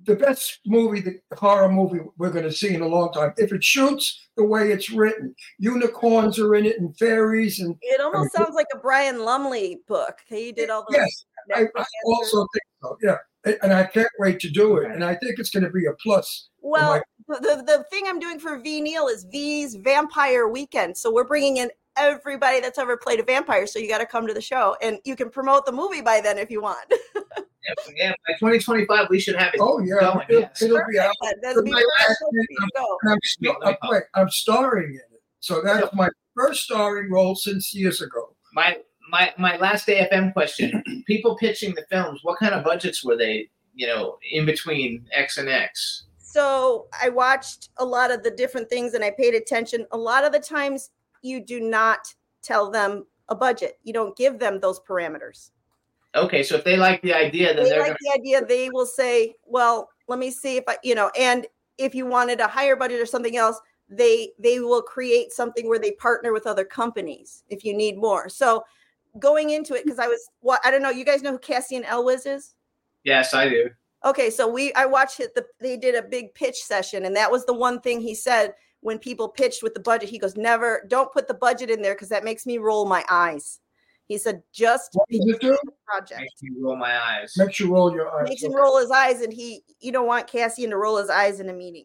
the 0.04 0.16
best 0.16 0.60
movie, 0.66 1.00
the 1.00 1.20
horror 1.36 1.70
movie 1.70 2.00
we're 2.18 2.30
going 2.30 2.44
to 2.44 2.52
see 2.52 2.74
in 2.74 2.82
a 2.82 2.86
long 2.86 3.12
time. 3.12 3.32
If 3.36 3.52
it 3.52 3.62
shoots 3.62 4.28
the 4.36 4.44
way 4.44 4.72
it's 4.72 4.90
written, 4.90 5.34
unicorns 5.58 6.38
are 6.38 6.54
in 6.54 6.66
it 6.66 6.80
and 6.80 6.96
fairies 6.98 7.60
and 7.60 7.76
it 7.80 8.00
almost 8.00 8.32
sounds 8.32 8.54
like 8.54 8.66
a 8.74 8.78
brian 8.78 9.24
lumley 9.24 9.80
book 9.88 10.18
he 10.28 10.52
did 10.52 10.70
all 10.70 10.84
those 10.88 10.98
yes, 10.98 11.24
I, 11.54 11.60
I 11.76 11.84
also 12.04 12.46
think 12.52 12.62
so. 12.82 12.98
Yeah, 13.02 13.16
and 13.62 13.72
I 13.72 13.84
can't 13.84 14.08
wait 14.18 14.40
to 14.40 14.50
do 14.50 14.78
it. 14.78 14.90
And 14.90 15.04
I 15.04 15.14
think 15.14 15.38
it's 15.38 15.50
going 15.50 15.64
to 15.64 15.70
be 15.70 15.86
a 15.86 15.92
plus. 16.02 16.48
Well, 16.60 17.00
the, 17.28 17.34
the 17.34 17.62
the 17.64 17.84
thing 17.90 18.04
I'm 18.06 18.18
doing 18.18 18.38
for 18.38 18.58
Ve 18.58 18.80
Neill 18.80 19.08
is 19.08 19.24
Ve's 19.24 19.76
Vampire 19.76 20.48
Weekend. 20.48 20.96
So 20.96 21.12
we're 21.12 21.24
bringing 21.24 21.58
in 21.58 21.70
everybody 21.96 22.60
that's 22.60 22.78
ever 22.78 22.96
played 22.96 23.20
a 23.20 23.22
vampire. 23.22 23.66
So 23.66 23.78
you 23.78 23.88
got 23.88 23.98
to 23.98 24.06
come 24.06 24.26
to 24.26 24.34
the 24.34 24.40
show, 24.40 24.76
and 24.82 24.98
you 25.04 25.16
can 25.16 25.30
promote 25.30 25.66
the 25.66 25.72
movie 25.72 26.02
by 26.02 26.20
then 26.20 26.38
if 26.38 26.50
you 26.50 26.60
want. 26.60 26.92
yeah, 27.68 27.74
yeah, 27.96 28.12
by 28.26 28.34
2025, 28.34 29.08
we 29.10 29.20
should 29.20 29.36
have 29.36 29.54
it 29.54 29.60
Oh 29.60 29.80
yeah, 29.80 30.00
going. 30.00 30.26
it'll, 30.28 30.40
yes. 30.42 30.62
it'll 30.62 30.80
be 30.90 30.98
out. 30.98 31.14
That'll 31.42 31.62
be 31.62 31.70
My 31.70 31.84
last 31.98 32.06
perfect 32.20 32.20
name, 32.32 32.44
for 32.46 32.54
you 32.54 33.52
to 33.52 33.56
go. 33.62 33.68
I'm, 33.68 33.76
uh, 33.82 33.88
wait, 33.90 34.02
I'm 34.14 34.30
starring 34.30 34.90
in 34.90 34.96
it. 34.96 35.22
So 35.40 35.60
that's 35.62 35.92
my 35.94 36.08
first 36.34 36.64
starring 36.64 37.10
role 37.10 37.34
since 37.34 37.74
years 37.74 38.00
ago. 38.00 38.34
My 38.52 38.78
my 39.10 39.32
my 39.38 39.56
last 39.56 39.86
AFM 39.86 40.32
question: 40.32 40.82
People 41.06 41.36
pitching 41.36 41.74
the 41.74 41.84
films, 41.90 42.20
what 42.22 42.38
kind 42.38 42.54
of 42.54 42.64
budgets 42.64 43.04
were 43.04 43.16
they? 43.16 43.48
You 43.74 43.86
know, 43.86 44.16
in 44.32 44.46
between 44.46 45.06
X 45.12 45.36
and 45.36 45.48
X. 45.48 46.04
So 46.18 46.86
I 47.00 47.08
watched 47.08 47.70
a 47.78 47.84
lot 47.84 48.10
of 48.10 48.22
the 48.22 48.30
different 48.30 48.68
things, 48.68 48.94
and 48.94 49.04
I 49.04 49.10
paid 49.10 49.34
attention. 49.34 49.86
A 49.92 49.96
lot 49.96 50.24
of 50.24 50.32
the 50.32 50.40
times, 50.40 50.90
you 51.22 51.40
do 51.44 51.60
not 51.60 52.12
tell 52.42 52.70
them 52.70 53.06
a 53.28 53.34
budget. 53.34 53.78
You 53.82 53.92
don't 53.92 54.16
give 54.16 54.38
them 54.38 54.60
those 54.60 54.80
parameters. 54.80 55.50
Okay, 56.16 56.42
so 56.42 56.56
if 56.56 56.64
they 56.64 56.76
like 56.76 57.02
the 57.02 57.12
idea, 57.14 57.54
then 57.54 57.64
they 57.64 57.70
they're 57.70 57.80
like 57.80 57.88
gonna. 57.88 57.98
the 58.00 58.12
idea 58.20 58.44
they 58.44 58.70
will 58.70 58.86
say 58.86 59.34
well 59.44 59.90
let 60.08 60.18
me 60.18 60.30
see 60.30 60.56
if 60.56 60.64
i 60.68 60.76
you 60.82 60.94
know 60.94 61.10
and 61.18 61.46
if 61.78 61.94
you 61.94 62.06
wanted 62.06 62.40
a 62.40 62.46
higher 62.46 62.76
budget 62.76 63.00
or 63.00 63.06
something 63.06 63.36
else 63.36 63.60
they 63.88 64.30
they 64.38 64.60
will 64.60 64.82
create 64.82 65.32
something 65.32 65.68
where 65.68 65.78
they 65.78 65.92
partner 65.92 66.32
with 66.32 66.46
other 66.46 66.64
companies 66.64 67.44
if 67.48 67.64
you 67.64 67.74
need 67.76 67.96
more 67.96 68.28
so 68.28 68.64
going 69.18 69.50
into 69.50 69.74
it 69.74 69.84
because 69.84 69.98
i 69.98 70.06
was 70.06 70.28
what 70.40 70.60
i 70.64 70.70
don't 70.70 70.82
know 70.82 70.90
you 70.90 71.04
guys 71.04 71.22
know 71.22 71.32
who 71.32 71.38
cassian 71.38 71.84
elwes 71.84 72.26
is 72.26 72.54
Yes, 73.04 73.34
I 73.34 73.48
do. 73.48 73.70
okay 74.04 74.30
so 74.30 74.48
we 74.48 74.72
i 74.74 74.84
watched 74.84 75.20
it 75.20 75.34
the 75.34 75.46
they 75.60 75.76
did 75.76 75.94
a 75.94 76.02
big 76.02 76.34
pitch 76.34 76.56
session 76.56 77.04
and 77.04 77.14
that 77.14 77.30
was 77.30 77.44
the 77.46 77.54
one 77.54 77.80
thing 77.80 78.00
he 78.00 78.14
said 78.14 78.54
when 78.80 78.98
people 78.98 79.28
pitched 79.28 79.62
with 79.62 79.74
the 79.74 79.80
budget 79.80 80.08
he 80.08 80.18
goes 80.18 80.36
never 80.36 80.84
don't 80.88 81.12
put 81.12 81.28
the 81.28 81.34
budget 81.34 81.70
in 81.70 81.82
there 81.82 81.94
because 81.94 82.08
that 82.08 82.24
makes 82.24 82.46
me 82.46 82.58
roll 82.58 82.86
my 82.86 83.04
eyes 83.08 83.60
he 84.08 84.18
said 84.18 84.42
just 84.52 84.90
What 84.94 85.08
does 85.08 85.26
it 85.26 85.40
do? 85.40 85.58
the 85.64 85.72
project 85.84 86.20
Makes 86.20 86.42
me 86.42 86.50
roll 86.60 86.76
my 86.76 86.98
eyes. 86.98 87.34
Makes 87.36 87.60
you 87.60 87.72
roll 87.72 87.92
your 87.92 88.10
eyes. 88.14 88.28
makes 88.28 88.42
him 88.42 88.54
roll 88.54 88.78
his 88.78 88.90
eyes 88.90 89.20
and 89.20 89.32
he 89.32 89.62
you 89.80 89.92
don't 89.92 90.06
want 90.06 90.26
cassian 90.26 90.70
to 90.70 90.76
roll 90.76 90.96
his 90.96 91.10
eyes 91.10 91.40
in 91.40 91.48
a 91.48 91.52
meeting 91.52 91.84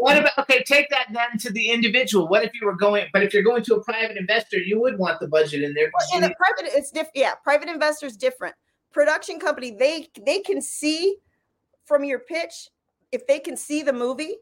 What 0.00 0.18
about 0.18 0.38
okay? 0.40 0.62
Take 0.64 0.90
that 0.90 1.06
then 1.10 1.38
to 1.38 1.50
the 1.50 1.70
individual. 1.70 2.28
What 2.28 2.44
if 2.44 2.50
you 2.60 2.66
were 2.66 2.76
going? 2.76 3.06
But 3.14 3.22
if 3.22 3.32
you're 3.32 3.42
going 3.42 3.62
to 3.62 3.76
a 3.76 3.82
private 3.82 4.18
investor, 4.18 4.58
you 4.58 4.78
would 4.78 4.98
want 4.98 5.20
the 5.20 5.26
budget 5.26 5.62
in 5.62 5.72
there. 5.72 5.90
Well, 5.98 6.18
in 6.18 6.24
a 6.30 6.34
private 6.34 6.76
it's 6.76 6.90
different 6.90 7.16
yeah 7.16 7.34
private 7.42 7.70
investors 7.70 8.16
different 8.16 8.54
production 8.92 9.38
company 9.40 9.70
they 9.72 10.08
they 10.24 10.40
can 10.40 10.60
see 10.60 11.16
from 11.84 12.04
your 12.04 12.20
pitch 12.20 12.68
if 13.12 13.26
they 13.26 13.38
can 13.38 13.56
see 13.56 13.82
the 13.82 13.92
movie 13.92 14.36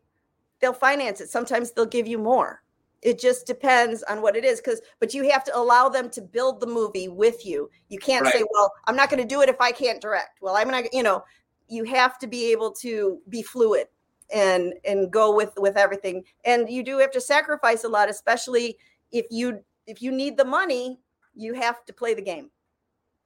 they'll 0.61 0.73
finance 0.73 1.21
it 1.21 1.31
sometimes 1.31 1.73
they'll 1.73 1.87
give 1.87 2.07
you 2.07 2.19
more 2.19 2.63
it 3.03 3.19
just 3.19 3.47
depends 3.47 4.03
on 4.05 4.23
what 4.23 4.37
it 4.37 4.45
is 4.45 4.61
because 4.61 4.81
but 5.01 5.13
you 5.13 5.29
have 5.29 5.43
to 5.45 5.57
allow 5.57 5.89
them 5.89 6.09
to 6.09 6.23
build 6.23 6.61
the 6.61 6.67
movie 6.67 7.09
with 7.09 7.45
you 7.45 7.69
you 7.89 7.99
can't 7.99 8.27
say 8.29 8.43
well 8.53 8.73
i'm 8.87 8.97
not 8.97 9.11
going 9.11 9.21
to 9.21 9.29
do 9.29 9.43
it 9.43 9.49
if 9.49 9.61
i 9.61 9.71
can't 9.73 10.01
direct 10.01 10.41
well 10.41 10.57
i'm 10.57 10.71
not 10.71 10.85
you 10.95 11.03
know 11.03 11.23
you 11.69 11.85
have 11.85 12.19
to 12.19 12.27
be 12.27 12.51
able 12.53 12.71
to 12.71 13.19
be 13.29 13.43
fluid 13.43 13.87
and 14.33 14.73
and 14.85 15.11
go 15.11 15.35
with 15.35 15.53
with 15.59 15.77
everything 15.77 16.23
and 16.45 16.71
you 16.71 16.83
do 16.83 16.99
have 16.99 17.11
to 17.11 17.21
sacrifice 17.21 17.85
a 17.85 17.89
lot 17.89 18.09
especially 18.09 18.77
if 19.11 19.27
you 19.31 19.61
if 19.87 20.01
you 20.01 20.13
need 20.13 20.37
the 20.37 20.45
money 20.45 20.99
you 21.35 21.55
have 21.55 21.85
to 21.85 21.93
play 21.93 22.15
the 22.15 22.23
game 22.23 22.51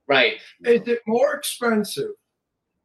right. 0.08 0.34
Is 0.64 0.86
it 0.86 1.00
more 1.06 1.34
expensive 1.34 2.10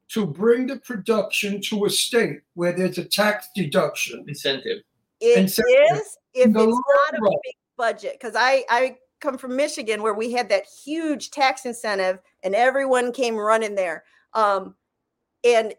to 0.10 0.26
bring 0.26 0.68
the 0.68 0.78
production 0.78 1.62
to 1.62 1.86
a 1.86 1.90
state 1.90 2.42
where 2.56 2.74
there's 2.74 2.98
a 2.98 3.06
tax 3.06 3.48
deduction? 3.56 4.26
Incentive. 4.28 4.80
It 5.20 5.38
And 5.38 5.46
is 5.46 5.56
so- 5.56 5.64
if 6.34 6.46
in 6.46 6.56
it's 6.56 6.66
not 7.12 7.20
a 7.20 7.22
big 7.44 7.56
budget 7.78 8.14
because 8.20 8.36
i 8.36 8.64
i 8.70 8.96
come 9.20 9.38
from 9.38 9.56
michigan 9.56 10.02
where 10.02 10.14
we 10.14 10.32
had 10.32 10.50
that 10.50 10.66
huge 10.66 11.32
tax 11.32 11.66
incentive 11.66 12.20
and 12.44 12.56
everyone 12.56 13.12
came 13.12 13.36
running 13.36 13.76
there. 13.76 14.04
Um 14.34 14.76
and 15.44 15.74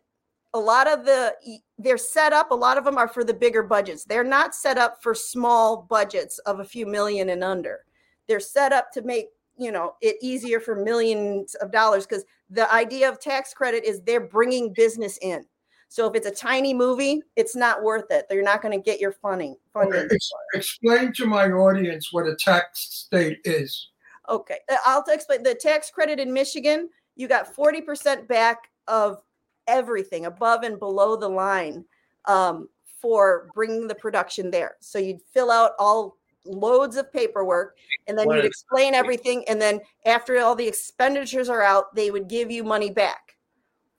a 0.55 0.59
lot 0.59 0.87
of 0.87 1.05
the 1.05 1.35
they're 1.79 1.99
set 1.99 2.33
up 2.33 2.51
a 2.51 2.55
lot 2.55 2.79
of 2.79 2.85
them 2.85 2.99
are 2.99 3.09
for 3.09 3.25
the 3.25 3.35
bigger 3.35 3.63
budgets. 3.63 4.05
They're 4.05 4.25
not 4.25 4.55
set 4.55 4.79
up 4.79 5.03
for 5.03 5.15
small 5.15 5.87
budgets 5.89 6.39
of 6.41 6.61
a 6.61 6.65
few 6.65 6.87
million 6.87 7.31
and 7.31 7.43
under. 7.43 7.85
They're 8.29 8.41
set 8.41 8.73
up 8.73 8.93
to 8.93 9.03
make 9.03 9.27
you 9.59 9.73
know 9.73 9.95
it 10.01 10.17
easier 10.23 10.61
for 10.61 10.75
millions 10.75 11.55
of 11.57 11.71
dollars 11.71 12.07
because 12.07 12.25
the 12.51 12.73
idea 12.73 13.09
of 13.09 13.21
tax 13.21 13.55
credit 13.55 13.85
is 13.85 14.01
they're 14.03 14.29
bringing 14.29 14.73
business 14.73 15.19
in 15.23 15.45
so 15.93 16.09
if 16.09 16.15
it's 16.15 16.27
a 16.27 16.31
tiny 16.31 16.73
movie 16.73 17.23
it's 17.37 17.55
not 17.55 17.83
worth 17.83 18.11
it 18.11 18.27
they're 18.29 18.43
not 18.43 18.63
going 18.63 18.77
to 18.77 18.83
get 18.83 19.01
your 19.01 19.13
funding 19.13 19.57
funding 19.73 20.01
Okay, 20.01 20.15
ex- 20.15 20.31
explain 20.55 21.13
to 21.15 21.27
my 21.27 21.51
audience 21.51 22.13
what 22.13 22.27
a 22.27 22.35
tax 22.35 22.81
state 22.81 23.41
is. 23.45 23.91
Okay, 24.29 24.59
uh, 24.71 24.77
I'll 24.87 25.05
explain. 25.09 25.43
The 25.43 25.55
tax 25.55 25.91
credit 25.91 26.21
in 26.21 26.33
Michigan, 26.33 26.89
you 27.17 27.29
got 27.29 27.55
forty 27.55 27.81
percent 27.81 28.29
back 28.29 28.71
of 28.89 29.23
everything 29.67 30.27
above 30.27 30.63
and 30.63 30.79
below 30.79 31.17
the 31.17 31.29
line 31.29 31.85
um, 32.27 32.69
for 33.01 33.49
bringing 33.55 33.87
the 33.89 33.95
production 33.95 34.51
there. 34.51 34.77
So 34.81 34.99
you'd 34.99 35.21
fill 35.33 35.51
out 35.51 35.73
all 35.79 36.17
loads 36.45 36.97
of 36.97 37.13
paperwork, 37.13 37.77
and 38.07 38.17
then 38.17 38.31
you'd 38.31 38.45
explain 38.45 38.95
everything. 38.95 39.45
And 39.49 39.61
then 39.61 39.81
after 40.07 40.39
all 40.39 40.55
the 40.55 40.67
expenditures 40.67 41.49
are 41.49 41.63
out, 41.63 41.95
they 41.95 42.11
would 42.11 42.29
give 42.29 42.51
you 42.51 42.65
money 42.65 42.91
back 42.91 43.32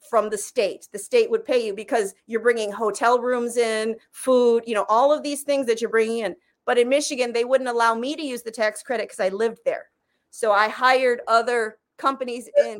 from 0.09 0.29
the 0.29 0.37
state. 0.37 0.87
The 0.91 0.99
state 0.99 1.29
would 1.31 1.45
pay 1.45 1.65
you 1.65 1.73
because 1.73 2.13
you're 2.27 2.41
bringing 2.41 2.71
hotel 2.71 3.19
rooms 3.19 3.57
in, 3.57 3.95
food, 4.11 4.63
you 4.67 4.75
know, 4.75 4.85
all 4.89 5.11
of 5.13 5.23
these 5.23 5.43
things 5.43 5.65
that 5.67 5.81
you're 5.81 5.89
bringing 5.89 6.19
in. 6.19 6.35
But 6.65 6.77
in 6.77 6.89
Michigan, 6.89 7.33
they 7.33 7.45
wouldn't 7.45 7.69
allow 7.69 7.93
me 7.95 8.15
to 8.15 8.21
use 8.21 8.41
the 8.43 8.51
tax 8.51 8.83
credit 8.83 9.03
because 9.09 9.19
I 9.19 9.29
lived 9.29 9.59
there. 9.65 9.87
So 10.31 10.51
I 10.51 10.67
hired 10.69 11.21
other 11.27 11.77
companies 11.97 12.49
in, 12.57 12.79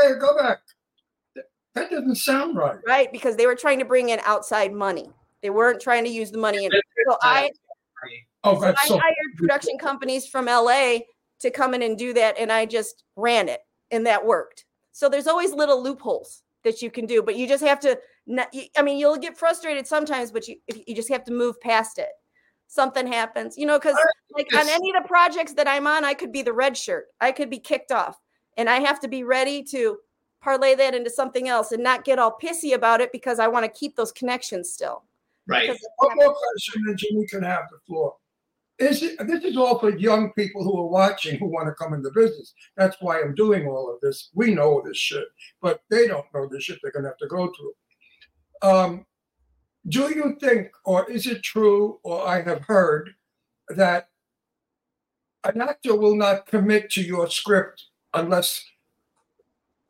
Hey, 0.00 0.14
go 0.20 0.36
back. 0.36 0.58
That- 1.34 1.44
That 1.74 1.90
doesn't 1.90 2.16
sound 2.16 2.56
right. 2.56 2.78
right? 2.86 3.10
Because 3.12 3.36
they 3.36 3.46
were 3.46 3.54
trying 3.54 3.78
to 3.78 3.84
bring 3.84 4.10
in 4.10 4.20
outside 4.24 4.72
money. 4.72 5.10
They 5.42 5.50
weren't 5.50 5.80
trying 5.80 6.04
to 6.04 6.10
use 6.10 6.30
the 6.30 6.38
money 6.38 6.64
in. 6.64 6.70
So 7.08 7.18
I, 7.22 7.50
Oh, 8.44 8.54
So 8.54 8.60
that's 8.60 8.82
I 8.84 8.88
so. 8.88 8.98
hired 8.98 9.36
production 9.36 9.78
companies 9.78 10.26
from 10.26 10.46
LA 10.46 10.98
to 11.38 11.50
come 11.50 11.74
in 11.74 11.82
and 11.82 11.96
do 11.96 12.12
that, 12.14 12.36
and 12.38 12.50
I 12.50 12.66
just 12.66 13.04
ran 13.16 13.48
it, 13.48 13.60
and 13.92 14.04
that 14.06 14.24
worked. 14.26 14.64
So 14.90 15.08
there's 15.08 15.26
always 15.28 15.52
little 15.52 15.80
loopholes 15.82 16.42
that 16.64 16.82
you 16.82 16.90
can 16.90 17.06
do, 17.06 17.22
but 17.22 17.36
you 17.36 17.46
just 17.48 17.64
have 17.64 17.80
to. 17.80 17.98
Not, 18.26 18.54
I 18.76 18.82
mean, 18.82 18.98
you'll 18.98 19.16
get 19.16 19.36
frustrated 19.36 19.86
sometimes, 19.86 20.30
but 20.30 20.46
you 20.48 20.56
you 20.86 20.94
just 20.94 21.08
have 21.08 21.24
to 21.24 21.32
move 21.32 21.60
past 21.60 21.98
it. 21.98 22.10
Something 22.68 23.06
happens, 23.06 23.58
you 23.58 23.66
know, 23.66 23.78
because 23.78 23.96
like 24.34 24.52
on 24.54 24.68
any 24.68 24.90
of 24.90 25.02
the 25.02 25.08
projects 25.08 25.52
that 25.54 25.68
I'm 25.68 25.86
on, 25.86 26.04
I 26.04 26.14
could 26.14 26.32
be 26.32 26.42
the 26.42 26.52
red 26.52 26.76
shirt, 26.76 27.06
I 27.20 27.32
could 27.32 27.50
be 27.50 27.58
kicked 27.58 27.92
off, 27.92 28.18
and 28.56 28.68
I 28.70 28.80
have 28.80 29.00
to 29.00 29.08
be 29.08 29.24
ready 29.24 29.62
to 29.64 29.98
parlay 30.40 30.74
that 30.74 30.94
into 30.94 31.10
something 31.10 31.48
else 31.48 31.72
and 31.72 31.82
not 31.82 32.04
get 32.04 32.18
all 32.18 32.36
pissy 32.42 32.74
about 32.74 33.00
it 33.00 33.12
because 33.12 33.38
I 33.38 33.48
want 33.48 33.64
to 33.64 33.78
keep 33.78 33.96
those 33.96 34.12
connections 34.12 34.70
still. 34.70 35.04
Right. 35.46 35.68
One 35.96 36.16
more 36.16 36.34
question, 36.34 36.82
and 36.86 36.96
Jimmy 36.96 37.26
can 37.26 37.42
have 37.42 37.64
the 37.70 37.78
floor. 37.86 38.14
Is 38.82 39.00
it, 39.00 39.26
this 39.28 39.44
is 39.44 39.56
all 39.56 39.78
for 39.78 39.96
young 39.96 40.32
people 40.32 40.64
who 40.64 40.76
are 40.76 40.88
watching 40.88 41.38
who 41.38 41.46
want 41.46 41.68
to 41.68 41.72
come 41.72 41.94
into 41.94 42.10
business. 42.10 42.52
That's 42.76 42.96
why 43.00 43.20
I'm 43.20 43.32
doing 43.34 43.68
all 43.68 43.92
of 43.92 44.00
this. 44.00 44.30
We 44.34 44.52
know 44.52 44.82
this 44.84 44.96
shit, 44.96 45.26
but 45.60 45.82
they 45.88 46.08
don't 46.08 46.26
know 46.34 46.48
the 46.48 46.60
shit 46.60 46.80
they're 46.82 46.90
going 46.90 47.04
to 47.04 47.10
have 47.10 47.18
to 47.18 47.28
go 47.28 47.52
through. 47.52 48.68
Um, 48.68 49.06
do 49.88 50.12
you 50.12 50.36
think, 50.40 50.70
or 50.84 51.08
is 51.08 51.28
it 51.28 51.44
true, 51.44 52.00
or 52.02 52.26
I 52.26 52.42
have 52.42 52.62
heard 52.62 53.10
that 53.68 54.08
an 55.44 55.60
actor 55.60 55.94
will 55.94 56.16
not 56.16 56.46
commit 56.46 56.90
to 56.90 57.02
your 57.02 57.30
script 57.30 57.84
unless 58.14 58.64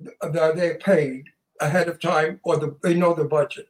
th- 0.02 0.16
th- 0.22 0.54
they're 0.54 0.78
paid 0.78 1.24
ahead 1.60 1.88
of 1.88 1.98
time 1.98 2.40
or 2.44 2.58
the, 2.58 2.76
they 2.82 2.92
know 2.92 3.14
the 3.14 3.24
budget? 3.24 3.68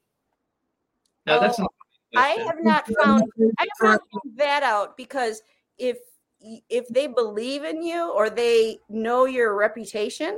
No, 1.27 1.39
that's 1.39 1.61
not. 1.61 1.73
I 2.17 2.29
have 2.47 2.63
not 2.63 2.87
found 3.03 3.23
I 3.59 3.63
have 3.63 3.69
not 3.83 4.01
found 4.13 4.37
that 4.37 4.63
out 4.63 4.97
because 4.97 5.43
if 5.79 5.99
if 6.69 6.89
they 6.89 7.07
believe 7.07 7.65
in 7.65 7.83
you 7.83 8.11
or 8.11 8.29
they 8.29 8.79
know 8.89 9.27
your 9.27 9.55
reputation, 9.55 10.37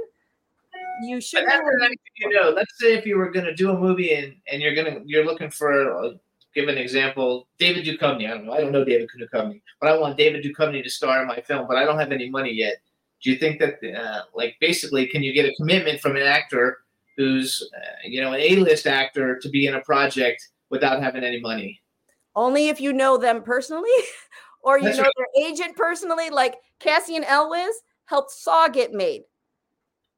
you 1.03 1.20
should. 1.20 1.45
that's 1.47 1.59
the 1.59 1.77
next 1.81 1.99
you 2.16 2.31
know. 2.31 2.51
Let's 2.51 2.72
say 2.79 2.95
if 2.95 3.07
you 3.07 3.16
were 3.16 3.31
going 3.31 3.47
to 3.47 3.55
do 3.55 3.70
a 3.70 3.79
movie 3.79 4.14
and, 4.14 4.35
and 4.51 4.62
you're 4.62 4.75
gonna 4.75 5.01
you're 5.05 5.25
looking 5.25 5.51
for 5.51 6.05
uh, 6.05 6.11
give 6.55 6.68
an 6.68 6.79
example, 6.79 7.49
David 7.59 7.85
Duchovny. 7.85 8.27
I 8.31 8.35
don't 8.35 8.47
know. 8.47 8.53
I 8.53 8.61
don't 8.61 8.72
know 8.72 8.85
David 8.85 9.09
Duchovny, 9.20 9.61
but 9.81 9.91
I 9.91 9.99
want 9.99 10.16
David 10.16 10.45
Duchovny 10.45 10.83
to 10.83 10.91
star 10.91 11.22
in 11.22 11.29
my 11.29 11.41
film, 11.41 11.66
but 11.66 11.77
I 11.77 11.85
don't 11.85 11.99
have 11.99 12.12
any 12.12 12.31
money 12.31 12.53
yet. 12.53 12.77
Do 13.22 13.31
you 13.31 13.37
think 13.37 13.59
that 13.61 13.79
uh, 13.83 14.22
like 14.35 14.57
basically 14.61 15.07
can 15.07 15.22
you 15.22 15.33
get 15.33 15.47
a 15.47 15.55
commitment 15.57 16.01
from 16.01 16.16
an 16.16 16.22
actor 16.22 16.79
who's 17.16 17.68
uh, 17.77 17.97
you 18.05 18.20
know 18.20 18.33
an 18.33 18.41
A-list 18.41 18.87
actor 18.87 19.39
to 19.39 19.49
be 19.49 19.66
in 19.66 19.75
a 19.75 19.81
project 19.81 20.49
without 20.75 21.03
having 21.03 21.25
any 21.25 21.41
money? 21.41 21.81
Only 22.35 22.68
if 22.68 22.81
you 22.81 22.93
know 22.93 23.16
them 23.16 23.43
personally, 23.43 23.89
or 24.62 24.79
you 24.79 24.85
That's 24.85 24.99
know 24.99 25.05
right. 25.05 25.12
their 25.16 25.47
agent 25.47 25.77
personally. 25.77 26.31
Like 26.31 26.57
Cassian 26.81 27.25
Elwes 27.25 27.81
helped 28.07 28.33
Saw 28.33 28.68
get 28.68 28.93
made. 28.93 29.22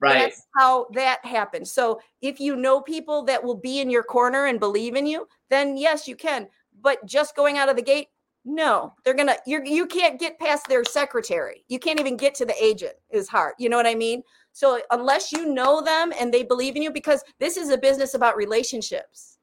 Right. 0.00 0.18
That's 0.18 0.42
how 0.56 0.86
that 0.94 1.24
happened. 1.24 1.68
So 1.68 2.00
if 2.20 2.40
you 2.40 2.56
know 2.56 2.80
people 2.80 3.22
that 3.24 3.42
will 3.42 3.56
be 3.56 3.80
in 3.80 3.90
your 3.90 4.02
corner 4.02 4.46
and 4.46 4.58
believe 4.58 4.94
in 4.94 5.06
you, 5.06 5.26
then 5.48 5.76
yes, 5.76 6.08
you 6.08 6.16
can. 6.16 6.48
But 6.82 7.04
just 7.06 7.36
going 7.36 7.56
out 7.56 7.68
of 7.68 7.76
the 7.76 7.82
gate, 7.82 8.08
no, 8.44 8.94
they're 9.04 9.14
gonna 9.14 9.36
you're 9.46 9.64
you 9.64 9.86
can't 9.86 10.20
get 10.20 10.38
past 10.38 10.68
their 10.68 10.84
secretary. 10.84 11.64
You 11.68 11.78
can't 11.78 12.00
even 12.00 12.16
get 12.16 12.34
to 12.36 12.46
the 12.46 12.54
agent 12.62 12.94
is 13.10 13.28
hard. 13.28 13.54
You 13.58 13.68
know 13.68 13.76
what 13.76 13.86
I 13.86 13.94
mean? 13.94 14.22
So 14.52 14.80
unless 14.90 15.32
you 15.32 15.52
know 15.52 15.82
them 15.82 16.14
and 16.18 16.32
they 16.32 16.42
believe 16.42 16.76
in 16.76 16.82
you, 16.82 16.90
because 16.90 17.22
this 17.40 17.58
is 17.58 17.70
a 17.70 17.76
business 17.76 18.14
about 18.14 18.36
relationships. 18.36 19.35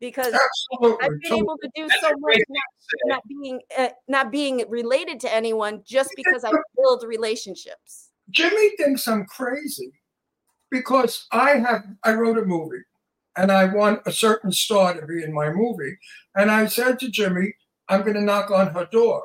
Because 0.00 0.32
Absolutely. 0.32 1.04
I've 1.04 1.20
been 1.22 1.34
able 1.34 1.56
to 1.60 1.70
do 1.74 1.88
That's 1.88 2.00
so 2.00 2.10
much 2.18 2.38
not, 2.48 2.62
to 2.88 2.98
not 3.06 3.22
being 3.28 3.60
uh, 3.76 3.88
not 4.06 4.30
being 4.30 4.64
related 4.68 5.18
to 5.20 5.34
anyone 5.34 5.82
just 5.84 6.10
because 6.14 6.44
I 6.44 6.52
build 6.76 7.04
relationships. 7.04 8.10
Jimmy 8.30 8.76
thinks 8.76 9.08
I'm 9.08 9.26
crazy 9.26 9.92
because 10.70 11.26
I 11.32 11.52
have 11.52 11.84
I 12.04 12.14
wrote 12.14 12.38
a 12.38 12.44
movie 12.44 12.82
and 13.36 13.50
I 13.50 13.64
want 13.64 14.02
a 14.06 14.12
certain 14.12 14.52
star 14.52 14.94
to 14.94 15.06
be 15.06 15.22
in 15.22 15.32
my 15.32 15.50
movie. 15.50 15.96
And 16.34 16.50
I 16.50 16.66
said 16.66 16.98
to 17.00 17.10
Jimmy, 17.10 17.54
I'm 17.88 18.02
gonna 18.02 18.20
knock 18.20 18.50
on 18.50 18.68
her 18.68 18.88
door. 18.92 19.22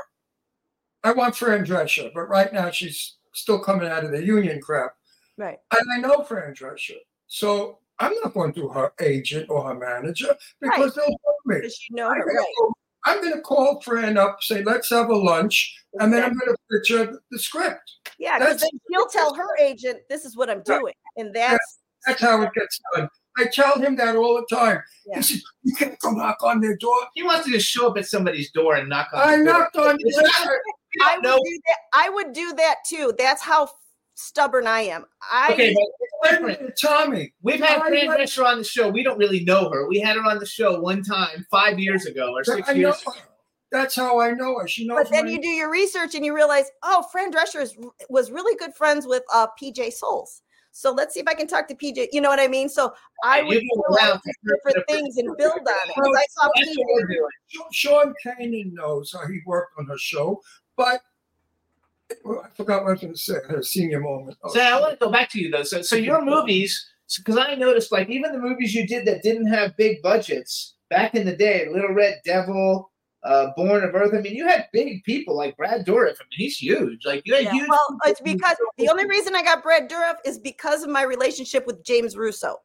I 1.03 1.11
want 1.11 1.35
Fran 1.35 1.65
Drescher, 1.65 2.11
but 2.13 2.29
right 2.29 2.53
now 2.53 2.71
she's 2.71 3.17
still 3.33 3.59
coming 3.59 3.89
out 3.89 4.05
of 4.05 4.11
the 4.11 4.23
union 4.23 4.61
crap. 4.61 4.95
Right. 5.37 5.57
And 5.75 5.87
I 5.93 5.97
know 5.97 6.23
Fran 6.23 6.53
Drescher. 6.53 6.97
So 7.27 7.79
I'm 7.99 8.13
not 8.23 8.33
going 8.33 8.53
to 8.53 8.69
her 8.69 8.93
agent 8.99 9.49
or 9.49 9.63
her 9.67 9.75
manager 9.75 10.35
because 10.61 10.95
they'll 10.95 11.07
know 11.09 11.35
me. 11.45 11.55
Because 11.57 11.79
you 11.89 11.95
know 11.95 12.07
I'm 12.09 12.17
her, 12.17 12.25
gonna, 12.25 12.39
right? 12.39 12.53
go- 12.59 12.73
I'm 13.05 13.21
gonna 13.21 13.41
call 13.41 13.81
Fran 13.81 14.17
up, 14.17 14.37
say, 14.41 14.63
let's 14.63 14.89
have 14.89 15.09
a 15.09 15.15
lunch, 15.15 15.75
and 15.99 16.11
then 16.11 16.23
I'm 16.23 16.37
gonna 16.37 16.55
picture 16.71 17.19
the 17.31 17.39
script. 17.39 17.91
Yeah, 18.17 18.39
because 18.39 18.61
then 18.61 18.69
she'll 18.91 19.07
tell 19.07 19.33
her 19.35 19.57
agent, 19.59 19.99
"This 20.09 20.23
is 20.25 20.37
what 20.37 20.49
I'm 20.49 20.63
Right. 20.67 20.79
doing," 20.79 20.93
and 21.17 21.33
that's 21.35 21.79
That's 22.05 22.21
how 22.21 22.41
it 22.41 22.51
gets 22.53 22.79
done. 22.93 23.09
I 23.37 23.45
tell 23.45 23.75
him 23.79 23.95
that 23.95 24.15
all 24.17 24.35
the 24.35 24.55
time. 24.55 24.83
Yeah. 25.05 25.15
He 25.17 25.21
says, 25.23 25.43
You 25.63 25.73
can't 25.75 25.97
go 25.99 26.11
knock 26.11 26.43
on 26.43 26.59
their 26.59 26.75
door. 26.75 26.97
He 27.15 27.23
wants 27.23 27.45
to 27.45 27.51
just 27.53 27.67
show 27.67 27.89
up 27.89 27.97
at 27.97 28.05
somebody's 28.07 28.51
door 28.51 28.75
and 28.75 28.89
knock 28.89 29.07
on. 29.13 29.19
I 29.21 29.37
the 29.37 29.43
door. 29.45 29.53
knocked 29.53 29.77
on 29.77 29.97
It's 29.99 30.15
your 30.17 30.23
not- 30.23 30.43
door. 30.45 30.61
I 31.01 31.15
would 31.17 31.23
do 31.45 31.59
that. 31.67 31.77
I 31.93 32.09
would 32.09 32.33
do 32.33 32.53
that 32.55 32.75
too. 32.85 33.13
That's 33.17 33.41
how 33.41 33.69
stubborn 34.15 34.67
I 34.67 34.81
am. 34.81 35.05
I 35.31 35.53
Okay, 35.53 35.73
but 35.73 35.83
it's 35.99 36.31
different. 36.31 36.61
Wait, 36.61 36.71
Tommy, 36.81 37.33
We've 37.41 37.59
had 37.59 37.79
I 37.81 37.89
Fran 37.89 38.07
Drescher 38.09 38.45
on 38.45 38.59
the 38.59 38.63
show. 38.63 38.89
We 38.89 39.03
don't 39.03 39.17
really 39.17 39.43
know 39.43 39.69
her. 39.69 39.87
We 39.87 39.99
had 39.99 40.15
her 40.15 40.23
on 40.23 40.39
the 40.39 40.45
show 40.45 40.79
one 40.79 41.03
time 41.03 41.45
five 41.51 41.79
years 41.79 42.05
ago 42.05 42.31
or 42.33 42.43
six 42.43 42.67
I 42.69 42.73
know 42.73 42.79
years 42.79 43.01
her. 43.03 43.11
ago. 43.11 43.19
That's 43.71 43.95
how 43.95 44.19
I 44.21 44.31
know 44.31 44.59
her. 44.59 44.67
She 44.67 44.85
knows 44.85 44.99
but 45.03 45.11
then 45.11 45.25
my- 45.25 45.31
you 45.31 45.41
do 45.41 45.47
your 45.47 45.71
research 45.71 46.13
and 46.15 46.23
you 46.23 46.35
realize, 46.35 46.65
oh, 46.83 47.03
Fran 47.11 47.31
Drescher 47.31 47.61
is, 47.61 47.75
was 48.09 48.29
really 48.31 48.55
good 48.57 48.73
friends 48.75 49.07
with 49.07 49.23
uh, 49.33 49.47
PJ 49.61 49.93
Soles. 49.93 50.41
So 50.75 50.91
let's 50.91 51.13
see 51.13 51.19
if 51.19 51.27
I 51.27 51.33
can 51.35 51.45
talk 51.47 51.67
to 51.67 51.75
PJ. 51.75 52.07
You 52.11 52.21
know 52.21 52.29
what 52.29 52.39
I 52.39 52.47
mean? 52.47 52.67
So 52.69 52.93
I 53.23 53.39
And 53.39 53.47
would 53.47 53.55
you 53.55 53.61
do 53.61 53.83
go 53.87 53.95
around 53.95 54.21
these 54.25 54.35
to 54.35 54.55
different 54.55 54.75
different- 54.87 54.87
things 54.89 55.17
and 55.17 55.37
build 55.37 55.53
on 55.53 55.89
it. 55.89 55.93
'Cause 55.95 56.15
I 56.17 56.25
saw 56.29 56.49
That's 56.55 56.69
PJ. 56.69 56.75
doing. 56.75 57.27
Sean 57.71 58.13
Kanan 58.25 58.73
knows 58.73 59.11
how 59.11 59.27
he 59.27 59.39
worked 59.45 59.73
on 59.77 59.85
her 59.87 59.97
show, 59.97 60.41
but 60.77 61.01
well, 62.23 62.43
I 62.45 62.49
forgot 62.49 62.83
what 62.83 62.89
I 62.89 62.93
was 62.93 63.01
going 63.01 63.13
to 63.13 63.19
say. 63.19 63.35
I 63.43 63.51
had 63.51 63.59
a 63.59 63.63
senior 63.63 63.99
moment. 63.99 64.37
Oh, 64.43 64.53
So 64.53 64.59
I 64.59 64.79
want 64.79 64.99
to 64.99 65.05
go 65.05 65.11
back 65.11 65.29
to 65.31 65.39
you 65.41 65.49
though. 65.49 65.63
So, 65.63 65.81
so 65.81 65.95
your 65.95 66.23
movies, 66.23 66.89
because 67.17 67.37
I 67.37 67.55
noticed 67.55 67.91
like 67.91 68.09
even 68.09 68.31
the 68.31 68.39
movies 68.39 68.73
you 68.73 68.87
did 68.87 69.05
that 69.07 69.23
didn't 69.23 69.47
have 69.47 69.77
big 69.77 70.01
budgets 70.01 70.75
back 70.89 71.15
in 71.15 71.25
the 71.25 71.35
day, 71.35 71.67
Little 71.71 71.93
Red 71.93 72.21
Devil, 72.25 72.91
uh, 73.23 73.47
Born 73.55 73.83
of 73.83 73.95
Earth. 73.95 74.13
I 74.13 74.21
mean, 74.21 74.35
you 74.35 74.47
had 74.47 74.67
big 74.73 75.03
people 75.03 75.35
like 75.35 75.55
Brad 75.57 75.85
Dourif. 75.85 76.15
I 76.19 76.23
mean, 76.23 76.37
he's 76.37 76.57
huge. 76.57 77.05
Like 77.05 77.21
you 77.25 77.35
had 77.35 77.45
Yeah, 77.45 77.51
huge. 77.53 77.69
Well, 77.69 77.97
it's 78.05 78.21
because 78.21 78.57
the 78.77 78.89
only 78.89 79.05
reason 79.07 79.35
I 79.35 79.43
got 79.43 79.63
Brad 79.63 79.89
Dourif 79.89 80.15
is 80.25 80.37
because 80.37 80.83
of 80.83 80.89
my 80.89 81.03
relationship 81.03 81.65
with 81.65 81.83
James 81.83 82.17
Russo. 82.17 82.57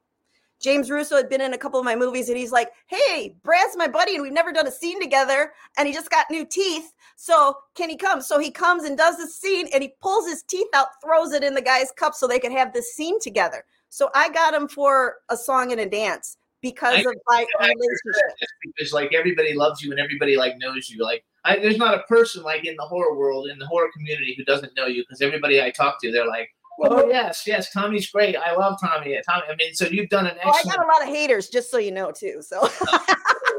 James 0.61 0.91
Russo 0.91 1.17
had 1.17 1.29
been 1.29 1.41
in 1.41 1.55
a 1.55 1.59
couple 1.59 1.79
of 1.79 1.85
my 1.85 1.95
movies, 1.95 2.29
and 2.29 2.37
he's 2.37 2.51
like, 2.51 2.71
"Hey, 2.87 3.37
Brad's 3.45 3.77
my 3.77 3.87
buddy, 3.87 4.15
and 4.15 4.23
we've 4.23 4.33
never 4.33 4.53
done 4.53 4.67
a 4.67 4.73
scene 4.73 5.01
together, 5.01 5.53
and 5.77 5.87
he 5.87 5.95
just 5.95 6.11
got 6.11 6.27
new 6.31 6.45
teeth. 6.45 6.93
So 7.21 7.57
can 7.75 7.89
he 7.91 7.97
come?" 7.97 8.23
So 8.23 8.39
he 8.39 8.53
comes 8.53 8.85
and 8.85 8.97
does 8.97 9.17
the 9.17 9.27
scene, 9.27 9.67
and 9.75 9.83
he 9.83 9.93
pulls 10.01 10.29
his 10.29 10.45
teeth 10.45 10.69
out, 10.73 10.87
throws 11.05 11.33
it 11.33 11.43
in 11.43 11.53
the 11.53 11.61
guy's 11.61 11.91
cup, 11.91 12.15
so 12.15 12.29
they 12.29 12.39
could 12.39 12.53
have 12.53 12.73
this 12.73 12.95
scene 12.95 13.19
together. 13.19 13.65
So 13.89 14.09
I 14.15 14.29
got 14.29 14.55
him 14.55 14.69
for 14.69 15.17
a 15.29 15.37
song 15.37 15.73
and 15.73 15.81
a 15.81 15.87
dance 15.89 16.37
because 16.63 16.95
I- 16.95 17.01
of 17.01 17.15
my 17.27 17.45
I- 17.59 17.65
relationship. 17.65 18.39
just 18.39 18.53
because 18.63 18.93
like 18.93 19.13
everybody 19.15 19.53
loves 19.53 19.83
you 19.83 19.91
and 19.91 19.99
everybody 19.99 20.37
like 20.37 20.55
knows 20.59 20.89
you. 20.89 21.03
Like 21.03 21.25
I, 21.45 21.59
there's 21.59 21.77
not 21.77 21.95
a 21.95 22.03
person 22.05 22.45
like 22.45 22.65
in 22.65 22.77
the 22.77 22.85
horror 22.85 23.17
world 23.17 23.49
in 23.51 23.59
the 23.59 23.67
horror 23.67 23.89
community 23.97 24.35
who 24.39 24.45
doesn't 24.45 24.77
know 24.77 24.87
you 24.87 25.03
because 25.03 25.21
everybody 25.21 25.61
I 25.61 25.71
talk 25.71 26.01
to, 26.03 26.13
they're 26.13 26.27
like, 26.27 26.49
"Oh 26.85 27.09
yes, 27.09 27.43
yes, 27.49 27.73
Tommy's 27.73 28.09
great. 28.11 28.37
I 28.37 28.55
love 28.55 28.79
Tommy. 28.81 29.19
Tommy. 29.29 29.43
I 29.51 29.57
mean, 29.57 29.75
so 29.75 29.87
you've 29.87 30.09
done 30.09 30.27
an 30.29 30.37
Oh, 30.45 30.51
I 30.51 30.59
excellent. 30.59 30.77
got 30.77 30.87
a 30.87 30.89
lot 30.89 31.03
of 31.03 31.09
haters, 31.09 31.49
just 31.49 31.69
so 31.71 31.79
you 31.79 31.91
know, 31.91 32.13
too. 32.13 32.43
So 32.43 32.69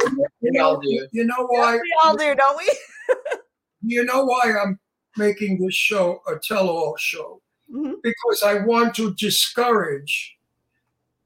You 0.04 0.26
we 0.54 0.60
all 0.60 0.76
know, 0.76 0.82
do. 0.82 1.08
you 1.12 1.26
know 1.26 1.46
why? 1.50 1.74
we 1.76 1.94
all 2.02 2.16
do, 2.16 2.34
don't 2.36 2.58
we? 2.58 2.70
You 3.82 4.04
know 4.06 4.26
why 4.26 4.54
I'm 4.62 4.80
making 5.18 5.60
this 5.60 5.74
show 5.76 6.22
a 6.28 6.38
tell-all 6.38 6.96
show? 6.98 7.42
Mhm. 7.74 8.02
Because 8.04 8.44
I 8.44 8.56
want 8.66 8.96
to 8.96 9.14
discourage 9.16 10.36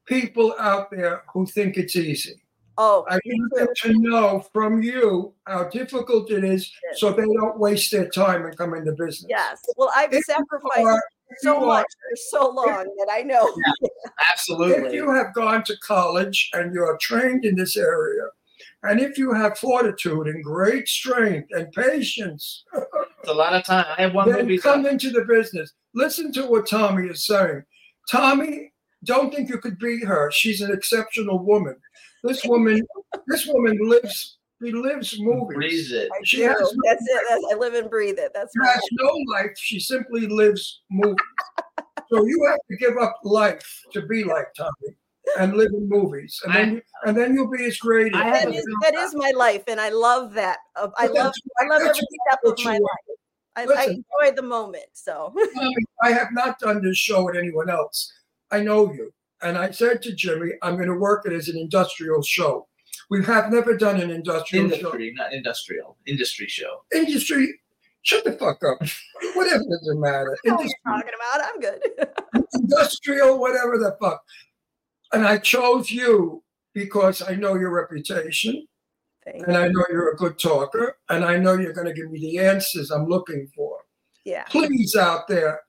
people 0.06 0.54
out 0.58 0.90
there 0.90 1.22
who 1.32 1.46
think 1.46 1.76
it's 1.76 1.96
easy. 1.96 2.40
Oh, 2.76 3.04
I 3.08 3.18
me 3.24 3.38
want 3.40 3.54
them 3.54 3.68
to 3.92 3.98
know 4.00 4.44
from 4.52 4.82
you 4.82 5.32
how 5.46 5.64
difficult 5.64 6.30
it 6.32 6.42
is 6.42 6.72
Yes. 6.90 7.00
so 7.00 7.12
they 7.12 7.22
don't 7.22 7.56
waste 7.58 7.92
their 7.92 8.08
time 8.08 8.44
and 8.46 8.56
come 8.58 8.74
into 8.74 8.92
business. 8.92 9.26
Yes. 9.28 9.62
Well, 9.76 9.92
I've 9.94 10.12
If 10.12 10.24
sacrificed 10.24 10.80
are- 10.80 11.02
so 11.38 11.56
are- 11.62 11.66
much 11.66 11.86
for 11.86 12.16
so 12.16 12.48
long 12.50 12.84
that 12.98 13.08
I 13.10 13.22
know. 13.22 13.46
If 13.80 13.90
Absolutely. 14.32 14.88
If 14.88 14.92
you 14.92 15.10
have 15.12 15.32
gone 15.34 15.62
to 15.64 15.76
college 15.78 16.50
and 16.52 16.74
you're 16.74 16.96
trained 16.98 17.44
in 17.44 17.54
this 17.54 17.76
area, 17.76 18.24
And 18.84 19.00
if 19.00 19.16
you 19.18 19.32
have 19.32 19.58
fortitude 19.58 20.26
and 20.26 20.44
great 20.44 20.86
strength 20.88 21.48
and 21.52 21.70
patience, 21.72 22.64
It's 22.74 23.28
a 23.28 23.32
lot 23.34 23.54
of 23.54 23.64
time. 23.64 23.86
I 23.96 24.02
have 24.02 24.14
one 24.14 24.28
then 24.30 24.42
movie. 24.42 24.58
come 24.58 24.84
into 24.86 25.10
the 25.10 25.24
business. 25.24 25.72
Listen 25.94 26.32
to 26.34 26.46
what 26.46 26.68
Tommy 26.68 27.08
is 27.08 27.24
saying. 27.24 27.62
Tommy, 28.10 28.72
don't 29.04 29.34
think 29.34 29.48
you 29.48 29.58
could 29.58 29.78
beat 29.78 30.04
her. 30.04 30.30
She's 30.30 30.60
an 30.60 30.70
exceptional 30.72 31.38
woman. 31.38 31.76
This 32.22 32.44
woman, 32.44 32.82
this 33.26 33.46
woman 33.46 33.78
lives, 33.88 34.38
she 34.62 34.72
lives 34.72 35.18
movies. 35.18 35.56
Breeze 35.56 35.92
it. 35.92 36.10
I 36.12 36.18
She 36.24 36.38
do. 36.38 36.42
has 36.48 36.58
no- 36.60 36.82
That's 36.84 37.02
it. 37.06 37.22
That's, 37.28 37.44
I 37.52 37.56
live 37.56 37.74
and 37.74 37.88
breathe 37.90 38.18
it. 38.18 38.32
That's 38.34 38.52
She 38.54 38.58
my 38.60 38.68
has 38.68 38.82
no 38.92 39.12
life. 39.32 39.52
She 39.56 39.80
simply 39.80 40.26
lives 40.26 40.82
movies. 40.90 41.16
so 42.10 42.24
you 42.26 42.44
have 42.48 42.58
to 42.70 42.76
give 42.76 42.98
up 42.98 43.14
life 43.24 43.82
to 43.92 44.02
be 44.02 44.24
like 44.24 44.46
Tommy 44.56 44.94
and 45.38 45.56
live 45.56 45.72
in 45.72 45.88
movies, 45.88 46.40
and 46.44 46.54
then 46.54 46.72
you, 46.74 46.82
and 47.06 47.16
then 47.16 47.34
you'll 47.34 47.50
be 47.50 47.64
as 47.64 47.76
great. 47.78 48.14
I 48.14 48.28
as 48.28 48.36
have 48.36 48.48
that 48.48 48.54
a 48.54 48.58
is 48.58 48.66
that 48.82 48.94
is 48.94 49.14
my 49.14 49.32
life, 49.36 49.64
and 49.66 49.80
I 49.80 49.88
love 49.88 50.34
that. 50.34 50.58
Uh, 50.76 50.88
I 50.96 51.06
love 51.06 51.32
I 51.60 51.66
love 51.66 51.82
that's 51.82 51.98
every 51.98 52.06
step 52.28 52.40
of 52.44 52.64
my 52.64 52.78
life. 52.78 53.18
I, 53.56 53.62
I 53.62 53.84
enjoy 53.84 54.36
the 54.36 54.42
moment. 54.42 54.86
So 54.92 55.34
I 56.02 56.12
have 56.12 56.28
not 56.32 56.58
done 56.58 56.82
this 56.82 56.98
show 56.98 57.24
with 57.24 57.36
anyone 57.36 57.70
else. 57.70 58.12
I 58.50 58.60
know 58.60 58.92
you. 58.92 59.12
And 59.42 59.58
I 59.58 59.70
said 59.70 60.02
to 60.02 60.14
Jimmy, 60.14 60.52
I'm 60.62 60.76
going 60.76 60.88
to 60.88 60.94
work 60.94 61.26
it 61.26 61.32
as 61.32 61.48
an 61.48 61.58
industrial 61.58 62.22
show. 62.22 62.66
We 63.10 63.22
have 63.24 63.52
never 63.52 63.76
done 63.76 64.00
an 64.00 64.10
industrial 64.10 64.70
show. 64.70 64.74
Industry, 64.74 65.14
not 65.16 65.32
industrial. 65.32 65.96
Industry 66.06 66.46
show. 66.46 66.84
Industry, 66.94 67.60
shut 68.02 68.24
the 68.24 68.32
fuck 68.32 68.62
up. 68.64 68.78
Whatever 69.34 69.64
does 69.64 69.90
it 69.92 69.98
matter. 69.98 70.36
What 70.44 70.60
Industry, 70.60 70.78
you're 70.86 70.94
talking 70.94 71.12
about. 71.14 71.44
I'm 71.44 71.60
good. 71.60 72.46
industrial, 72.54 73.38
whatever 73.38 73.78
the 73.78 73.96
fuck. 74.00 74.22
And 75.14 75.26
I 75.26 75.38
chose 75.38 75.90
you 75.90 76.42
because 76.72 77.22
I 77.22 77.34
know 77.34 77.54
your 77.54 77.70
reputation 77.70 78.66
Thank 79.24 79.46
and 79.46 79.56
I 79.56 79.68
know 79.68 79.84
you're 79.90 80.10
a 80.12 80.16
good 80.16 80.38
talker 80.38 80.98
and 81.08 81.24
I 81.24 81.38
know 81.38 81.54
you're 81.54 81.72
going 81.72 81.86
to 81.86 81.94
give 81.94 82.10
me 82.10 82.18
the 82.20 82.38
answers 82.40 82.90
I'm 82.90 83.06
looking 83.06 83.48
for. 83.54 83.78
Yeah. 84.24 84.44
Please, 84.44 84.96
out 84.96 85.28
there, 85.28 85.60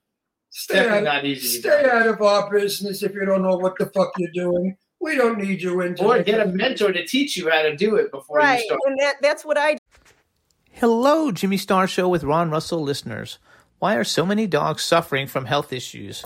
stay 0.49 0.75
Definitely 0.75 0.97
out, 1.07 1.13
not 1.13 1.25
easy. 1.25 1.59
stay 1.59 1.89
out 1.89 2.07
of 2.07 2.21
our 2.21 2.49
business 2.51 3.03
if 3.03 3.13
you 3.13 3.25
don't 3.25 3.43
know 3.43 3.57
what 3.57 3.77
the 3.77 3.85
fuck 3.87 4.11
you're 4.17 4.31
doing. 4.33 4.75
We 4.99 5.15
don't 5.15 5.37
need 5.37 5.61
you 5.61 5.81
into 5.81 6.03
Or 6.03 6.23
get 6.23 6.39
a 6.39 6.47
mentor 6.47 6.91
to 6.91 7.05
teach 7.05 7.37
you 7.37 7.49
how 7.49 7.61
to 7.61 7.75
do 7.75 7.95
it 7.97 8.11
before 8.11 8.37
Right. 8.39 8.59
you 8.59 8.65
start. 8.65 8.79
And 8.87 8.97
that 8.99 9.15
that's 9.21 9.45
what 9.45 9.57
I 9.57 9.77
Hello, 10.71 11.31
Jimmy 11.31 11.57
Star 11.57 11.87
Show 11.87 12.09
with 12.09 12.23
Ron 12.23 12.49
Russell 12.49 12.81
listeners. 12.81 13.39
Why 13.79 13.95
are 13.95 14.03
so 14.03 14.25
many 14.25 14.47
dogs 14.47 14.83
suffering 14.83 15.27
from 15.27 15.45
health 15.45 15.71
issues? 15.71 16.25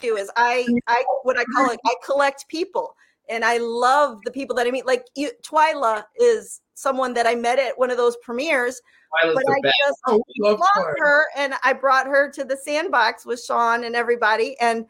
Do 0.00 0.16
is 0.16 0.30
I 0.36 0.66
I 0.86 1.04
what 1.22 1.38
I 1.38 1.44
call 1.44 1.70
it 1.70 1.80
I 1.86 1.94
collect 2.04 2.48
people 2.48 2.94
and 3.28 3.44
I 3.44 3.58
love 3.58 4.18
the 4.24 4.30
people 4.30 4.54
that 4.56 4.66
I 4.66 4.70
meet. 4.70 4.86
Like 4.86 5.04
you, 5.14 5.30
Twyla 5.44 6.04
is 6.18 6.60
someone 6.74 7.12
that 7.14 7.26
I 7.26 7.34
met 7.34 7.58
at 7.58 7.78
one 7.78 7.90
of 7.90 7.96
those 7.96 8.16
premieres, 8.22 8.80
Twyla's 9.24 9.34
but 9.34 9.44
the 9.44 9.52
I 9.52 9.60
best. 9.62 9.74
just 9.86 9.98
Oh, 10.06 10.22
love 10.38 10.58
love 10.60 10.68
Twyla. 10.76 10.94
her 10.98 11.26
and 11.36 11.54
I 11.64 11.72
brought 11.72 12.06
her 12.06 12.30
to 12.32 12.44
the 12.44 12.56
sandbox 12.56 13.26
with 13.26 13.42
Sean 13.42 13.84
and 13.84 13.94
everybody 13.96 14.56
and 14.60 14.86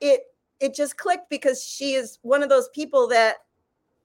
it 0.00 0.20
it 0.60 0.74
just 0.74 0.96
clicked 0.96 1.28
because 1.30 1.62
she 1.64 1.94
is 1.94 2.18
one 2.22 2.42
of 2.42 2.48
those 2.48 2.68
people 2.70 3.08
that 3.08 3.36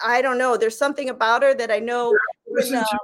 I 0.01 0.21
don't 0.21 0.37
know 0.37 0.57
there's 0.57 0.77
something 0.77 1.09
about 1.09 1.43
her 1.43 1.53
that 1.53 1.71
I 1.71 1.79
know 1.79 2.09
can, 2.11 2.55
Listen 2.55 2.75
uh, 2.77 2.83
to- 2.83 2.97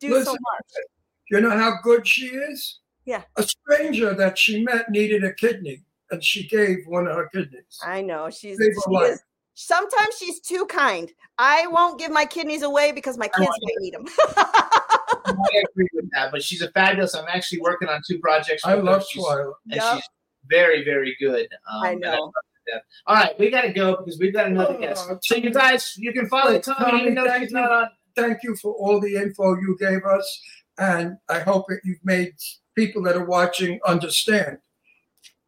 do 0.00 0.08
so 0.10 0.16
listen. 0.18 0.32
much. 0.32 0.84
You 1.30 1.40
know 1.40 1.50
how 1.56 1.74
good 1.82 2.06
she 2.06 2.26
is? 2.26 2.80
Yeah. 3.04 3.22
A 3.36 3.42
stranger 3.42 4.14
that 4.14 4.36
she 4.38 4.62
met 4.62 4.90
needed 4.90 5.24
a 5.24 5.32
kidney, 5.32 5.82
and 6.12 6.22
she 6.22 6.46
gave 6.46 6.78
one 6.86 7.06
of 7.08 7.16
her 7.16 7.28
kidneys. 7.34 7.78
I 7.84 8.02
know 8.02 8.30
she's 8.30 8.58
she 8.58 8.72
life. 8.90 9.12
is 9.12 9.22
sometimes 9.54 10.16
she's 10.18 10.40
too 10.40 10.66
kind. 10.66 11.10
I 11.38 11.66
won't 11.66 11.98
give 11.98 12.10
my 12.12 12.24
kidneys 12.24 12.62
away 12.62 12.92
because 12.92 13.18
my 13.18 13.28
kids 13.28 13.48
might 13.48 13.76
need 13.80 13.94
them. 13.94 14.06
I 15.24 15.62
agree 15.70 15.88
with 15.94 16.10
that, 16.12 16.30
but 16.32 16.42
she's 16.42 16.62
a 16.62 16.70
fabulous. 16.72 17.14
I'm 17.14 17.24
actually 17.28 17.60
working 17.60 17.88
on 17.88 18.00
two 18.06 18.18
projects. 18.18 18.64
I 18.64 18.74
with 18.74 18.84
her. 18.84 18.90
love 18.92 19.04
She's- 19.06 19.24
Twyla. 19.24 19.52
and 19.70 19.74
Yep. 19.76 19.94
she's 19.96 20.08
very, 20.48 20.84
very 20.84 21.16
good. 21.20 21.48
Um, 21.72 21.82
I 21.82 21.94
know. 21.94 22.10
love 22.10 22.32
her 22.34 22.40
to 22.42 22.72
death. 22.72 22.82
All 23.06 23.16
right, 23.16 23.38
we 23.38 23.50
got 23.50 23.62
to 23.62 23.72
go 23.72 23.96
because 23.96 24.18
we've 24.18 24.32
got 24.32 24.46
another 24.48 24.74
Oh, 24.76 24.80
guest. 24.80 25.08
So 25.22 25.36
you 25.36 25.50
guys, 25.50 25.94
you 25.96 26.12
can 26.12 26.28
follow 26.28 26.52
Wait, 26.52 26.64
Tommy, 26.64 26.78
Tommy, 26.90 27.00
even 27.02 27.14
though 27.14 27.26
thank 27.26 27.42
she's 27.44 27.52
you. 27.52 27.58
not 27.58 27.70
on. 27.72 27.88
Thank 28.14 28.42
you 28.42 28.54
for 28.56 28.72
all 28.74 29.00
the 29.00 29.16
info 29.16 29.54
you 29.54 29.76
gave 29.80 30.04
us, 30.04 30.40
and 30.78 31.16
I 31.30 31.40
hope 31.40 31.66
that 31.68 31.80
you've 31.84 32.04
made 32.04 32.34
people 32.76 33.02
that 33.04 33.16
are 33.16 33.24
watching 33.24 33.80
understand 33.86 34.58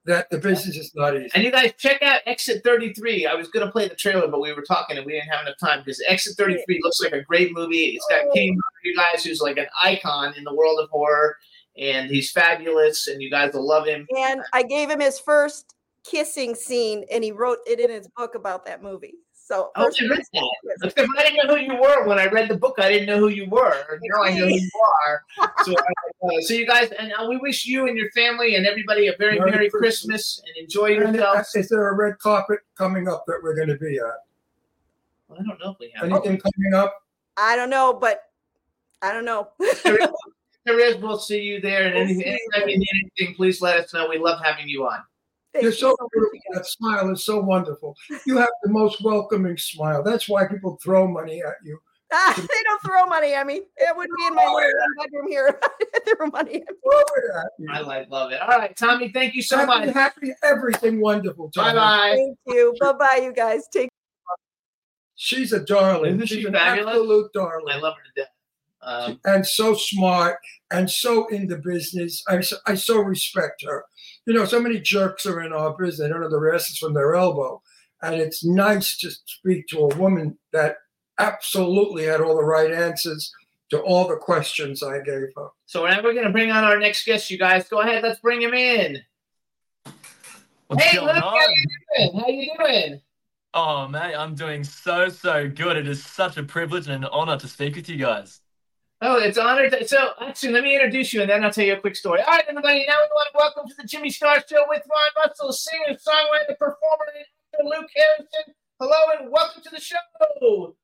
that 0.07 0.29
the 0.31 0.39
business 0.39 0.77
is 0.77 0.95
not 0.95 1.17
easy. 1.17 1.31
And 1.35 1.45
you 1.45 1.51
guys 1.51 1.73
check 1.79 2.03
out 2.03 2.21
Exit 2.27 2.63
33. 2.63 3.27
I 3.27 3.35
was 3.35 3.49
going 3.49 3.65
to 3.65 3.73
play 3.73 3.89
the 3.89 3.95
trailer, 3.95 4.29
but 4.29 4.41
we 4.41 4.53
were 4.53 4.63
talking 4.63 4.97
and 4.97 5.07
we 5.07 5.13
didn't 5.13 5.29
have 5.29 5.47
enough 5.47 5.59
time 5.59 5.81
because 5.81 6.03
Exit 6.07 6.37
33 6.37 6.81
looks 6.83 7.01
like 7.01 7.13
a 7.13 7.23
great 7.23 7.53
movie. 7.53 7.97
It's 7.97 8.07
got 8.11 8.25
oh. 8.27 8.33
King, 8.33 8.59
you 8.85 8.95
guys, 8.95 9.25
who's 9.25 9.41
like 9.41 9.57
an 9.57 9.67
icon 9.83 10.35
in 10.37 10.45
the 10.45 10.55
world 10.55 10.79
of 10.81 10.91
horror, 10.91 11.37
and 11.79 12.11
he's 12.11 12.31
fabulous, 12.31 13.09
and 13.09 13.23
you 13.23 13.31
guys 13.31 13.53
will 13.55 13.67
love 13.67 13.87
him. 13.87 14.07
and 14.17 14.43
I 14.53 14.63
gave 14.63 14.91
him 14.91 15.01
his 15.01 15.19
first 15.19 15.75
kissing 16.05 16.55
scene, 16.55 17.05
and 17.11 17.25
he 17.25 17.33
wrote 17.33 17.59
it 17.67 17.81
in 17.81 17.91
his 17.91 18.09
book 18.17 18.35
about 18.35 18.67
that 18.67 18.83
movie. 18.83 19.15
So 19.33 19.71
Oh, 19.77 19.91
I 20.01 20.07
read 20.09 20.23
that. 20.33 20.55
Look, 20.83 21.11
I 21.19 21.23
didn't 21.23 21.47
know 21.47 21.55
who 21.55 21.63
you 21.63 21.79
were 21.79 22.07
when 22.07 22.19
I 22.19 22.27
read 22.27 22.49
the 22.49 22.57
book. 22.57 22.77
I 22.79 22.89
didn't 22.89 23.07
know 23.07 23.19
who 23.19 23.29
you 23.29 23.47
were. 23.51 23.99
Now 24.03 24.23
I 24.23 24.31
know 24.31 24.47
who 24.47 24.55
you 24.55 24.71
are. 25.07 25.25
So, 25.65 25.75
uh, 26.25 26.41
so 26.41 26.55
you 26.55 26.67
guys, 26.67 26.91
and 26.99 27.13
uh, 27.13 27.27
we 27.29 27.37
wish 27.39 27.67
you 27.67 27.87
and 27.89 27.97
your 27.97 28.11
family 28.13 28.55
and 28.57 28.67
everybody 28.67 29.09
a 29.09 29.17
very 29.19 29.39
Merry 29.39 29.51
Merry 29.51 29.71
Christmas. 29.71 30.41
Christmas, 30.41 30.43
and 30.47 30.57
enjoy 30.65 30.97
And 31.01 31.15
yourselves. 31.15 31.55
is 31.55 31.69
there 31.69 31.89
a 31.89 31.95
red 31.95 32.19
carpet 32.19 32.61
coming 32.77 33.09
up 33.09 33.25
that 33.27 33.41
we're 33.43 33.55
going 33.55 33.69
to 33.69 33.77
be 33.77 33.99
at? 33.99 35.37
I 35.39 35.43
don't 35.43 35.59
know 35.61 35.71
if 35.73 35.79
we 35.81 35.93
have. 35.95 36.05
Anything 36.05 36.41
coming 36.41 36.75
up? 36.75 36.95
I 37.37 37.57
don't 37.57 37.71
know, 37.71 37.93
but 37.93 38.23
I 39.03 39.13
don't 39.13 39.25
know. 39.25 39.49
There 40.67 40.81
is. 40.81 40.97
We'll 40.97 41.19
see 41.19 41.43
you 41.43 41.61
there. 41.61 41.85
And 41.89 41.95
We'll 41.95 42.05
anything, 42.05 42.27
you 42.27 42.39
anytime 42.55 42.69
you 42.71 42.79
need 42.79 42.89
anything, 43.19 43.35
please 43.35 43.61
let 43.61 43.77
us 43.77 43.93
know. 43.93 44.09
We 44.09 44.17
love 44.17 44.41
having 44.43 44.67
you 44.67 44.87
on. 44.87 45.01
Thank 45.53 45.63
You're 45.65 45.73
you 45.73 45.79
so 45.79 45.95
beautiful. 46.11 46.31
you. 46.35 46.41
That 46.55 46.67
smile 46.67 47.11
is 47.13 47.23
so 47.23 47.39
wonderful. 47.41 47.95
You 48.27 48.39
have 48.39 48.49
the 48.63 48.71
most 48.71 49.05
welcoming 49.05 49.59
smile. 49.59 50.03
That's 50.03 50.27
why 50.27 50.47
people 50.47 50.79
throw 50.83 51.07
money 51.07 51.43
at 51.43 51.57
you 51.63 51.79
Ah, 52.17 52.33
they 52.37 52.63
don't 52.65 52.81
throw 52.87 53.07
money 53.07 53.35
at 53.35 53.45
me. 53.47 53.57
It 53.77 53.97
wouldn't 53.97 54.17
be 54.17 54.27
in 54.27 54.35
my 54.37 54.45
Oh, 54.47 54.61
yeah. 54.61 55.05
bedroom 55.05 55.27
here. 55.29 55.61
they 56.07 56.13
throw 56.13 56.27
money 56.29 56.55
at 56.57 56.61
me. 56.61 56.77
Over 56.87 57.39
at 57.41 57.51
you. 57.59 57.67
I 57.73 57.81
like 57.81 58.09
love 58.09 58.31
it. 58.31 58.41
All 58.41 58.57
right, 58.57 58.77
Tommy, 58.77 59.11
thank 59.13 59.35
you 59.35 59.43
so 59.43 59.57
happy, 59.59 59.87
much. 59.87 59.95
happy, 59.95 60.33
everything 60.45 61.01
wonderful. 61.01 61.51
Bye 61.57 61.75
bye. 61.75 62.13
Thank 62.15 62.39
you. 62.47 62.75
Bye 62.81 62.93
bye, 62.93 63.21
you 63.25 63.33
guys. 63.33 63.67
Take 63.73 63.89
She's 65.17 65.53
a 65.53 65.65
darling. 65.65 66.15
Isn't 66.17 66.27
She's 66.27 66.39
she 66.41 66.47
an 66.47 66.55
fabulous? 66.55 66.95
absolute 66.95 67.33
darling. 67.33 67.75
I 67.75 67.79
love 67.79 67.95
her 67.97 68.03
to 68.03 68.21
death. 68.23 68.31
Um, 68.83 69.21
and 69.25 69.47
so 69.47 69.75
smart 69.75 70.37
and 70.71 70.91
so 70.91 71.27
in 71.29 71.47
the 71.47 71.57
business. 71.57 72.23
I 72.29 72.41
so 72.75 72.99
respect 72.99 73.65
her. 73.65 73.85
You 74.27 74.35
know, 74.35 74.45
so 74.45 74.61
many 74.61 74.81
jerks 74.81 75.25
are 75.25 75.41
in 75.41 75.53
our 75.53 75.75
business. 75.77 75.99
They 76.01 76.09
don't 76.09 76.21
know 76.21 76.29
the 76.29 76.53
asses 76.55 76.79
from 76.79 76.95
their 76.95 77.15
elbow. 77.15 77.63
And 78.03 78.17
it's 78.17 78.45
nice 78.45 78.99
to 78.99 79.11
speak 79.11 79.67
to 79.69 79.79
a 79.89 79.97
woman 79.97 80.37
that 80.53 80.77
absolutely 81.19 82.05
had 82.05 82.21
all 82.21 82.37
the 82.37 82.45
right 82.45 82.71
answers 82.71 83.33
to 83.71 83.81
all 83.81 84.07
the 84.07 84.17
questions 84.17 84.83
I 84.83 85.01
gave 85.01 85.29
her. 85.37 85.49
so 85.67 85.87
now 85.87 86.03
we're 86.03 86.15
gonna 86.15 86.31
bring 86.31 86.51
on 86.51 86.65
our 86.65 86.79
next 86.79 87.05
guest. 87.05 87.31
You 87.31 87.39
guys, 87.39 87.69
go 87.69 87.81
ahead. 87.81 88.03
Let's 88.03 88.21
bring 88.21 88.43
him 88.43 88.55
in. 88.55 88.99
What's 90.67 90.83
hey, 90.83 90.97
going 90.97 91.15
Luke, 91.15 91.23
how 91.23 91.31
on? 91.31 91.51
you 91.51 91.67
doing? 91.97 92.21
How 92.21 92.29
you 92.29 92.53
doing? 92.59 93.01
Oh, 93.57 93.87
mate, 93.87 94.17
I'm 94.17 94.35
doing 94.35 94.65
so, 94.65 95.09
so 95.09 95.49
good. 95.49 95.77
It 95.77 95.87
is 95.87 96.05
such 96.05 96.37
a 96.37 96.43
privilege 96.43 96.89
and 96.89 97.05
an 97.05 97.11
honor 97.13 97.39
to 97.39 97.47
speak 97.47 97.77
with 97.77 97.89
you 97.89 97.97
guys. 97.97 98.41
Oh, 99.01 99.19
it's 99.19 99.39
honored. 99.39 99.71
To, 99.73 99.87
so, 99.87 100.11
actually, 100.21 100.55
let 100.55 100.65
me 100.65 100.75
introduce 100.75 101.13
you, 101.13 101.21
and 101.21 101.31
then 101.31 101.45
I'll 101.45 101.53
tell 101.53 101.65
you 101.65 101.75
a 101.75 101.81
quick 101.81 101.95
story. 101.95 102.21
All 102.23 102.33
right, 102.33 102.45
everybody. 102.49 102.85
Now 102.89 102.95
we 102.95 103.09
want 103.15 103.29
to 103.33 103.39
welcome 103.39 103.69
to 103.69 103.75
the 103.79 103.87
Jimmy 103.87 104.11
Star 104.11 104.43
Show 104.49 104.65
with 104.69 104.83
Ron 104.91 105.25
Russell, 105.25 105.53
singer, 105.53 105.97
songwriter, 105.97 106.59
performer, 106.59 107.07
and 107.15 107.25
actor 107.25 107.65
Luke 107.65 107.91
Harrison. 107.95 108.55
Hello, 108.81 109.21
and 109.21 109.31
welcome 109.31 109.63
to 109.63 109.71
the 109.71 109.81
show. 109.81 110.75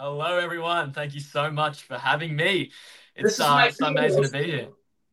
Hello, 0.00 0.38
everyone. 0.38 0.92
Thank 0.92 1.14
you 1.14 1.20
so 1.20 1.50
much 1.50 1.82
for 1.82 1.98
having 1.98 2.36
me. 2.36 2.70
It's, 3.16 3.32
is 3.32 3.40
uh, 3.40 3.64
it's 3.66 3.80
amazing 3.80 4.22
to 4.22 4.30
be 4.30 4.44
here. 4.44 4.68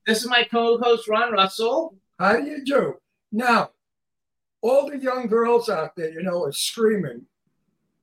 This 0.06 0.22
is 0.22 0.30
my 0.30 0.44
co-host 0.44 1.08
Ron 1.08 1.34
Russell. 1.34 1.96
How 2.20 2.40
do 2.40 2.44
you 2.46 2.64
do? 2.64 2.94
Now, 3.32 3.72
all 4.62 4.88
the 4.88 5.00
young 5.00 5.26
girls 5.26 5.70
out 5.70 5.96
there, 5.96 6.12
you 6.12 6.22
know, 6.22 6.44
are 6.44 6.52
screaming. 6.52 7.26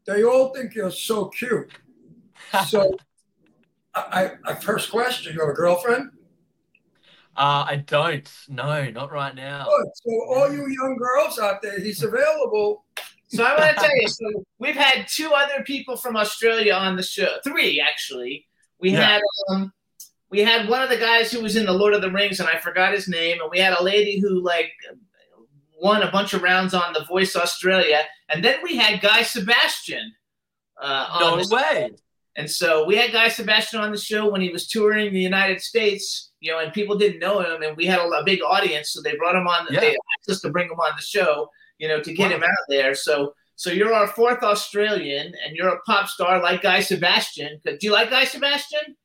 They 0.08 0.24
all 0.24 0.52
think 0.52 0.74
you're 0.74 0.90
so 0.90 1.26
cute. 1.26 1.70
So, 2.66 2.96
I, 3.94 4.32
I, 4.44 4.50
I 4.50 4.54
first 4.56 4.90
question, 4.90 5.34
you 5.34 5.40
have 5.40 5.50
a 5.50 5.52
girlfriend? 5.52 6.10
Uh, 7.36 7.64
I 7.68 7.84
don't. 7.86 8.28
No, 8.48 8.90
not 8.90 9.12
right 9.12 9.36
now. 9.36 9.66
Good. 9.66 9.86
So, 9.94 10.10
all 10.34 10.52
you 10.52 10.66
young 10.66 10.96
girls 10.98 11.38
out 11.38 11.62
there, 11.62 11.78
he's 11.78 12.02
available. 12.02 12.84
So 13.34 13.44
I 13.44 13.58
want 13.58 13.76
to 13.76 13.82
tell 13.82 13.96
you, 13.96 14.08
so 14.08 14.44
we've 14.58 14.76
had 14.76 15.06
two 15.08 15.30
other 15.34 15.62
people 15.64 15.96
from 15.96 16.16
Australia 16.16 16.74
on 16.74 16.96
the 16.96 17.02
show. 17.02 17.36
Three 17.44 17.80
actually. 17.80 18.46
We 18.78 18.90
Yeah. 18.90 19.06
had 19.06 19.22
um, 19.50 19.72
we 20.30 20.40
had 20.40 20.68
one 20.68 20.82
of 20.82 20.90
the 20.90 20.96
guys 20.96 21.30
who 21.30 21.40
was 21.40 21.56
in 21.56 21.66
the 21.66 21.72
Lord 21.72 21.94
of 21.94 22.02
the 22.02 22.10
Rings, 22.10 22.40
and 22.40 22.48
I 22.48 22.58
forgot 22.58 22.92
his 22.92 23.08
name. 23.08 23.40
And 23.40 23.50
we 23.50 23.58
had 23.58 23.74
a 23.78 23.82
lady 23.82 24.18
who 24.20 24.40
like 24.42 24.72
won 25.80 26.02
a 26.02 26.10
bunch 26.10 26.32
of 26.32 26.42
rounds 26.42 26.74
on 26.74 26.92
The 26.92 27.04
Voice 27.04 27.34
Australia, 27.36 28.02
and 28.28 28.44
then 28.44 28.56
we 28.62 28.76
had 28.76 29.00
Guy 29.00 29.22
Sebastian. 29.22 30.14
Uh, 30.80 31.06
on 31.12 31.20
No 31.38 31.44
the 31.44 31.54
way. 31.54 31.90
And 32.34 32.50
so 32.50 32.84
we 32.86 32.96
had 32.96 33.12
Guy 33.12 33.28
Sebastian 33.28 33.80
on 33.80 33.92
the 33.92 33.98
show 33.98 34.28
when 34.30 34.40
he 34.40 34.48
was 34.48 34.66
touring 34.66 35.12
the 35.12 35.20
United 35.20 35.60
States, 35.60 36.32
you 36.40 36.50
know, 36.50 36.58
and 36.60 36.72
people 36.72 36.96
didn't 36.96 37.18
know 37.20 37.40
him, 37.40 37.62
and 37.62 37.76
we 37.76 37.84
had 37.86 38.00
a, 38.00 38.04
a 38.04 38.24
big 38.24 38.40
audience, 38.42 38.90
so 38.90 39.02
they 39.02 39.14
brought 39.16 39.36
him 39.36 39.46
on. 39.46 39.66
Yeah. 39.70 39.80
They 39.80 39.90
asked 39.90 40.30
us 40.30 40.40
to 40.40 40.50
bring 40.50 40.66
him 40.66 40.80
on 40.80 40.92
the 40.96 41.02
show, 41.02 41.48
you 41.82 41.88
know, 41.88 42.00
to 42.00 42.12
get 42.14 42.30
Wow. 42.30 42.36
him 42.36 42.42
out 42.44 42.66
there. 42.68 42.94
So, 42.94 43.34
so 43.56 43.70
you're 43.70 43.92
our 43.92 44.06
fourth 44.06 44.42
Australian, 44.42 45.26
and 45.44 45.56
you're 45.56 45.68
a 45.68 45.80
pop 45.82 46.08
star 46.08 46.40
like 46.40 46.62
Guy 46.62 46.80
Sebastian. 46.80 47.60
Do 47.64 47.76
you 47.82 47.92
like 47.92 48.08
Guy 48.10 48.24
Sebastian? 48.24 48.96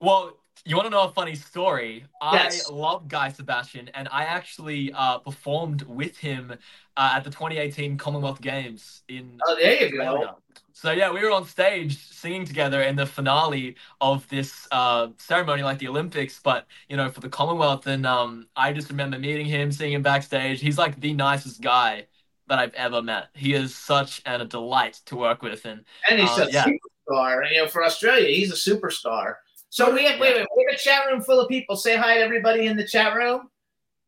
Well, 0.00 0.36
you 0.64 0.74
want 0.76 0.86
to 0.86 0.90
know 0.90 1.04
a 1.04 1.12
funny 1.12 1.36
story? 1.36 2.04
Yes. 2.32 2.68
I 2.68 2.74
love 2.74 3.06
Guy 3.06 3.28
Sebastian, 3.30 3.88
and 3.94 4.08
I 4.10 4.24
actually 4.24 4.92
uh, 4.92 5.18
performed 5.18 5.82
with 5.82 6.16
him 6.18 6.52
uh, 6.96 7.12
at 7.14 7.22
the 7.24 7.30
2018 7.30 7.96
Commonwealth 7.96 8.40
Games 8.40 9.02
in 9.08 9.38
Oh, 9.46 9.56
there 9.60 9.80
you 9.84 9.96
go. 9.96 10.36
So 10.72 10.90
yeah, 10.90 11.10
we 11.10 11.22
were 11.22 11.30
on 11.30 11.44
stage 11.46 11.96
singing 11.96 12.44
together 12.44 12.82
in 12.82 12.96
the 12.96 13.06
finale 13.06 13.76
of 14.00 14.28
this 14.28 14.66
uh, 14.72 15.08
ceremony, 15.18 15.62
like 15.62 15.78
the 15.78 15.88
Olympics, 15.88 16.40
but 16.42 16.66
you 16.88 16.96
know, 16.96 17.08
for 17.10 17.20
the 17.20 17.28
Commonwealth. 17.30 17.86
And 17.86 18.04
um, 18.04 18.48
I 18.56 18.72
just 18.72 18.90
remember 18.90 19.18
meeting 19.18 19.46
him, 19.46 19.70
seeing 19.72 19.92
him 19.94 20.02
backstage. 20.02 20.60
He's 20.60 20.76
like 20.76 21.00
the 21.00 21.14
nicest 21.14 21.62
guy 21.62 22.06
that 22.48 22.58
I've 22.58 22.74
ever 22.74 23.02
met. 23.02 23.28
He 23.34 23.54
is 23.54 23.74
such 23.74 24.22
a 24.26 24.44
delight 24.44 25.00
to 25.06 25.16
work 25.16 25.42
with, 25.42 25.64
and 25.64 25.84
And 26.08 26.20
he's 26.20 26.30
Uh, 26.38 26.46
a 26.48 26.52
yeah. 26.52 26.66
superstar. 26.66 27.42
And, 27.42 27.50
you 27.50 27.62
know, 27.62 27.68
for 27.68 27.84
Australia, 27.84 28.28
he's 28.28 28.52
a 28.52 28.70
superstar. 28.70 29.34
So 29.68 29.92
we 29.92 30.04
have 30.04 30.18
wait, 30.20 30.36
wait, 30.36 30.46
we 30.56 30.66
have 30.70 30.78
a 30.78 30.82
chat 30.82 31.06
room 31.06 31.20
full 31.22 31.40
of 31.40 31.48
people. 31.48 31.76
Say 31.76 31.96
hi 31.96 32.14
to 32.14 32.20
everybody 32.20 32.66
in 32.66 32.76
the 32.76 32.86
chat 32.86 33.14
room. 33.14 33.50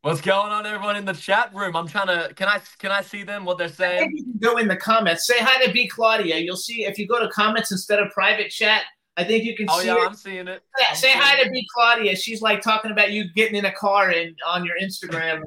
what's 0.02 0.20
going 0.20 0.52
on, 0.52 0.66
everyone 0.66 0.97
in 0.97 1.05
the 1.05 1.12
chat 1.12 1.52
room? 1.55 1.77
I'm 1.77 1.89
trying 1.89 2.06
to. 2.06 2.32
Can 2.35 2.48
I 2.48 2.60
can 2.78 2.90
I 2.93 3.02
see 3.02 3.24
them? 3.24 3.44
What 3.44 3.59
they're 3.59 3.66
I 3.66 3.70
think 3.70 3.77
saying? 3.77 4.10
you 4.15 4.23
can 4.24 4.39
go 4.40 4.56
in 4.59 4.69
the 4.69 4.77
comments. 4.77 5.27
Say 5.27 5.39
hi 5.39 5.65
to 5.66 5.73
B 5.73 5.89
Claudia. 5.89 6.39
You'll 6.39 6.56
see 6.56 6.85
if 6.85 6.98
you 6.98 7.06
go 7.06 7.20
to 7.20 7.28
comments 7.31 7.73
instead 7.73 7.98
of 7.98 8.10
private 8.12 8.51
chat. 8.51 8.82
I 9.16 9.24
think 9.24 9.44
you 9.44 9.56
can 9.56 9.66
Oh 9.69 9.81
see 9.81 9.89
yeah, 9.89 9.97
it. 9.97 10.06
I'm 10.06 10.15
seeing 10.15 10.48
it. 10.48 10.62
Yeah, 10.78 10.86
I'm 10.90 10.97
say 10.97 11.10
hi 11.12 11.43
to. 11.43 11.51
B 11.51 11.66
Claudia. 11.74 12.15
She's 12.16 12.40
like 12.40 12.62
talking 12.62 12.93
about 12.93 13.10
you 13.10 13.31
getting 13.35 13.56
in 13.56 13.65
a 13.65 13.73
car 13.73 14.10
and 14.10 14.36
on 14.47 14.65
your 14.65 14.77
Instagram 14.81 15.43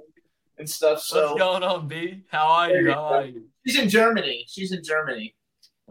and 0.62 0.70
stuff. 0.70 1.04
What's 1.12 1.40
going 1.40 1.64
on, 1.64 1.88
B? 1.88 2.24
How 2.30 2.46
are 2.48 2.70
you? 2.72 2.88
you 2.88 2.92
How 2.94 3.04
are 3.16 3.26
you? 3.26 3.44
she's 3.66 3.78
in 3.80 3.90
Germany. 3.90 4.46
She's 4.48 4.72
in 4.72 4.84
Germany. 4.84 5.36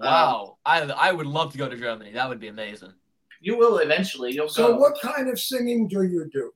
Um, 0.01 0.05
Wow, 0.07 0.59
I 0.65 0.81
I 0.83 1.13
would 1.13 1.27
love 1.27 1.53
to 1.53 1.59
go 1.59 1.69
to 1.69 1.77
Germany. 1.77 2.13
That 2.13 2.29
would 2.29 2.41
be 2.41 2.49
amazing. 2.49 2.95
you 3.41 3.57
will 3.59 3.79
eventually. 3.79 4.33
You'll 4.33 4.49
So, 4.49 4.69
go. 4.69 4.77
what 4.77 5.01
kind 5.01 5.29
of 5.29 5.39
singing 5.39 5.89
do 5.89 6.03
you 6.03 6.29
do? 6.33 6.53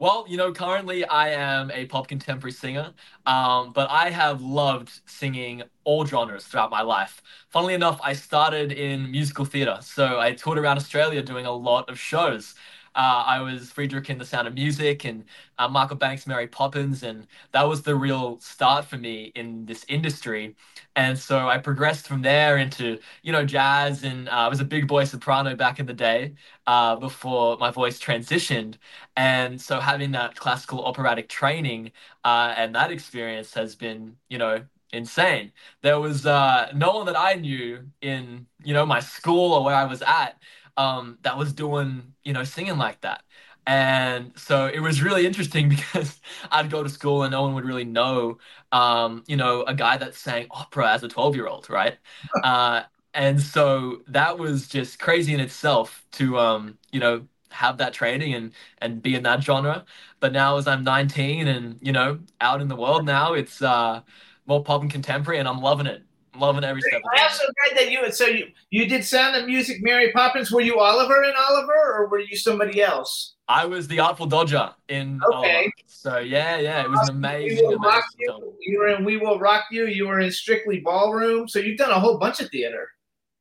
Well, 0.00 0.26
you 0.28 0.36
know, 0.36 0.52
currently 0.52 1.04
I 1.04 1.30
am 1.30 1.70
a 1.70 1.86
pop 1.86 2.08
contemporary 2.08 2.52
singer, 2.52 2.92
um, 3.26 3.72
but 3.72 3.88
I 3.90 4.10
have 4.10 4.42
loved 4.42 4.90
singing 5.06 5.62
all 5.84 6.04
genres 6.04 6.44
throughout 6.46 6.70
my 6.70 6.82
life. 6.82 7.22
Funnily 7.50 7.74
enough, 7.74 8.00
I 8.02 8.12
started 8.12 8.72
in 8.72 9.10
musical 9.10 9.44
theatre, 9.44 9.78
so 9.82 10.18
I 10.20 10.32
toured 10.34 10.58
around 10.58 10.78
Australia 10.78 11.22
doing 11.22 11.46
a 11.46 11.52
lot 11.52 11.88
of 11.88 11.98
shows. 11.98 12.54
Uh, 12.94 13.24
I 13.26 13.40
was 13.40 13.70
Friedrich 13.72 14.08
in 14.10 14.18
The 14.18 14.24
Sound 14.24 14.46
of 14.46 14.54
Music 14.54 15.04
and 15.04 15.24
uh, 15.58 15.68
Michael 15.68 15.96
Banks' 15.96 16.26
Mary 16.26 16.46
Poppins, 16.46 17.02
and 17.02 17.26
that 17.52 17.62
was 17.64 17.82
the 17.82 17.94
real 17.96 18.38
start 18.40 18.84
for 18.84 18.96
me 18.96 19.32
in 19.34 19.66
this 19.66 19.84
industry. 19.88 20.54
And 20.96 21.18
so 21.18 21.48
I 21.48 21.58
progressed 21.58 22.06
from 22.06 22.22
there 22.22 22.56
into, 22.58 22.98
you 23.22 23.32
know, 23.32 23.44
jazz, 23.44 24.04
and 24.04 24.28
uh, 24.28 24.32
I 24.32 24.48
was 24.48 24.60
a 24.60 24.64
big 24.64 24.86
boy 24.86 25.04
soprano 25.04 25.56
back 25.56 25.80
in 25.80 25.86
the 25.86 25.92
day 25.94 26.34
uh, 26.66 26.96
before 26.96 27.56
my 27.58 27.70
voice 27.70 27.98
transitioned. 28.00 28.76
And 29.16 29.60
so 29.60 29.80
having 29.80 30.12
that 30.12 30.36
classical 30.36 30.84
operatic 30.84 31.28
training 31.28 31.92
uh, 32.24 32.54
and 32.56 32.74
that 32.74 32.90
experience 32.90 33.54
has 33.54 33.74
been, 33.74 34.16
you 34.28 34.38
know, 34.38 34.64
insane. 34.92 35.52
There 35.82 35.98
was 36.00 36.26
uh, 36.26 36.70
no 36.74 36.94
one 36.96 37.06
that 37.06 37.18
I 37.18 37.34
knew 37.34 37.90
in, 38.00 38.46
you 38.62 38.72
know, 38.74 38.86
my 38.86 39.00
school 39.00 39.52
or 39.54 39.64
where 39.64 39.74
I 39.74 39.84
was 39.84 40.02
at 40.02 40.38
um, 40.76 41.18
that 41.22 41.36
was 41.38 41.52
doing, 41.52 42.14
you 42.24 42.32
know, 42.32 42.44
singing 42.44 42.78
like 42.78 43.00
that. 43.02 43.22
And 43.66 44.32
so 44.38 44.66
it 44.66 44.80
was 44.80 45.02
really 45.02 45.26
interesting 45.26 45.68
because 45.70 46.20
I'd 46.50 46.70
go 46.70 46.82
to 46.82 46.88
school 46.88 47.22
and 47.22 47.32
no 47.32 47.42
one 47.42 47.54
would 47.54 47.64
really 47.64 47.84
know, 47.84 48.38
um, 48.72 49.24
you 49.26 49.36
know, 49.36 49.62
a 49.64 49.74
guy 49.74 49.96
that 49.96 50.14
sang 50.14 50.46
opera 50.50 50.92
as 50.92 51.02
a 51.02 51.08
12 51.08 51.34
year 51.36 51.46
old, 51.46 51.68
right? 51.70 51.98
Uh, 52.42 52.82
and 53.14 53.40
so 53.40 54.02
that 54.08 54.38
was 54.38 54.66
just 54.68 54.98
crazy 54.98 55.32
in 55.34 55.40
itself 55.40 56.04
to, 56.12 56.38
um, 56.38 56.78
you 56.92 57.00
know, 57.00 57.26
have 57.50 57.78
that 57.78 57.92
training 57.94 58.34
and 58.34 58.52
and 58.78 59.00
be 59.02 59.14
in 59.14 59.22
that 59.22 59.42
genre. 59.42 59.84
But 60.20 60.32
now 60.32 60.56
as 60.58 60.66
I'm 60.66 60.82
19 60.84 61.46
and 61.48 61.78
you 61.80 61.92
know 61.92 62.18
out 62.40 62.60
in 62.60 62.68
the 62.68 62.76
world 62.76 63.04
now, 63.06 63.34
it's 63.34 63.62
uh, 63.62 64.02
more 64.46 64.62
pop 64.64 64.82
and 64.82 64.90
contemporary, 64.90 65.38
and 65.38 65.48
I'm 65.48 65.60
loving 65.60 65.86
it. 65.86 66.02
Loving 66.36 66.64
every 66.64 66.82
step 66.82 67.00
of 67.00 67.10
I 67.16 67.22
also 67.22 67.44
read 67.68 67.78
that 67.78 67.90
you. 67.92 68.10
So 68.10 68.26
you 68.26 68.46
you 68.70 68.86
did 68.86 69.04
Sound 69.04 69.36
of 69.36 69.46
Music, 69.46 69.78
Mary 69.82 70.10
Poppins. 70.12 70.50
Were 70.50 70.60
you 70.60 70.80
Oliver 70.80 71.22
in 71.22 71.32
Oliver, 71.38 71.72
or 71.94 72.08
were 72.08 72.18
you 72.18 72.36
somebody 72.36 72.82
else? 72.82 73.34
I 73.46 73.66
was 73.66 73.86
the 73.86 74.00
Artful 74.00 74.26
Dodger 74.26 74.70
in 74.88 75.20
Okay. 75.32 75.54
Oliver. 75.56 75.70
So 75.86 76.18
yeah, 76.18 76.58
yeah, 76.58 76.82
it 76.82 76.90
was 76.90 77.08
an 77.08 77.14
We 77.16 77.28
amazing, 77.28 77.66
will 77.68 77.78
rock 77.78 78.02
amazing 78.18 78.18
you. 78.18 78.54
You 78.62 78.78
were 78.80 78.88
in 78.88 79.04
We 79.04 79.16
Will 79.18 79.38
Rock 79.38 79.64
You. 79.70 79.86
You 79.86 80.08
were 80.08 80.20
in 80.20 80.32
Strictly 80.32 80.80
Ballroom. 80.80 81.46
So 81.46 81.58
you've 81.60 81.78
done 81.78 81.90
a 81.90 82.00
whole 82.00 82.18
bunch 82.18 82.40
of 82.40 82.48
theater. 82.50 82.88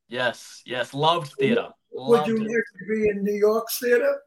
Yes, 0.10 0.62
yes, 0.66 0.94
loved 0.94 1.32
theater. 1.40 1.70
Would 1.92 2.18
Loved 2.18 2.28
you 2.28 2.38
like 2.38 2.48
to 2.48 2.86
be 2.94 3.10
in 3.10 3.24
New 3.24 3.34
York's 3.36 3.80
theater? 3.80 4.20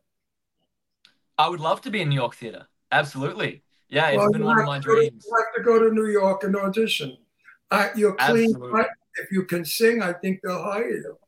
I 1.38 1.48
would 1.48 1.60
love 1.60 1.80
to 1.82 1.90
be 1.90 2.01
in 2.01 2.09
New 2.09 2.14
York 2.14 2.34
theater. 2.34 2.66
Absolutely. 2.90 3.62
Yeah, 3.88 4.09
it's 4.09 4.18
Well, 4.18 4.32
been 4.32 4.44
one 4.44 4.59
of 4.59 4.66
my 4.66 4.78
to 4.80 4.86
go 4.86 4.94
to- 4.94 5.01
dreams. 5.02 5.24
You 5.28 5.36
have 5.36 5.55
to 5.56 5.62
go 5.62 5.78
to 5.88 5.94
New 5.94 6.06
York 6.06 6.43
and 6.44 6.56
audition. 6.56 7.16
Uh, 7.70 7.88
you're 7.97 8.14
clean. 8.14 8.55
Cut. 8.55 8.88
If 9.16 9.30
you 9.32 9.44
can 9.44 9.64
sing, 9.64 10.02
I 10.02 10.12
think 10.12 10.40
they'll 10.43 10.62
hire 10.62 10.90
you. 10.90 11.18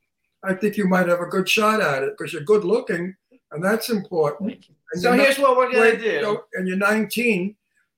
I 0.44 0.54
think 0.54 0.76
you 0.76 0.86
might 0.86 1.08
have 1.08 1.20
a 1.20 1.26
good 1.26 1.48
shot 1.48 1.80
at 1.80 2.02
it 2.02 2.12
because 2.16 2.32
you're 2.32 2.42
good 2.42 2.64
looking, 2.64 3.14
and 3.50 3.64
that's 3.64 3.88
important. 3.90 4.64
And 4.92 5.02
So 5.02 5.12
here's 5.12 5.38
what 5.38 5.56
we're 5.56 5.70
gonna 5.72 5.80
wait, 5.80 6.00
do. 6.00 6.06
you 6.06 6.22
know, 6.22 6.42
and 6.54 6.68
you're 6.68 6.76
19. 6.76 7.56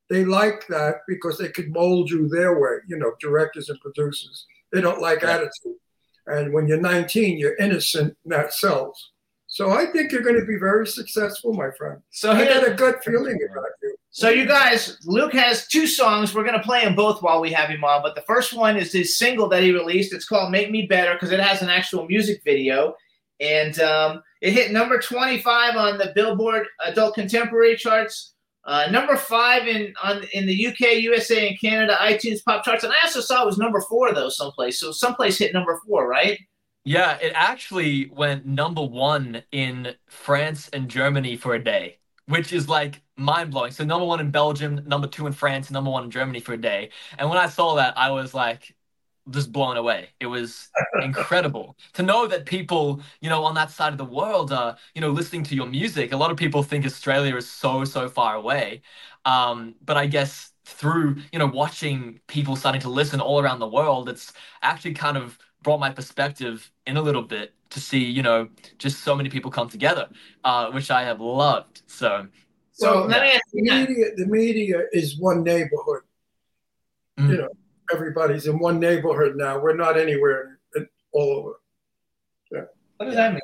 They 0.09 0.25
like 0.25 0.67
that 0.69 1.03
because 1.07 1.39
they 1.39 1.49
could 1.49 1.71
mold 1.71 2.11
you 2.11 2.29
their 2.29 2.59
way. 2.59 2.79
You 2.87 2.97
know, 2.99 3.12
directors 3.21 3.69
and 3.69 3.81
producers. 3.81 4.47
They 4.73 4.81
don't 4.81 5.01
like 5.01 5.23
Yeah. 5.23 5.35
attitude, 5.37 5.77
And 6.27 6.53
when 6.53 6.69
you're 6.69 6.81
19, 6.81 7.39
you're 7.39 7.57
innocent, 7.57 8.17
and 8.25 8.33
that 8.33 8.53
sells. 8.53 9.11
So 9.49 9.71
I 9.71 9.87
think 9.87 10.12
you're 10.12 10.23
going 10.23 10.39
to 10.39 10.47
be 10.47 10.57
very 10.57 10.87
successful, 10.87 11.53
my 11.53 11.71
friend. 11.73 12.01
So 12.11 12.31
I 12.31 12.45
got 12.45 12.67
a 12.67 12.73
good 12.75 12.97
feeling 13.05 13.37
about 13.51 13.67
you. 13.83 13.97
So 14.12 14.28
you 14.28 14.45
guys, 14.45 14.99
Luke 15.05 15.32
has 15.35 15.69
two 15.69 15.87
songs. 15.87 16.35
We're 16.35 16.45
gonna 16.45 16.62
play 16.62 16.85
them 16.85 16.97
both 16.97 17.23
while 17.23 17.41
we 17.41 17.53
have 17.53 17.70
him 17.70 17.85
on. 17.85 18.03
But 18.03 18.16
the 18.16 18.23
first 18.23 18.53
one 18.53 18.77
is 18.77 18.93
his 18.93 19.16
single 19.16 19.49
that 19.51 19.62
he 19.62 19.70
released. 19.70 20.12
It's 20.12 20.27
called 20.27 20.51
"Make 20.51 20.70
Me 20.70 20.87
Better" 20.87 21.15
because 21.15 21.31
it 21.31 21.39
has 21.39 21.62
an 21.62 21.69
actual 21.69 22.07
music 22.07 22.43
video, 22.45 22.95
and 23.39 23.78
um, 23.78 24.23
it 24.41 24.53
hit 24.53 24.73
number 24.73 24.99
twenty-five 24.99 25.77
on 25.77 25.97
the 25.97 26.12
Billboard 26.15 26.66
Adult 26.85 27.15
Contemporary 27.15 27.77
charts, 27.77 28.35
uh, 28.65 28.89
number 28.91 29.16
five 29.16 29.69
in 29.69 29.95
on 30.03 30.24
in 30.32 30.45
the 30.45 30.66
UK, 30.66 30.97
USA, 31.03 31.49
and 31.49 31.61
Canada 31.61 31.97
iTunes 32.01 32.45
pop 32.45 32.65
charts. 32.65 32.82
And 32.82 32.93
I 32.93 32.97
also 33.05 33.20
saw 33.20 33.45
it 33.45 33.47
was 33.47 33.59
number 33.59 33.81
four 33.89 34.12
though 34.12 34.28
someplace. 34.28 34.81
So 34.81 34.91
someplace 34.91 35.39
hit 35.39 35.55
number 35.55 35.81
four, 35.87 36.09
right? 36.09 36.37
Yeah, 36.82 37.16
it 37.19 37.32
actually 37.37 38.11
went 38.12 38.45
number 38.45 38.82
one 38.82 39.45
in 39.53 39.95
France 40.09 40.69
and 40.73 40.89
Germany 40.89 41.37
for 41.37 41.55
a 41.55 41.62
day, 41.62 42.00
which 42.31 42.52
is 42.52 42.69
like 42.69 43.02
mind 43.16 43.51
blowing. 43.51 43.73
So 43.73 43.85
number 43.85 44.07
one 44.07 44.20
in 44.20 44.31
Belgium, 44.31 44.82
number 44.86 45.07
two 45.09 45.27
in 45.27 45.32
France, 45.32 45.70
number 45.70 45.90
one 45.90 46.05
in 46.05 46.11
Germany 46.11 46.40
for 46.40 46.55
a 46.55 46.57
day. 46.57 46.90
And 47.19 47.28
when 47.28 47.39
I 47.39 47.48
saw 47.48 47.74
that, 47.77 47.97
I 47.98 48.11
was 48.11 48.35
like 48.35 48.74
just 49.31 49.52
blown 49.52 49.77
away. 49.77 50.11
It 50.20 50.27
was 50.27 50.70
incredible 51.02 51.77
to 51.94 52.02
know 52.02 52.27
that 52.27 52.47
people, 52.47 53.02
you 53.20 53.28
know, 53.28 53.44
on 53.44 53.55
that 53.55 53.70
side 53.70 53.93
of 53.93 53.98
the 53.98 54.05
world 54.05 54.52
are, 54.52 54.77
you 54.94 55.01
know, 55.01 55.11
listening 55.11 55.43
to 55.44 55.55
your 55.55 55.66
music. 55.66 56.12
A 56.12 56.16
lot 56.16 56.31
of 56.31 56.36
people 56.36 56.62
think 56.62 56.86
Australia 56.86 57.36
is 57.36 57.48
so, 57.51 57.85
so 57.85 58.09
far 58.09 58.35
away. 58.36 58.82
Um, 59.24 59.74
but 59.85 59.97
I 59.97 60.07
guess 60.07 60.52
through, 60.65 61.16
you 61.32 61.39
know, 61.39 61.47
watching 61.47 62.20
people 62.28 62.57
starting 62.57 62.81
to 62.82 62.89
listen 62.89 63.20
all 63.20 63.40
around 63.40 63.59
the 63.61 63.69
world, 63.69 64.09
it's 64.09 64.32
actually 64.62 64.94
kind 64.94 65.16
of 65.16 65.39
brought 65.62 65.78
my 65.81 65.91
perspective 65.91 66.70
in 66.87 66.97
a 66.97 67.03
little 67.03 67.23
bit 67.23 67.53
to 67.70 67.81
see, 67.81 68.03
you 68.05 68.23
know, 68.23 68.49
just 68.78 69.01
so 69.05 69.15
many 69.15 69.28
people 69.28 69.51
come 69.51 69.69
together, 69.69 70.09
uh, 70.45 70.70
which 70.73 70.91
I 70.91 71.03
have 71.05 71.20
loved. 71.20 71.82
So, 71.87 72.27
So 72.73 73.01
Well, 73.01 73.07
let 73.09 73.23
me 73.23 73.28
ask 73.32 73.43
The 73.53 73.62
you. 73.62 73.73
media, 73.73 74.07
the 74.16 74.27
media 74.27 74.82
is 74.93 75.19
one 75.19 75.43
neighborhood. 75.45 76.03
Mm. 77.19 77.31
You 77.31 77.37
know, 77.39 77.49
everybody's 77.93 78.47
in 78.47 78.59
one 78.59 78.81
neighborhood 78.81 79.37
now. 79.37 79.59
We're 79.61 79.77
not 79.77 79.99
anywhere 79.99 80.59
in, 80.74 80.89
all 81.12 81.31
over. 81.39 81.61
What 82.97 83.07
does 83.07 83.15
that 83.15 83.32
mean? 83.32 83.41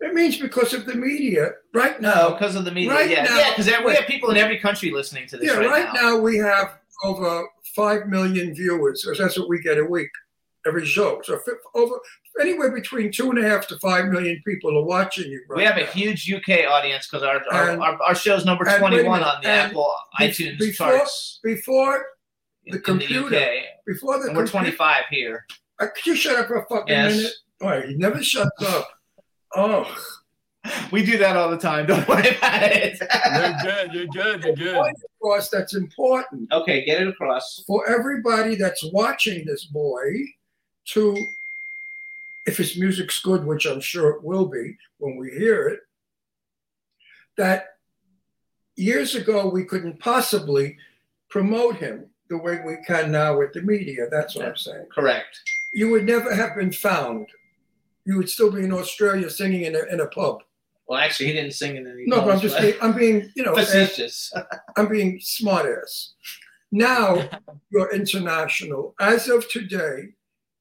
It 0.00 0.14
means 0.14 0.38
because 0.38 0.72
of 0.74 0.86
the 0.86 0.94
media. 0.94 1.50
Right 1.74 2.00
No, 2.00 2.08
now, 2.14 2.30
because 2.30 2.54
of 2.56 2.64
the 2.64 2.70
media. 2.72 2.90
Right 2.90 3.10
yeah, 3.10 3.24
now- 3.24 3.36
yeah, 3.36 3.50
because 3.50 3.66
we 3.84 3.94
have 3.94 4.06
people 4.06 4.30
in 4.30 4.36
every 4.36 4.58
country 4.58 4.90
listening 4.90 5.26
to 5.28 5.36
this 5.36 5.46
yeah, 5.50 5.58
right, 5.58 5.68
right 5.68 5.94
now. 5.94 6.00
now 6.14 6.18
we 6.18 6.38
have 6.38 6.78
over 7.04 7.46
five 7.74 8.06
million 8.06 8.54
viewers. 8.54 9.04
Or 9.06 9.14
that's 9.14 9.38
what 9.38 9.48
we 9.48 9.60
get 9.60 9.76
a 9.78 9.84
week, 9.84 10.08
every 10.68 10.86
show. 10.86 11.20
So 11.24 11.40
over 11.74 11.94
anywhere 12.40 12.70
between 12.70 13.10
two 13.10 13.30
and 13.30 13.38
a 13.38 13.48
half 13.48 13.66
to 13.68 13.78
five 13.78 14.06
million 14.06 14.40
people 14.46 14.78
are 14.78 14.84
watching 14.84 15.30
you. 15.30 15.42
Right 15.48 15.56
We 15.58 15.64
have 15.64 15.76
a 15.78 15.86
huge 15.86 16.30
UK 16.32 16.66
audience 16.70 17.08
because 17.08 17.24
our, 17.24 17.40
our, 17.50 17.70
And- 17.70 17.82
our 17.82 18.00
our 18.02 18.14
show's 18.14 18.44
number 18.44 18.64
and 18.68 18.82
wait 18.82 18.92
a 18.92 19.02
21 19.02 19.22
on 19.22 19.42
the 19.42 19.48
and 19.48 19.70
Apple 19.70 19.92
be- 20.18 20.26
iTunes 20.28 20.58
before- 20.58 20.88
charts 20.98 21.40
before 21.42 22.04
the 22.66 22.76
in 22.76 22.82
computer- 22.82 23.28
the 23.30 23.36
UK. 23.44 23.52
before 23.86 24.18
the 24.18 24.28
And 24.28 24.36
we're 24.36 24.44
computer- 24.44 24.76
25 24.76 25.04
here. 25.10 25.44
Uh, 25.80 25.86
Could 25.94 26.06
you 26.06 26.14
shut 26.16 26.36
up 26.36 26.46
for 26.48 26.56
a 26.56 26.66
fucking 26.68 26.88
Yes. 26.88 27.16
minute? 27.16 27.32
All 27.62 27.68
right, 27.70 27.88
he 27.88 27.94
never 27.96 28.22
shuts 28.22 28.62
up. 28.62 28.88
Oh, 29.56 29.96
We 30.92 31.02
do 31.04 31.16
that 31.18 31.34
all 31.36 31.48
the 31.50 31.56
time. 31.56 31.86
Don't 31.86 32.06
worry 32.06 32.36
about 32.36 32.62
it. 32.62 32.98
you're 33.00 33.54
good, 33.62 33.94
you're 33.94 34.06
good, 34.06 34.44
you're 34.44 34.54
good. 34.54 34.74
point 34.74 34.96
across 35.20 35.48
that's 35.48 35.74
important 35.74 36.52
okay, 36.52 36.84
get 36.84 37.00
it 37.00 37.08
across. 37.08 37.64
for 37.66 37.88
everybody 37.88 38.54
that's 38.54 38.84
watching 38.92 39.46
this 39.46 39.64
boy 39.66 40.04
to, 40.92 41.16
if 42.46 42.56
his 42.56 42.78
music's 42.78 43.20
good, 43.20 43.44
which 43.44 43.66
I'm 43.66 43.80
sure 43.80 44.10
it 44.10 44.24
will 44.24 44.46
be 44.46 44.76
when 44.98 45.16
we 45.16 45.30
hear 45.30 45.68
it, 45.68 45.80
that 47.36 47.76
years 48.76 49.14
ago 49.14 49.48
we 49.48 49.64
couldn't 49.64 50.00
possibly 50.00 50.76
promote 51.30 51.76
him 51.76 52.06
the 52.28 52.38
way 52.38 52.60
we 52.64 52.76
can 52.86 53.10
now 53.10 53.38
with 53.38 53.52
the 53.52 53.62
media. 53.62 54.06
That's 54.10 54.34
what 54.34 54.46
I'm 54.46 54.56
saying. 54.56 54.86
Correct. 54.94 55.40
You 55.72 55.90
would 55.90 56.04
never 56.04 56.34
have 56.34 56.56
been 56.56 56.72
found. 56.72 57.28
You 58.04 58.16
would 58.16 58.28
still 58.28 58.50
be 58.50 58.64
in 58.64 58.72
Australia 58.72 59.28
singing 59.30 59.62
in 59.62 59.74
a, 59.74 59.84
in 59.92 60.00
a 60.00 60.06
pub. 60.06 60.42
Well, 60.86 60.98
actually, 60.98 61.26
he 61.26 61.32
didn't 61.34 61.52
sing 61.52 61.76
in 61.76 61.86
any. 61.86 62.04
No, 62.06 62.22
but 62.22 62.34
I'm 62.34 62.40
just 62.40 62.58
being, 62.58 62.74
I'm 62.80 62.96
being, 62.96 63.30
you 63.36 63.42
know, 63.42 63.54
facetious. 63.54 64.32
I'm 64.76 64.88
being 64.88 65.20
smart 65.20 65.66
ass. 65.66 66.14
Now 66.72 67.28
you're 67.70 67.94
international. 67.94 68.94
As 68.98 69.28
of 69.28 69.48
today, 69.50 70.14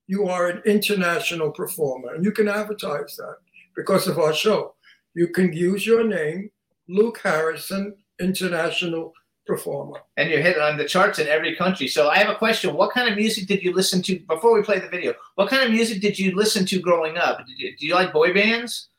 you 0.07 0.27
are 0.27 0.47
an 0.47 0.61
international 0.65 1.51
performer, 1.51 2.13
and 2.15 2.23
you 2.23 2.31
can 2.31 2.47
advertise 2.47 3.15
that 3.17 3.37
because 3.75 4.07
of 4.07 4.17
our 4.17 4.33
show. 4.33 4.75
You 5.13 5.27
can 5.27 5.53
use 5.53 5.85
your 5.85 6.03
name, 6.03 6.49
Luke 6.87 7.19
Harrison, 7.23 7.95
international 8.19 9.13
performer. 9.45 9.99
and 10.17 10.29
you're 10.29 10.41
hitting 10.41 10.61
on 10.61 10.77
the 10.77 10.85
charts 10.85 11.19
in 11.19 11.27
every 11.27 11.55
country. 11.55 11.87
So 11.87 12.09
I 12.09 12.17
have 12.17 12.29
a 12.29 12.35
question. 12.35 12.75
What 12.75 12.91
kind 12.93 13.09
of 13.09 13.15
music 13.15 13.47
did 13.47 13.63
you 13.63 13.73
listen 13.73 14.01
to 14.03 14.19
before 14.27 14.53
we 14.53 14.61
play 14.61 14.79
the 14.79 14.89
video? 14.89 15.13
What 15.35 15.49
kind 15.49 15.63
of 15.63 15.71
music 15.71 16.01
did 16.01 16.19
you 16.19 16.35
listen 16.35 16.65
to 16.65 16.79
growing 16.79 17.17
up? 17.17 17.39
Did 17.47 17.57
you, 17.57 17.77
do 17.77 17.87
you 17.87 17.95
like 17.95 18.11
boy 18.11 18.33
bands? 18.33 18.89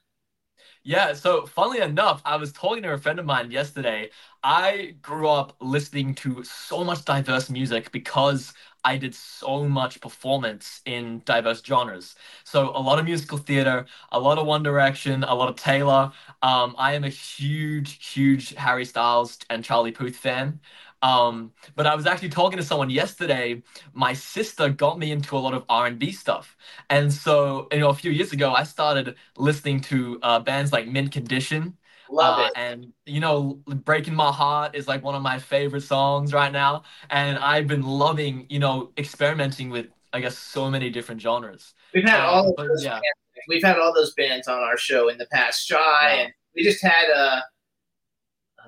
Yeah, 0.85 1.13
so 1.13 1.45
funnily 1.45 1.81
enough, 1.81 2.23
I 2.25 2.37
was 2.37 2.53
talking 2.53 2.83
to 2.85 2.95
a 2.95 2.99
friend 2.99 3.19
of 3.19 3.27
mine 3.27 3.51
yesterday. 3.51 4.11
I 4.43 4.95
grew 5.03 5.29
up 5.29 5.57
listening 5.61 6.15
to 6.17 6.43
so 6.45 6.83
much 6.83 7.05
diverse 7.05 7.51
music 7.51 7.93
because 7.93 8.55
I 8.85 8.97
did 8.97 9.15
so 9.15 9.65
much 9.69 10.01
performance 10.01 10.83
in 10.85 11.23
diverse 11.25 11.63
genres. 11.65 12.15
So 12.45 12.71
a 12.71 12.81
lot 12.81 12.99
of 12.99 13.05
musical 13.05 13.39
theater, 13.39 13.87
a 14.13 14.21
lot 14.21 14.39
of 14.39 14.47
One 14.47 14.63
Direction, 14.63 15.25
a 15.25 15.35
lot 15.35 15.49
of 15.49 15.57
Taylor. 15.57 16.13
Um, 16.43 16.75
I 16.79 16.95
am 16.95 17.05
a 17.05 17.09
huge, 17.09 18.07
huge 18.15 18.55
Harry 18.55 18.85
Styles 18.85 19.39
and 19.51 19.65
Charlie 19.65 19.93
Puth 19.93 20.17
fan. 20.17 20.61
Um, 21.01 21.53
but 21.77 21.87
I 21.87 21.95
was 21.95 22.07
actually 22.07 22.31
talking 22.31 22.59
to 22.59 22.65
someone 22.65 22.91
yesterday. 22.91 23.63
My 23.95 24.13
sister 24.15 24.69
got 24.69 24.99
me 24.99 25.13
into 25.13 25.37
a 25.37 25.39
lot 25.39 25.55
of 25.55 25.65
R&B 25.69 26.11
stuff. 26.13 26.57
And 26.91 27.13
so, 27.13 27.69
you 27.73 27.79
know, 27.79 27.91
a 27.91 27.95
few 27.95 28.11
years 28.11 28.33
ago, 28.33 28.53
I 28.53 28.65
started 28.65 29.15
listening 29.37 29.81
to 29.83 30.19
uh, 30.23 30.41
bands 30.41 30.73
like 30.73 30.89
Mint 30.89 31.13
Condition. 31.13 31.78
Love 32.11 32.39
uh, 32.39 32.45
it. 32.47 32.53
And, 32.57 32.93
you 33.07 33.21
know, 33.21 33.61
Breaking 33.67 34.15
My 34.15 34.33
Heart 34.33 34.75
is 34.75 34.89
like 34.89 35.03
one 35.03 35.15
of 35.15 35.23
my 35.23 35.39
favorite 35.39 35.83
songs 35.83 36.33
right 36.33 36.53
now. 36.53 36.85
And 37.11 37.39
I've 37.39 37.67
been 37.67 37.83
loving, 37.83 38.47
you 38.49 38.59
know, 38.59 38.93
experimenting 38.97 39.71
with, 39.71 39.87
I 40.13 40.21
guess, 40.21 40.37
so 40.39 40.71
many 40.71 40.91
different 40.91 41.21
genres. 41.21 41.75
We've 41.95 42.05
had 42.05 42.21
Um, 42.21 42.27
all 42.27 42.49
of 42.51 42.55
but 42.57 42.69
those 42.69 42.85
yeah. 42.85 42.93
bands. 42.93 43.05
We've 43.49 43.63
had 43.63 43.79
all 43.79 43.95
those 43.95 44.15
bands 44.15 44.49
on 44.49 44.59
our 44.59 44.77
show 44.77 45.09
in 45.09 45.19
the 45.19 45.27
past. 45.33 45.67
Shy, 45.67 45.77
Yeah. 45.79 46.23
and 46.23 46.33
we 46.55 46.63
just 46.65 46.83
had 46.83 47.09
uh, 47.11 47.41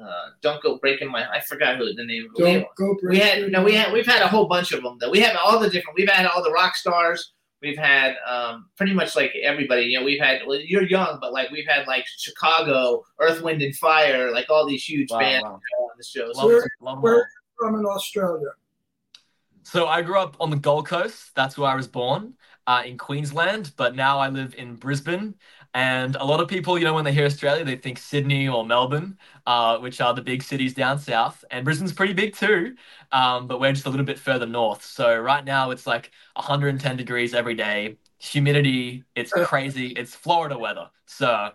uh, 0.01 0.27
"Don't 0.43 0.63
Go 0.63 0.79
Breaking 0.79 1.11
My." 1.11 1.29
I 1.29 1.41
forgot 1.41 1.77
who 1.77 1.93
the 1.93 2.05
name. 2.05 2.29
We, 2.39 2.45
Don't 2.45 2.67
go 2.77 2.97
we 3.09 3.19
had 3.19 3.51
no, 3.51 3.63
we 3.65 3.75
had 3.75 3.93
we've 3.93 4.07
had 4.07 4.23
a 4.23 4.29
whole 4.29 4.47
bunch 4.47 4.73
of 4.73 4.83
them 4.83 4.97
though. 5.01 5.11
We 5.11 5.21
have 5.21 5.37
all 5.43 5.59
the 5.59 5.69
different. 5.69 5.99
We've 5.99 6.09
had 6.09 6.25
all 6.27 6.43
the 6.43 6.53
rock 6.53 6.77
stars. 6.77 7.33
We've 7.63 7.77
had 7.79 8.17
um, 8.27 8.71
pretty 8.77 8.95
much 8.95 9.15
like 9.17 9.35
everybody. 9.43 9.83
You 9.83 9.99
know, 10.01 10.05
we've 10.05 10.21
had. 10.21 10.41
Well, 10.47 10.59
you're 10.61 10.83
young, 10.85 11.19
but 11.21 11.33
like 11.33 11.51
we've 11.51 11.67
had 11.69 11.87
like 11.87 12.07
Chicago, 12.19 13.05
Earth, 13.19 13.43
Wind, 13.43 13.61
and 13.61 13.77
Fire, 13.77 14.33
like 14.33 14.49
all 14.49 14.67
these 14.67 14.83
huge 14.85 15.11
Wow, 15.11 15.19
bands 15.19 15.45
wow. 15.45 15.51
on 15.53 15.91
the 15.99 16.05
show. 16.05 16.33
So 16.33 16.39
Love, 16.41 16.47
Where- 16.49 16.69
love 16.81 16.97
'em 16.99 17.03
where- 17.03 17.15
all. 17.17 17.25
From 17.59 17.75
in 17.79 17.85
Australia. 17.85 18.49
So 19.65 19.87
I 19.87 20.01
grew 20.01 20.19
up 20.19 20.35
on 20.41 20.49
the 20.49 20.57
Gold 20.57 20.87
Coast. 20.89 21.35
That's 21.35 21.59
where 21.59 21.71
I 21.71 21.75
was 21.75 21.87
born, 21.87 22.33
uh, 22.67 22.83
in 22.87 22.97
Queensland. 22.97 23.73
But 23.77 23.95
now 23.95 24.19
I 24.19 24.31
live 24.31 24.55
in 24.57 24.77
Brisbane. 24.77 25.35
And 25.75 26.17
a 26.17 26.25
lot 26.25 26.41
of 26.41 26.49
people, 26.49 26.79
you 26.79 26.85
know, 26.85 26.95
when 26.95 27.05
they 27.05 27.13
hear 27.13 27.27
Australia, 27.27 27.65
they 27.65 27.77
think 27.77 27.99
Sydney 27.99 28.49
or 28.49 28.67
Melbourne, 28.67 29.17
uh, 29.47 29.79
which 29.79 30.01
are 30.01 30.13
the 30.13 30.23
big 30.23 30.43
cities 30.43 30.75
down 30.75 30.99
south. 30.99 31.45
And 31.53 31.65
Brisbane's 31.65 31.93
pretty 31.93 32.13
big 32.13 32.35
too, 32.35 32.75
um, 33.13 33.47
but 33.47 33.61
we're 33.61 33.73
just 33.73 33.87
a 33.87 33.91
little 33.91 34.07
bit 34.07 34.19
further 34.19 34.47
north. 34.47 34.85
So 34.85 35.17
right 35.17 35.45
now 35.45 35.71
it's 35.71 35.87
like 35.87 36.11
110 36.35 36.97
degrees 36.97 37.35
every 37.35 37.55
day, 37.55 37.97
humidity. 38.19 39.05
It's 39.15 39.33
crazy. 39.33 39.89
It's 39.89 40.15
Florida 40.15 40.59
weather. 40.59 40.91
So 41.07 41.51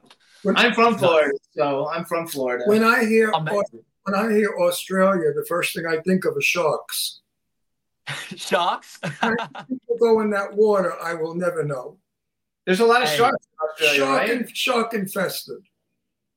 I'm 0.55 0.73
from 0.73 0.97
Florida, 0.97 1.33
so 1.55 1.89
I'm 1.89 2.05
from 2.05 2.27
Florida. 2.27 2.63
when 2.67 2.83
I 2.83 3.03
hear 3.03 3.31
amazing. 3.31 3.83
when 4.03 4.15
I 4.15 4.31
hear 4.31 4.55
Australia, 4.61 5.33
the 5.33 5.45
first 5.45 5.75
thing 5.75 5.85
I 5.85 5.97
think 6.01 6.23
of 6.23 6.37
is 6.37 6.45
sharks. 6.45 7.19
sharks. 8.35 8.97
People 9.01 9.97
go 9.99 10.21
in 10.21 10.29
that 10.29 10.53
water, 10.53 10.93
I 11.01 11.15
will 11.15 11.35
never 11.35 11.65
know. 11.65 11.97
There's 12.65 12.79
a 12.79 12.85
lot 12.85 13.01
of 13.03 13.09
Hey. 13.09 13.17
sharks 13.17 13.45
in 13.45 13.69
Australia, 13.69 13.99
Shark, 13.99 14.21
right? 14.21 14.29
in, 14.29 14.47
shark 14.53 14.93
infested. 14.93 15.57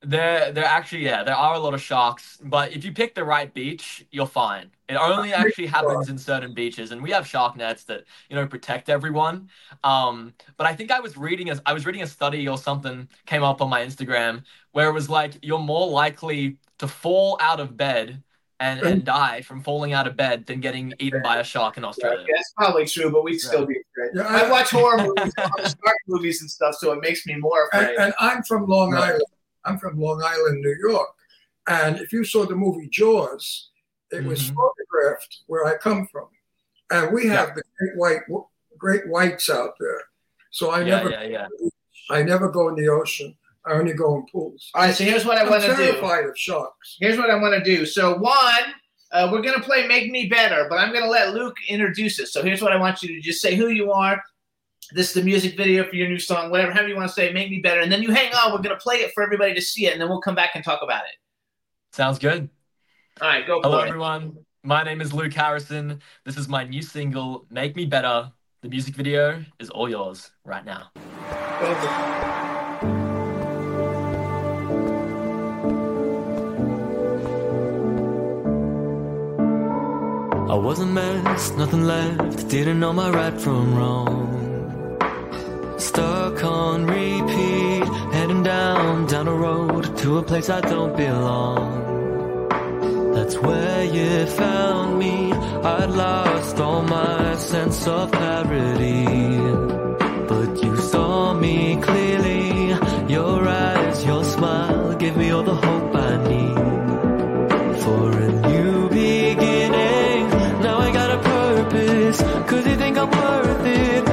There, 0.00 0.52
there 0.52 0.64
actually, 0.64 1.04
yeah, 1.04 1.24
there 1.24 1.34
are 1.34 1.54
a 1.54 1.58
lot 1.58 1.74
of 1.74 1.82
sharks, 1.82 2.38
but 2.44 2.72
if 2.72 2.84
you 2.84 2.92
pick 2.92 3.16
the 3.16 3.24
right 3.24 3.52
beach, 3.52 4.06
you're 4.12 4.26
fine. 4.28 4.70
It 4.88 4.94
only 4.94 5.32
actually 5.32 5.66
happens 5.66 6.08
in 6.08 6.16
certain 6.18 6.54
beaches, 6.54 6.92
and 6.92 7.02
we 7.02 7.10
have 7.10 7.26
shark 7.26 7.56
nets 7.56 7.82
that 7.84 8.04
you 8.30 8.36
know 8.36 8.46
protect 8.46 8.88
everyone. 8.88 9.50
Um, 9.82 10.34
but 10.56 10.68
I 10.68 10.74
think 10.74 10.92
I 10.92 11.00
was 11.00 11.16
reading 11.16 11.50
a, 11.50 11.60
I 11.66 11.72
was 11.72 11.84
reading 11.84 12.02
a 12.02 12.06
study 12.06 12.46
or 12.48 12.56
something 12.58 13.08
came 13.26 13.42
up 13.42 13.60
on 13.60 13.68
my 13.70 13.80
Instagram 13.84 14.44
where 14.70 14.88
it 14.88 14.92
was 14.92 15.10
like 15.10 15.36
you're 15.42 15.58
more 15.58 15.88
likely 15.88 16.58
to 16.78 16.86
fall 16.86 17.36
out 17.40 17.58
of 17.58 17.76
bed 17.76 18.22
and, 18.60 18.80
and 18.80 19.04
die 19.04 19.40
from 19.42 19.62
falling 19.62 19.92
out 19.92 20.06
of 20.06 20.16
bed 20.16 20.44
than 20.46 20.60
getting 20.60 20.92
eaten 20.98 21.22
by 21.22 21.38
a 21.38 21.44
shark 21.44 21.76
in 21.76 21.82
Yeah, 21.84 21.88
Australia. 21.90 22.26
that's 22.34 22.52
probably 22.56 22.86
true, 22.86 23.10
but 23.10 23.22
we'd 23.24 23.38
still 23.38 23.64
be 23.66 23.76
afraid. 23.92 24.10
Yeah, 24.14 24.26
I 24.26 24.46
I- 24.46 24.50
watch 24.50 24.70
horror 24.70 24.98
movies, 25.16 25.32
shark 25.36 25.96
movies 26.08 26.40
and 26.40 26.50
stuff, 26.50 26.74
so 26.76 26.92
it 26.92 27.00
makes 27.00 27.24
me 27.26 27.36
more 27.36 27.68
afraid. 27.72 27.96
and 27.96 28.12
I'm 28.18 28.42
from 28.42 28.66
Long 28.66 28.92
Right. 28.92 29.04
Island. 29.10 29.22
I'm 29.64 29.78
from 29.78 30.00
Long 30.00 30.22
Island, 30.24 30.60
New 30.62 30.76
York. 30.88 31.08
And 31.68 31.98
if 32.00 32.12
you 32.12 32.24
saw 32.24 32.46
the 32.46 32.56
movie 32.56 32.88
Jaws, 32.88 33.70
it 34.10 34.24
was 34.24 34.50
Mhm. 34.50 34.54
photographed 34.54 35.42
where 35.46 35.66
I 35.66 35.76
come 35.76 36.06
from, 36.10 36.28
and 36.90 37.12
we 37.12 37.26
have 37.26 37.54
the 37.54 37.62
great 37.78 37.96
white 37.96 38.20
great 38.78 39.08
whites 39.08 39.50
out 39.50 39.74
there. 39.78 40.00
So 40.50 40.70
I 40.70 40.78
Yeah, 40.80 40.84
never 40.96 41.10
yeah, 41.10 41.22
yeah. 41.24 41.46
I 42.10 42.22
never 42.22 42.48
go 42.50 42.68
in 42.68 42.74
the 42.76 42.88
ocean. 42.88 43.36
I 43.66 43.72
only 43.72 43.92
go 43.92 44.16
in 44.16 44.26
pools. 44.30 44.70
All 44.74 44.82
right, 44.82 44.94
so 44.94 45.04
here's 45.04 45.24
what 45.24 45.38
I 45.38 45.48
want 45.48 45.62
to 45.62 45.68
do. 45.68 45.76
terrified 45.76 46.24
of 46.24 46.38
sharks. 46.38 46.96
Here's 47.00 47.18
what 47.18 47.30
I 47.30 47.36
want 47.36 47.62
to 47.62 47.76
do. 47.76 47.84
So 47.84 48.16
one, 48.16 48.62
uh, 49.12 49.28
we're 49.30 49.42
gonna 49.42 49.60
play 49.62 49.86
"Make 49.86 50.10
Me 50.10 50.26
Better," 50.26 50.66
but 50.70 50.78
I'm 50.78 50.92
gonna 50.92 51.08
let 51.08 51.34
Luke 51.34 51.56
introduce 51.68 52.18
it. 52.18 52.28
So 52.28 52.42
here's 52.42 52.62
what 52.62 52.72
I 52.72 52.76
want 52.76 53.02
you 53.02 53.08
to 53.08 53.20
just 53.20 53.40
say: 53.40 53.54
who 53.56 53.68
you 53.68 53.92
are. 53.92 54.22
This 54.92 55.08
is 55.08 55.14
the 55.14 55.22
music 55.22 55.56
video 55.56 55.84
for 55.84 55.96
your 55.96 56.08
new 56.08 56.18
song, 56.18 56.50
whatever, 56.50 56.72
however 56.72 56.88
you 56.88 56.96
want 56.96 57.08
to 57.08 57.14
say. 57.14 57.32
Make 57.32 57.50
me 57.50 57.58
better, 57.58 57.80
and 57.80 57.92
then 57.92 58.02
you 58.02 58.10
hang 58.10 58.32
on. 58.34 58.52
We're 58.52 58.62
gonna 58.62 58.76
play 58.76 58.96
it 58.96 59.12
for 59.12 59.22
everybody 59.22 59.54
to 59.54 59.60
see 59.60 59.86
it, 59.86 59.92
and 59.92 60.00
then 60.00 60.08
we'll 60.08 60.20
come 60.20 60.34
back 60.34 60.52
and 60.54 60.64
talk 60.64 60.80
about 60.82 61.04
it. 61.04 61.16
Sounds 61.92 62.18
good. 62.18 62.48
All 63.20 63.28
right, 63.28 63.46
go 63.46 63.60
Hello, 63.60 63.80
it. 63.80 63.88
everyone. 63.88 64.36
My 64.62 64.82
name 64.82 65.00
is 65.00 65.12
Luke 65.12 65.32
Harrison. 65.32 66.00
This 66.24 66.36
is 66.36 66.48
my 66.48 66.64
new 66.64 66.82
single, 66.82 67.46
Make 67.50 67.76
Me 67.76 67.86
Better. 67.86 68.30
The 68.62 68.68
music 68.68 68.94
video 68.94 69.44
is 69.58 69.70
all 69.70 69.88
yours 69.88 70.30
right 70.44 70.64
now. 70.64 70.90
I 80.50 80.54
was 80.54 80.78
a 80.78 80.86
mess, 80.86 81.50
nothing 81.58 81.84
left, 81.84 82.48
didn't 82.48 82.80
know 82.80 82.94
my 82.94 83.10
right 83.10 83.38
from 83.38 83.74
wrong. 83.74 84.96
Stuck 85.78 86.42
on 86.42 86.86
repeat, 86.86 87.84
heading 88.14 88.42
down, 88.42 89.06
down 89.08 89.28
a 89.28 89.34
road 89.34 89.94
to 89.98 90.16
a 90.16 90.22
place 90.22 90.48
I 90.48 90.62
don't 90.62 90.96
belong. 90.96 92.48
That's 93.12 93.36
where 93.36 93.84
you 93.84 94.26
found 94.26 94.98
me. 94.98 95.32
I'd 95.32 95.90
lost 95.90 96.58
all 96.58 96.80
my 96.80 97.36
sense 97.36 97.86
of 97.86 98.10
clarity. 98.10 99.04
But 100.28 100.64
you 100.64 100.78
saw 100.78 101.34
me 101.34 101.78
clearly. 101.82 102.68
Your 103.12 103.46
eyes, 103.46 104.02
your 104.02 104.24
smile 104.24 104.96
gave 104.96 105.14
me 105.14 105.30
all 105.30 105.42
the 105.42 105.56
hope 105.56 105.77
cause 112.46 112.66
you 112.66 112.76
think 112.76 112.98
I'm 112.98 113.10
worth 113.10 113.66
it. 113.66 114.07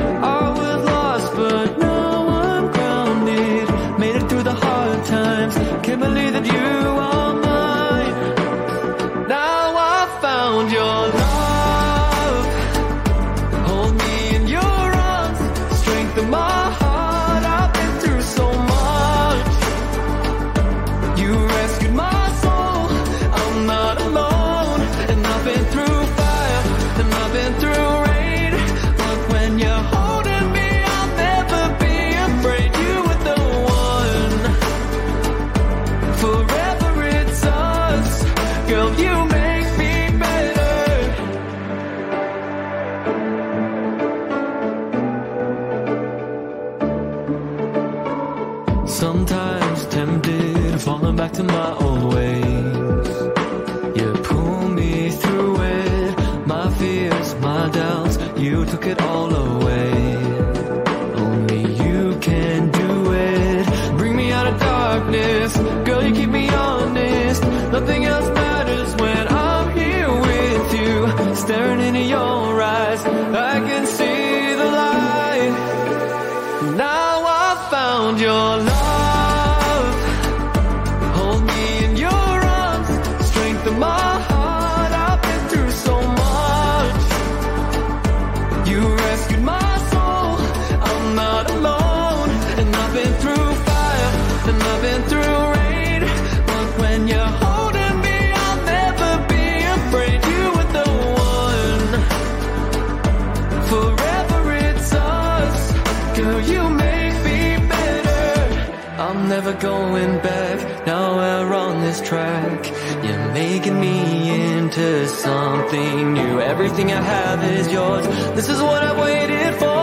Track. 112.05 112.71
You're 113.03 113.31
making 113.33 113.79
me 113.79 114.29
into 114.53 115.07
something 115.07 116.13
new. 116.13 116.39
Everything 116.39 116.91
I 116.91 117.01
have 117.01 117.43
is 117.43 117.71
yours. 117.71 118.05
This 118.35 118.47
is 118.49 118.61
what 118.61 118.83
I've 118.83 118.97
waited 118.97 119.55
for. 119.55 119.74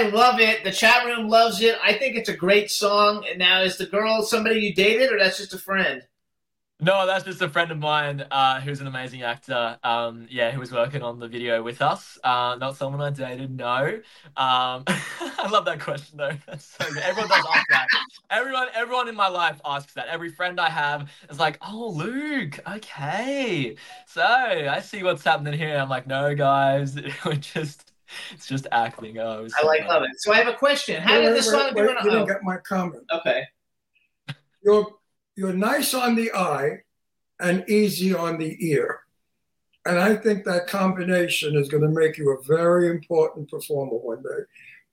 I 0.00 0.08
love 0.08 0.40
it. 0.40 0.64
The 0.64 0.72
chat 0.72 1.04
room 1.04 1.28
loves 1.28 1.60
it. 1.60 1.76
I 1.84 1.92
think 1.92 2.16
it's 2.16 2.30
a 2.30 2.36
great 2.36 2.70
song. 2.70 3.26
And 3.28 3.38
now, 3.38 3.60
is 3.60 3.76
the 3.76 3.84
girl 3.84 4.22
somebody 4.22 4.60
you 4.60 4.74
dated, 4.74 5.12
or 5.12 5.18
that's 5.18 5.36
just 5.36 5.52
a 5.52 5.58
friend? 5.58 6.02
No, 6.80 7.06
that's 7.06 7.26
just 7.26 7.42
a 7.42 7.50
friend 7.50 7.70
of 7.70 7.78
mine 7.78 8.24
uh, 8.30 8.62
who's 8.62 8.80
an 8.80 8.86
amazing 8.86 9.20
actor. 9.20 9.78
Um, 9.84 10.26
yeah, 10.30 10.52
who 10.52 10.58
was 10.58 10.72
working 10.72 11.02
on 11.02 11.18
the 11.18 11.28
video 11.28 11.62
with 11.62 11.82
us. 11.82 12.18
Uh, 12.24 12.56
not 12.58 12.76
someone 12.76 13.02
I 13.02 13.10
dated, 13.10 13.54
no. 13.54 14.00
Um, 14.38 14.84
I 14.86 15.48
love 15.50 15.66
that 15.66 15.80
question 15.80 16.16
though. 16.16 16.32
So. 16.58 16.86
Everyone 17.02 17.28
does 17.28 17.44
ask 17.54 17.68
that. 17.68 17.86
Everyone, 18.30 18.68
everyone 18.74 19.08
in 19.08 19.14
my 19.16 19.28
life 19.28 19.60
asks 19.66 19.92
that. 19.94 20.06
Every 20.08 20.30
friend 20.30 20.58
I 20.58 20.70
have 20.70 21.10
is 21.28 21.38
like, 21.38 21.58
"Oh, 21.60 21.90
Luke, 21.90 22.60
okay." 22.66 23.76
So 24.06 24.22
I 24.22 24.80
see 24.80 25.02
what's 25.02 25.24
happening 25.24 25.58
here. 25.58 25.76
I'm 25.76 25.88
like, 25.88 26.06
"No, 26.06 26.34
guys, 26.34 26.96
we're 27.24 27.34
just, 27.34 27.89
it's 28.32 28.46
just 28.46 28.66
acting." 28.72 29.18
Oh, 29.18 29.40
it 29.40 29.42
was 29.44 29.54
I 29.60 29.64
like 29.66 29.86
love 29.86 30.02
it. 30.02 30.10
So 30.18 30.32
I 30.32 30.36
have 30.36 30.48
a 30.48 30.56
question. 30.56 31.00
How 31.00 31.18
Wait, 31.18 31.26
did 31.26 31.36
this 31.36 31.46
wait, 31.46 31.52
song 31.60 31.74
do? 31.74 31.80
wait, 31.82 31.90
in- 31.90 32.04
You 32.04 32.10
didn't 32.10 32.26
get 32.28 32.42
my 32.42 32.56
comment. 32.58 33.04
okay. 33.12 33.44
You're 34.62 34.86
you're 35.36 35.52
nice 35.52 35.94
on 35.94 36.14
the 36.16 36.32
eye 36.32 36.82
and 37.38 37.64
easy 37.68 38.14
on 38.14 38.38
the 38.38 38.56
ear. 38.60 39.00
And 39.86 39.98
I 39.98 40.14
think 40.14 40.44
that 40.44 40.66
combination 40.66 41.56
is 41.56 41.68
going 41.70 41.82
to 41.82 41.88
make 41.88 42.18
you 42.18 42.30
a 42.32 42.42
very 42.42 42.88
important 42.90 43.48
performer 43.50 43.96
one 43.96 44.22
day. 44.22 44.40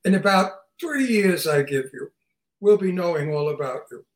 in 0.06 0.14
about 0.14 0.52
three 0.80 1.06
years, 1.06 1.46
I 1.46 1.62
give 1.62 1.90
you, 1.92 2.10
we'll 2.60 2.78
be 2.78 2.90
knowing 2.92 3.34
all 3.34 3.50
about 3.50 3.82
you. 3.90 4.06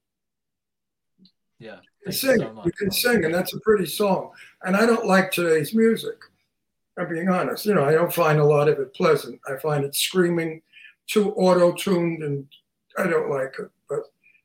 Yeah. 1.58 1.76
You 2.06 2.10
can 2.10 2.12
Thank 2.12 2.14
sing, 2.14 2.38
so 2.40 2.62
you, 2.64 2.72
can 2.72 2.90
sing, 2.90 3.24
and 3.26 3.34
that's 3.34 3.52
a 3.52 3.60
pretty 3.60 3.84
song. 3.86 4.30
And 4.62 4.74
I 4.74 4.86
don't 4.86 5.06
like 5.06 5.30
today's 5.30 5.74
music. 5.74 6.16
I'm 6.98 7.08
being 7.08 7.28
honest. 7.28 7.64
You 7.66 7.74
know, 7.74 7.84
I 7.84 7.92
don't 7.92 8.12
find 8.12 8.38
a 8.38 8.44
lot 8.44 8.68
of 8.68 8.78
it 8.78 8.94
pleasant. 8.94 9.40
I 9.48 9.56
find 9.58 9.84
it 9.84 9.94
screaming, 9.94 10.62
too 11.08 11.32
auto-tuned, 11.32 12.22
and 12.22 12.46
I 12.98 13.06
don't 13.06 13.30
like 13.30 13.54
it. 13.58 13.70
But 13.88 14.00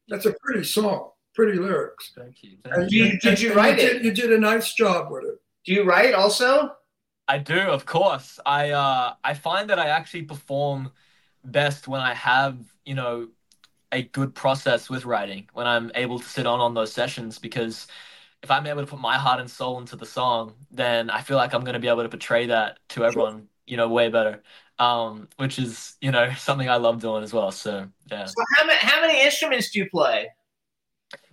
that's 0.08 0.26
a 0.26 0.34
pretty 0.42 0.64
song, 0.64 1.12
pretty 1.36 1.58
lyrics. 1.60 2.14
Thank 2.18 2.44
you. 2.44 2.58
And 2.66 2.74
Thank 2.74 2.90
Did 2.90 2.92
you- 2.94 3.06
you. 3.06 3.20
did 3.20 3.42
you 3.42 3.48
and 3.50 3.58
write 3.58 3.78
did, 3.78 3.98
it? 3.98 4.04
You 4.04 4.12
did 4.12 4.32
a 4.32 4.38
nice 4.40 4.74
job 4.74 5.12
with 5.12 5.26
it. 5.26 5.36
Do 5.66 5.74
you 5.74 5.84
write 5.84 6.14
also? 6.14 6.72
I 7.28 7.38
do, 7.40 7.60
of 7.60 7.86
course. 7.86 8.40
I 8.46 8.72
uh 8.72 9.16
I 9.24 9.34
find 9.34 9.70
that 9.70 9.80
I 9.80 9.88
actually 9.90 10.24
perform 10.24 10.92
best 11.44 11.88
when 11.88 12.00
I 12.00 12.14
have, 12.14 12.58
you 12.86 12.96
know, 12.96 13.28
a 13.92 14.04
good 14.04 14.34
process 14.34 14.90
with 14.90 15.04
writing, 15.06 15.50
when 15.54 15.68
I'm 15.68 15.92
able 15.96 16.20
to 16.20 16.26
sit 16.26 16.46
on 16.48 16.62
on 16.62 16.74
those 16.74 16.94
sessions 16.94 17.38
because 17.40 17.88
if 18.44 18.52
I'm 18.52 18.68
able 18.68 18.82
to 18.82 18.88
put 18.88 19.00
my 19.00 19.18
heart 19.18 19.40
and 19.40 19.50
soul 19.50 19.80
into 19.80 19.96
the 19.96 20.06
song, 20.06 20.54
then 20.72 21.10
I 21.10 21.22
feel 21.22 21.38
like 21.38 21.54
I'm 21.54 21.62
going 21.64 21.74
to 21.74 21.80
be 21.80 21.88
able 21.88 22.04
to 22.04 22.10
portray 22.10 22.48
that 22.48 22.80
to 22.90 23.06
everyone, 23.06 23.48
you 23.66 23.78
know, 23.78 23.90
way 23.90 24.10
better. 24.10 24.44
Um, 24.80 25.28
which 25.38 25.58
is, 25.58 25.96
you 26.02 26.12
know, 26.12 26.32
something 26.38 26.70
I 26.70 26.76
love 26.76 27.02
doing 27.02 27.24
as 27.24 27.34
well. 27.34 27.52
So, 27.52 27.88
yeah. 28.12 28.26
So 28.26 28.44
how 28.58 28.66
many 28.66 28.80
how 28.80 29.02
many 29.02 29.24
instruments 29.24 29.72
do 29.72 29.80
you 29.80 29.90
play? 29.90 30.28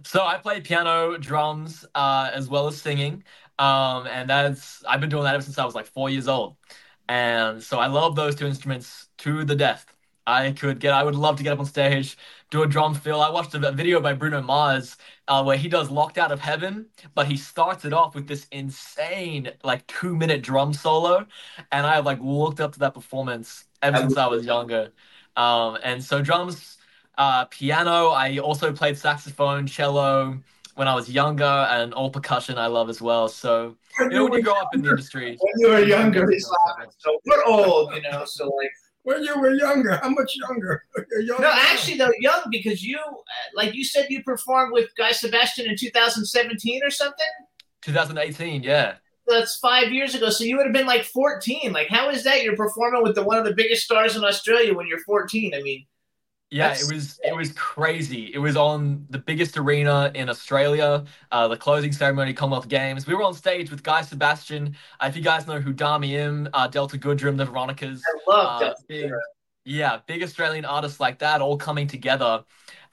So 0.05 0.25
I 0.25 0.39
play 0.39 0.61
piano, 0.61 1.17
drums, 1.19 1.85
uh, 1.95 2.31
as 2.33 2.49
well 2.49 2.67
as 2.69 2.81
singing. 2.81 3.25
Um, 3.59 4.07
and 4.07 4.29
that's 4.29 4.85
I've 4.85 5.01
been 5.01 5.11
doing 5.11 5.25
that 5.25 5.35
ever 5.35 5.43
since 5.43 5.59
I 5.59 5.65
was 5.65 5.75
like 5.75 5.87
four 5.87 6.11
years 6.11 6.29
old. 6.29 6.57
And 7.09 7.63
so 7.63 7.79
I 7.79 7.87
love 7.87 8.17
those 8.17 8.35
two 8.35 8.47
instruments 8.47 9.09
to 9.19 9.45
the 9.45 9.55
death. 9.57 9.87
I 10.27 10.53
could 10.53 10.81
get 10.81 10.95
I 10.95 11.03
would 11.03 11.15
love 11.15 11.37
to 11.37 11.43
get 11.43 11.53
up 11.53 11.59
on 11.59 11.67
stage, 11.67 12.17
do 12.51 12.63
a 12.63 12.67
drum 12.67 12.95
fill. 12.95 13.21
I 13.21 13.31
watched 13.31 13.55
a 13.55 13.73
video 13.73 14.01
by 14.01 14.15
Bruno 14.15 14.41
Mars 14.43 14.97
uh, 15.29 15.43
where 15.43 15.57
he 15.57 15.69
does 15.69 15.91
Locked 15.91 16.19
Out 16.19 16.33
of 16.33 16.41
Heaven, 16.41 16.87
but 17.15 17.27
he 17.27 17.37
starts 17.37 17.85
it 17.85 17.93
off 17.93 18.15
with 18.15 18.29
this 18.29 18.47
insane 18.53 19.51
like 19.63 19.87
two 19.87 20.15
minute 20.17 20.43
drum 20.43 20.73
solo. 20.73 21.27
And 21.73 21.87
I 21.87 21.95
have 21.95 22.07
like 22.07 22.19
looked 22.21 22.61
up 22.61 22.73
to 22.75 22.79
that 22.81 22.95
performance 22.95 23.65
ever 23.83 23.99
since 23.99 24.17
I 24.17 24.27
was 24.27 24.45
younger. 24.45 24.93
Um, 25.37 25.79
and 25.83 26.03
so 26.03 26.23
drums 26.23 26.79
uh, 27.19 27.45
piano. 27.47 28.09
I 28.09 28.39
also 28.39 28.73
played 28.73 28.97
saxophone, 28.99 29.67
cello 29.67 30.39
when 30.75 30.89
I 30.89 30.95
was 30.95 31.09
younger, 31.09 31.45
and 31.45 31.95
all 31.95 32.11
percussion 32.11 32.59
I 32.59 32.67
love 32.67 32.91
as 32.91 33.01
well. 33.01 33.29
So 33.29 33.77
When 33.99 34.11
you 34.11 34.19
know, 34.19 34.25
when 34.25 34.33
you 34.35 34.43
grow 34.43 34.55
up 34.55 34.75
in 34.75 34.83
the 34.83 34.91
industry, 34.91 35.39
When 35.41 35.53
you 35.59 35.69
were 35.69 35.85
younger, 35.85 36.31
it's 36.31 36.51
like, 36.79 36.89
so 36.99 37.19
we're 37.25 37.45
old, 37.45 37.95
you 37.95 38.03
know. 38.03 38.25
So 38.25 38.49
like, 38.49 38.73
When 39.05 39.23
you 39.23 39.39
were 39.39 39.55
younger, 39.55 39.97
how 39.97 40.09
much 40.09 40.35
younger? 40.37 40.83
You're 41.21 41.39
no, 41.39 41.49
now. 41.49 41.53
actually 41.55 41.99
though, 41.99 42.13
young 42.21 42.41
because 42.51 42.83
you, 42.83 42.99
uh, 42.99 43.13
like 43.55 43.75
you 43.75 43.85
said, 43.85 44.07
you 44.09 44.23
performed 44.23 44.73
with 44.73 44.89
Guy 44.97 45.13
Sebastian 45.13 45.67
in 45.67 45.77
2017 45.77 46.81
or 46.83 46.91
something. 46.91 47.27
2018, 47.83 48.63
yeah. 48.63 48.95
That's 49.27 49.59
five 49.59 49.93
years 49.93 50.15
ago. 50.15 50.31
So 50.31 50.45
you 50.45 50.57
would 50.57 50.67
have 50.67 50.73
been 50.73 50.87
like 50.87 51.05
14. 51.05 51.73
Like, 51.73 51.89
how 51.89 52.09
is 52.09 52.25
that? 52.25 52.43
You're 52.43 52.57
performing 52.57 53.03
with 53.03 53.15
the 53.15 53.23
one 53.23 53.39
of 53.39 53.45
the 53.45 53.55
biggest 53.55 53.85
stars 53.85 54.17
in 54.17 54.25
Australia 54.25 54.75
when 54.75 54.87
you're 54.87 55.01
14. 55.01 55.55
I 55.55 55.61
mean, 55.61 55.87
Yeah, 56.51 56.69
That's 56.69 56.89
it 56.89 56.95
was 56.95 57.21
it 57.25 57.35
was 57.35 57.53
crazy. 57.53 58.31
It 58.33 58.39
was 58.39 58.57
on 58.57 59.07
the 59.11 59.19
biggest 59.19 59.57
arena 59.57 60.13
in 60.15 60.29
Australia, 60.29 61.05
uh, 61.33 61.49
the 61.49 61.57
closing 61.57 61.91
ceremony, 61.91 62.33
Commonwealth 62.33 62.69
Games. 62.69 63.07
We 63.07 63.15
were 63.15 63.25
on 63.25 63.35
stage 63.35 63.71
with 63.71 63.83
Guy 63.83 64.03
Sebastian. 64.03 64.77
Uh, 65.01 65.07
if 65.09 65.17
you 65.17 65.23
guys 65.23 65.47
know 65.49 65.59
who 65.59 65.73
Dami 65.75 66.11
Im, 66.13 66.49
uh, 66.53 66.69
Delta 66.69 66.97
Goodrem, 66.97 67.37
the 67.37 67.47
Veronicas, 67.47 68.03
I 68.07 68.31
love 68.31 68.63
uh, 68.63 68.75
big, 68.89 69.11
yeah, 69.65 70.01
big 70.07 70.23
Australian 70.23 70.65
artists 70.65 71.01
like 71.01 71.19
that 71.21 71.41
all 71.41 71.57
coming 71.57 71.87
together. 71.89 72.45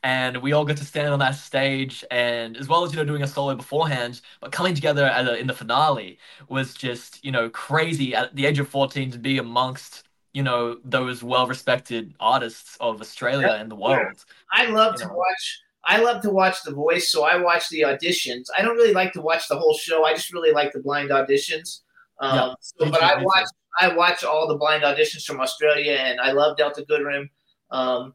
And 0.04 0.38
we 0.38 0.54
all 0.54 0.66
get 0.66 0.78
to 0.78 0.86
stand 0.86 1.10
on 1.10 1.20
that 1.20 1.36
stage, 1.36 2.04
and 2.10 2.58
as 2.58 2.68
well 2.68 2.84
as 2.84 2.92
you 2.92 2.98
know 2.98 3.06
doing 3.06 3.22
a 3.22 3.28
solo 3.28 3.54
beforehand, 3.56 4.22
but 4.40 4.52
coming 4.52 4.74
together 4.74 5.06
at 5.06 5.28
a, 5.28 5.38
in 5.38 5.46
the 5.46 5.54
finale 5.54 6.18
was 6.50 6.74
just 6.74 7.24
you 7.24 7.32
know 7.32 7.50
crazy 7.50 8.16
at 8.16 8.36
the 8.36 8.48
age 8.48 8.58
of 8.58 8.68
fourteen 8.68 9.12
to 9.12 9.20
be 9.20 9.38
amongst 9.38 10.04
you 10.34 10.44
know 10.44 10.78
those 10.86 11.24
well-respected 11.24 12.14
artists 12.20 12.78
of 12.80 13.02
Australia 13.02 13.58
and 13.60 13.70
the 13.70 13.76
world. 13.76 14.24
I 14.52 14.66
love 14.68 14.94
You 14.94 15.00
to 15.00 15.08
know. 15.08 15.14
watch. 15.16 15.60
I 15.84 15.98
love 15.98 16.22
to 16.22 16.30
watch 16.30 16.62
The 16.64 16.72
Voice, 16.74 17.10
so 17.12 17.24
I 17.24 17.38
watch 17.38 17.68
the 17.70 17.82
auditions. 17.82 18.46
I 18.56 18.62
don't 18.62 18.76
really 18.76 18.94
like 18.94 19.14
to 19.14 19.22
watch 19.22 19.48
the 19.48 19.58
whole 19.58 19.74
show. 19.74 20.06
I 20.06 20.14
just 20.14 20.32
really 20.32 20.52
like 20.52 20.72
the 20.74 20.80
blind 20.80 21.10
auditions. 21.10 21.80
Um, 22.20 22.36
Yeah, 22.36 22.54
so, 22.62 22.92
but 22.92 23.02
I 23.02 23.22
watch. 23.24 23.48
I 23.80 23.96
watch 23.96 24.24
all 24.24 24.48
the 24.48 24.58
blind 24.58 24.84
auditions 24.84 25.26
from 25.26 25.40
Australia, 25.40 25.94
and 25.94 26.20
I 26.22 26.34
love 26.34 26.56
Delta 26.58 26.86
Goodrem. 26.88 27.30
Um, 27.72 28.14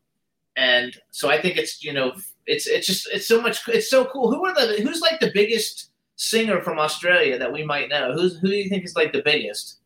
and 0.56 0.96
so 1.10 1.28
I 1.28 1.40
think 1.40 1.56
it's 1.56 1.82
you 1.82 1.92
know 1.92 2.12
it's 2.46 2.66
it's 2.66 2.86
just 2.86 3.08
it's 3.12 3.26
so 3.26 3.40
much 3.42 3.66
it's 3.68 3.90
so 3.90 4.04
cool. 4.04 4.30
Who 4.32 4.46
are 4.46 4.54
the 4.54 4.80
who's 4.82 5.00
like 5.00 5.18
the 5.18 5.32
biggest 5.34 5.90
singer 6.16 6.60
from 6.60 6.78
Australia 6.78 7.36
that 7.38 7.52
we 7.52 7.64
might 7.64 7.88
know? 7.88 8.12
Who's 8.12 8.38
who 8.38 8.48
do 8.48 8.54
you 8.54 8.68
think 8.68 8.84
is 8.84 8.94
like 8.96 9.12
the 9.12 9.22
biggest? 9.22 9.80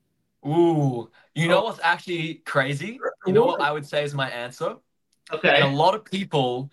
Ooh, 0.46 1.10
you 1.34 1.48
know 1.48 1.60
Oh. 1.60 1.64
what's 1.64 1.80
actually 1.82 2.34
crazy? 2.46 2.98
You 3.26 3.32
know 3.32 3.44
what 3.44 3.60
I 3.60 3.70
would 3.72 3.86
say 3.86 4.04
is 4.04 4.14
my 4.14 4.30
answer? 4.30 4.76
Okay. 5.32 5.48
And 5.60 5.64
a 5.64 5.76
lot 5.76 5.94
of 5.94 6.04
people 6.04 6.70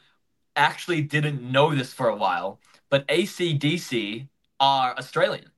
actually 0.56 1.02
didn't 1.02 1.42
know 1.42 1.76
this 1.76 1.94
for 1.94 2.10
a 2.10 2.16
while, 2.16 2.60
but 2.90 3.08
ACDC 3.08 4.28
are 4.60 4.96
Australian. 4.98 5.52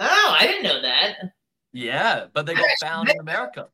oh 0.00 0.36
I 0.38 0.46
didn't 0.46 0.64
know 0.64 0.82
that. 0.82 1.16
Yeah, 1.72 2.26
but 2.32 2.46
they 2.46 2.54
got 2.54 2.66
found 2.80 3.08
in 3.10 3.18
America. 3.20 3.68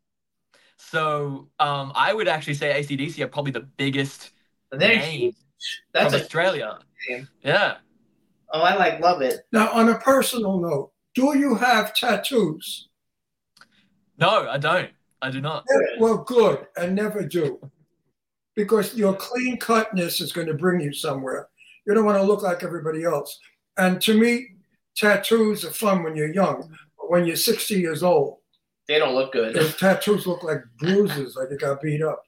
So 0.76 1.48
um, 1.58 1.92
I 1.94 2.12
would 2.12 2.28
actually 2.28 2.54
say 2.54 2.80
ACDC 2.82 3.20
are 3.24 3.28
probably 3.28 3.52
the 3.52 3.60
biggest 3.60 4.30
they're 4.72 4.96
name 4.96 5.20
huge. 5.20 5.34
That's 5.92 6.12
from 6.12 6.20
a 6.20 6.24
Australia. 6.24 6.78
name. 7.08 7.28
Yeah. 7.42 7.78
oh 8.52 8.60
I 8.60 8.74
like 8.76 9.00
love 9.00 9.22
it. 9.22 9.40
Now, 9.52 9.70
on 9.72 9.88
a 9.88 9.98
personal 9.98 10.58
note, 10.60 10.92
do 11.14 11.36
you 11.38 11.54
have 11.56 11.94
tattoos? 11.94 12.89
No, 14.20 14.48
I 14.48 14.58
don't. 14.58 14.90
I 15.22 15.30
do 15.30 15.40
not. 15.40 15.64
Well, 15.98 16.18
good, 16.18 16.66
and 16.76 16.94
never 16.94 17.22
do. 17.22 17.58
Because 18.56 18.94
your 18.94 19.14
clean 19.14 19.58
cutness 19.58 20.20
is 20.20 20.32
going 20.32 20.46
to 20.46 20.54
bring 20.54 20.80
you 20.80 20.92
somewhere. 20.92 21.48
You 21.86 21.94
don't 21.94 22.04
want 22.04 22.18
to 22.18 22.22
look 22.24 22.42
like 22.42 22.62
everybody 22.62 23.04
else. 23.04 23.38
And 23.78 24.00
to 24.02 24.18
me, 24.18 24.48
tattoos 24.96 25.64
are 25.64 25.70
fun 25.70 26.02
when 26.02 26.16
you're 26.16 26.32
young. 26.32 26.68
But 26.98 27.10
when 27.10 27.26
you're 27.26 27.36
60 27.36 27.74
years 27.74 28.02
old, 28.02 28.38
They 28.88 28.98
don't 28.98 29.14
look 29.14 29.32
good. 29.32 29.54
those 29.54 29.76
tattoos 29.76 30.26
look 30.26 30.42
like 30.42 30.62
bruises, 30.78 31.36
like 31.36 31.48
you 31.50 31.58
got 31.58 31.80
beat 31.80 32.02
up. 32.02 32.22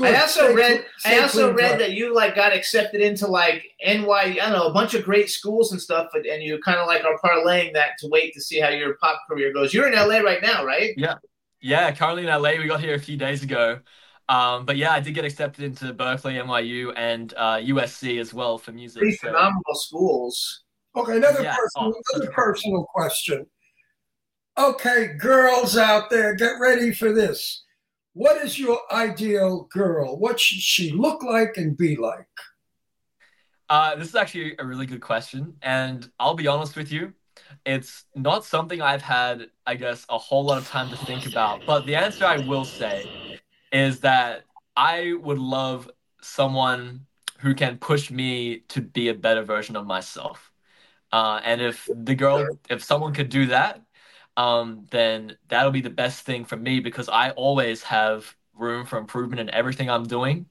I 0.00 0.14
also 0.20 0.44
Stay 0.46 0.54
read. 0.54 0.84
cl- 0.98 1.18
I 1.18 1.22
also 1.22 1.52
read 1.52 1.70
cut. 1.72 1.78
that 1.80 1.90
you 1.92 2.14
like 2.14 2.34
got 2.34 2.52
accepted 2.54 3.00
into 3.00 3.26
like 3.26 3.64
NY. 3.84 4.08
I 4.10 4.34
don't 4.34 4.52
know 4.52 4.66
a 4.68 4.72
bunch 4.72 4.94
of 4.94 5.04
great 5.04 5.28
schools 5.30 5.72
and 5.72 5.80
stuff, 5.80 6.08
but, 6.12 6.26
and 6.26 6.42
you 6.42 6.58
kind 6.60 6.78
of 6.78 6.86
like 6.86 7.04
are 7.04 7.18
parlaying 7.22 7.74
that 7.74 7.90
to 7.98 8.08
wait 8.08 8.32
to 8.34 8.40
see 8.40 8.58
how 8.60 8.70
your 8.70 8.94
pop 8.94 9.20
career 9.28 9.52
goes. 9.52 9.74
You're 9.74 9.86
in 9.88 9.94
LA 9.94 10.18
right 10.18 10.40
now, 10.42 10.64
right? 10.64 10.92
Yeah, 10.96 11.16
yeah. 11.60 11.92
currently 11.92 12.26
in 12.26 12.30
LA. 12.30 12.52
We 12.52 12.66
got 12.66 12.80
here 12.80 12.94
a 12.94 12.98
few 13.00 13.16
days 13.16 13.42
ago. 13.42 13.80
Um, 14.28 14.64
but 14.64 14.76
yeah, 14.76 14.92
I 14.92 15.00
did 15.00 15.12
get 15.14 15.24
accepted 15.26 15.64
into 15.64 15.92
Berkeley, 15.92 16.34
NYU, 16.34 16.92
and 16.96 17.34
uh, 17.36 17.56
USC 17.56 18.18
as 18.20 18.32
well 18.32 18.56
for 18.56 18.72
music. 18.72 19.00
Pretty 19.02 19.16
so- 19.16 19.26
phenomenal 19.28 19.74
schools. 19.74 20.62
Okay, 20.96 21.16
another 21.16 21.42
Yeah, 21.42 21.56
personal, 21.56 21.92
oh, 21.94 22.02
another 22.14 22.30
personal 22.32 22.84
question. 22.94 23.46
Okay, 24.58 25.08
girls 25.18 25.76
out 25.76 26.10
there, 26.10 26.34
get 26.34 26.52
ready 26.60 26.92
for 26.92 27.12
this. 27.12 27.61
What 28.14 28.42
is 28.44 28.58
your 28.58 28.78
ideal 28.90 29.68
girl? 29.72 30.18
What 30.18 30.38
should 30.38 30.60
she 30.60 30.92
look 30.92 31.22
like 31.22 31.56
and 31.56 31.76
be 31.76 31.96
like? 31.96 32.26
Uh, 33.68 33.96
this 33.96 34.08
is 34.08 34.14
actually 34.14 34.54
a 34.58 34.66
really 34.66 34.84
good 34.84 35.00
question, 35.00 35.54
and 35.62 36.10
I'll 36.20 36.34
be 36.34 36.46
honest 36.46 36.76
with 36.76 36.92
you, 36.92 37.14
it's 37.64 38.04
not 38.14 38.44
something 38.44 38.82
I've 38.82 39.00
had, 39.00 39.46
I 39.66 39.76
guess, 39.76 40.04
a 40.10 40.18
whole 40.18 40.44
lot 40.44 40.58
of 40.58 40.68
time 40.68 40.90
to 40.90 40.96
think 40.96 41.24
about. 41.26 41.64
But 41.64 41.86
the 41.86 41.96
answer 41.96 42.26
I 42.26 42.36
will 42.36 42.66
say 42.66 43.06
is 43.72 44.00
that 44.00 44.44
I 44.76 45.14
would 45.22 45.38
love 45.38 45.90
someone 46.20 47.06
who 47.38 47.54
can 47.54 47.78
push 47.78 48.10
me 48.10 48.58
to 48.68 48.82
be 48.82 49.08
a 49.08 49.14
better 49.14 49.42
version 49.42 49.74
of 49.74 49.86
myself. 49.86 50.52
Uh, 51.10 51.40
and 51.42 51.62
if 51.62 51.88
the 52.04 52.14
girl, 52.14 52.46
if 52.68 52.84
someone 52.84 53.14
could 53.14 53.30
do 53.30 53.46
that, 53.46 53.80
um, 54.36 54.86
then 54.90 55.36
that'll 55.48 55.72
be 55.72 55.80
the 55.80 55.90
best 55.90 56.24
thing 56.24 56.44
for 56.44 56.56
me 56.56 56.80
because 56.80 57.08
I 57.08 57.30
always 57.30 57.82
have 57.84 58.34
room 58.54 58.86
for 58.86 58.98
improvement 58.98 59.40
in 59.40 59.50
everything 59.50 59.90
I'm 59.90 60.04
doing. 60.06 60.46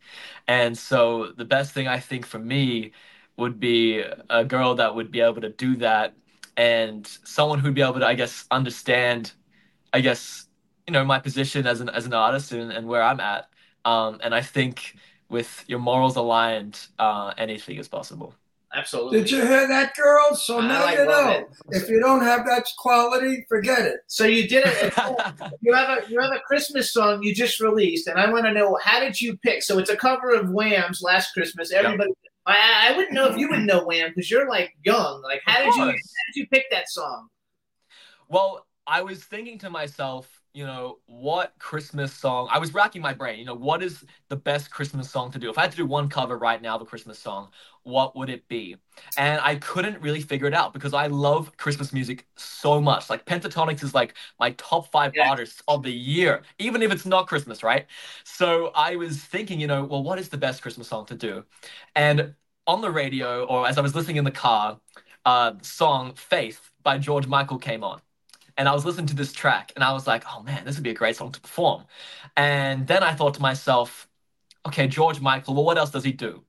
And 0.48 0.78
so 0.78 1.32
the 1.38 1.46
best 1.46 1.74
thing 1.74 1.88
I 1.88 2.00
think 2.00 2.26
for 2.26 2.40
me 2.40 2.92
would 3.38 3.60
be 3.60 4.04
a 4.30 4.46
girl 4.46 4.76
that 4.76 4.96
would 4.96 5.12
be 5.12 5.22
able 5.22 5.42
to 5.42 5.50
do 5.50 5.76
that 5.78 6.14
and 6.58 7.08
someone 7.24 7.60
who'd 7.60 7.74
be 7.74 7.82
able 7.82 8.00
to, 8.00 8.06
I 8.06 8.14
guess, 8.14 8.46
understand, 8.52 9.34
I 9.94 10.02
guess, 10.02 10.48
you 10.88 10.94
know, 10.94 11.04
my 11.06 11.20
position 11.20 11.68
as 11.68 11.82
an 11.82 11.90
as 11.90 12.06
an 12.06 12.14
artist 12.14 12.52
and, 12.52 12.72
and 12.72 12.88
where 12.88 13.04
I'm 13.04 13.20
at. 13.20 13.50
Um, 13.86 14.20
and 14.24 14.36
I 14.36 14.42
think 14.42 14.96
with 15.30 15.64
your 15.68 15.80
morals 15.80 16.16
aligned, 16.16 16.80
uh, 17.00 17.34
anything 17.38 17.78
is 17.78 17.88
possible. 17.88 18.36
Absolutely. 18.74 19.20
Did 19.20 19.32
you 19.32 19.46
hear 19.46 19.68
that, 19.68 19.96
girl? 19.96 20.34
So 20.34 20.60
I 20.60 20.68
now 20.68 20.84
like 20.86 20.98
you 20.98 21.06
know. 21.06 21.30
it. 21.30 21.48
If 21.72 21.90
you 21.90 22.00
don't 22.00 22.22
have 22.22 22.46
that 22.46 22.66
quality, 22.78 23.46
forget 23.50 23.82
it. 23.82 24.00
So 24.08 24.26
you 24.26 24.48
did 24.48 24.64
it. 24.66 24.94
you 25.62 25.74
have 25.74 25.90
a 25.90 26.10
you 26.10 26.20
have 26.22 26.32
a 26.32 26.40
Christmas 26.40 26.94
song 26.94 27.22
you 27.22 27.36
just 27.36 27.60
released, 27.60 28.08
and 28.08 28.18
I 28.18 28.32
want 28.32 28.46
to 28.46 28.54
know 28.54 28.78
how 28.82 29.02
did 29.02 29.20
you 29.20 29.36
pick? 29.38 29.62
So 29.64 29.78
it's 29.78 29.90
a 29.90 29.98
cover 29.98 30.32
of 30.34 30.50
Wham's 30.52 31.02
"Last 31.02 31.34
Christmas." 31.34 31.74
Everybody, 31.74 32.12
I, 32.46 32.92
I 32.92 32.98
wouldn't 32.98 33.14
know 33.14 33.28
if 33.30 33.38
you 33.38 33.50
would 33.50 33.60
know 33.62 33.84
Wham 33.84 34.10
because 34.10 34.32
you're 34.32 34.48
like 34.50 34.74
young. 34.86 35.22
Like 35.22 35.42
how 35.46 35.60
Of 35.60 35.66
did 35.66 35.76
you 35.76 35.86
how 35.86 35.92
did 35.92 36.36
you 36.36 36.48
pick 36.48 36.66
that 36.72 36.90
song? 36.90 37.28
Well, 38.30 38.66
I 38.88 39.02
was 39.02 39.22
thinking 39.22 39.60
to 39.60 39.70
myself, 39.70 40.41
you 40.54 40.66
know, 40.66 41.00
what 41.06 41.54
Christmas 41.60 42.14
song? 42.14 42.50
I 42.52 42.60
was 42.60 42.74
racking 42.74 43.02
my 43.02 43.14
brain. 43.14 43.40
You 43.40 43.46
know, 43.46 43.54
what 43.54 43.82
is 43.82 44.04
the 44.28 44.36
best 44.36 44.70
Christmas 44.70 45.10
song 45.10 45.32
to 45.32 45.40
do? 45.40 45.50
If 45.50 45.58
I 45.58 45.62
had 45.62 45.72
to 45.72 45.78
do 45.78 45.86
one 45.86 46.10
cover 46.10 46.38
right 46.38 46.62
now, 46.62 46.78
the 46.78 46.86
Christmas 46.86 47.18
song, 47.20 47.50
what 47.84 48.16
would 48.18 48.30
it 48.30 48.48
be? 48.50 48.76
And 49.18 49.40
I 49.42 49.56
couldn't 49.56 50.02
really 50.02 50.22
figure 50.22 50.48
it 50.48 50.54
out 50.54 50.74
because 50.74 50.94
I 50.94 51.08
love 51.08 51.56
Christmas 51.58 51.94
music 51.94 52.28
so 52.36 52.82
much. 52.82 53.10
Like 53.10 53.26
Pentatonix 53.26 53.82
is 53.82 53.94
like 53.94 54.16
my 54.40 54.52
top 54.52 54.92
five 54.92 55.14
artists 55.26 55.64
of 55.70 55.84
the 55.84 55.92
year, 55.92 56.42
even 56.60 56.82
if 56.82 56.92
it's 56.92 57.06
not 57.06 57.28
Christmas, 57.28 57.64
right? 57.64 57.86
So 58.26 58.72
I 58.76 58.98
was 58.98 59.20
thinking, 59.24 59.60
you 59.60 59.68
know, 59.68 59.86
well, 59.86 60.04
what 60.04 60.20
is 60.20 60.30
the 60.30 60.38
best 60.38 60.62
Christmas 60.62 60.90
song 60.90 61.06
to 61.08 61.16
do? 61.16 61.46
And 61.96 62.36
on 62.68 62.82
the 62.82 62.92
radio, 62.92 63.46
or 63.46 63.68
as 63.68 63.78
I 63.78 63.82
was 63.82 63.96
listening 63.96 64.18
in 64.18 64.26
the 64.26 64.32
car, 64.32 64.80
uh, 65.26 65.54
song 65.62 66.14
Faith 66.16 66.72
by 66.84 66.98
George 66.98 67.28
Michael 67.28 67.58
came 67.58 67.84
on. 67.84 68.02
And 68.62 68.70
I 68.70 68.76
was 68.76 68.86
listening 68.86 69.08
to 69.08 69.16
this 69.16 69.34
track 69.34 69.72
and 69.74 69.84
I 69.84 69.92
was 69.92 70.06
like, 70.06 70.24
oh 70.32 70.44
man, 70.44 70.66
this 70.66 70.76
would 70.76 70.84
be 70.84 70.92
a 70.92 70.94
great 70.94 71.16
song 71.16 71.32
to 71.32 71.42
perform. 71.42 71.86
And 72.38 72.86
then 72.86 73.02
I 73.02 73.12
thought 73.12 73.34
to 73.34 73.42
myself, 73.42 74.08
okay, 74.68 74.86
George 74.86 75.20
Michael, 75.20 75.56
well, 75.56 75.64
what 75.64 75.80
else 75.80 75.90
does 75.90 76.04
he 76.04 76.12
do? 76.12 76.44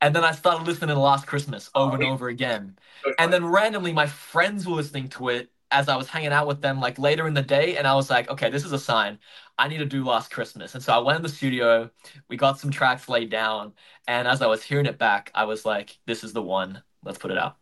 And 0.00 0.12
then 0.12 0.24
I 0.24 0.32
started 0.32 0.66
listening 0.66 0.92
to 0.92 1.00
Last 1.00 1.28
Christmas 1.28 1.70
oh, 1.76 1.84
over 1.84 1.94
and 1.94 2.04
over 2.04 2.26
again. 2.26 2.76
And 3.16 3.32
then 3.32 3.46
randomly, 3.46 3.92
my 3.92 4.08
friends 4.08 4.66
were 4.66 4.74
listening 4.74 5.06
to 5.10 5.28
it 5.28 5.52
as 5.70 5.88
I 5.88 5.94
was 5.94 6.08
hanging 6.08 6.32
out 6.32 6.48
with 6.48 6.62
them 6.62 6.80
like 6.80 6.98
later 6.98 7.28
in 7.28 7.34
the 7.34 7.42
day. 7.42 7.76
And 7.76 7.86
I 7.86 7.94
was 7.94 8.10
like, 8.10 8.28
okay, 8.28 8.50
this 8.50 8.64
is 8.64 8.72
a 8.72 8.78
sign. 8.78 9.20
I 9.56 9.68
need 9.68 9.78
to 9.78 9.86
do 9.86 10.04
Last 10.04 10.32
Christmas. 10.32 10.74
And 10.74 10.82
so 10.82 10.92
I 10.92 10.98
went 10.98 11.14
in 11.14 11.22
the 11.22 11.28
studio, 11.28 11.88
we 12.28 12.36
got 12.36 12.58
some 12.58 12.72
tracks 12.72 13.08
laid 13.08 13.30
down. 13.30 13.72
And 14.08 14.26
as 14.26 14.42
I 14.42 14.48
was 14.48 14.64
hearing 14.64 14.86
it 14.86 14.98
back, 14.98 15.30
I 15.32 15.44
was 15.44 15.64
like, 15.64 15.96
this 16.06 16.24
is 16.24 16.32
the 16.32 16.42
one. 16.42 16.82
Let's 17.04 17.18
put 17.18 17.30
it 17.30 17.38
out. 17.38 17.61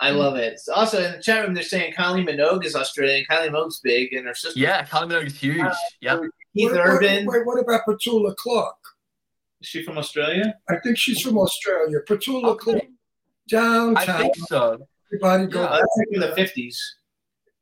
I 0.00 0.10
love 0.10 0.36
it. 0.36 0.60
Also 0.74 1.02
in 1.02 1.12
the 1.12 1.22
chat 1.22 1.44
room, 1.44 1.54
they're 1.54 1.62
saying 1.64 1.92
Kylie 1.94 2.26
Minogue 2.28 2.64
is 2.64 2.76
Australian. 2.76 3.24
Kylie 3.28 3.50
Minogue's 3.50 3.80
big, 3.80 4.12
and 4.12 4.26
her 4.26 4.34
sister 4.34 4.58
Yeah, 4.58 4.84
Kylie 4.84 5.10
Minogue 5.10 5.26
is 5.26 5.38
huge. 5.38 5.66
Yeah. 6.00 6.20
Keith 6.56 6.70
What- 6.70 6.78
what- 6.78 6.86
Urban. 6.86 7.26
Wait, 7.26 7.44
what 7.46 7.58
about 7.60 7.82
Petula 7.86 8.34
Clark? 8.36 8.76
Is 9.60 9.68
she 9.68 9.82
from 9.82 9.98
Australia? 9.98 10.54
I 10.68 10.76
think 10.76 10.98
she's 10.98 11.20
from 11.20 11.36
Australia. 11.36 11.98
Petula 12.08 12.56
Clark. 12.58 12.82
Downtown. 13.48 13.96
I 13.96 14.04
think 14.18 14.36
so. 14.36 14.78
Everybody 15.12 15.46
go. 15.46 15.66
Oh, 15.66 15.72
that's 15.72 15.96
like 15.98 16.08
in 16.12 16.20
the 16.20 16.34
fifties 16.36 16.96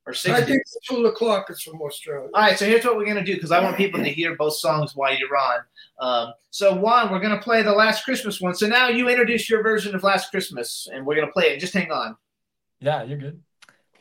or 0.05 0.13
sixties. 0.13 0.43
I 0.43 0.47
think 0.47 0.63
Petula 0.91 1.15
Clark 1.15 1.49
is 1.51 1.63
from 1.63 1.81
Australia. 1.81 2.29
All 2.35 2.43
right, 2.43 2.59
so 2.59 2.67
here's 2.67 2.85
what 2.85 2.97
we're 2.97 3.07
gonna 3.07 3.25
do 3.25 3.35
because 3.35 3.53
I 3.53 3.61
want 3.61 3.77
people 3.77 4.01
to 4.03 4.09
hear 4.11 4.37
both 4.37 4.57
songs 4.57 4.95
while 4.95 5.17
you're 5.17 5.37
on. 5.37 5.61
Um, 6.01 6.35
so 6.51 6.75
Juan, 6.77 7.11
we're 7.11 7.21
gonna 7.21 7.41
play 7.41 7.63
the 7.63 7.73
Last 7.73 8.05
Christmas 8.05 8.41
one. 8.41 8.55
So 8.55 8.67
now 8.67 8.89
you 8.89 9.09
introduce 9.09 9.49
your 9.49 9.63
version 9.63 9.95
of 9.95 10.03
Last 10.03 10.31
Christmas, 10.31 10.89
and 10.93 11.07
we're 11.07 11.15
gonna 11.15 11.33
play 11.33 11.45
it. 11.47 11.61
Just 11.61 11.73
hang 11.73 11.91
on. 11.91 12.17
Yeah, 12.81 13.05
you're 13.05 13.17
good. 13.17 13.41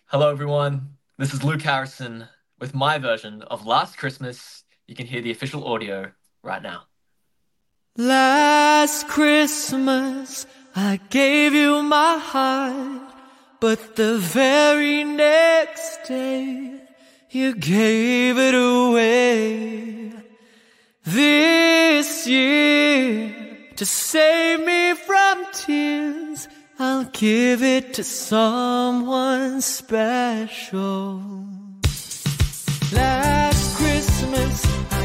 Hello, 0.07 0.29
everyone. 0.29 0.97
This 1.17 1.33
is 1.33 1.45
Luke 1.45 1.61
Harrison 1.61 2.27
with 2.59 2.75
my 2.75 2.97
version 2.97 3.41
of 3.43 3.65
Last 3.65 3.97
Christmas. 3.97 4.65
You 4.85 4.95
can 4.95 5.05
hear 5.05 5.21
the 5.21 5.31
official 5.31 5.65
audio 5.65 6.11
right 6.43 6.61
now. 6.61 6.83
Last 7.95 9.07
Christmas, 9.07 10.45
I 10.75 10.99
gave 11.09 11.53
you 11.53 11.83
my 11.83 12.17
heart, 12.17 13.13
but 13.61 13.95
the 13.95 14.17
very 14.17 15.05
next 15.05 16.03
day, 16.09 16.81
you 17.29 17.55
gave 17.55 18.37
it 18.37 18.55
away. 18.55 20.11
This 21.05 22.27
year, 22.27 23.33
to 23.77 23.85
save 23.85 24.59
me 24.65 24.95
from 24.95 25.45
tears, 25.53 26.49
I'll 26.77 27.05
give 27.05 27.63
it 27.63 27.93
to 27.93 28.03
someone 28.03 29.61
special. 29.61 31.21
Last 32.91 33.77
Christmas, 33.77 34.65
I 34.91 35.04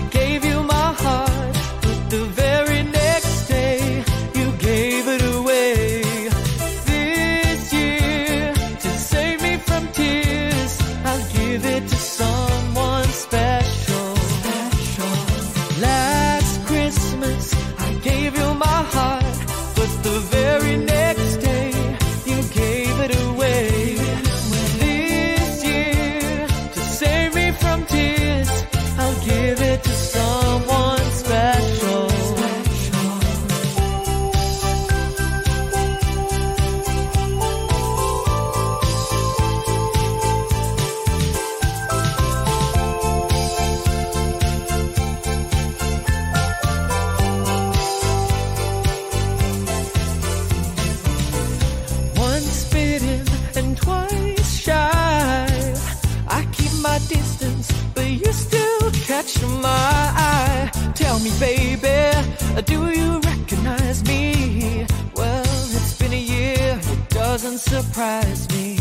surprise 67.83 68.49
me. 68.51 68.79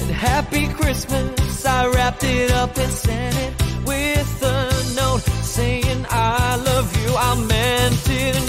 And 0.00 0.10
happy 0.10 0.66
Christmas, 0.68 1.64
I 1.64 1.86
wrapped 1.88 2.24
it 2.24 2.50
up 2.52 2.76
and 2.76 2.92
sent 2.92 3.36
it 3.36 3.52
with 3.86 4.42
a 4.42 4.58
note 4.96 5.26
saying 5.56 6.04
I 6.10 6.56
love 6.56 6.88
you. 7.00 7.10
I 7.14 7.32
meant 7.52 8.04
it, 8.10 8.47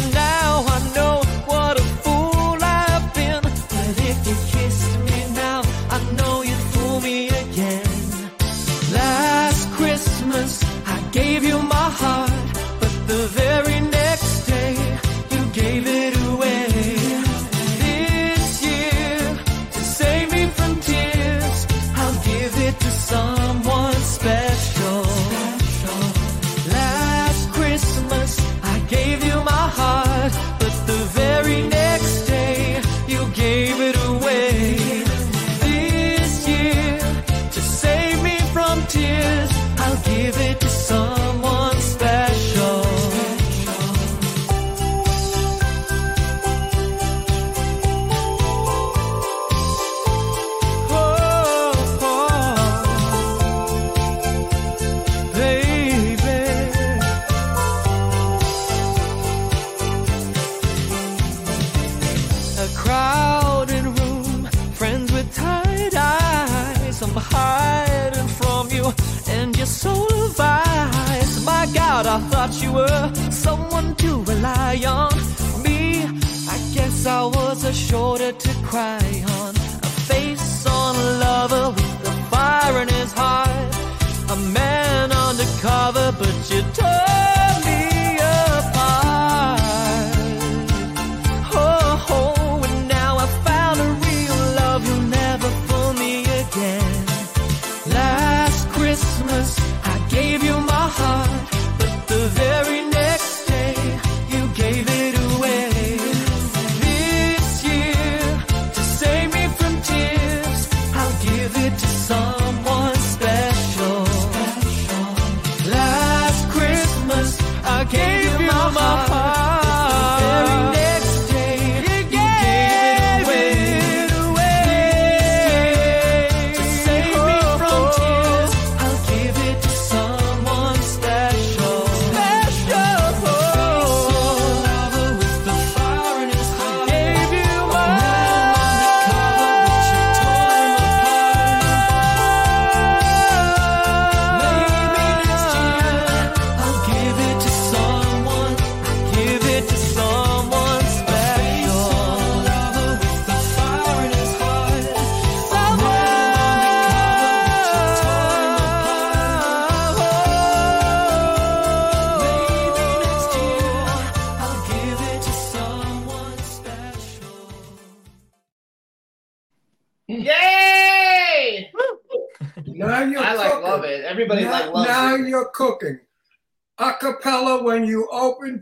tears, 38.89 39.49
I'll 39.77 40.01
give 40.03 40.35
it 40.39 40.68
but 86.29 86.51
you 86.51 86.78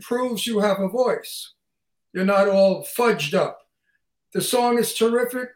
proves 0.00 0.46
you 0.46 0.60
have 0.60 0.80
a 0.80 0.88
voice. 0.88 1.52
You're 2.12 2.24
not 2.24 2.48
all 2.48 2.84
fudged 2.84 3.34
up. 3.34 3.60
The 4.34 4.42
song 4.42 4.78
is 4.78 4.94
terrific. 4.94 5.48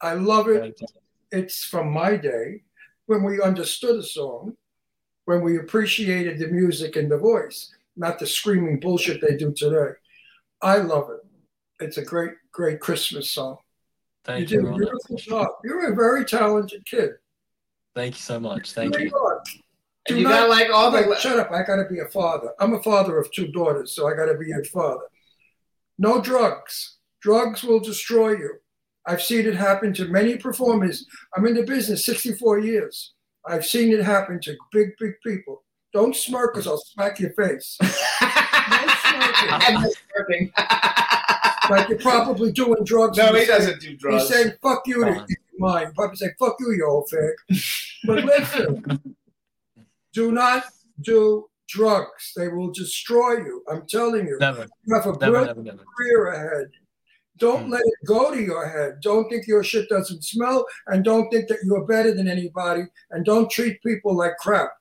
I 0.00 0.14
love 0.14 0.48
it. 0.48 0.80
It's 1.30 1.64
from 1.64 1.92
my 1.92 2.16
day 2.16 2.62
when 3.06 3.22
we 3.22 3.40
understood 3.40 3.96
a 3.98 4.02
song, 4.02 4.56
when 5.24 5.42
we 5.42 5.58
appreciated 5.58 6.38
the 6.38 6.48
music 6.48 6.96
and 6.96 7.10
the 7.10 7.18
voice, 7.18 7.72
not 7.96 8.18
the 8.18 8.26
screaming 8.26 8.80
bullshit 8.80 9.20
they 9.20 9.36
do 9.36 9.52
today. 9.52 9.92
I 10.62 10.78
love 10.78 11.10
it. 11.10 11.84
It's 11.84 11.96
a 11.96 12.04
great, 12.04 12.32
great 12.52 12.80
Christmas 12.80 13.30
song. 13.30 13.58
Thank 14.24 14.42
you 14.42 14.46
did 14.46 14.62
you, 14.62 14.66
a 14.66 14.70
Ron. 14.70 14.78
beautiful 14.78 15.16
job. 15.16 15.48
You're 15.64 15.92
a 15.92 15.96
very 15.96 16.24
talented 16.24 16.84
kid. 16.86 17.12
Thank 17.94 18.14
you 18.14 18.20
so 18.20 18.38
much. 18.38 18.72
Thank 18.72 18.98
you. 18.98 19.10
Are. 20.10 20.14
Do 20.14 20.20
you 20.20 20.24
not- 20.28 20.30
got 20.30 20.48
like 20.48 20.70
all 20.70 20.90
the 20.90 21.08
Wait, 21.08 21.18
shut 21.18 21.38
up. 21.38 21.50
I 21.52 21.62
got 21.62 21.76
to 21.76 21.88
be 21.88 21.98
a 22.00 22.06
father. 22.06 22.50
I'm 22.58 22.74
a 22.74 22.82
father 22.82 23.18
of 23.18 23.30
two 23.32 23.48
daughters, 23.48 23.92
so 23.92 24.08
I 24.08 24.14
got 24.14 24.26
to 24.26 24.36
be 24.38 24.50
a 24.52 24.62
father. 24.64 25.02
No 25.98 26.20
drugs. 26.20 26.96
Drugs 27.20 27.62
will 27.62 27.80
destroy 27.80 28.30
you. 28.30 28.54
I've 29.06 29.22
seen 29.22 29.46
it 29.46 29.54
happen 29.54 29.92
to 29.94 30.06
many 30.06 30.36
performers. 30.36 31.06
I'm 31.36 31.46
in 31.46 31.54
the 31.54 31.62
business 31.62 32.04
64 32.06 32.60
years. 32.60 33.14
I've 33.46 33.64
seen 33.66 33.92
it 33.92 34.02
happen 34.04 34.40
to 34.42 34.56
big, 34.72 34.90
big 34.98 35.12
people. 35.26 35.62
Don't 35.92 36.14
smirk 36.14 36.54
because 36.54 36.66
I'll 36.66 36.78
smack 36.78 37.18
your 37.18 37.32
face. 37.32 37.76
no 37.82 37.88
smirking. 38.28 39.48
I'm 39.50 39.82
just 39.82 39.98
smirking. 40.14 40.52
like 41.70 41.88
you're 41.88 41.98
probably 41.98 42.52
doing 42.52 42.84
drugs. 42.84 43.16
No, 43.18 43.34
he 43.34 43.46
doesn't 43.46 43.80
do 43.80 43.96
drugs. 43.96 44.28
He's 44.28 44.32
saying, 44.32 44.52
fuck 44.62 44.82
you 44.86 45.04
to 45.04 45.14
Fine. 45.14 45.26
mine. 45.58 45.92
Probably 45.94 46.16
saying, 46.16 46.32
fuck 46.38 46.56
you, 46.60 46.72
you 46.72 46.86
old 46.86 47.10
fag. 47.12 47.32
But 48.04 48.24
listen, 48.24 49.16
do 50.12 50.32
not 50.32 50.64
do 51.02 51.46
drugs. 51.68 52.32
They 52.36 52.48
will 52.48 52.72
destroy 52.72 53.38
you. 53.38 53.62
I'm 53.70 53.86
telling 53.86 54.26
you. 54.26 54.36
Never, 54.40 54.66
You 54.84 54.94
have 54.94 55.06
a 55.06 55.10
never, 55.12 55.18
brilliant 55.18 55.46
never, 55.58 55.62
never. 55.62 55.84
career 55.96 56.26
ahead. 56.32 56.70
Don't 57.38 57.64
Hmm. 57.66 57.70
let 57.70 57.80
it 57.84 58.06
go 58.06 58.34
to 58.34 58.40
your 58.42 58.68
head. 58.68 59.00
Don't 59.00 59.28
think 59.30 59.46
your 59.46 59.62
shit 59.64 59.88
doesn't 59.88 60.24
smell, 60.24 60.66
and 60.88 61.04
don't 61.04 61.30
think 61.30 61.48
that 61.48 61.58
you're 61.64 61.86
better 61.86 62.12
than 62.12 62.28
anybody, 62.28 62.82
and 63.12 63.24
don't 63.24 63.50
treat 63.50 63.82
people 63.82 64.14
like 64.16 64.36
crap. 64.38 64.72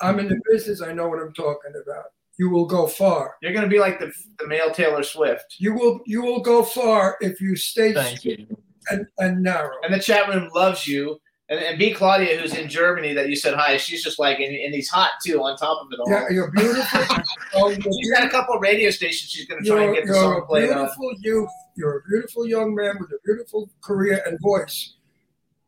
I'm 0.00 0.18
in 0.18 0.28
the 0.28 0.40
business. 0.50 0.80
I 0.82 0.92
know 0.92 1.08
what 1.08 1.20
I'm 1.20 1.32
talking 1.34 1.72
about. 1.84 2.06
You 2.38 2.50
will 2.50 2.66
go 2.66 2.86
far. 2.86 3.36
You're 3.42 3.52
gonna 3.52 3.66
be 3.68 3.80
like 3.80 3.98
the 3.98 4.12
the 4.38 4.46
male 4.46 4.70
Taylor 4.72 5.02
Swift. 5.02 5.56
You 5.58 5.74
will. 5.74 6.00
You 6.06 6.22
will 6.22 6.40
go 6.40 6.62
far 6.62 7.16
if 7.20 7.40
you 7.40 7.54
stay 7.56 7.92
Thank 7.92 8.24
you. 8.24 8.46
and, 8.90 9.06
and 9.18 9.42
narrow. 9.42 9.76
And 9.82 9.92
the 9.92 9.98
chat 9.98 10.28
room 10.28 10.48
loves 10.54 10.86
you. 10.86 11.20
And, 11.50 11.60
and 11.60 11.78
B 11.78 11.92
Claudia, 11.94 12.38
who's 12.38 12.54
in 12.54 12.68
Germany, 12.68 13.14
that 13.14 13.28
you 13.30 13.36
said 13.36 13.54
hi. 13.54 13.78
She's 13.78 14.02
just 14.04 14.18
like, 14.18 14.38
and, 14.38 14.54
and 14.54 14.74
he's 14.74 14.88
hot 14.90 15.12
too. 15.24 15.42
On 15.42 15.56
top 15.56 15.80
of 15.82 15.88
it 15.92 15.98
all, 15.98 16.10
Yeah, 16.10 16.28
you're 16.30 16.50
beautiful. 16.50 17.00
oh, 17.54 17.70
you're 17.70 17.80
she's 17.80 18.10
got 18.10 18.24
a 18.24 18.28
couple 18.28 18.54
of 18.54 18.60
radio 18.60 18.90
stations. 18.90 19.30
She's 19.30 19.46
gonna 19.46 19.62
try 19.62 19.76
You're, 19.76 19.84
and 19.86 19.94
get 19.94 20.06
the 20.06 20.12
you're 20.14 20.38
a 20.38 20.46
played 20.46 20.70
on. 20.70 20.76
beautiful 20.76 21.12
youth. 21.20 21.50
You're 21.74 21.98
a 21.98 22.02
beautiful 22.08 22.46
young 22.46 22.74
man 22.74 22.96
with 23.00 23.10
a 23.12 23.18
beautiful 23.24 23.70
career 23.82 24.22
and 24.26 24.38
voice. 24.42 24.94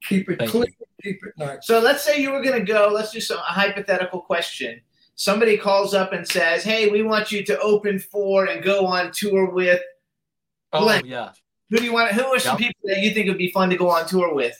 Keep 0.05 0.31
it 0.31 0.39
Thank 0.39 0.51
clean. 0.51 0.66
Keep 1.02 1.20
it 1.27 1.32
nice. 1.39 1.66
So 1.66 1.78
let's 1.78 2.05
say 2.05 2.20
you 2.20 2.31
were 2.31 2.43
going 2.43 2.59
to 2.59 2.65
go. 2.73 2.90
Let's 2.93 3.11
do 3.11 3.20
some 3.20 3.39
a 3.39 3.40
hypothetical 3.43 4.20
question. 4.20 4.81
Somebody 5.15 5.57
calls 5.57 5.94
up 5.94 6.12
and 6.12 6.27
says, 6.28 6.62
"Hey, 6.62 6.89
we 6.90 7.02
want 7.02 7.32
you 7.32 7.43
to 7.44 7.59
open 7.61 7.98
for 7.98 8.47
and 8.47 8.62
go 8.62 8.85
on 8.86 9.12
tour 9.12 9.51
with. 9.51 9.81
Oh 10.74 11.01
yeah. 11.05 11.32
Who 11.70 11.78
do 11.78 11.85
you 11.85 11.93
want? 11.93 12.12
Who 12.12 12.24
are 12.24 12.39
some 12.39 12.59
Yep. 12.59 12.69
people 12.69 12.81
that 12.85 12.98
you 13.01 13.12
think 13.12 13.28
would 13.28 13.39
be 13.39 13.51
fun 13.51 13.70
to 13.70 13.77
go 13.77 13.89
on 13.89 14.07
tour 14.07 14.35
with? 14.35 14.57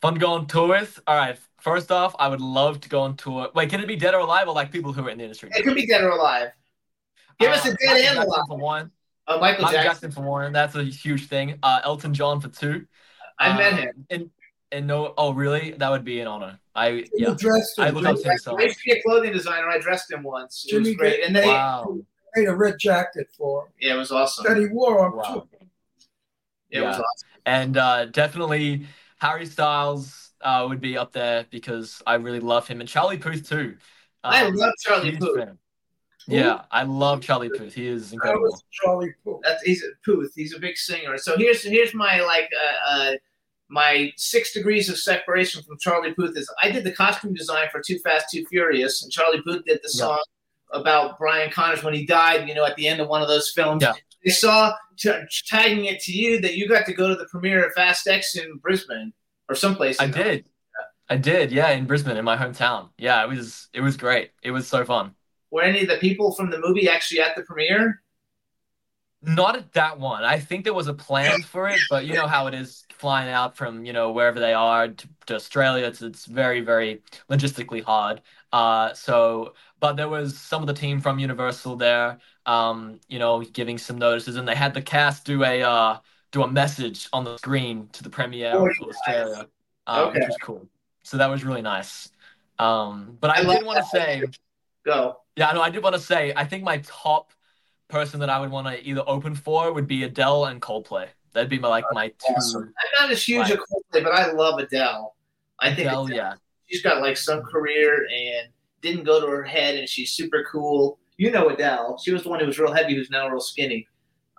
Fun 0.00 0.14
to 0.14 0.20
go 0.20 0.32
on 0.32 0.46
tour 0.46 0.68
with. 0.68 1.00
All 1.06 1.16
right. 1.16 1.38
First 1.60 1.90
off, 1.90 2.14
I 2.18 2.28
would 2.28 2.40
love 2.40 2.80
to 2.82 2.88
go 2.88 3.00
on 3.00 3.16
tour. 3.16 3.48
Wait, 3.54 3.68
can 3.68 3.80
it 3.80 3.88
be 3.88 3.96
dead 3.96 4.14
or 4.14 4.20
alive 4.20 4.46
or 4.46 4.54
like 4.54 4.70
people 4.70 4.92
who 4.92 5.04
are 5.06 5.10
in 5.10 5.18
the 5.18 5.24
industry? 5.24 5.50
It 5.54 5.64
could 5.64 5.74
be 5.74 5.86
dead 5.86 6.04
or 6.04 6.10
alive. 6.10 6.50
Give 7.40 7.50
us 7.50 7.64
a 7.66 7.70
Uh, 7.70 7.76
dead 7.80 7.86
Michael 7.86 7.96
and 7.96 8.04
Jackson 8.04 8.26
alive. 8.28 8.44
for 8.48 8.58
one. 8.58 8.90
Uh, 9.26 9.38
Michael 9.38 9.40
Michael 9.40 9.62
Jackson. 9.68 9.82
Jackson 9.82 10.10
for 10.12 10.20
one. 10.22 10.52
That's 10.52 10.74
a 10.76 10.84
huge 10.84 11.26
thing. 11.26 11.58
Uh, 11.62 11.80
Elton 11.84 12.14
John 12.14 12.40
for 12.40 12.48
two. 12.48 12.86
I 13.38 13.56
met 13.56 13.72
Uh, 13.72 13.76
him. 13.76 14.06
And 14.10 14.30
and 14.70 14.86
no, 14.86 15.14
oh 15.16 15.32
really? 15.32 15.72
That 15.72 15.90
would 15.90 16.04
be 16.04 16.20
an 16.20 16.26
honor. 16.28 16.58
I 16.74 16.88
You 16.88 17.06
yeah. 17.16 17.34
dressed 17.36 17.78
I 17.78 17.88
him. 17.88 17.94
look 17.96 18.06
up 18.06 18.16
to 18.18 18.30
him 18.30 18.38
so 18.38 18.58
I 18.58 18.62
used 18.64 18.78
to 18.78 18.84
be 18.84 18.92
a 18.92 19.02
clothing 19.02 19.32
designer. 19.32 19.68
I 19.68 19.78
dressed 19.78 20.10
him 20.10 20.22
once. 20.22 20.66
It 20.68 20.78
was 20.78 20.84
Jimmy 20.88 20.96
great. 20.96 21.20
Ga- 21.20 21.26
And 21.26 21.36
then 21.36 21.48
Wow. 21.48 21.98
made 22.36 22.48
a 22.48 22.54
red 22.54 22.78
jacket 22.78 23.28
for 23.36 23.64
him 23.66 23.72
yeah, 23.80 23.94
it 23.94 23.98
was 23.98 24.12
awesome. 24.12 24.44
that 24.46 24.58
he 24.60 24.66
wore 24.66 25.04
on 25.06 25.16
Wow. 25.16 25.22
tour. 25.22 25.48
It 26.70 26.82
was 26.82 26.96
awesome. 26.96 27.28
And 27.46 27.76
uh, 27.76 28.04
definitely 28.06 28.86
Harry 29.20 29.46
Styles 29.46 30.32
uh, 30.40 30.66
would 30.68 30.80
be 30.80 30.96
up 30.96 31.12
there 31.12 31.46
because 31.50 32.02
I 32.06 32.14
really 32.14 32.40
love 32.40 32.68
him 32.68 32.80
and 32.80 32.88
Charlie 32.88 33.18
Puth 33.18 33.48
too. 33.48 33.76
I 34.24 34.44
Um, 34.44 34.54
love 34.54 34.72
Charlie 34.84 35.16
Puth. 35.16 35.36
fan. 35.38 35.58
Yeah, 36.26 36.62
I 36.70 36.82
love 36.82 37.22
Charlie 37.22 37.48
Puth. 37.48 37.74
He 37.74 37.86
is 37.86 38.12
incredible. 38.12 38.60
Charlie 38.70 39.14
Puth. 39.24 39.40
That's 39.42 39.62
he's 39.62 39.82
a 39.82 39.88
Puth. 40.04 40.32
He's 40.34 40.54
a 40.54 40.58
big 40.58 40.76
singer. 40.76 41.16
So 41.18 41.36
here's 41.36 41.62
here's 41.62 41.94
my 41.94 42.20
like 42.20 42.48
uh, 42.62 42.90
uh 42.90 43.12
my 43.70 44.12
six 44.16 44.52
degrees 44.52 44.88
of 44.88 44.98
separation 44.98 45.62
from 45.62 45.78
Charlie 45.78 46.12
Puth 46.12 46.36
is 46.36 46.50
I 46.62 46.70
did 46.70 46.84
the 46.84 46.92
costume 46.92 47.34
design 47.34 47.68
for 47.70 47.80
Too 47.80 47.98
Fast 48.00 48.26
Too 48.30 48.44
Furious, 48.46 49.02
and 49.02 49.10
Charlie 49.12 49.42
Puth 49.42 49.64
did 49.64 49.78
the 49.82 49.90
Yeah. 49.94 50.04
song 50.06 50.22
about 50.72 51.18
Brian 51.18 51.50
Connors 51.50 51.82
when 51.82 51.94
he 51.94 52.04
died. 52.04 52.48
You 52.48 52.54
know, 52.54 52.64
at 52.64 52.76
the 52.76 52.86
end 52.86 53.00
of 53.00 53.08
one 53.08 53.22
of 53.22 53.28
those 53.28 53.50
films. 53.50 53.82
Yeah. 53.82 53.94
They 54.28 54.34
saw 54.34 54.74
t- 54.98 55.10
tagging 55.46 55.86
it 55.86 56.00
to 56.00 56.12
you 56.12 56.38
that 56.42 56.54
you 56.54 56.68
got 56.68 56.84
to 56.84 56.92
go 56.92 57.08
to 57.08 57.14
the 57.14 57.24
premiere 57.30 57.64
of 57.64 57.72
Fast 57.72 58.06
X 58.06 58.36
in 58.36 58.58
Brisbane 58.58 59.14
or 59.48 59.54
someplace. 59.54 59.98
I 59.98 60.06
did. 60.06 60.44
I 61.08 61.16
did, 61.16 61.50
yeah, 61.50 61.70
in 61.70 61.86
Brisbane, 61.86 62.18
in 62.18 62.26
my 62.26 62.36
hometown. 62.36 62.90
Yeah, 62.98 63.24
it 63.24 63.28
was 63.30 63.68
it 63.72 63.80
was 63.80 63.96
great. 63.96 64.32
It 64.42 64.50
was 64.50 64.68
so 64.68 64.84
fun. 64.84 65.14
Were 65.50 65.62
any 65.62 65.80
of 65.80 65.88
the 65.88 65.96
people 65.96 66.34
from 66.34 66.50
the 66.50 66.58
movie 66.58 66.90
actually 66.90 67.22
at 67.22 67.36
the 67.36 67.42
premiere? 67.42 68.02
Not 69.22 69.56
at 69.56 69.72
that 69.72 69.98
one. 69.98 70.24
I 70.24 70.38
think 70.38 70.64
there 70.64 70.74
was 70.74 70.88
a 70.88 70.94
plan 70.94 71.40
for 71.40 71.66
it, 71.66 71.80
but 71.88 72.04
you 72.04 72.12
know 72.12 72.26
how 72.26 72.48
it 72.48 72.54
is 72.54 72.84
flying 72.92 73.30
out 73.30 73.56
from 73.56 73.86
you 73.86 73.94
know 73.94 74.12
wherever 74.12 74.38
they 74.38 74.52
are 74.52 74.88
to, 74.88 75.08
to 75.28 75.36
Australia. 75.36 75.86
It's 75.86 76.02
it's 76.02 76.26
very 76.26 76.60
very 76.60 77.00
logistically 77.30 77.82
hard. 77.82 78.20
Uh, 78.52 78.92
so 78.92 79.54
but 79.80 79.96
there 79.96 80.08
was 80.08 80.36
some 80.38 80.62
of 80.62 80.66
the 80.66 80.74
team 80.74 81.00
from 81.00 81.18
Universal 81.18 81.76
there, 81.76 82.18
um, 82.46 83.00
you 83.08 83.18
know, 83.18 83.42
giving 83.42 83.78
some 83.78 83.98
notices, 83.98 84.36
and 84.36 84.46
they 84.46 84.54
had 84.54 84.74
the 84.74 84.82
cast 84.82 85.24
do 85.24 85.44
a 85.44 85.62
uh, 85.62 85.98
do 86.32 86.42
a 86.42 86.48
message 86.50 87.08
on 87.12 87.24
the 87.24 87.36
screen 87.38 87.88
to 87.92 88.02
the 88.02 88.10
premiere 88.10 88.52
Oh, 88.54 88.66
of 88.66 88.72
nice. 88.80 88.88
Australia, 88.96 89.46
um, 89.86 90.08
Okay. 90.08 90.18
which 90.20 90.28
was 90.28 90.36
cool. 90.42 90.68
So 91.02 91.16
that 91.16 91.28
was 91.30 91.44
really 91.44 91.62
nice. 91.62 92.10
Um, 92.58 93.16
but 93.20 93.30
I, 93.30 93.40
I 93.40 93.44
did 93.56 93.64
want 93.64 93.78
to 93.78 93.84
say, 93.84 94.22
Go. 94.84 95.20
yeah, 95.36 95.52
no, 95.52 95.62
I 95.62 95.70
did 95.70 95.82
want 95.82 95.94
to 95.94 96.00
say, 96.00 96.32
I 96.36 96.44
think 96.44 96.64
my 96.64 96.78
top 96.78 97.32
person 97.88 98.20
that 98.20 98.28
I 98.30 98.38
would 98.40 98.50
want 98.50 98.66
to 98.66 98.82
either 98.86 99.02
open 99.06 99.34
for 99.34 99.72
would 99.72 99.86
be 99.86 100.04
Adele 100.04 100.46
and 100.46 100.60
Coldplay. 100.60 101.08
That'd 101.32 101.48
be 101.48 101.58
my 101.58 101.68
like 101.68 101.84
my 101.92 102.08
two. 102.08 102.34
Awesome. 102.36 102.62
I'm 102.64 103.04
not 103.04 103.12
as 103.12 103.22
huge 103.22 103.50
a 103.50 103.56
Coldplay, 103.56 104.02
but 104.02 104.12
I 104.12 104.32
love 104.32 104.58
Adele. 104.58 105.14
I 105.60 105.68
think 105.74 105.88
Adele, 105.88 106.06
Adele- 106.06 106.16
yeah. 106.16 106.34
she's 106.66 106.82
got 106.82 107.00
like 107.00 107.16
some 107.16 107.42
career 107.42 108.06
and 108.12 108.48
didn't 108.82 109.04
go 109.04 109.20
to 109.20 109.26
her 109.26 109.42
head, 109.44 109.76
and 109.76 109.88
she's 109.88 110.10
super 110.12 110.44
cool. 110.50 110.98
You 111.16 111.30
know 111.30 111.48
Adele. 111.48 111.98
She 112.02 112.12
was 112.12 112.22
the 112.22 112.28
one 112.28 112.40
who 112.40 112.46
was 112.46 112.58
real 112.58 112.72
heavy, 112.72 112.94
who's 112.94 113.10
now 113.10 113.28
real 113.28 113.40
skinny. 113.40 113.88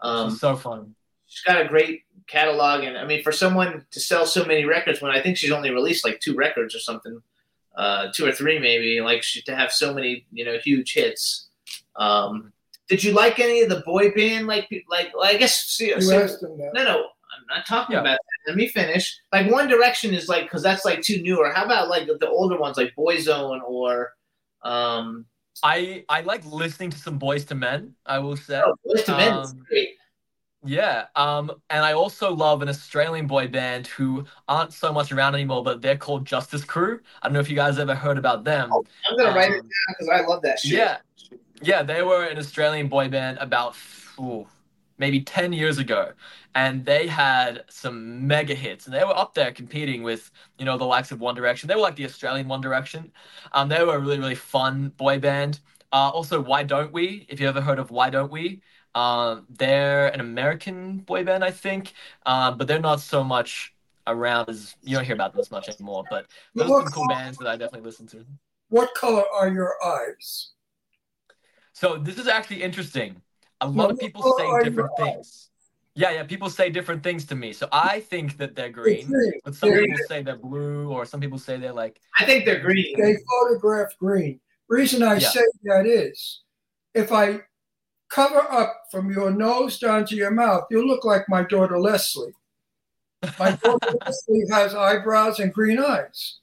Um, 0.02 0.30
She's 0.30 0.40
so 0.40 0.56
fun. 0.56 0.96
she's 1.28 1.42
got 1.44 1.60
a 1.62 1.68
great 1.68 2.04
catalog, 2.28 2.84
and 2.84 2.98
I 2.98 3.06
mean, 3.06 3.22
for 3.24 3.32
someone 3.34 3.86
to 3.92 4.00
sell 4.00 4.26
so 4.26 4.46
many 4.46 4.64
records, 4.66 5.02
when 5.02 5.12
I 5.12 5.22
think 5.22 5.36
she's 5.38 5.52
only 5.52 5.72
released 5.72 6.06
like 6.06 6.20
two 6.22 6.36
records 6.36 6.74
or 6.74 6.80
something, 6.80 7.22
uh, 7.76 8.08
two 8.14 8.26
or 8.26 8.32
three 8.32 8.60
maybe, 8.60 9.02
like 9.02 9.24
she, 9.24 9.42
to 9.42 9.56
have 9.56 9.72
so 9.74 9.94
many, 9.94 10.26
you 10.32 10.46
know, 10.46 10.58
huge 10.58 10.94
hits. 10.94 11.50
Um, 11.98 12.54
did 12.88 13.04
you 13.04 13.12
like 13.14 13.40
any 13.40 13.62
of 13.62 13.70
the 13.70 13.82
boy 13.86 14.12
band? 14.12 14.48
Like, 14.48 14.68
like, 14.90 15.12
well, 15.16 15.26
I 15.26 15.36
guess. 15.38 15.56
See, 15.66 15.90
You 15.90 16.02
see- 16.02 16.16
asked 16.16 16.42
him 16.42 16.58
that. 16.58 16.74
no, 16.74 16.84
no, 16.84 16.98
I'm 16.98 17.46
not 17.56 17.66
talking 17.68 17.94
Yeah. 17.96 18.02
about 18.02 18.18
that. 18.18 18.48
Let 18.48 18.56
me 18.58 18.68
finish. 18.68 19.20
Like 19.34 19.52
One 19.52 19.68
Direction 19.68 20.14
is 20.14 20.28
like 20.30 20.44
because 20.44 20.64
that's 20.64 20.86
like 20.86 21.02
too 21.02 21.22
new. 21.22 21.38
Or 21.38 21.52
how 21.52 21.66
about 21.66 21.90
like 21.90 22.08
the 22.08 22.30
older 22.30 22.58
ones 22.58 22.78
like 22.78 22.94
Boyzone 22.98 23.62
or 23.64 24.14
um 24.64 25.26
I 25.64 26.06
I 26.08 26.22
like 26.22 26.46
listening 26.46 26.90
to 26.92 26.98
some 26.98 27.20
Boyz 27.20 27.50
II 27.52 27.58
Men. 27.58 27.96
I 28.06 28.20
will 28.20 28.38
say. 28.38 28.62
oh, 28.64 28.76
Boyz 28.86 29.10
II 29.10 29.16
Men 29.16 29.34
Um, 29.34 29.66
great. 29.68 29.90
Yeah, 30.66 31.06
um, 31.16 31.52
and 31.70 31.86
I 31.86 31.94
also 31.94 32.34
love 32.34 32.62
an 32.62 32.68
Australian 32.68 33.28
boy 33.28 33.48
band 33.48 33.88
who 33.88 34.26
aren't 34.50 34.74
so 34.74 34.92
much 34.92 35.10
around 35.10 35.36
anymore, 35.36 35.64
but 35.64 35.82
they're 35.82 35.98
called 35.98 36.26
Justice 36.26 36.66
Crew. 36.66 37.00
I 37.22 37.28
don't 37.28 37.34
know 37.34 37.40
if 37.40 37.50
you 37.50 37.56
guys 37.56 37.80
ever 37.80 37.96
heard 37.96 38.18
about 38.18 38.44
them. 38.44 38.70
I'm 39.10 39.18
gonna 39.18 39.34
write 39.34 39.52
it 39.52 39.60
um, 39.60 39.62
down 39.62 39.70
because 39.88 40.10
I 40.10 40.22
love 40.28 40.42
that 40.42 40.60
shit. 40.60 40.74
Yeah, 40.74 40.98
yeah, 41.62 41.82
they 41.82 42.04
were 42.04 42.26
an 42.26 42.38
Australian 42.38 42.90
boy 42.90 43.08
band 43.08 43.38
about 43.40 43.78
ooh, 44.20 44.48
maybe 44.98 45.22
10 45.22 45.54
years 45.54 45.78
ago, 45.78 46.12
and 46.56 46.86
they 46.86 47.08
had 47.08 47.64
some 47.70 48.28
mega 48.28 48.56
hits, 48.56 48.86
and 48.86 48.94
they 48.94 49.04
were 49.04 49.18
up 49.18 49.34
there 49.34 49.52
competing 49.52 50.04
with, 50.04 50.32
you 50.58 50.66
know, 50.66 50.78
the 50.78 50.86
likes 50.86 51.12
of 51.12 51.20
One 51.20 51.36
Direction. 51.36 51.68
They 51.68 51.76
were 51.76 51.82
like 51.82 51.96
the 51.96 52.06
Australian 52.06 52.48
One 52.48 52.62
Direction. 52.62 53.12
Um, 53.52 53.70
they 53.70 53.84
were 53.84 53.96
a 53.96 54.00
really, 54.00 54.20
really 54.20 54.36
fun 54.36 54.90
boy 54.98 55.20
band. 55.20 55.60
Uh, 55.92 56.10
also, 56.10 56.42
Why 56.42 56.64
Don't 56.64 56.92
We? 56.92 57.26
If 57.30 57.40
you 57.40 57.48
ever 57.48 57.62
heard 57.62 57.80
of 57.80 57.92
Why 57.92 58.10
Don't 58.10 58.32
We? 58.32 58.62
Um, 58.96 59.46
they're 59.50 60.08
an 60.08 60.20
American 60.20 60.98
boy 61.00 61.24
band, 61.24 61.44
I 61.44 61.52
think, 61.52 61.94
um, 62.26 62.58
but 62.58 62.68
they're 62.68 62.80
not 62.80 63.00
so 63.00 63.24
much 63.24 63.74
around 64.08 64.50
as 64.50 64.76
you 64.82 64.96
don't 64.96 65.06
hear 65.06 65.14
about 65.14 65.34
them 65.34 65.42
as 65.42 65.52
much 65.52 65.70
anymore. 65.70 66.04
But 66.10 66.26
those 66.56 66.72
are 66.72 66.84
some 66.84 66.92
cool 66.92 67.08
bands 67.08 67.38
that 67.38 67.48
I 67.48 67.56
definitely 67.56 67.86
listen 67.86 68.08
to. 68.08 68.26
What 68.70 68.94
color 68.96 69.24
are 69.34 69.48
your 69.50 69.74
eyes? 69.86 70.52
So 71.74 71.98
this 71.98 72.18
is 72.18 72.28
actually 72.28 72.64
interesting. 72.64 73.22
A 73.62 73.68
lot 73.68 73.92
of 73.92 74.00
people 74.00 74.24
say 74.38 74.64
different 74.64 74.92
things. 74.98 75.49
Yeah, 76.00 76.12
yeah, 76.12 76.24
people 76.24 76.50
say 76.50 76.70
different 76.70 77.04
things 77.04 77.26
to 77.26 77.36
me. 77.36 77.52
So 77.52 77.68
I 77.74 78.00
think 78.00 78.38
that 78.38 78.56
they're 78.56 78.70
green, 78.70 79.06
green. 79.08 79.34
but 79.44 79.54
some 79.54 79.70
They're- 79.70 79.82
people 79.82 79.98
say 80.08 80.24
they're 80.24 80.38
blue, 80.38 80.90
or 80.90 81.06
some 81.06 81.20
people 81.20 81.38
say 81.38 81.58
they're 81.58 81.74
like. 81.74 82.00
I 82.18 82.26
think 82.26 82.46
they're 82.46 82.62
green. 82.62 82.98
They 82.98 83.18
photograph 83.30 83.98
green. 84.00 84.40
Reason 84.70 85.04
I 85.04 85.16
Yeah. 85.16 85.30
say 85.30 85.44
that 85.64 85.86
is, 85.86 86.42
if 86.94 87.12
I 87.12 87.42
cover 88.10 88.40
up 88.50 88.84
from 88.92 89.12
your 89.12 89.30
nose 89.30 89.78
down 89.78 90.06
to 90.06 90.16
your 90.16 90.32
mouth, 90.32 90.64
you 90.72 90.88
look 90.88 91.04
like 91.04 91.28
my 91.28 91.44
daughter 91.44 91.78
Leslie. 91.78 92.34
My 93.38 93.52
daughter 93.64 93.94
Leslie 94.06 94.46
has 94.52 94.74
eyebrows 94.74 95.40
and 95.42 95.54
green 95.54 95.80
eyes. 95.80 96.40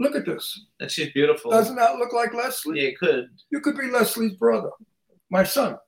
Look 0.00 0.16
at 0.16 0.26
this. 0.26 0.60
That's 0.80 0.94
just 0.96 1.14
beautiful. 1.14 1.52
Doesn't 1.52 1.76
that 1.76 1.96
look 1.98 2.12
like 2.12 2.34
Leslie? 2.34 2.80
yeah, 2.80 2.88
it 2.88 2.98
could. 2.98 3.30
You 3.50 3.60
could 3.60 3.76
be 3.76 3.86
Leslie's 3.90 4.34
brother, 4.34 4.70
my 5.30 5.44
son. 5.44 5.78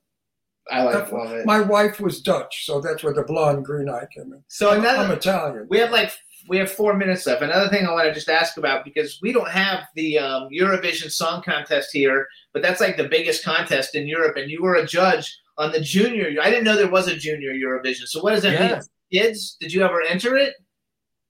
I 0.69 0.83
like 0.83 0.93
That's- 0.93 1.11
love 1.11 1.31
it. 1.31 1.45
My 1.45 1.59
wife 1.61 1.99
was 1.99 2.21
Dutch, 2.21 2.65
so 2.65 2.79
that's 2.81 3.03
where 3.03 3.13
the 3.13 3.23
blonde 3.23 3.65
green 3.65 3.89
eye 3.89 4.05
came 4.15 4.31
in. 4.33 4.43
so 4.47 4.71
I'm, 4.71 4.79
another 4.81 5.03
I'm 5.05 5.11
Italian. 5.11 5.67
we 5.69 5.79
have 5.79 5.91
like 5.91 6.11
we 6.49 6.57
have 6.57 6.71
four 6.71 6.95
minutes 6.95 7.25
left. 7.27 7.41
Another 7.41 7.69
thing 7.69 7.85
I 7.85 7.91
want 7.91 8.07
to 8.07 8.13
just 8.13 8.29
ask 8.29 8.57
about 8.57 8.83
because 8.83 9.19
we 9.21 9.31
don't 9.31 9.49
have 9.49 9.83
the 9.95 10.17
um, 10.19 10.49
Eurovision 10.51 11.11
Song 11.11 11.41
Contest 11.43 11.89
here, 11.93 12.27
but 12.53 12.61
that's 12.61 12.81
like 12.81 12.97
the 12.97 13.07
biggest 13.07 13.43
contest 13.43 13.95
in 13.95 14.07
Europe, 14.07 14.37
and 14.37 14.49
you 14.49 14.61
were 14.61 14.75
a 14.75 14.85
judge 14.85 15.35
on 15.57 15.71
the 15.71 15.79
junior. 15.81 16.27
I 16.41 16.49
didn't 16.49 16.63
know 16.63 16.75
there 16.75 16.89
was 16.89 17.07
a 17.07 17.15
junior 17.15 17.51
Eurovision. 17.53 18.07
So 18.07 18.21
what 18.21 18.31
does 18.31 18.43
that 18.43 18.53
Yeah. 18.53 18.71
mean? 18.73 18.81
Kids, 19.13 19.57
did 19.59 19.71
you 19.73 19.83
ever 19.83 20.01
enter 20.01 20.35
it? 20.37 20.53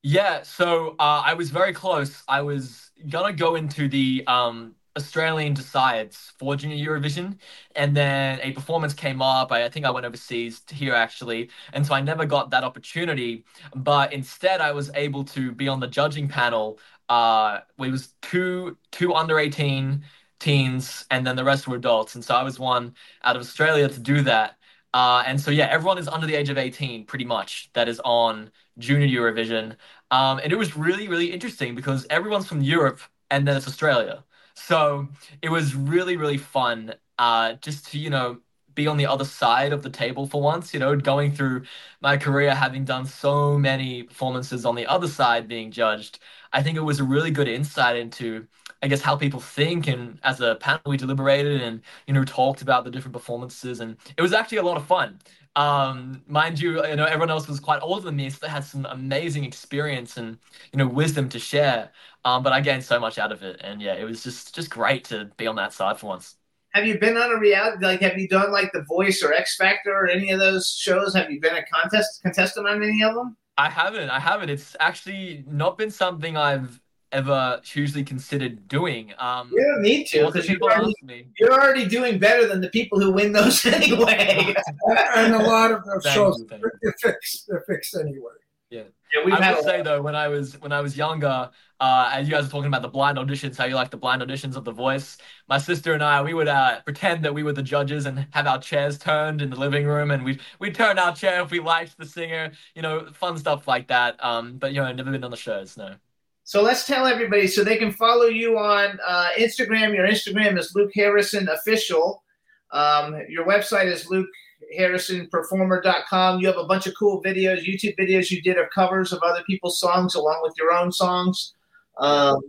Yeah, 0.03 0.43
so 0.43 0.95
uh, 0.99 1.23
I 1.25 1.33
was 1.33 1.49
very 1.51 1.73
close. 1.73 2.23
I 2.27 2.41
was 2.41 2.91
gonna 3.09 3.33
go 3.33 3.55
into 3.55 3.87
the 3.87 4.23
um, 4.27 4.75
Australian 4.97 5.53
decides 5.53 6.33
for 6.37 6.55
Junior 6.55 6.77
Eurovision, 6.89 7.37
and 7.75 7.95
then 7.95 8.39
a 8.41 8.51
performance 8.51 8.93
came 8.93 9.21
up. 9.21 9.51
I, 9.51 9.65
I 9.65 9.69
think 9.69 9.85
I 9.85 9.91
went 9.91 10.05
overseas 10.05 10.59
to 10.61 10.75
here 10.75 10.93
actually, 10.93 11.49
and 11.73 11.85
so 11.85 11.93
I 11.93 12.01
never 12.01 12.25
got 12.25 12.49
that 12.51 12.63
opportunity. 12.63 13.45
But 13.75 14.13
instead, 14.13 14.61
I 14.61 14.71
was 14.73 14.91
able 14.95 15.23
to 15.25 15.51
be 15.51 15.67
on 15.67 15.79
the 15.79 15.87
judging 15.87 16.27
panel. 16.27 16.79
Uh, 17.09 17.59
it 17.79 17.91
was 17.91 18.13
two 18.21 18.77
two 18.91 19.13
under 19.13 19.39
eighteen 19.39 20.03
teens, 20.39 21.05
and 21.11 21.25
then 21.25 21.35
the 21.35 21.43
rest 21.43 21.67
were 21.67 21.75
adults. 21.77 22.15
And 22.15 22.23
so 22.23 22.35
I 22.35 22.43
was 22.43 22.59
one 22.59 22.95
out 23.23 23.35
of 23.35 23.41
Australia 23.41 23.87
to 23.89 23.99
do 23.99 24.21
that. 24.23 24.57
Uh, 24.93 25.23
and 25.25 25.39
so 25.39 25.51
yeah, 25.51 25.67
everyone 25.67 25.97
is 25.97 26.07
under 26.07 26.27
the 26.27 26.35
age 26.35 26.49
of 26.49 26.57
eighteen, 26.57 27.05
pretty 27.05 27.25
much. 27.25 27.69
That 27.73 27.87
is 27.87 28.01
on 28.03 28.51
Junior 28.77 29.07
Eurovision. 29.07 29.75
Um, 30.11 30.39
and 30.39 30.51
it 30.51 30.57
was 30.57 30.75
really, 30.75 31.07
really 31.07 31.31
interesting 31.31 31.75
because 31.75 32.05
everyone's 32.09 32.47
from 32.47 32.61
Europe 32.61 32.99
and 33.29 33.47
then 33.47 33.55
it's 33.55 33.67
Australia. 33.67 34.23
So 34.53 35.09
it 35.41 35.49
was 35.49 35.75
really, 35.75 36.17
really 36.17 36.37
fun 36.37 36.93
uh, 37.17 37.53
just 37.53 37.87
to, 37.91 37.99
you 37.99 38.09
know, 38.09 38.39
be 38.73 38.87
on 38.87 38.97
the 38.97 39.05
other 39.05 39.25
side 39.25 39.73
of 39.73 39.83
the 39.83 39.89
table 39.89 40.25
for 40.25 40.41
once, 40.41 40.73
you 40.73 40.79
know, 40.79 40.95
going 40.95 41.33
through 41.33 41.63
my 42.01 42.17
career, 42.17 42.55
having 42.55 42.85
done 42.85 43.05
so 43.05 43.57
many 43.57 44.03
performances 44.03 44.65
on 44.65 44.75
the 44.75 44.85
other 44.87 45.07
side 45.07 45.47
being 45.47 45.71
judged. 45.71 46.19
I 46.53 46.63
think 46.63 46.77
it 46.77 46.81
was 46.81 46.99
a 46.99 47.03
really 47.03 47.31
good 47.31 47.47
insight 47.49 47.97
into, 47.97 48.47
I 48.81 48.87
guess, 48.87 49.01
how 49.01 49.15
people 49.17 49.39
think. 49.41 49.87
And 49.87 50.19
as 50.23 50.39
a 50.41 50.55
panel, 50.55 50.81
we 50.85 50.97
deliberated 50.97 51.61
and, 51.61 51.81
you 52.07 52.13
know, 52.13 52.23
talked 52.23 52.61
about 52.61 52.85
the 52.85 52.91
different 52.91 53.13
performances. 53.13 53.79
And 53.81 53.97
it 54.17 54.21
was 54.21 54.33
actually 54.33 54.59
a 54.59 54.63
lot 54.63 54.77
of 54.77 54.85
fun 54.85 55.19
um 55.57 56.23
mind 56.27 56.59
you 56.59 56.85
you 56.87 56.95
know 56.95 57.03
everyone 57.05 57.29
else 57.29 57.47
was 57.47 57.59
quite 57.59 57.81
older 57.81 58.03
than 58.05 58.15
me 58.15 58.29
so 58.29 58.37
they 58.41 58.47
had 58.51 58.63
some 58.63 58.85
amazing 58.85 59.43
experience 59.43 60.15
and 60.17 60.37
you 60.71 60.77
know 60.77 60.87
wisdom 60.87 61.27
to 61.27 61.39
share 61.39 61.91
um 62.23 62.41
but 62.41 62.53
i 62.53 62.61
gained 62.61 62.83
so 62.83 62.97
much 62.99 63.17
out 63.17 63.33
of 63.33 63.43
it 63.43 63.59
and 63.61 63.81
yeah 63.81 63.93
it 63.93 64.05
was 64.05 64.23
just 64.23 64.55
just 64.55 64.69
great 64.69 65.03
to 65.03 65.25
be 65.37 65.47
on 65.47 65.55
that 65.55 65.73
side 65.73 65.97
for 65.99 66.07
once 66.07 66.37
Have 66.73 66.85
you 66.85 66.99
been 66.99 67.15
on 67.17 67.31
a 67.31 67.39
reality? 67.39 67.85
Like, 67.85 68.01
have 68.01 68.17
you 68.17 68.27
done 68.27 68.51
like 68.51 68.71
The 68.73 68.83
Voice 68.83 69.23
or 69.23 69.33
X 69.33 69.55
Factor 69.57 69.91
or 69.93 70.07
any 70.07 70.31
of 70.31 70.39
those 70.39 70.71
shows? 70.77 71.13
Have 71.15 71.31
you 71.31 71.39
been 71.39 71.55
a 71.55 71.65
contest 71.65 72.21
contestant 72.23 72.67
on 72.67 72.83
any 72.83 73.03
of 73.03 73.15
them? 73.15 73.37
i 73.57 73.69
haven't 73.69 74.09
i 74.09 74.19
haven't 74.19 74.49
it's 74.49 74.75
actually 74.79 75.43
not 75.47 75.77
been 75.77 75.91
something 75.91 76.37
i've 76.37 76.80
ever 77.11 77.61
hugely 77.63 78.03
considered 78.03 78.67
doing 78.67 79.13
um 79.19 79.49
You 79.51 79.63
don't 79.63 79.81
need 79.81 80.05
to 80.07 80.23
lots 80.23 80.35
of 80.37 80.43
because 80.43 80.49
you're 80.49 80.61
already, 80.61 80.87
ask 80.89 81.03
me 81.03 81.27
you're 81.39 81.53
already 81.53 81.85
doing 81.87 82.19
better 82.19 82.47
than 82.47 82.61
the 82.61 82.69
people 82.69 82.99
who 82.99 83.11
win 83.11 83.31
those 83.31 83.65
anyway. 83.79 84.53
and 85.15 85.33
a 85.35 85.39
lot 85.43 85.71
of 85.71 85.83
those 85.85 86.05
shows 86.05 86.39
you, 86.39 86.47
thank 86.47 86.63
you. 86.63 86.71
they're 86.81 86.95
fixed. 86.99 87.47
They're 87.47 87.63
fixed 87.67 87.95
anyway. 87.95 88.33
yeah 88.69 88.83
Yeah, 89.13 89.25
we've 89.25 89.33
I 89.35 89.41
had 89.41 89.55
will 89.55 89.61
a 89.61 89.63
say 89.63 89.81
though, 89.81 90.01
when 90.01 90.15
I 90.15 90.27
was 90.27 90.59
when 90.61 90.71
I 90.71 90.81
was 90.81 90.95
younger, 90.97 91.49
uh, 91.79 92.11
and 92.13 92.25
you 92.27 92.31
guys 92.31 92.45
were 92.45 92.49
talking 92.49 92.67
about 92.67 92.81
the 92.81 92.87
blind 92.87 93.17
auditions, 93.17 93.57
how 93.57 93.65
you 93.65 93.75
like 93.75 93.89
the 93.91 93.97
blind 93.97 94.21
auditions 94.21 94.55
of 94.55 94.63
The 94.65 94.71
Voice. 94.71 95.17
My 95.49 95.57
sister 95.57 95.93
and 95.93 96.03
I, 96.03 96.21
we 96.21 96.33
would 96.33 96.47
uh, 96.47 96.81
pretend 96.81 97.25
that 97.25 97.33
we 97.33 97.43
were 97.43 97.53
the 97.53 97.63
judges 97.63 98.05
and 98.05 98.27
have 98.31 98.47
our 98.47 98.59
chairs 98.59 98.97
turned 98.97 99.41
in 99.41 99.49
the 99.49 99.55
living 99.57 99.85
room, 99.85 100.11
and 100.11 100.23
we 100.23 100.39
we 100.59 100.71
turn 100.71 100.97
our 100.99 101.13
chair 101.15 101.41
if 101.41 101.51
we 101.51 101.59
liked 101.59 101.97
the 101.97 102.05
singer, 102.05 102.51
you 102.75 102.81
know, 102.81 103.07
fun 103.13 103.37
stuff 103.37 103.67
like 103.67 103.87
that. 103.87 104.23
Um, 104.23 104.57
but 104.57 104.73
you 104.73 104.81
know, 104.81 104.91
never 104.93 105.11
been 105.11 105.23
on 105.23 105.31
the 105.31 105.37
shows, 105.37 105.75
no. 105.77 105.95
So 106.43 106.61
let's 106.61 106.85
tell 106.85 107.05
everybody 107.05 107.47
so 107.47 107.63
they 107.63 107.77
can 107.77 107.91
follow 107.91 108.25
you 108.25 108.57
on 108.57 108.99
uh, 109.05 109.29
Instagram. 109.37 109.95
Your 109.95 110.07
Instagram 110.07 110.57
is 110.57 110.73
Luke 110.75 110.91
Harrison 110.93 111.47
Official. 111.49 112.23
Um, 112.71 113.21
your 113.29 113.45
website 113.45 113.85
is 113.85 114.07
lukeharrisonperformer.com. 114.07 116.39
You 116.39 116.47
have 116.47 116.57
a 116.57 116.65
bunch 116.65 116.87
of 116.87 116.95
cool 116.97 117.21
videos, 117.21 117.63
YouTube 117.65 117.95
videos 117.97 118.31
you 118.31 118.41
did 118.41 118.57
of 118.57 118.71
covers 118.71 119.13
of 119.13 119.21
other 119.23 119.43
people's 119.43 119.79
songs 119.79 120.15
along 120.15 120.39
with 120.41 120.55
your 120.57 120.71
own 120.71 120.91
songs. 120.91 121.53
Um, 121.97 122.39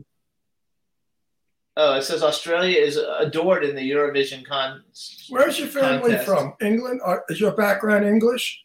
oh, 1.76 1.94
it 1.94 2.02
says 2.02 2.22
Australia 2.22 2.78
is 2.78 2.96
adored 2.96 3.64
in 3.64 3.76
the 3.76 3.90
Eurovision 3.90 4.46
con. 4.46 4.84
Where's 5.28 5.58
your 5.58 5.68
family 5.68 6.16
contest. 6.16 6.26
from? 6.26 6.54
England? 6.60 7.02
Is 7.28 7.40
your 7.40 7.52
background 7.52 8.06
English? 8.06 8.64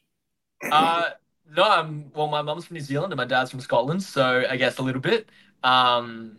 Uh, 0.71 1.09
No, 1.55 1.63
I'm 1.63 2.11
well. 2.13 2.27
My 2.27 2.41
mum's 2.41 2.65
from 2.65 2.75
New 2.75 2.81
Zealand 2.81 3.13
and 3.13 3.17
my 3.17 3.25
dad's 3.25 3.51
from 3.51 3.59
Scotland, 3.59 4.03
so 4.03 4.45
I 4.49 4.57
guess 4.57 4.77
a 4.77 4.81
little 4.81 5.01
bit. 5.01 5.29
Um, 5.63 6.37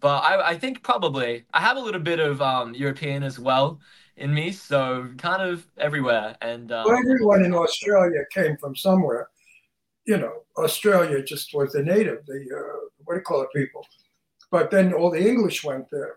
but 0.00 0.18
I, 0.18 0.50
I 0.50 0.58
think 0.58 0.82
probably 0.82 1.44
I 1.52 1.60
have 1.60 1.76
a 1.76 1.80
little 1.80 2.00
bit 2.00 2.20
of 2.20 2.40
um, 2.42 2.74
European 2.74 3.22
as 3.22 3.38
well 3.38 3.80
in 4.16 4.32
me, 4.32 4.52
so 4.52 5.08
kind 5.18 5.42
of 5.42 5.66
everywhere. 5.78 6.36
And 6.40 6.72
um, 6.72 6.86
everyone 6.90 7.44
in 7.44 7.54
Australia 7.54 8.20
came 8.32 8.56
from 8.58 8.76
somewhere. 8.76 9.28
You 10.06 10.18
know, 10.18 10.42
Australia 10.56 11.22
just 11.22 11.54
was 11.54 11.72
the 11.72 11.82
native, 11.82 12.24
the 12.26 12.34
uh, 12.34 12.86
what 13.04 13.14
do 13.14 13.18
you 13.18 13.24
call 13.24 13.42
it, 13.42 13.48
people. 13.54 13.84
But 14.50 14.70
then 14.70 14.92
all 14.92 15.10
the 15.10 15.26
English 15.26 15.64
went 15.64 15.86
there, 15.90 16.16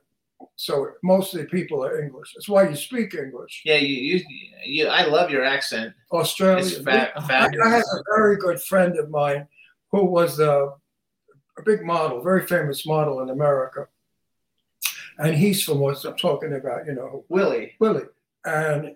so 0.55 0.91
most 1.03 1.33
of 1.33 1.41
the 1.41 1.45
people 1.47 1.83
are 1.83 2.01
English. 2.01 2.33
That's 2.33 2.49
why 2.49 2.67
you 2.67 2.75
speak 2.75 3.13
English. 3.13 3.61
Yeah, 3.65 3.75
you, 3.77 3.95
you, 3.95 4.25
you 4.65 4.87
I 4.87 5.05
love 5.05 5.29
your 5.29 5.43
accent. 5.43 5.93
Australia. 6.11 6.63
It's 6.65 6.77
fa- 6.77 7.11
I. 7.15 7.49
I 7.63 7.69
had 7.69 7.81
a 7.81 8.03
very 8.15 8.37
good 8.37 8.61
friend 8.61 8.97
of 8.97 9.09
mine 9.09 9.47
who 9.91 10.05
was 10.05 10.39
a, 10.39 10.69
a 11.57 11.61
big 11.65 11.83
model, 11.85 12.21
very 12.21 12.45
famous 12.45 12.85
model 12.85 13.21
in 13.21 13.29
America, 13.29 13.87
and 15.17 15.35
he's 15.35 15.63
from 15.63 15.79
what 15.79 16.03
I'm 16.03 16.17
talking 16.17 16.53
about. 16.53 16.85
You 16.85 16.93
know, 16.93 17.25
Willie. 17.29 17.73
Willie, 17.79 18.07
and 18.45 18.95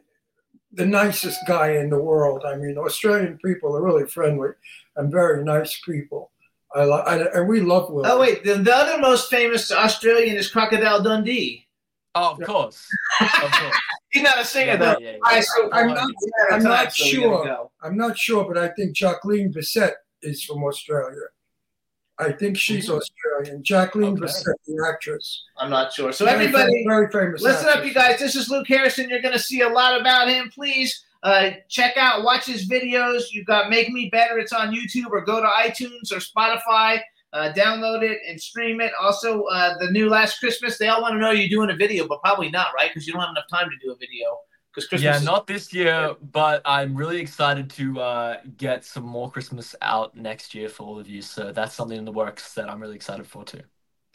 the 0.74 0.86
nicest 0.86 1.40
guy 1.48 1.74
in 1.78 1.90
the 1.90 2.02
world. 2.02 2.44
I 2.46 2.56
mean, 2.56 2.78
Australian 2.78 3.40
people 3.44 3.76
are 3.76 3.82
really 3.82 4.06
friendly 4.08 4.50
and 4.96 5.12
very 5.12 5.44
nice 5.44 5.80
people. 5.80 6.32
I 6.76 6.84
like, 6.84 7.30
and 7.34 7.48
we 7.48 7.62
love 7.62 7.90
Willie. 7.90 8.10
Oh 8.10 8.20
wait, 8.20 8.44
the, 8.44 8.56
the 8.56 8.76
other 8.76 9.00
most 9.00 9.30
famous 9.30 9.72
Australian 9.72 10.36
is 10.36 10.50
Crocodile 10.50 11.02
Dundee. 11.02 11.68
Oh, 12.14 12.32
of 12.32 12.42
course, 12.42 12.86
of 13.22 13.30
course. 13.30 13.78
He's 14.10 14.24
not 14.24 14.40
a 14.40 14.46
singer 14.46 14.74
Yeah, 14.74 14.78
though. 14.78 14.98
yeah, 15.00 15.12
yeah. 15.12 15.18
All 15.24 15.32
right, 15.32 15.44
so 15.44 15.70
I'm 15.72 15.88
not, 15.88 16.08
we're 16.22 16.54
out 16.54 16.60
of 16.60 16.66
I'm 16.66 16.72
not 16.72 16.94
so 16.94 17.06
sure. 17.06 17.46
go. 17.46 17.72
I'm 17.82 17.98
not 17.98 18.18
sure, 18.18 18.46
but 18.46 18.58
I 18.58 18.70
think 18.70 18.96
Jacqueline 18.96 19.54
Bisset 19.54 19.94
is 20.22 20.44
from 20.44 20.64
Australia. 20.64 21.22
I 22.20 22.32
think 22.32 22.58
she's 22.58 22.88
mm-hmm. 22.90 22.98
Australian. 22.98 23.64
Jacqueline 23.64 24.14
Okay. 24.14 24.22
Bisset, 24.22 24.56
the 24.66 24.92
actress. 24.92 25.44
I'm 25.58 25.70
not 25.70 25.94
sure. 25.94 26.12
So 26.12 26.26
Very 26.26 26.46
everybody, 26.46 26.84
fam- 26.84 26.88
very 26.88 27.12
famous. 27.12 27.42
Listen 27.42 27.70
up, 27.70 27.86
you 27.86 27.94
guys. 27.94 28.20
This 28.20 28.36
is 28.36 28.50
Luke 28.50 28.68
Harrison. 28.68 29.10
You're 29.10 29.22
going 29.22 29.34
to 29.36 29.40
see 29.40 29.62
a 29.62 29.70
lot 29.70 30.00
about 30.00 30.28
him. 30.28 30.50
Please 30.50 31.04
uh, 31.24 31.52
check 31.70 31.98
out, 31.98 32.24
watch 32.24 32.46
his 32.46 32.70
videos. 32.70 33.24
You've 33.32 33.46
got 33.46 33.70
Make 33.70 33.90
Me 33.90 34.10
Better. 34.10 34.40
It's 34.40 34.54
on 34.54 34.74
YouTube 34.74 35.12
or 35.12 35.22
go 35.22 35.42
to 35.42 35.48
iTunes 35.48 36.12
or 36.12 36.18
Spotify. 36.18 37.00
Uh, 37.34 37.52
download 37.54 38.04
it 38.04 38.20
and 38.28 38.40
stream 38.40 38.80
it. 38.80 38.92
Also, 39.02 39.44
uh, 39.44 39.78
the 39.80 39.92
new 39.92 40.10
Last 40.10 40.40
Christmas. 40.40 40.78
They 40.78 40.88
all 40.88 41.02
want 41.02 41.14
to 41.14 41.20
know 41.20 41.32
you're 41.32 41.50
doing 41.50 41.70
a 41.70 41.76
video, 41.76 42.08
but 42.08 42.22
probably 42.22 42.50
not, 42.50 42.70
right? 42.74 42.90
Because 42.90 43.06
you 43.06 43.14
don't 43.14 43.22
have 43.22 43.32
enough 43.32 43.50
time 43.52 43.70
to 43.70 43.76
do 43.86 43.92
a 43.92 43.98
video. 43.98 44.38
Because 44.74 44.88
Christmas. 44.88 45.04
Yeah, 45.04 45.18
is- 45.18 45.24
not 45.24 45.46
this 45.46 45.74
year, 45.74 46.16
but 46.32 46.62
I'm 46.64 46.96
really 46.96 47.20
excited 47.20 47.70
to 47.72 48.00
uh, 48.00 48.38
get 48.58 48.86
some 48.86 49.04
more 49.04 49.30
Christmas 49.30 49.76
out 49.82 50.16
next 50.16 50.56
year 50.56 50.70
for 50.70 50.84
all 50.84 51.00
of 51.00 51.10
you. 51.10 51.22
So 51.22 51.52
that's 51.52 51.76
something 51.76 51.98
in 51.98 52.06
the 52.06 52.12
works 52.12 52.54
that 52.54 52.70
I'm 52.70 52.82
really 52.82 52.96
excited 52.96 53.28
for 53.28 53.44
too. 53.44 53.62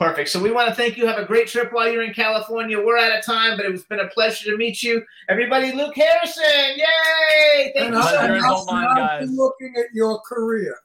Perfect. 0.02 0.28
So 0.30 0.40
we 0.42 0.50
want 0.50 0.68
to 0.68 0.74
thank 0.74 0.96
you. 0.96 1.06
Have 1.06 1.18
a 1.18 1.24
great 1.24 1.46
trip 1.48 1.72
while 1.72 1.90
you're 1.90 2.02
in 2.02 2.12
California. 2.14 2.80
We're 2.80 2.98
out 2.98 3.16
of 3.18 3.24
time, 3.24 3.56
but 3.56 3.66
it's 3.66 3.84
been 3.84 4.00
a 4.00 4.08
pleasure 4.08 4.50
to 4.50 4.56
meet 4.56 4.82
you. 4.82 5.02
Everybody, 5.28 5.72
Luke 5.72 5.94
Harrison. 5.96 6.44
Yay! 6.76 7.72
Thank 7.74 7.86
And 7.86 7.94
you 7.94 8.00
I- 8.00 8.02
so 8.10 8.16
Pleasure 8.18 8.32
and 8.32 8.36
is 8.36 8.42
much. 8.42 8.68
I've 8.70 8.96
guys. 8.96 9.26
been 9.26 9.36
looking 9.36 9.74
at 9.78 9.86
your 9.94 10.20
career, 10.20 10.76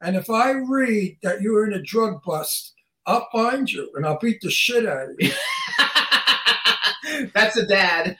and 0.00 0.16
if 0.16 0.30
I 0.30 0.50
read 0.52 1.18
that 1.22 1.40
you 1.42 1.52
were 1.52 1.66
in 1.66 1.72
a 1.74 1.82
drug 1.82 2.22
bust, 2.24 2.74
I'll 3.06 3.28
find 3.32 3.70
you 3.70 3.90
and 3.96 4.06
I'll 4.06 4.18
beat 4.18 4.40
the 4.40 4.50
shit 4.50 4.86
out 4.86 5.10
of 5.10 5.16
you. 5.18 5.30
That's 7.34 7.56
a 7.56 7.66
dad. 7.66 8.16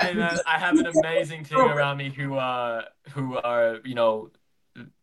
And 0.00 0.20
uh, 0.22 0.36
I 0.46 0.58
have 0.58 0.78
an 0.78 0.86
amazing 0.86 1.44
team 1.44 1.58
around 1.58 1.96
me 1.96 2.10
who 2.10 2.36
uh 2.36 2.82
who 3.12 3.36
are 3.38 3.78
you 3.84 3.94
know 3.94 4.30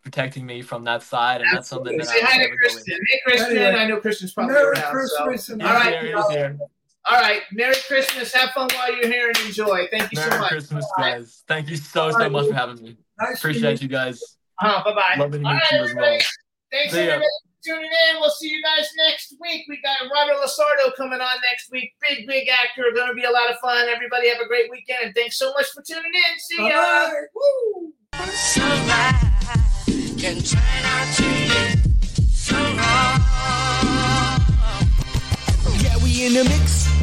protecting 0.04 0.46
me 0.46 0.62
from 0.62 0.84
that 0.86 1.04
side, 1.04 1.42
and 1.42 1.50
that's 1.56 1.68
something 1.70 1.98
that 1.98 2.08
Say 2.08 2.20
I'm 2.22 2.26
hi 2.26 2.38
to 2.44 2.56
Christian. 2.58 3.00
Hey, 3.10 3.20
Christian. 3.26 3.58
Anyway, 3.58 3.80
I 3.80 3.88
know 3.88 4.00
Christian's 4.00 4.34
probably 4.34 4.54
Merry 4.56 4.72
around. 4.72 4.92
Christmas 4.92 5.46
So. 5.46 5.54
and 5.54 5.62
All 5.64 5.68
He's 5.70 5.78
right, 5.86 6.02
here, 6.02 6.24
here. 6.32 6.58
all 7.06 7.22
right. 7.22 7.42
Merry 7.54 7.76
Christmas. 7.88 8.34
Have 8.34 8.50
fun 8.52 8.68
while 8.76 8.94
you're 8.96 9.08
here 9.08 9.28
and 9.30 9.38
enjoy. 9.46 9.88
Thank 9.92 10.12
you 10.12 10.18
so 10.18 10.24
much. 10.24 10.30
Merry 10.30 10.42
much. 10.42 10.50
Christmas, 10.52 10.86
guys. 10.98 11.44
Thank 11.48 11.70
you 11.70 11.78
so 11.78 12.12
so 12.12 12.30
much 12.30 12.48
for 12.48 12.54
having 12.54 12.82
me. 12.82 12.98
Nice 13.20 13.38
Appreciate 13.38 13.72
meet 13.74 13.82
you 13.84 13.88
guys. 13.88 14.22
Uh, 14.62 14.84
bye 14.84 14.94
bye. 14.94 15.16
Lovely 15.18 15.40
to 15.40 15.46
All 15.46 15.54
meet 15.54 15.60
right, 15.62 15.72
you 15.72 15.84
as 15.86 15.96
well. 15.96 16.20
Thanks 16.72 16.94
See 16.94 16.98
ya. 17.06 17.14
everybody 17.14 17.26
for 17.26 17.76
tuning 17.76 17.92
in. 18.10 18.20
We'll 18.20 18.30
see 18.30 18.50
you 18.50 18.64
guys 18.64 18.88
next 19.08 19.36
week. 19.42 19.66
We 19.70 19.80
got 19.82 19.98
Robert 20.14 20.36
LaSardo 20.44 20.96
coming 20.96 21.20
on 21.20 21.36
next 21.52 21.72
week. 21.72 21.94
Big, 22.08 22.26
big 22.28 22.48
actor. 22.50 22.84
Going 22.96 23.10
to 23.10 23.14
be 23.14 23.24
a 23.26 23.32
lot 23.32 23.50
of 23.52 23.58
fun. 23.60 23.88
Everybody 23.90 24.30
have 24.30 24.40
a 24.40 24.48
great 24.48 24.72
weekend. 24.72 25.00
And 25.04 25.16
thanks 25.16 25.38
so 25.38 25.52
much 25.54 25.68
for 25.74 25.84
tuning 25.84 26.04
in. 26.14 26.40
See 26.40 26.68
ya. 26.68 26.70
Bye-bye. 26.70 27.22
Woo! 27.36 29.31
Can 30.22 30.40
turn 30.44 30.62
out 30.86 31.16
to 31.16 31.24
be 31.24 31.50
so 32.32 32.56
wrong. 32.56 33.22
Yeah, 35.82 35.98
we 36.04 36.28
in 36.28 36.34
the 36.36 36.44
mix. 36.44 36.91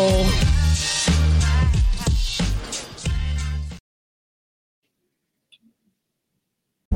Oh. 0.00 0.48